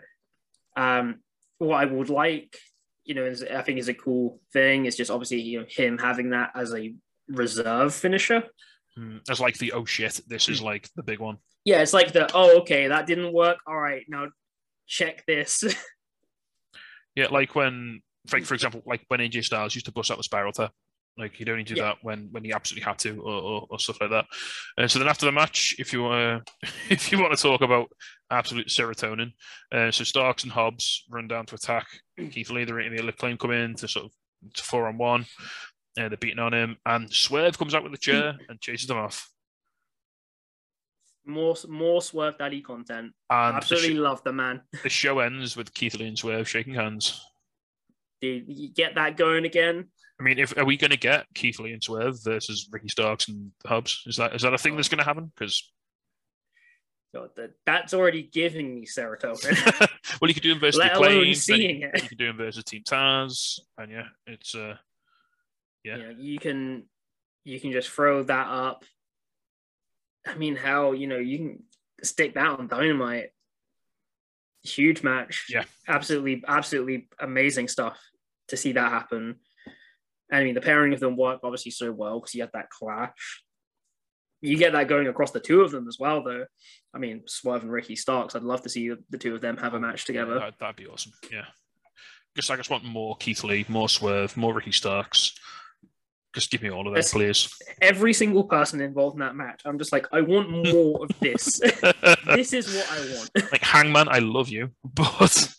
Um, 0.75 1.21
what 1.59 1.77
I 1.77 1.85
would 1.85 2.09
like, 2.09 2.57
you 3.05 3.15
know, 3.15 3.23
is 3.23 3.43
I 3.43 3.61
think 3.61 3.79
is 3.79 3.87
a 3.87 3.93
cool 3.93 4.41
thing 4.51 4.85
It's 4.85 4.97
just 4.97 5.11
obviously 5.11 5.41
you 5.41 5.59
know 5.59 5.65
him 5.69 5.97
having 5.97 6.31
that 6.31 6.51
as 6.55 6.73
a 6.73 6.93
reserve 7.27 7.93
finisher. 7.93 8.43
Mm, 8.97 9.21
As 9.29 9.39
like 9.39 9.57
the 9.57 9.71
oh 9.73 9.85
shit, 9.85 10.21
this 10.27 10.49
is 10.49 10.61
like 10.61 10.89
the 10.95 11.03
big 11.03 11.19
one. 11.19 11.37
Yeah, 11.63 11.81
it's 11.81 11.93
like 11.93 12.11
the 12.11 12.29
oh 12.33 12.59
okay 12.59 12.87
that 12.87 13.07
didn't 13.07 13.33
work. 13.33 13.57
All 13.67 13.79
right, 13.79 14.03
now 14.07 14.27
check 14.87 15.25
this. 15.25 15.63
Yeah, 17.15 17.27
like 17.31 17.55
when, 17.55 18.01
like 18.33 18.43
for 18.43 18.55
example, 18.55 18.83
like 18.85 19.01
when 19.07 19.21
AJ 19.21 19.45
Styles 19.45 19.73
used 19.73 19.85
to 19.85 19.91
bust 19.93 20.11
out 20.11 20.17
the 20.17 20.23
spiral 20.23 20.51
tap. 20.51 20.73
Like 21.17 21.33
he'd 21.35 21.47
only 21.49 21.63
do 21.63 21.75
Yeah. 21.75 21.83
that 21.83 21.97
when 22.01 22.27
when 22.31 22.43
he 22.43 22.51
absolutely 22.51 22.85
had 22.85 22.99
to, 22.99 23.21
or, 23.21 23.33
or, 23.41 23.67
or 23.69 23.79
stuff 23.79 24.01
like 24.01 24.09
that. 24.09 24.25
Uh, 24.77 24.87
so 24.87 24.99
then 24.99 25.07
after 25.07 25.25
the 25.25 25.31
match, 25.31 25.75
if 25.79 25.93
you 25.93 26.03
want 26.03 26.45
to, 26.45 26.69
if 26.89 27.11
you 27.11 27.19
want 27.19 27.35
to 27.35 27.41
talk 27.41 27.61
about 27.61 27.87
absolute 28.29 28.67
serotonin, 28.67 29.31
uh, 29.71 29.91
so 29.91 30.03
Starks 30.03 30.43
and 30.43 30.51
Hobbs 30.51 31.05
run 31.09 31.27
down 31.27 31.45
to 31.45 31.55
attack 31.55 31.87
Keith 32.31 32.49
Lee. 32.49 32.65
The 32.65 32.73
the 32.73 33.13
claim 33.13 33.37
come 33.37 33.51
in 33.51 33.75
to 33.75 33.87
sort 33.87 34.05
of 34.05 34.11
to 34.55 34.63
four 34.63 34.87
on 34.87 34.97
one. 34.97 35.25
Uh, 35.97 36.09
they're 36.09 36.17
beating 36.17 36.39
on 36.39 36.53
him, 36.53 36.75
and 36.85 37.09
Swerve 37.13 37.57
comes 37.57 37.73
out 37.73 37.83
with 37.83 37.93
the 37.93 37.97
chair 37.97 38.37
and 38.49 38.59
chases 38.59 38.87
them 38.87 38.97
off. 38.97 39.29
more 41.25 41.55
more 41.69 42.01
Swerve 42.01 42.37
Daddy 42.37 42.61
content. 42.61 43.13
And 43.29 43.53
the, 43.53 43.57
Absolutely 43.57 43.95
sh- 43.95 43.99
love 43.99 44.21
the 44.23 44.33
man. 44.33 44.61
the 44.83 44.89
show 44.89 45.19
ends 45.19 45.55
with 45.55 45.73
Keith 45.73 45.95
Lee 45.95 46.07
and 46.07 46.17
Swerve 46.17 46.47
shaking 46.49 46.73
hands. 46.73 47.23
Dude, 48.21 48.45
you 48.47 48.69
get 48.73 48.95
that 48.95 49.17
going 49.17 49.45
again. 49.45 49.87
I 50.19 50.23
mean, 50.23 50.39
if 50.39 50.57
are 50.57 50.65
we 50.65 50.77
going 50.77 50.91
to 50.91 50.97
get 50.97 51.25
Keith 51.33 51.59
Lee 51.59 51.73
and 51.73 51.83
Swerve 51.83 52.23
versus 52.23 52.69
Ricky 52.71 52.87
Starks 52.87 53.27
and 53.27 53.51
Hobbs? 53.65 54.03
Is 54.05 54.17
that 54.17 54.33
is 54.33 54.43
that 54.43 54.53
a 54.53 54.57
thing 54.57 54.75
that's 54.75 54.87
going 54.87 54.99
to 54.99 55.03
happen? 55.05 55.31
Because 55.35 55.71
God, 57.13 57.29
that, 57.37 57.51
that's 57.65 57.93
already 57.93 58.23
giving 58.23 58.75
me 58.75 58.85
serotonin. 58.85 59.79
well, 60.21 60.27
you 60.27 60.33
could 60.33 60.43
do 60.43 60.51
him 60.51 60.59
versus 60.59 60.79
Let 60.79 60.93
the 60.93 60.99
alone 60.99 61.33
seeing 61.33 61.81
you, 61.81 61.89
it. 61.93 62.03
you 62.03 62.09
could 62.09 62.17
do 62.17 62.29
him 62.29 62.37
versus 62.37 62.63
Team 62.63 62.83
Taz, 62.83 63.59
and 63.77 63.91
yeah, 63.91 64.07
it's 64.27 64.53
uh, 64.53 64.75
Yeah. 65.83 65.97
You, 65.97 66.15
you 66.19 66.39
can 66.39 66.83
you 67.45 67.59
can 67.59 67.71
just 67.71 67.89
throw 67.89 68.23
that 68.23 68.47
up. 68.47 68.83
I 70.25 70.35
mean, 70.35 70.55
how 70.55 70.93
you 70.93 71.07
know 71.07 71.17
you 71.17 71.37
can 71.37 71.63
stick 72.03 72.33
that 72.35 72.59
on 72.59 72.67
dynamite. 72.67 73.29
Huge 74.63 75.03
match. 75.03 75.45
Yeah. 75.49 75.63
absolutely, 75.87 76.43
absolutely 76.47 77.07
amazing 77.19 77.67
stuff 77.67 77.99
to 78.47 78.57
see 78.57 78.71
that 78.73 78.91
happen. 78.91 79.35
I 80.31 80.43
mean, 80.43 80.55
the 80.55 80.61
pairing 80.61 80.93
of 80.93 80.99
them 80.99 81.17
work 81.17 81.41
obviously 81.43 81.71
so 81.71 81.91
well 81.91 82.19
because 82.19 82.33
you 82.33 82.41
had 82.41 82.51
that 82.53 82.69
clash. 82.69 83.43
You 84.41 84.57
get 84.57 84.73
that 84.73 84.87
going 84.87 85.07
across 85.07 85.31
the 85.31 85.39
two 85.39 85.61
of 85.61 85.71
them 85.71 85.87
as 85.87 85.97
well, 85.99 86.23
though. 86.23 86.45
I 86.93 86.97
mean, 86.97 87.23
Swerve 87.25 87.63
and 87.63 87.71
Ricky 87.71 87.95
Starks. 87.95 88.35
I'd 88.35 88.43
love 88.43 88.61
to 88.63 88.69
see 88.69 88.91
the 89.09 89.17
two 89.17 89.33
of 89.35 89.41
them 89.41 89.57
have 89.57 89.73
a 89.73 89.79
match 89.79 90.05
together. 90.05 90.39
that, 90.39 90.59
that'd 90.59 90.75
be 90.75 90.87
awesome. 90.87 91.13
Yeah, 91.31 91.45
just 92.35 92.51
I 92.51 92.55
just 92.55 92.69
want 92.69 92.83
more 92.83 93.15
Keith 93.17 93.43
Lee, 93.43 93.65
more 93.67 93.89
Swerve, 93.89 94.35
more 94.35 94.53
Ricky 94.53 94.71
Starks. 94.71 95.33
Just 96.33 96.51
give 96.51 96.61
me 96.61 96.69
all 96.69 96.85
of 96.85 96.93
that, 96.93 97.05
That's- 97.05 97.13
please. 97.13 97.49
Every 97.81 98.13
single 98.13 98.43
person 98.43 98.81
involved 98.81 99.15
in 99.15 99.21
that 99.21 99.37
match, 99.37 99.61
I'm 99.63 99.77
just 99.77 99.93
like, 99.93 100.05
I 100.11 100.19
want 100.19 100.49
more 100.49 101.05
of 101.05 101.09
this. 101.21 101.59
this 102.25 102.51
is 102.51 102.75
what 102.75 102.91
I 102.91 103.15
want. 103.15 103.29
like 103.53 103.63
Hangman, 103.63 104.09
I 104.09 104.19
love 104.19 104.49
you, 104.49 104.71
but 104.83 105.55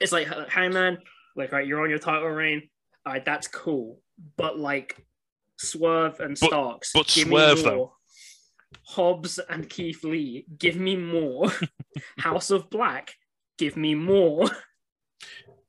It's 0.00 0.10
like, 0.10 0.26
Hangman, 0.48 0.98
like, 1.36 1.52
right, 1.52 1.64
you're 1.64 1.80
on 1.82 1.90
your 1.90 2.00
title 2.00 2.28
reign. 2.28 2.68
All 3.06 3.12
right, 3.12 3.24
that's 3.24 3.48
cool. 3.48 4.00
But 4.36 4.58
like, 4.58 5.04
Swerve 5.58 6.20
and 6.20 6.36
Starks, 6.36 6.92
but 6.92 7.06
give 7.08 7.28
Swerve, 7.28 7.58
me 7.58 7.62
though. 7.62 7.76
more. 7.76 7.92
Hobbs 8.86 9.38
and 9.38 9.68
Keith 9.68 10.04
Lee, 10.04 10.46
give 10.58 10.76
me 10.76 10.96
more. 10.96 11.50
House 12.18 12.50
of 12.50 12.70
Black, 12.70 13.12
give 13.58 13.76
me 13.76 13.94
more. 13.94 14.46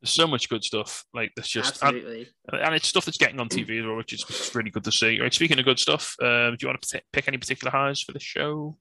there's 0.02 0.12
so 0.12 0.28
much 0.28 0.50
good 0.50 0.64
stuff. 0.64 1.06
Like 1.14 1.32
there's 1.36 1.48
just 1.48 1.82
and, 1.84 1.96
Absolutely. 1.98 2.28
and 2.54 2.76
it's 2.76 2.88
stuff 2.88 3.06
that's 3.06 3.18
getting 3.18 3.40
on 3.40 3.50
TV 3.50 3.80
as 3.80 3.86
well, 3.86 3.98
which 3.98 4.14
is 4.14 4.28
which 4.28 4.40
is 4.40 4.56
really 4.56 4.70
good 4.70 4.84
to 4.84 4.92
see. 4.92 5.20
Right, 5.20 5.34
speaking 5.34 5.60
of 5.60 5.66
good 5.66 5.80
stuff, 5.80 6.16
um, 6.22 6.56
do 6.56 6.58
you 6.62 6.68
want 6.68 6.82
to 6.82 7.02
pick 7.12 7.28
any 7.28 7.38
particular 7.38 7.72
highs 7.72 8.02
for 8.02 8.12
the 8.12 8.20
show? 8.20 8.78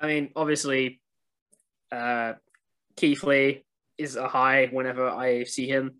I 0.00 0.06
mean, 0.06 0.30
obviously, 0.36 1.00
uh, 1.90 2.34
Keith 2.96 3.22
Lee 3.24 3.64
is 3.96 4.16
a 4.16 4.28
high 4.28 4.68
whenever 4.70 5.08
I 5.08 5.44
see 5.44 5.68
him. 5.68 5.96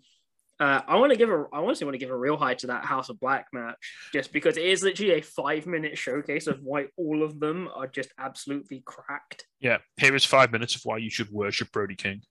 Uh, 0.61 0.81
I 0.89 0.97
want 0.97 1.13
to 1.13 1.19
give 1.19 1.31
a, 1.31 1.45
I 1.53 1.59
honestly 1.59 1.85
want 1.85 1.95
to 1.95 1.99
give 1.99 2.11
a 2.11 2.17
real 2.17 2.37
high 2.37 2.55
to 2.55 2.67
that 2.69 2.85
House 2.85 3.09
of 3.11 3.21
Black 3.21 3.47
match, 3.53 3.77
just 4.13 4.33
because 4.33 4.57
it 4.57 4.65
is 4.65 4.83
literally 4.83 5.13
a 5.13 5.23
five 5.23 5.67
minute 5.67 5.97
showcase 5.97 6.49
of 6.49 6.61
why 6.63 6.87
all 6.97 7.23
of 7.23 7.39
them 7.39 7.69
are 7.75 7.87
just 7.87 8.13
absolutely 8.19 8.83
cracked. 8.85 9.47
Yeah, 9.61 9.79
here 9.99 10.17
is 10.17 10.25
five 10.25 10.51
minutes 10.51 10.75
of 10.75 10.83
why 10.85 10.99
you 10.99 11.11
should 11.11 11.31
worship 11.31 11.71
Brody 11.71 11.95
King. 11.95 12.23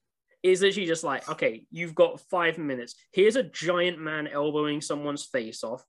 Is 0.42 0.60
literally 0.60 0.86
just 0.86 1.04
like, 1.04 1.28
okay, 1.28 1.64
you've 1.70 1.94
got 1.94 2.20
five 2.30 2.58
minutes. 2.58 2.94
Here's 3.12 3.36
a 3.36 3.42
giant 3.42 3.98
man 3.98 4.28
elbowing 4.28 4.80
someone's 4.82 5.24
face 5.24 5.64
off. 5.64 5.82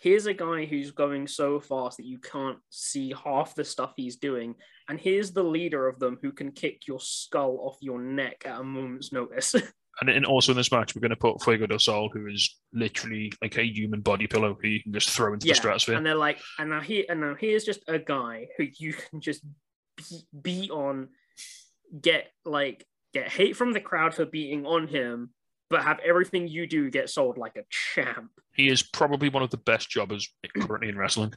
Here's 0.00 0.26
a 0.26 0.34
guy 0.34 0.64
who's 0.64 0.92
going 0.92 1.26
so 1.26 1.60
fast 1.60 1.98
that 1.98 2.06
you 2.06 2.18
can't 2.18 2.58
see 2.70 3.14
half 3.24 3.54
the 3.54 3.64
stuff 3.64 3.92
he's 3.96 4.16
doing. 4.16 4.54
And 4.88 4.98
here's 4.98 5.32
the 5.32 5.44
leader 5.44 5.86
of 5.86 5.98
them 5.98 6.18
who 6.22 6.32
can 6.32 6.52
kick 6.52 6.88
your 6.88 7.00
skull 7.00 7.58
off 7.60 7.76
your 7.80 8.00
neck 8.00 8.42
at 8.44 8.60
a 8.60 8.64
moment's 8.64 9.12
notice. 9.12 9.54
And, 10.00 10.08
and 10.08 10.24
also 10.24 10.52
in 10.52 10.56
this 10.56 10.72
match, 10.72 10.94
we're 10.94 11.00
going 11.00 11.10
to 11.10 11.16
put 11.16 11.42
Fuego 11.42 11.66
del 11.66 11.78
Sol, 11.78 12.08
who 12.12 12.26
is 12.26 12.58
literally 12.72 13.32
like 13.42 13.56
a 13.58 13.64
human 13.64 14.00
body 14.00 14.26
pillow 14.26 14.56
who 14.60 14.68
you 14.68 14.82
can 14.82 14.92
just 14.92 15.10
throw 15.10 15.32
into 15.32 15.46
the 15.46 15.54
stratosphere. 15.54 15.96
and 15.96 16.04
they're 16.04 16.14
like, 16.14 16.38
and 16.58 16.70
now 16.70 16.80
here, 16.80 17.04
and 17.08 17.20
now 17.20 17.34
here's 17.38 17.64
just 17.64 17.80
a 17.88 17.98
guy 17.98 18.48
who 18.56 18.66
you 18.78 18.94
can 18.94 19.20
just 19.20 19.42
beat, 19.96 20.24
beat 20.42 20.70
on, 20.70 21.08
get 22.00 22.32
like 22.44 22.86
get 23.12 23.28
hate 23.28 23.56
from 23.56 23.72
the 23.72 23.80
crowd 23.80 24.14
for 24.14 24.24
beating 24.24 24.64
on 24.64 24.88
him, 24.88 25.30
but 25.68 25.82
have 25.82 26.00
everything 26.00 26.48
you 26.48 26.66
do 26.66 26.90
get 26.90 27.10
sold 27.10 27.36
like 27.36 27.56
a 27.56 27.64
champ. 27.70 28.30
He 28.54 28.68
is 28.68 28.82
probably 28.82 29.28
one 29.28 29.42
of 29.42 29.50
the 29.50 29.58
best 29.58 29.90
jobbers 29.90 30.32
currently 30.58 30.88
in 30.88 30.96
wrestling. 30.96 31.34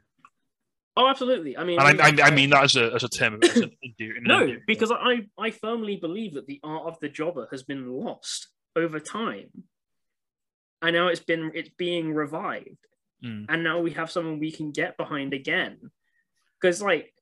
Oh, 0.98 1.08
absolutely. 1.08 1.58
I 1.58 1.64
mean, 1.66 1.80
And 1.80 2.02
I, 2.02 2.08
I, 2.08 2.28
I 2.28 2.32
mean 2.32 2.52
that 2.52 2.64
as 2.64 2.76
a, 2.78 2.94
as 2.94 3.04
a 3.04 3.10
term. 3.10 3.40
As 3.44 3.58
an 3.58 3.72
no, 4.22 4.56
because 4.66 4.92
I 4.94 5.28
I 5.38 5.52
firmly 5.52 5.98
believe 5.98 6.36
that 6.36 6.48
the 6.48 6.60
art 6.64 6.88
of 6.88 7.00
the 7.02 7.10
jobber 7.10 7.48
has 7.52 7.64
been 7.64 7.88
lost 7.92 8.48
over 8.76 9.00
time, 9.00 9.50
and 10.82 10.96
now 10.96 11.08
it's 11.08 11.20
been 11.20 11.52
it's 11.54 11.70
being 11.78 12.14
revived, 12.14 12.78
Mm. 13.24 13.46
and 13.50 13.64
now 13.64 13.80
we 13.80 13.92
have 13.92 14.12
someone 14.12 14.40
we 14.40 14.52
can 14.52 14.72
get 14.72 14.98
behind 14.98 15.34
again. 15.34 15.80
Because 16.62 16.82
like, 16.82 17.14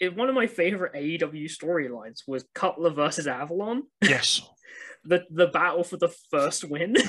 it, 0.00 0.16
one 0.16 0.28
of 0.28 0.34
my 0.34 0.46
favorite 0.48 0.92
AEW 0.94 1.44
storylines 1.50 2.22
was 2.26 2.44
Cutler 2.54 2.90
versus 2.90 3.26
Avalon, 3.26 3.84
Yes. 4.02 4.42
the 5.04 5.24
the 5.30 5.46
battle 5.46 5.82
for 5.84 5.96
the 5.96 6.08
first 6.30 6.64
win. 6.68 6.94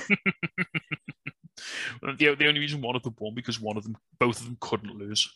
The, 2.01 2.35
the 2.35 2.47
only 2.47 2.59
reason 2.59 2.81
one 2.81 2.95
of 2.95 3.03
them 3.03 3.15
won 3.19 3.35
because 3.35 3.59
one 3.61 3.77
of 3.77 3.83
them, 3.83 3.95
both 4.19 4.39
of 4.39 4.45
them 4.45 4.57
couldn't 4.59 4.95
lose. 4.97 5.31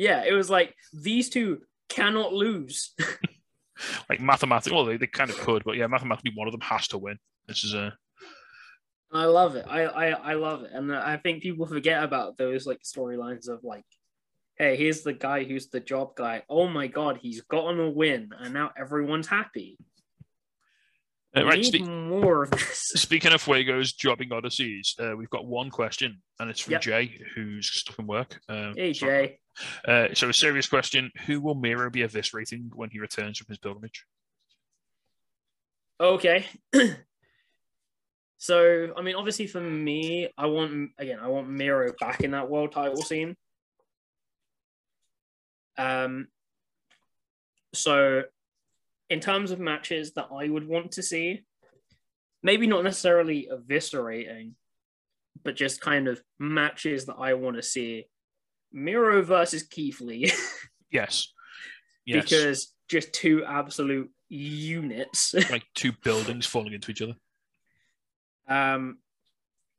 Yeah, 0.00 0.24
it 0.24 0.32
was 0.32 0.48
like 0.48 0.74
these 0.94 1.28
two 1.28 1.60
cannot 1.88 2.32
lose. 2.32 2.94
Like 4.10 4.20
mathematically, 4.20 4.76
well, 4.76 4.84
they, 4.84 4.98
they 4.98 5.06
kind 5.06 5.30
of 5.30 5.38
could, 5.38 5.64
but 5.64 5.74
yeah, 5.74 5.86
mathematically, 5.86 6.32
one 6.34 6.46
of 6.46 6.52
them 6.52 6.60
has 6.60 6.86
to 6.88 6.98
win. 6.98 7.16
This 7.48 7.64
is 7.64 7.72
a 7.72 7.96
I 9.10 9.24
love 9.24 9.56
it. 9.56 9.64
I, 9.66 9.84
I 9.84 10.06
I 10.10 10.34
love 10.34 10.64
it, 10.64 10.72
and 10.74 10.94
I 10.94 11.16
think 11.16 11.42
people 11.42 11.64
forget 11.66 12.04
about 12.04 12.36
those 12.36 12.66
like 12.66 12.82
storylines 12.82 13.48
of 13.48 13.64
like, 13.64 13.86
hey, 14.58 14.76
here's 14.76 15.00
the 15.00 15.14
guy 15.14 15.44
who's 15.44 15.68
the 15.68 15.80
job 15.80 16.14
guy. 16.14 16.42
Oh 16.46 16.68
my 16.68 16.88
god, 16.88 17.20
he's 17.22 17.40
gotten 17.40 17.80
a 17.80 17.88
win, 17.88 18.28
and 18.38 18.52
now 18.52 18.70
everyone's 18.76 19.28
happy. 19.28 19.78
Uh, 21.36 21.44
right, 21.44 21.64
spe- 21.64 21.82
more 21.82 22.42
of 22.42 22.50
this. 22.50 22.68
speaking 22.96 23.32
of 23.32 23.40
Fuego's 23.42 23.92
jobbing 23.92 24.30
odysseys, 24.32 24.96
uh, 24.98 25.16
we've 25.16 25.30
got 25.30 25.46
one 25.46 25.70
question, 25.70 26.20
and 26.40 26.50
it's 26.50 26.60
from 26.60 26.72
Yep. 26.72 26.80
Jay, 26.82 27.20
who's 27.34 27.70
stuck 27.70 27.98
in 28.00 28.06
work. 28.08 28.40
Um, 28.48 28.74
Hey 28.76 28.92
so- 28.92 29.06
Jay, 29.06 29.38
Uh, 29.86 30.08
so 30.12 30.28
a 30.28 30.32
serious 30.32 30.68
question: 30.68 31.12
Who 31.26 31.40
will 31.40 31.54
Miro 31.54 31.88
be 31.90 32.00
eviscerating 32.00 32.70
when 32.74 32.90
he 32.90 32.98
returns 32.98 33.38
from 33.38 33.46
his 33.48 33.58
pilgrimage? 33.58 34.04
okay. 36.00 36.46
so 38.38 38.92
I 38.96 39.02
mean, 39.02 39.14
obviously 39.14 39.46
for 39.46 39.60
me, 39.60 40.30
I 40.36 40.46
want 40.46 40.90
again, 40.98 41.18
I 41.20 41.28
want 41.28 41.48
Miro 41.48 41.92
back 42.00 42.22
in 42.22 42.30
that 42.32 42.48
world 42.50 42.72
title 42.72 43.02
scene. 43.02 43.36
Um. 45.78 46.26
So, 47.72 48.24
in 49.10 49.20
terms 49.20 49.50
of 49.50 49.58
matches 49.58 50.12
that 50.14 50.28
I 50.32 50.48
would 50.48 50.66
want 50.66 50.92
to 50.92 51.02
see, 51.02 51.42
maybe 52.42 52.66
not 52.66 52.84
necessarily 52.84 53.48
eviscerating, 53.52 54.52
but 55.42 55.56
just 55.56 55.80
kind 55.80 56.08
of 56.08 56.22
matches 56.38 57.06
that 57.06 57.16
I 57.16 57.34
want 57.34 57.56
to 57.56 57.62
see. 57.62 58.06
Miro 58.72 59.20
versus 59.22 59.64
Keith 59.64 60.00
Lee. 60.00 60.32
Yes, 60.92 61.32
yes, 62.04 62.24
because 62.24 62.74
just 62.88 63.12
two 63.12 63.44
absolute 63.44 64.10
units. 64.28 65.34
like 65.50 65.62
two 65.76 65.92
buildings 66.02 66.46
falling 66.46 66.72
into 66.72 66.90
each 66.90 67.00
other. 67.00 67.14
um, 68.48 68.98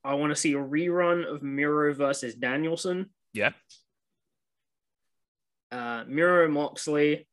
I 0.05 0.13
want 0.13 0.31
to 0.31 0.37
see 0.37 0.53
a 0.53 0.57
rerun 0.57 1.25
of 1.29 1.43
Miro 1.43 1.93
versus 1.93 2.33
Danielson. 2.33 3.09
Yeah. 3.33 3.51
Uh, 5.69 6.05
Miro 6.07 6.47
Moxley, 6.47 7.27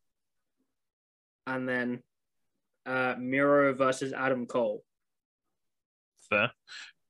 and 1.48 1.68
then 1.68 2.02
uh, 2.86 3.14
Miro 3.18 3.74
versus 3.74 4.12
Adam 4.12 4.46
Cole. 4.46 4.82
Fair. 6.30 6.50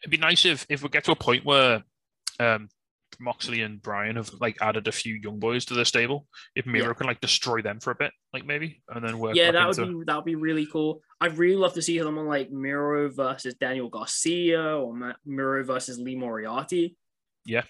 It'd 0.03 0.11
be 0.11 0.17
nice 0.17 0.45
if 0.45 0.65
if 0.69 0.83
we 0.83 0.89
get 0.89 1.05
to 1.05 1.13
a 1.13 1.17
point 1.17 1.45
where 1.45 1.83
um, 2.39 2.69
Moxley 3.19 3.63
and 3.63 3.83
Bryan 3.83 4.17
have 4.17 4.31
like 4.41 4.57
added 4.61 4.87
a 4.87 4.93
few 4.93 5.15
young 5.15 5.41
boys 5.41 5.65
to 5.67 5.75
the 5.75 5.85
stable. 5.85 6.27
If 6.55 6.67
Miro 6.67 6.89
Yeah. 6.89 6.93
can 6.95 7.07
like 7.09 7.21
destroy 7.21 7.63
them 7.63 7.81
for 7.81 7.91
a 7.91 7.97
bit, 7.97 8.13
like 8.33 8.47
maybe, 8.47 8.81
and 8.89 9.05
then 9.05 9.19
work. 9.19 9.35
yeah, 9.35 9.51
that 9.51 9.67
would 9.67 9.79
into... 9.79 9.99
be 9.99 10.05
that 10.07 10.17
would 10.17 10.25
be 10.25 10.37
really 10.37 10.67
cool. 10.67 11.03
I'd 11.21 11.37
really 11.37 11.57
love 11.57 11.75
to 11.75 11.83
see 11.83 11.99
someone 11.99 12.29
like 12.29 12.53
Miro 12.53 13.11
versus 13.11 13.55
Daniel 13.55 13.89
Garcia 13.89 14.77
or 14.79 14.95
Ma- 14.95 15.21
Miro 15.27 15.65
versus 15.65 15.99
Lee 15.99 16.17
Moriarty. 16.17 16.97
Yeah. 17.45 17.63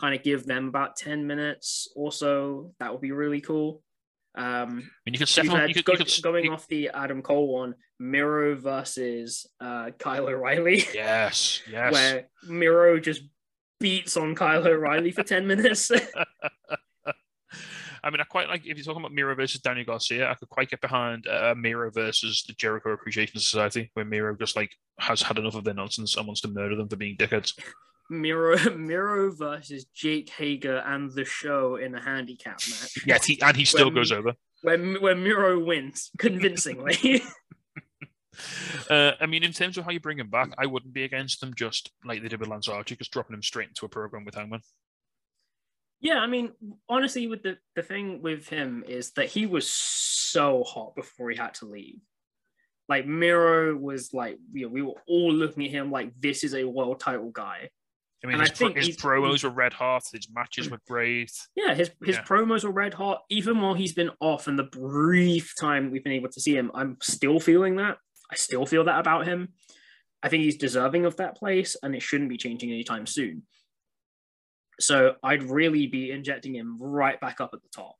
kind 0.00 0.14
of 0.14 0.22
give 0.22 0.46
them 0.46 0.68
about 0.68 0.96
ten 0.96 1.26
minutes 1.26 1.88
or 1.94 2.10
so. 2.12 2.72
That 2.80 2.92
would 2.92 3.02
be 3.02 3.12
really 3.12 3.42
cool. 3.42 3.82
Um, 4.36 4.90
And 5.06 5.14
you 5.14 5.18
could 5.18 5.28
We've 5.28 5.34
definitely 5.46 5.68
you 5.68 5.74
could, 5.74 5.84
go- 5.84 5.92
you 5.92 5.98
could 6.04 6.22
going 6.22 6.44
you- 6.46 6.52
off 6.52 6.66
the 6.68 6.88
Adam 6.88 7.22
Cole 7.22 7.48
one, 7.52 7.74
Miro 8.00 8.56
versus 8.56 9.46
uh, 9.60 9.90
Kyle 9.98 10.26
O'Reilly, 10.28 10.84
Yes, 10.92 11.62
yes. 11.70 11.92
where 11.92 12.24
Miro 12.48 12.98
just 12.98 13.22
beats 13.80 14.16
on 14.16 14.34
Kyle 14.34 14.66
O'Reilly 14.66 15.12
for 15.12 15.22
10 15.22 15.46
minutes. 15.46 15.90
I 18.02 18.10
mean, 18.10 18.20
I 18.20 18.24
quite 18.24 18.48
like 18.48 18.66
if 18.66 18.76
you're 18.76 18.84
talking 18.84 19.00
about 19.00 19.12
Miro 19.14 19.34
versus 19.34 19.62
Daniel 19.62 19.86
Garcia, 19.86 20.30
I 20.30 20.34
could 20.34 20.50
quite 20.50 20.68
get 20.68 20.82
behind 20.82 21.26
uh, 21.26 21.54
Miro 21.56 21.90
versus 21.90 22.44
the 22.46 22.52
Jericho 22.52 22.90
Appreciation 22.92 23.40
Society, 23.40 23.90
where 23.94 24.04
Miro 24.04 24.36
just 24.36 24.56
like 24.56 24.72
has 24.98 25.22
had 25.22 25.38
enough 25.38 25.54
of 25.54 25.64
their 25.64 25.72
nonsense 25.72 26.14
and 26.16 26.26
wants 26.26 26.42
to 26.42 26.48
murder 26.48 26.76
them 26.76 26.88
for 26.88 26.96
being 26.96 27.16
dickheads. 27.16 27.58
Miro, 28.10 28.58
Miro 28.76 29.30
versus 29.32 29.84
Jake 29.94 30.30
Hager 30.30 30.78
and 30.78 31.10
the 31.12 31.24
show 31.24 31.76
in 31.76 31.94
a 31.94 32.00
handicap 32.00 32.60
match. 32.68 33.04
Yeah, 33.06 33.18
he, 33.22 33.40
and 33.40 33.56
he 33.56 33.64
still 33.64 33.86
When- 33.86 33.94
goes 33.94 34.12
over. 34.12 34.34
Where, 34.62 34.78
where 34.98 35.14
Miro 35.16 35.58
wins 35.62 36.10
convincingly. 36.18 37.22
Uh, 38.90 39.12
I 39.20 39.26
mean, 39.26 39.44
in 39.44 39.52
terms 39.52 39.78
of 39.78 39.84
how 39.84 39.92
you 39.92 40.00
bring 40.00 40.18
him 40.18 40.28
back, 40.28 40.52
I 40.58 40.66
wouldn't 40.66 40.92
be 40.92 41.04
against 41.04 41.40
them 41.40 41.54
just 41.54 41.92
like 42.04 42.20
they 42.20 42.28
did 42.28 42.40
with 42.40 42.48
Lance 42.48 42.68
Archer, 42.68 42.96
just 42.96 43.12
dropping 43.12 43.34
him 43.34 43.42
straight 43.42 43.68
into 43.68 43.86
a 43.86 43.88
program 43.88 44.24
with 44.24 44.34
Hangman. 44.34 44.60
yeah, 46.00 46.18
I 46.18 46.26
mean, 46.26 46.50
honestly, 46.88 47.28
with 47.28 47.42
the, 47.44 47.58
the 47.76 47.82
thing 47.82 48.22
with 48.22 48.48
him 48.48 48.84
is 48.88 49.12
that 49.12 49.26
he 49.28 49.46
was 49.46 49.70
so 49.70 50.64
hot 50.64 50.96
before 50.96 51.30
he 51.30 51.36
had 51.36 51.54
to 51.54 51.66
leave. 51.66 52.00
Like 52.88 53.06
Miro 53.06 53.76
was 53.76 54.12
like, 54.12 54.36
you 54.52 54.66
know, 54.66 54.72
we 54.72 54.82
were 54.82 55.00
all 55.06 55.32
looking 55.32 55.64
at 55.64 55.70
him 55.70 55.92
like 55.92 56.10
this 56.20 56.42
is 56.42 56.54
a 56.54 56.64
world 56.64 56.98
title 57.00 57.30
guy. 57.30 57.70
I 58.24 58.26
mean, 58.26 58.34
And 58.34 58.42
I 58.42 58.48
his, 58.48 58.58
pro- 58.58 58.68
think 58.68 58.78
his 58.78 58.96
promos 58.96 59.44
were 59.44 59.50
red 59.50 59.74
hot, 59.74 60.04
his 60.10 60.28
matches 60.32 60.70
were 60.70 60.80
great. 60.88 61.30
Yeah, 61.54 61.74
his 61.74 61.90
his 62.02 62.16
Yeah. 62.16 62.24
promos 62.24 62.64
were 62.64 62.70
red 62.72 62.94
hot. 62.94 63.22
Even 63.28 63.60
while 63.60 63.74
he's 63.74 63.92
been 63.92 64.10
off, 64.20 64.46
and 64.48 64.58
the 64.58 64.64
brief 64.64 65.52
time 65.60 65.90
we've 65.90 66.02
been 66.02 66.14
able 66.14 66.30
to 66.30 66.40
see 66.40 66.56
him, 66.56 66.70
I'm 66.74 66.96
still 67.02 67.38
feeling 67.38 67.76
that. 67.76 67.98
I 68.32 68.36
still 68.36 68.64
feel 68.64 68.84
that 68.84 68.98
about 68.98 69.26
him. 69.26 69.52
I 70.22 70.30
think 70.30 70.42
he's 70.42 70.56
deserving 70.56 71.04
of 71.04 71.16
that 71.16 71.36
place, 71.36 71.76
and 71.82 71.94
it 71.94 72.00
shouldn't 72.02 72.30
be 72.30 72.38
changing 72.38 72.70
anytime 72.70 73.06
soon. 73.06 73.42
So 74.80 75.16
I'd 75.22 75.42
really 75.42 75.86
be 75.86 76.10
injecting 76.10 76.54
him 76.54 76.78
right 76.80 77.20
back 77.20 77.40
up 77.40 77.50
at 77.52 77.62
the 77.62 77.68
top. 77.68 77.96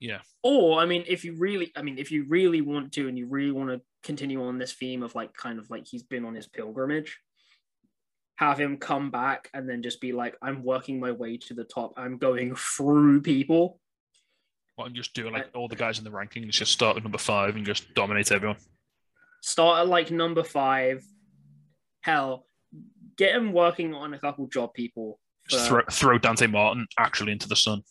Yeah. 0.00 0.22
Or 0.42 0.80
I 0.80 0.86
mean, 0.86 1.04
if 1.06 1.24
you 1.24 1.36
really, 1.36 1.70
I 1.76 1.82
mean, 1.82 1.98
if 1.98 2.10
you 2.10 2.24
really 2.28 2.62
want 2.62 2.92
to, 2.94 3.06
and 3.08 3.16
you 3.16 3.28
really 3.28 3.52
want 3.52 3.70
to 3.70 3.80
continue 4.02 4.42
on 4.42 4.58
this 4.58 4.72
theme 4.72 5.02
of 5.02 5.14
like 5.14 5.34
kind 5.34 5.58
of 5.58 5.70
like 5.70 5.86
he's 5.86 6.02
been 6.02 6.24
on 6.24 6.34
his 6.34 6.48
pilgrimage, 6.48 7.18
have 8.40 8.58
him 8.58 8.78
come 8.78 9.10
back 9.10 9.50
and 9.52 9.68
then 9.68 9.82
just 9.82 10.00
be 10.00 10.12
like, 10.12 10.34
I'm 10.40 10.64
working 10.64 10.98
my 10.98 11.12
way 11.12 11.36
to 11.36 11.52
the 11.52 11.62
top. 11.64 11.92
I'm 11.98 12.16
going 12.16 12.54
through 12.56 13.20
people. 13.20 13.78
Why 14.76 14.86
don't 14.86 14.96
just 14.96 15.12
do 15.12 15.30
like 15.30 15.50
all 15.54 15.68
the 15.68 15.76
guys 15.76 15.98
in 15.98 16.04
the 16.04 16.10
rankings, 16.10 16.52
just 16.52 16.72
start 16.72 16.96
at 16.96 17.02
number 17.02 17.18
five 17.18 17.54
and 17.54 17.66
just 17.66 17.92
dominate 17.92 18.32
everyone? 18.32 18.56
Start 19.42 19.80
at 19.80 19.88
like 19.88 20.10
number 20.10 20.42
five. 20.42 21.04
Hell, 22.00 22.46
get 23.18 23.34
him 23.34 23.52
working 23.52 23.92
on 23.92 24.14
a 24.14 24.18
couple 24.18 24.46
job 24.46 24.72
people. 24.72 25.20
Just 25.50 25.68
throw, 25.68 25.82
throw 25.90 26.16
Dante 26.16 26.46
Martin 26.46 26.86
actually 26.98 27.32
into 27.32 27.46
the 27.46 27.56
sun. 27.56 27.82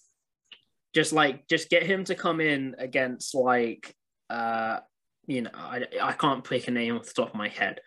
just 0.96 1.14
like 1.14 1.48
just 1.48 1.70
get 1.70 1.84
him 1.84 2.04
to 2.06 2.16
come 2.16 2.42
in 2.42 2.76
against 2.80 3.36
like 3.36 3.94
uh 4.30 4.80
you 5.28 5.42
know 5.44 5.52
I, 5.54 5.84
I 6.02 6.14
can't 6.14 6.44
pick 6.44 6.68
a 6.68 6.72
name 6.72 6.96
off 6.96 7.06
the 7.06 7.14
top 7.14 7.30
of 7.30 7.36
my 7.36 7.50
head. 7.50 7.82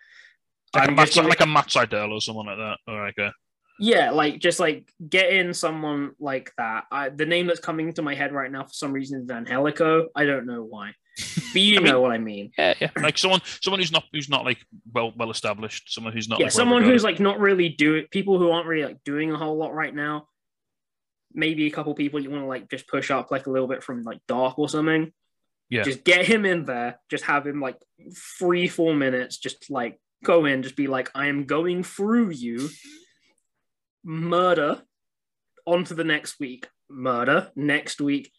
Like, 0.75 0.87
a 0.87 0.89
I'm 0.89 0.95
Matt, 0.95 1.05
just 1.07 1.15
gonna- 1.15 1.27
like 1.29 1.41
a 1.41 1.45
Matt 1.45 1.67
Sydal 1.67 2.11
or 2.11 2.21
someone 2.21 2.45
like 2.47 2.57
that. 2.57 2.77
Or 2.87 3.05
like 3.05 3.33
Yeah, 3.79 4.11
like 4.11 4.39
just 4.39 4.59
like 4.59 4.89
get 5.09 5.31
in 5.33 5.53
someone 5.53 6.11
like 6.19 6.51
that. 6.57 6.85
I, 6.91 7.09
the 7.09 7.25
name 7.25 7.47
that's 7.47 7.59
coming 7.59 7.91
to 7.93 8.01
my 8.01 8.15
head 8.15 8.31
right 8.31 8.51
now 8.51 8.63
for 8.63 8.73
some 8.73 8.93
reason 8.93 9.19
is 9.21 9.25
Van 9.27 9.45
Helico. 9.45 10.05
I 10.15 10.25
don't 10.25 10.45
know 10.45 10.63
why, 10.63 10.93
but 11.17 11.61
you 11.61 11.77
I 11.77 11.79
mean- 11.79 11.91
know 11.91 12.01
what 12.01 12.11
I 12.11 12.17
mean. 12.17 12.51
yeah, 12.57 12.73
yeah. 12.79 12.89
like 13.01 13.17
someone 13.17 13.41
someone 13.61 13.79
who's 13.79 13.91
not 13.91 14.03
who's 14.11 14.29
not 14.29 14.45
like 14.45 14.59
well 14.93 15.11
well 15.15 15.31
established, 15.31 15.93
someone 15.93 16.13
who's 16.13 16.29
not 16.29 16.39
yeah, 16.39 16.45
like, 16.45 16.51
someone 16.53 16.83
who's 16.83 17.03
like 17.03 17.19
not 17.19 17.39
really 17.39 17.69
doing 17.69 18.05
people 18.11 18.37
who 18.39 18.49
aren't 18.51 18.67
really 18.67 18.85
like 18.85 19.03
doing 19.03 19.31
a 19.31 19.37
whole 19.37 19.57
lot 19.57 19.73
right 19.73 19.93
now. 19.93 20.27
Maybe 21.35 21.65
a 21.65 21.71
couple 21.71 21.95
people 21.95 22.19
you 22.21 22.29
want 22.29 22.43
to 22.43 22.47
like 22.47 22.69
just 22.69 22.87
push 22.87 23.09
up 23.09 23.31
like 23.31 23.47
a 23.47 23.49
little 23.51 23.67
bit 23.67 23.83
from 23.83 24.03
like 24.03 24.19
dark 24.27 24.59
or 24.59 24.69
something. 24.69 25.11
Yeah. 25.69 25.81
Just 25.81 26.03
get 26.03 26.25
him 26.27 26.45
in 26.45 26.65
there. 26.65 26.99
Just 27.09 27.23
have 27.23 27.47
him 27.47 27.59
like 27.59 27.77
three, 28.37 28.67
four 28.67 28.93
minutes. 28.93 29.37
Just 29.39 29.71
like 29.71 29.99
go 30.23 30.45
in. 30.45 30.63
Just 30.63 30.75
be 30.75 30.87
like, 30.87 31.11
I 31.15 31.27
am 31.27 31.45
going 31.45 31.83
through 31.83 32.31
you. 32.31 32.69
Murder. 34.03 34.81
On 35.65 35.83
to 35.85 35.93
the 35.93 36.03
next 36.03 36.39
week. 36.39 36.67
Murder 36.89 37.51
next 37.55 38.01
week. 38.01 38.31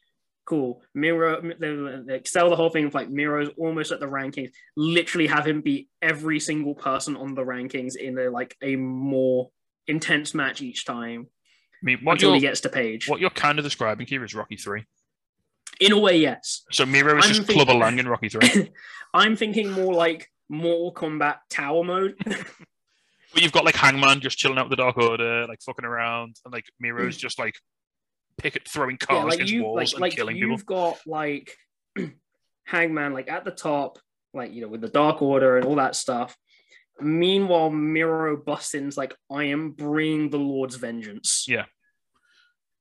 Cool. 0.46 0.82
Miro, 0.94 1.40
they, 1.40 2.20
sell 2.26 2.50
the 2.50 2.56
whole 2.56 2.68
thing 2.68 2.84
of 2.84 2.94
like 2.94 3.08
Miro's 3.08 3.48
almost 3.56 3.92
at 3.92 4.00
the 4.00 4.06
rankings. 4.06 4.50
Literally 4.76 5.26
have 5.26 5.46
him 5.46 5.62
beat 5.62 5.88
every 6.02 6.38
single 6.38 6.74
person 6.74 7.16
on 7.16 7.34
the 7.34 7.42
rankings 7.42 7.96
in 7.96 8.18
a 8.18 8.28
like 8.28 8.54
a 8.62 8.76
more 8.76 9.50
intense 9.86 10.34
match 10.34 10.60
each 10.60 10.84
time 10.84 11.28
I 11.82 11.84
mean, 11.84 11.98
what 12.02 12.14
until 12.14 12.34
he 12.34 12.40
gets 12.40 12.60
to 12.60 12.68
Page. 12.68 13.08
what 13.08 13.20
you're 13.20 13.30
kind 13.30 13.58
of 13.58 13.64
describing 13.64 14.06
here 14.06 14.24
is 14.24 14.34
Rocky 14.34 14.56
Three. 14.56 14.84
In 15.80 15.92
a 15.92 15.98
way, 15.98 16.18
yes. 16.18 16.62
So 16.70 16.84
Miro 16.86 17.18
is 17.18 17.24
I'm 17.24 17.28
just 17.32 17.46
thinking- 17.46 17.64
Clubber 17.64 17.78
Lang 17.78 17.98
in 17.98 18.06
Rocky 18.06 18.28
Three. 18.28 18.70
I'm 19.14 19.36
thinking 19.36 19.70
more 19.70 19.94
like 19.94 20.30
Mortal 20.48 20.92
Kombat 20.92 21.38
Tower 21.50 21.84
mode. 21.84 22.16
But 23.34 23.42
you've 23.42 23.52
got 23.52 23.64
like 23.64 23.74
Hangman 23.74 24.20
just 24.20 24.38
chilling 24.38 24.58
out 24.58 24.70
with 24.70 24.78
the 24.78 24.82
Dark 24.82 24.96
Order, 24.96 25.46
like 25.48 25.60
fucking 25.60 25.84
around, 25.84 26.36
and 26.44 26.52
like 26.52 26.66
Miro's 26.78 27.16
mm. 27.16 27.20
just 27.20 27.38
like 27.38 27.56
pick 28.38 28.54
it, 28.54 28.68
throwing 28.68 28.96
yeah, 29.00 29.06
cars 29.06 29.24
like 29.24 29.34
against 29.34 29.52
you, 29.52 29.64
walls 29.64 29.76
like, 29.76 29.92
and 29.92 30.00
like 30.00 30.12
killing 30.14 30.36
you've 30.36 30.60
people. 30.60 30.92
got 30.92 31.00
like 31.04 31.50
Hangman 32.64 33.12
like 33.12 33.28
at 33.28 33.44
the 33.44 33.50
top, 33.50 33.98
like 34.32 34.52
you 34.52 34.62
know, 34.62 34.68
with 34.68 34.80
the 34.80 34.88
Dark 34.88 35.20
Order 35.20 35.58
and 35.58 35.66
all 35.66 35.74
that 35.76 35.96
stuff. 35.96 36.36
Meanwhile, 37.00 37.70
Miro 37.70 38.36
busts 38.36 38.74
in's 38.74 38.96
like, 38.96 39.16
I 39.28 39.44
am 39.44 39.72
bringing 39.72 40.30
the 40.30 40.38
Lord's 40.38 40.76
vengeance. 40.76 41.44
Yeah. 41.48 41.64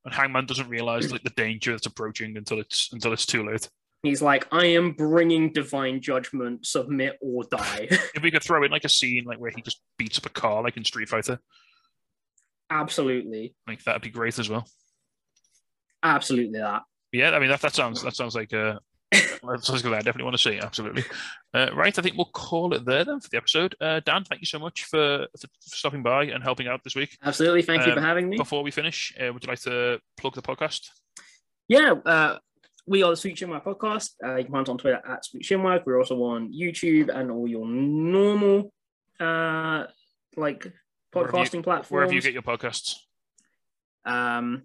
And 0.06 0.14
Hangman 0.14 0.46
doesn't 0.46 0.70
realize 0.70 1.12
like 1.12 1.24
the 1.24 1.32
danger 1.32 1.72
that's 1.72 1.88
approaching 1.88 2.38
until 2.38 2.60
it's 2.60 2.90
until 2.94 3.12
it's 3.12 3.26
too 3.26 3.44
late. 3.44 3.68
He's 4.04 4.22
like, 4.22 4.48
I 4.52 4.66
am 4.68 4.92
bringing 4.92 5.54
divine 5.54 6.02
judgment, 6.02 6.66
submit 6.66 7.18
or 7.22 7.46
die. 7.46 7.88
if 8.14 8.22
we 8.22 8.32
could 8.32 8.44
throw 8.44 8.62
in 8.64 8.70
like 8.72 8.84
a 8.84 8.90
scene 8.90 9.24
like 9.24 9.40
where 9.40 9.52
he 9.52 9.62
just 9.62 9.82
beats 9.98 10.18
up 10.18 10.26
a 10.26 10.30
car 10.30 10.62
like 10.62 10.76
in 10.76 10.84
Street 10.84 11.08
Fighter, 11.08 11.40
Absolutely. 12.70 13.56
like 13.68 13.84
that'd 13.84 14.02
be 14.02 14.10
great 14.10 14.38
as 14.40 14.50
well. 14.50 14.68
Absolutely 16.04 16.60
that. 16.60 16.84
Yeah, 17.12 17.32
I 17.32 17.40
mean 17.40 17.50
that 17.50 17.62
that 17.62 17.76
sounds 17.76 18.02
that 18.04 18.16
sounds 18.16 18.36
like 18.36 18.52
uh 18.54 18.80
that's 19.12 19.68
something 19.68 19.94
I 19.94 19.98
definitely 19.98 20.24
want 20.24 20.36
to 20.38 20.42
see. 20.42 20.58
Absolutely. 20.58 21.04
Uh, 21.54 21.70
right, 21.76 21.98
I 21.98 22.02
think 22.02 22.16
we'll 22.18 22.26
call 22.26 22.74
it 22.74 22.84
there 22.84 23.06
then 23.06 23.20
for 23.20 23.30
the 23.30 23.38
episode. 23.38 23.76
Uh, 23.80 24.00
Dan, 24.04 24.24
thank 24.24 24.42
you 24.42 24.48
so 24.48 24.58
much 24.58 24.86
for, 24.86 25.28
for 25.40 25.48
stopping 25.62 26.02
by 26.02 26.24
and 26.26 26.44
helping 26.44 26.68
out 26.68 26.84
this 26.84 26.96
week. 26.96 27.16
Absolutely. 27.24 27.62
Thank 27.62 27.86
you 27.86 27.92
Um, 27.92 28.00
for 28.00 28.02
having 28.04 28.28
me. 28.28 28.38
Before 28.38 28.64
we 28.64 28.72
finish, 28.72 29.14
uh, 29.22 29.32
would 29.32 29.44
you 29.44 29.50
like 29.50 29.60
to 29.62 30.00
plug 30.18 30.34
the 30.34 30.42
podcast? 30.42 30.90
Yeah, 31.68 31.94
uh, 32.06 32.40
we 32.86 33.04
are 33.04 33.12
the 33.12 33.18
Sweet 33.18 33.38
Shinwag 33.38 33.64
podcast. 33.64 34.12
Uh, 34.24 34.36
you 34.36 34.44
can 34.46 34.52
find 34.54 34.66
us 34.68 34.70
on 34.70 34.78
Twitter 34.78 35.02
at 35.08 35.26
Sweet 35.26 35.44
Shinwag. 35.44 35.86
We're 35.86 36.00
also 36.00 36.22
on 36.24 36.52
YouTube 36.54 37.10
and 37.14 37.32
all 37.32 37.48
your 37.48 37.66
normal 37.66 38.74
uh, 39.20 39.86
like 40.36 40.72
Wherever 41.14 41.38
you- 41.38 41.44
podcasting 41.44 41.64
platforms. 41.64 41.92
Wherever 41.92 42.14
you 42.14 42.22
get 42.22 42.34
your 42.34 42.42
podcasts. 42.42 42.96
Um, 44.06 44.64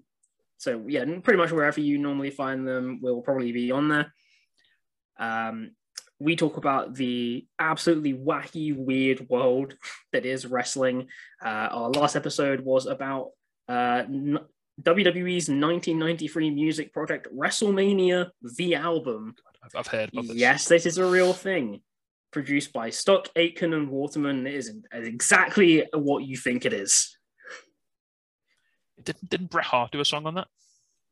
so 0.57 0.85
yeah, 0.89 1.05
pretty 1.23 1.37
much 1.39 1.53
wherever 1.53 1.81
you 1.81 1.99
normally 1.99 2.31
find 2.31 2.67
them, 2.67 2.99
we'll 3.03 3.21
probably 3.23 3.53
be 3.53 3.71
on 3.71 3.89
there. 3.89 4.13
Um, 5.21 5.71
we 6.21 6.35
talk 6.35 6.57
about 6.57 6.95
the 6.95 7.47
absolutely 7.61 8.15
wacky, 8.15 8.77
weird 8.77 9.29
world 9.29 9.75
that 10.13 10.27
is 10.27 10.47
wrestling. 10.47 11.07
Uh, 11.45 11.69
our 11.71 11.91
last 11.91 12.17
episode 12.17 12.61
was 12.61 12.87
about 12.87 13.31
uh, 13.69 14.03
n- 14.07 14.39
WWE's 14.83 15.49
1993 15.49 16.51
music 16.51 16.93
project 16.93 17.29
WrestleMania: 17.35 18.31
The 18.57 18.75
Album. 18.77 19.35
I've, 19.75 19.87
heard 19.87 20.11
this. 20.13 20.27
Yes, 20.35 20.69
this 20.69 20.87
is 20.87 20.99
a 20.99 21.05
real 21.05 21.33
thing. 21.33 21.81
Produced 22.31 22.73
by 22.73 22.91
Stock, 22.91 23.29
Aitken, 23.37 23.75
and 23.75 23.89
Waterman. 23.89 24.47
It 24.47 24.55
is 24.55 24.73
exactly 24.93 25.85
what 25.93 26.25
you 26.25 26.37
think 26.37 26.65
it 26.65 26.73
is. 26.73 27.17
Didn't, 29.03 29.29
didn't 29.29 29.51
Bret 29.51 29.65
Hart 29.65 29.93
do 29.93 30.01
a 30.01 30.05
song 30.05 30.27
on 30.27 30.35
that? 30.35 30.49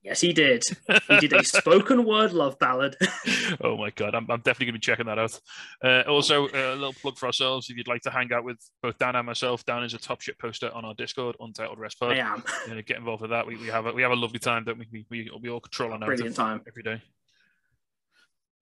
Yes, 0.06 0.20
he 0.20 0.32
did. 0.32 0.62
He 1.08 1.18
did 1.18 1.32
a 1.32 1.42
spoken 1.44 2.04
word 2.04 2.32
love 2.32 2.60
ballad. 2.60 2.94
oh 3.60 3.76
my 3.76 3.90
god, 3.90 4.14
I'm, 4.14 4.24
I'm 4.30 4.38
definitely 4.38 4.66
going 4.66 4.74
to 4.74 4.78
be 4.78 4.78
checking 4.78 5.06
that 5.06 5.18
out. 5.18 5.40
Uh, 5.82 6.02
also, 6.08 6.46
uh, 6.46 6.74
a 6.74 6.76
little 6.76 6.92
plug 6.92 7.18
for 7.18 7.26
ourselves. 7.26 7.68
If 7.68 7.76
you'd 7.76 7.88
like 7.88 8.02
to 8.02 8.10
hang 8.10 8.32
out 8.32 8.44
with 8.44 8.56
both 8.84 8.96
Dan 8.98 9.16
and 9.16 9.26
myself, 9.26 9.64
Dan 9.64 9.82
is 9.82 9.94
a 9.94 9.98
top 9.98 10.20
shit 10.20 10.38
poster 10.38 10.70
on 10.72 10.84
our 10.84 10.94
Discord, 10.94 11.34
Untitled 11.40 11.80
Rest 11.80 11.98
Pod. 11.98 12.12
I 12.12 12.18
am. 12.18 12.44
Uh, 12.70 12.82
get 12.86 12.98
involved 12.98 13.22
with 13.22 13.32
that. 13.32 13.48
We, 13.48 13.56
we 13.56 13.66
have 13.66 13.86
a, 13.86 13.92
we 13.92 14.02
have 14.02 14.12
a 14.12 14.16
lovely 14.16 14.38
time, 14.38 14.62
don't 14.62 14.78
we? 14.78 14.86
We, 14.92 15.06
we, 15.10 15.30
we 15.42 15.50
all 15.50 15.58
control 15.58 15.92
our 15.92 15.98
Brilliant 15.98 16.36
time. 16.36 16.62
every 16.68 16.84
day. 16.84 17.02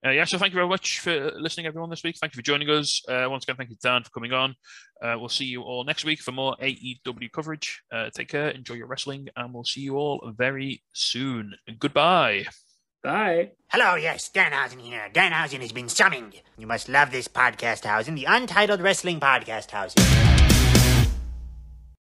Uh, 0.05 0.11
yeah, 0.11 0.25
so 0.25 0.37
thank 0.37 0.53
you 0.53 0.57
very 0.57 0.69
much 0.69 1.01
for 1.01 1.31
listening, 1.39 1.67
everyone, 1.67 1.89
this 1.89 2.05
week. 2.05 2.17
Thank 2.21 2.35
you 2.35 2.39
for 2.39 2.43
joining 2.43 2.69
us. 2.69 3.03
Uh, 3.09 3.27
once 3.31 3.45
again, 3.45 3.57
thank 3.57 3.71
you, 3.71 3.77
Dan, 3.83 4.03
for 4.03 4.11
coming 4.11 4.33
on. 4.33 4.55
Uh, 5.03 5.17
we'll 5.19 5.31
see 5.31 5.47
you 5.47 5.63
all 5.63 5.85
next 5.85 6.05
week 6.05 6.21
for 6.21 6.33
more 6.33 6.57
AEW 6.61 7.33
coverage. 7.33 7.83
Uh, 7.91 8.11
take 8.15 8.29
care, 8.29 8.49
enjoy 8.51 8.75
your 8.75 8.87
wrestling, 8.87 9.29
and 9.35 9.55
we'll 9.55 9.65
see 9.65 9.81
you 9.81 9.97
all 9.97 10.33
very 10.37 10.83
soon. 10.93 11.55
Goodbye. 11.79 12.45
Bye. 13.03 13.53
Hello, 13.69 13.95
yes, 13.97 14.31
Danhausen 14.31 14.81
here. 14.81 15.09
Danhausen 15.13 15.61
has 15.61 15.73
been 15.73 15.89
summoned. 15.89 16.41
You 16.59 16.67
must 16.67 16.89
love 16.89 17.11
this 17.11 17.29
podcast 17.29 17.85
housing, 17.85 18.15
the 18.15 18.25
Untitled 18.27 18.81
Wrestling 18.81 19.21
Podcast 19.21 19.71
housing. 19.71 20.64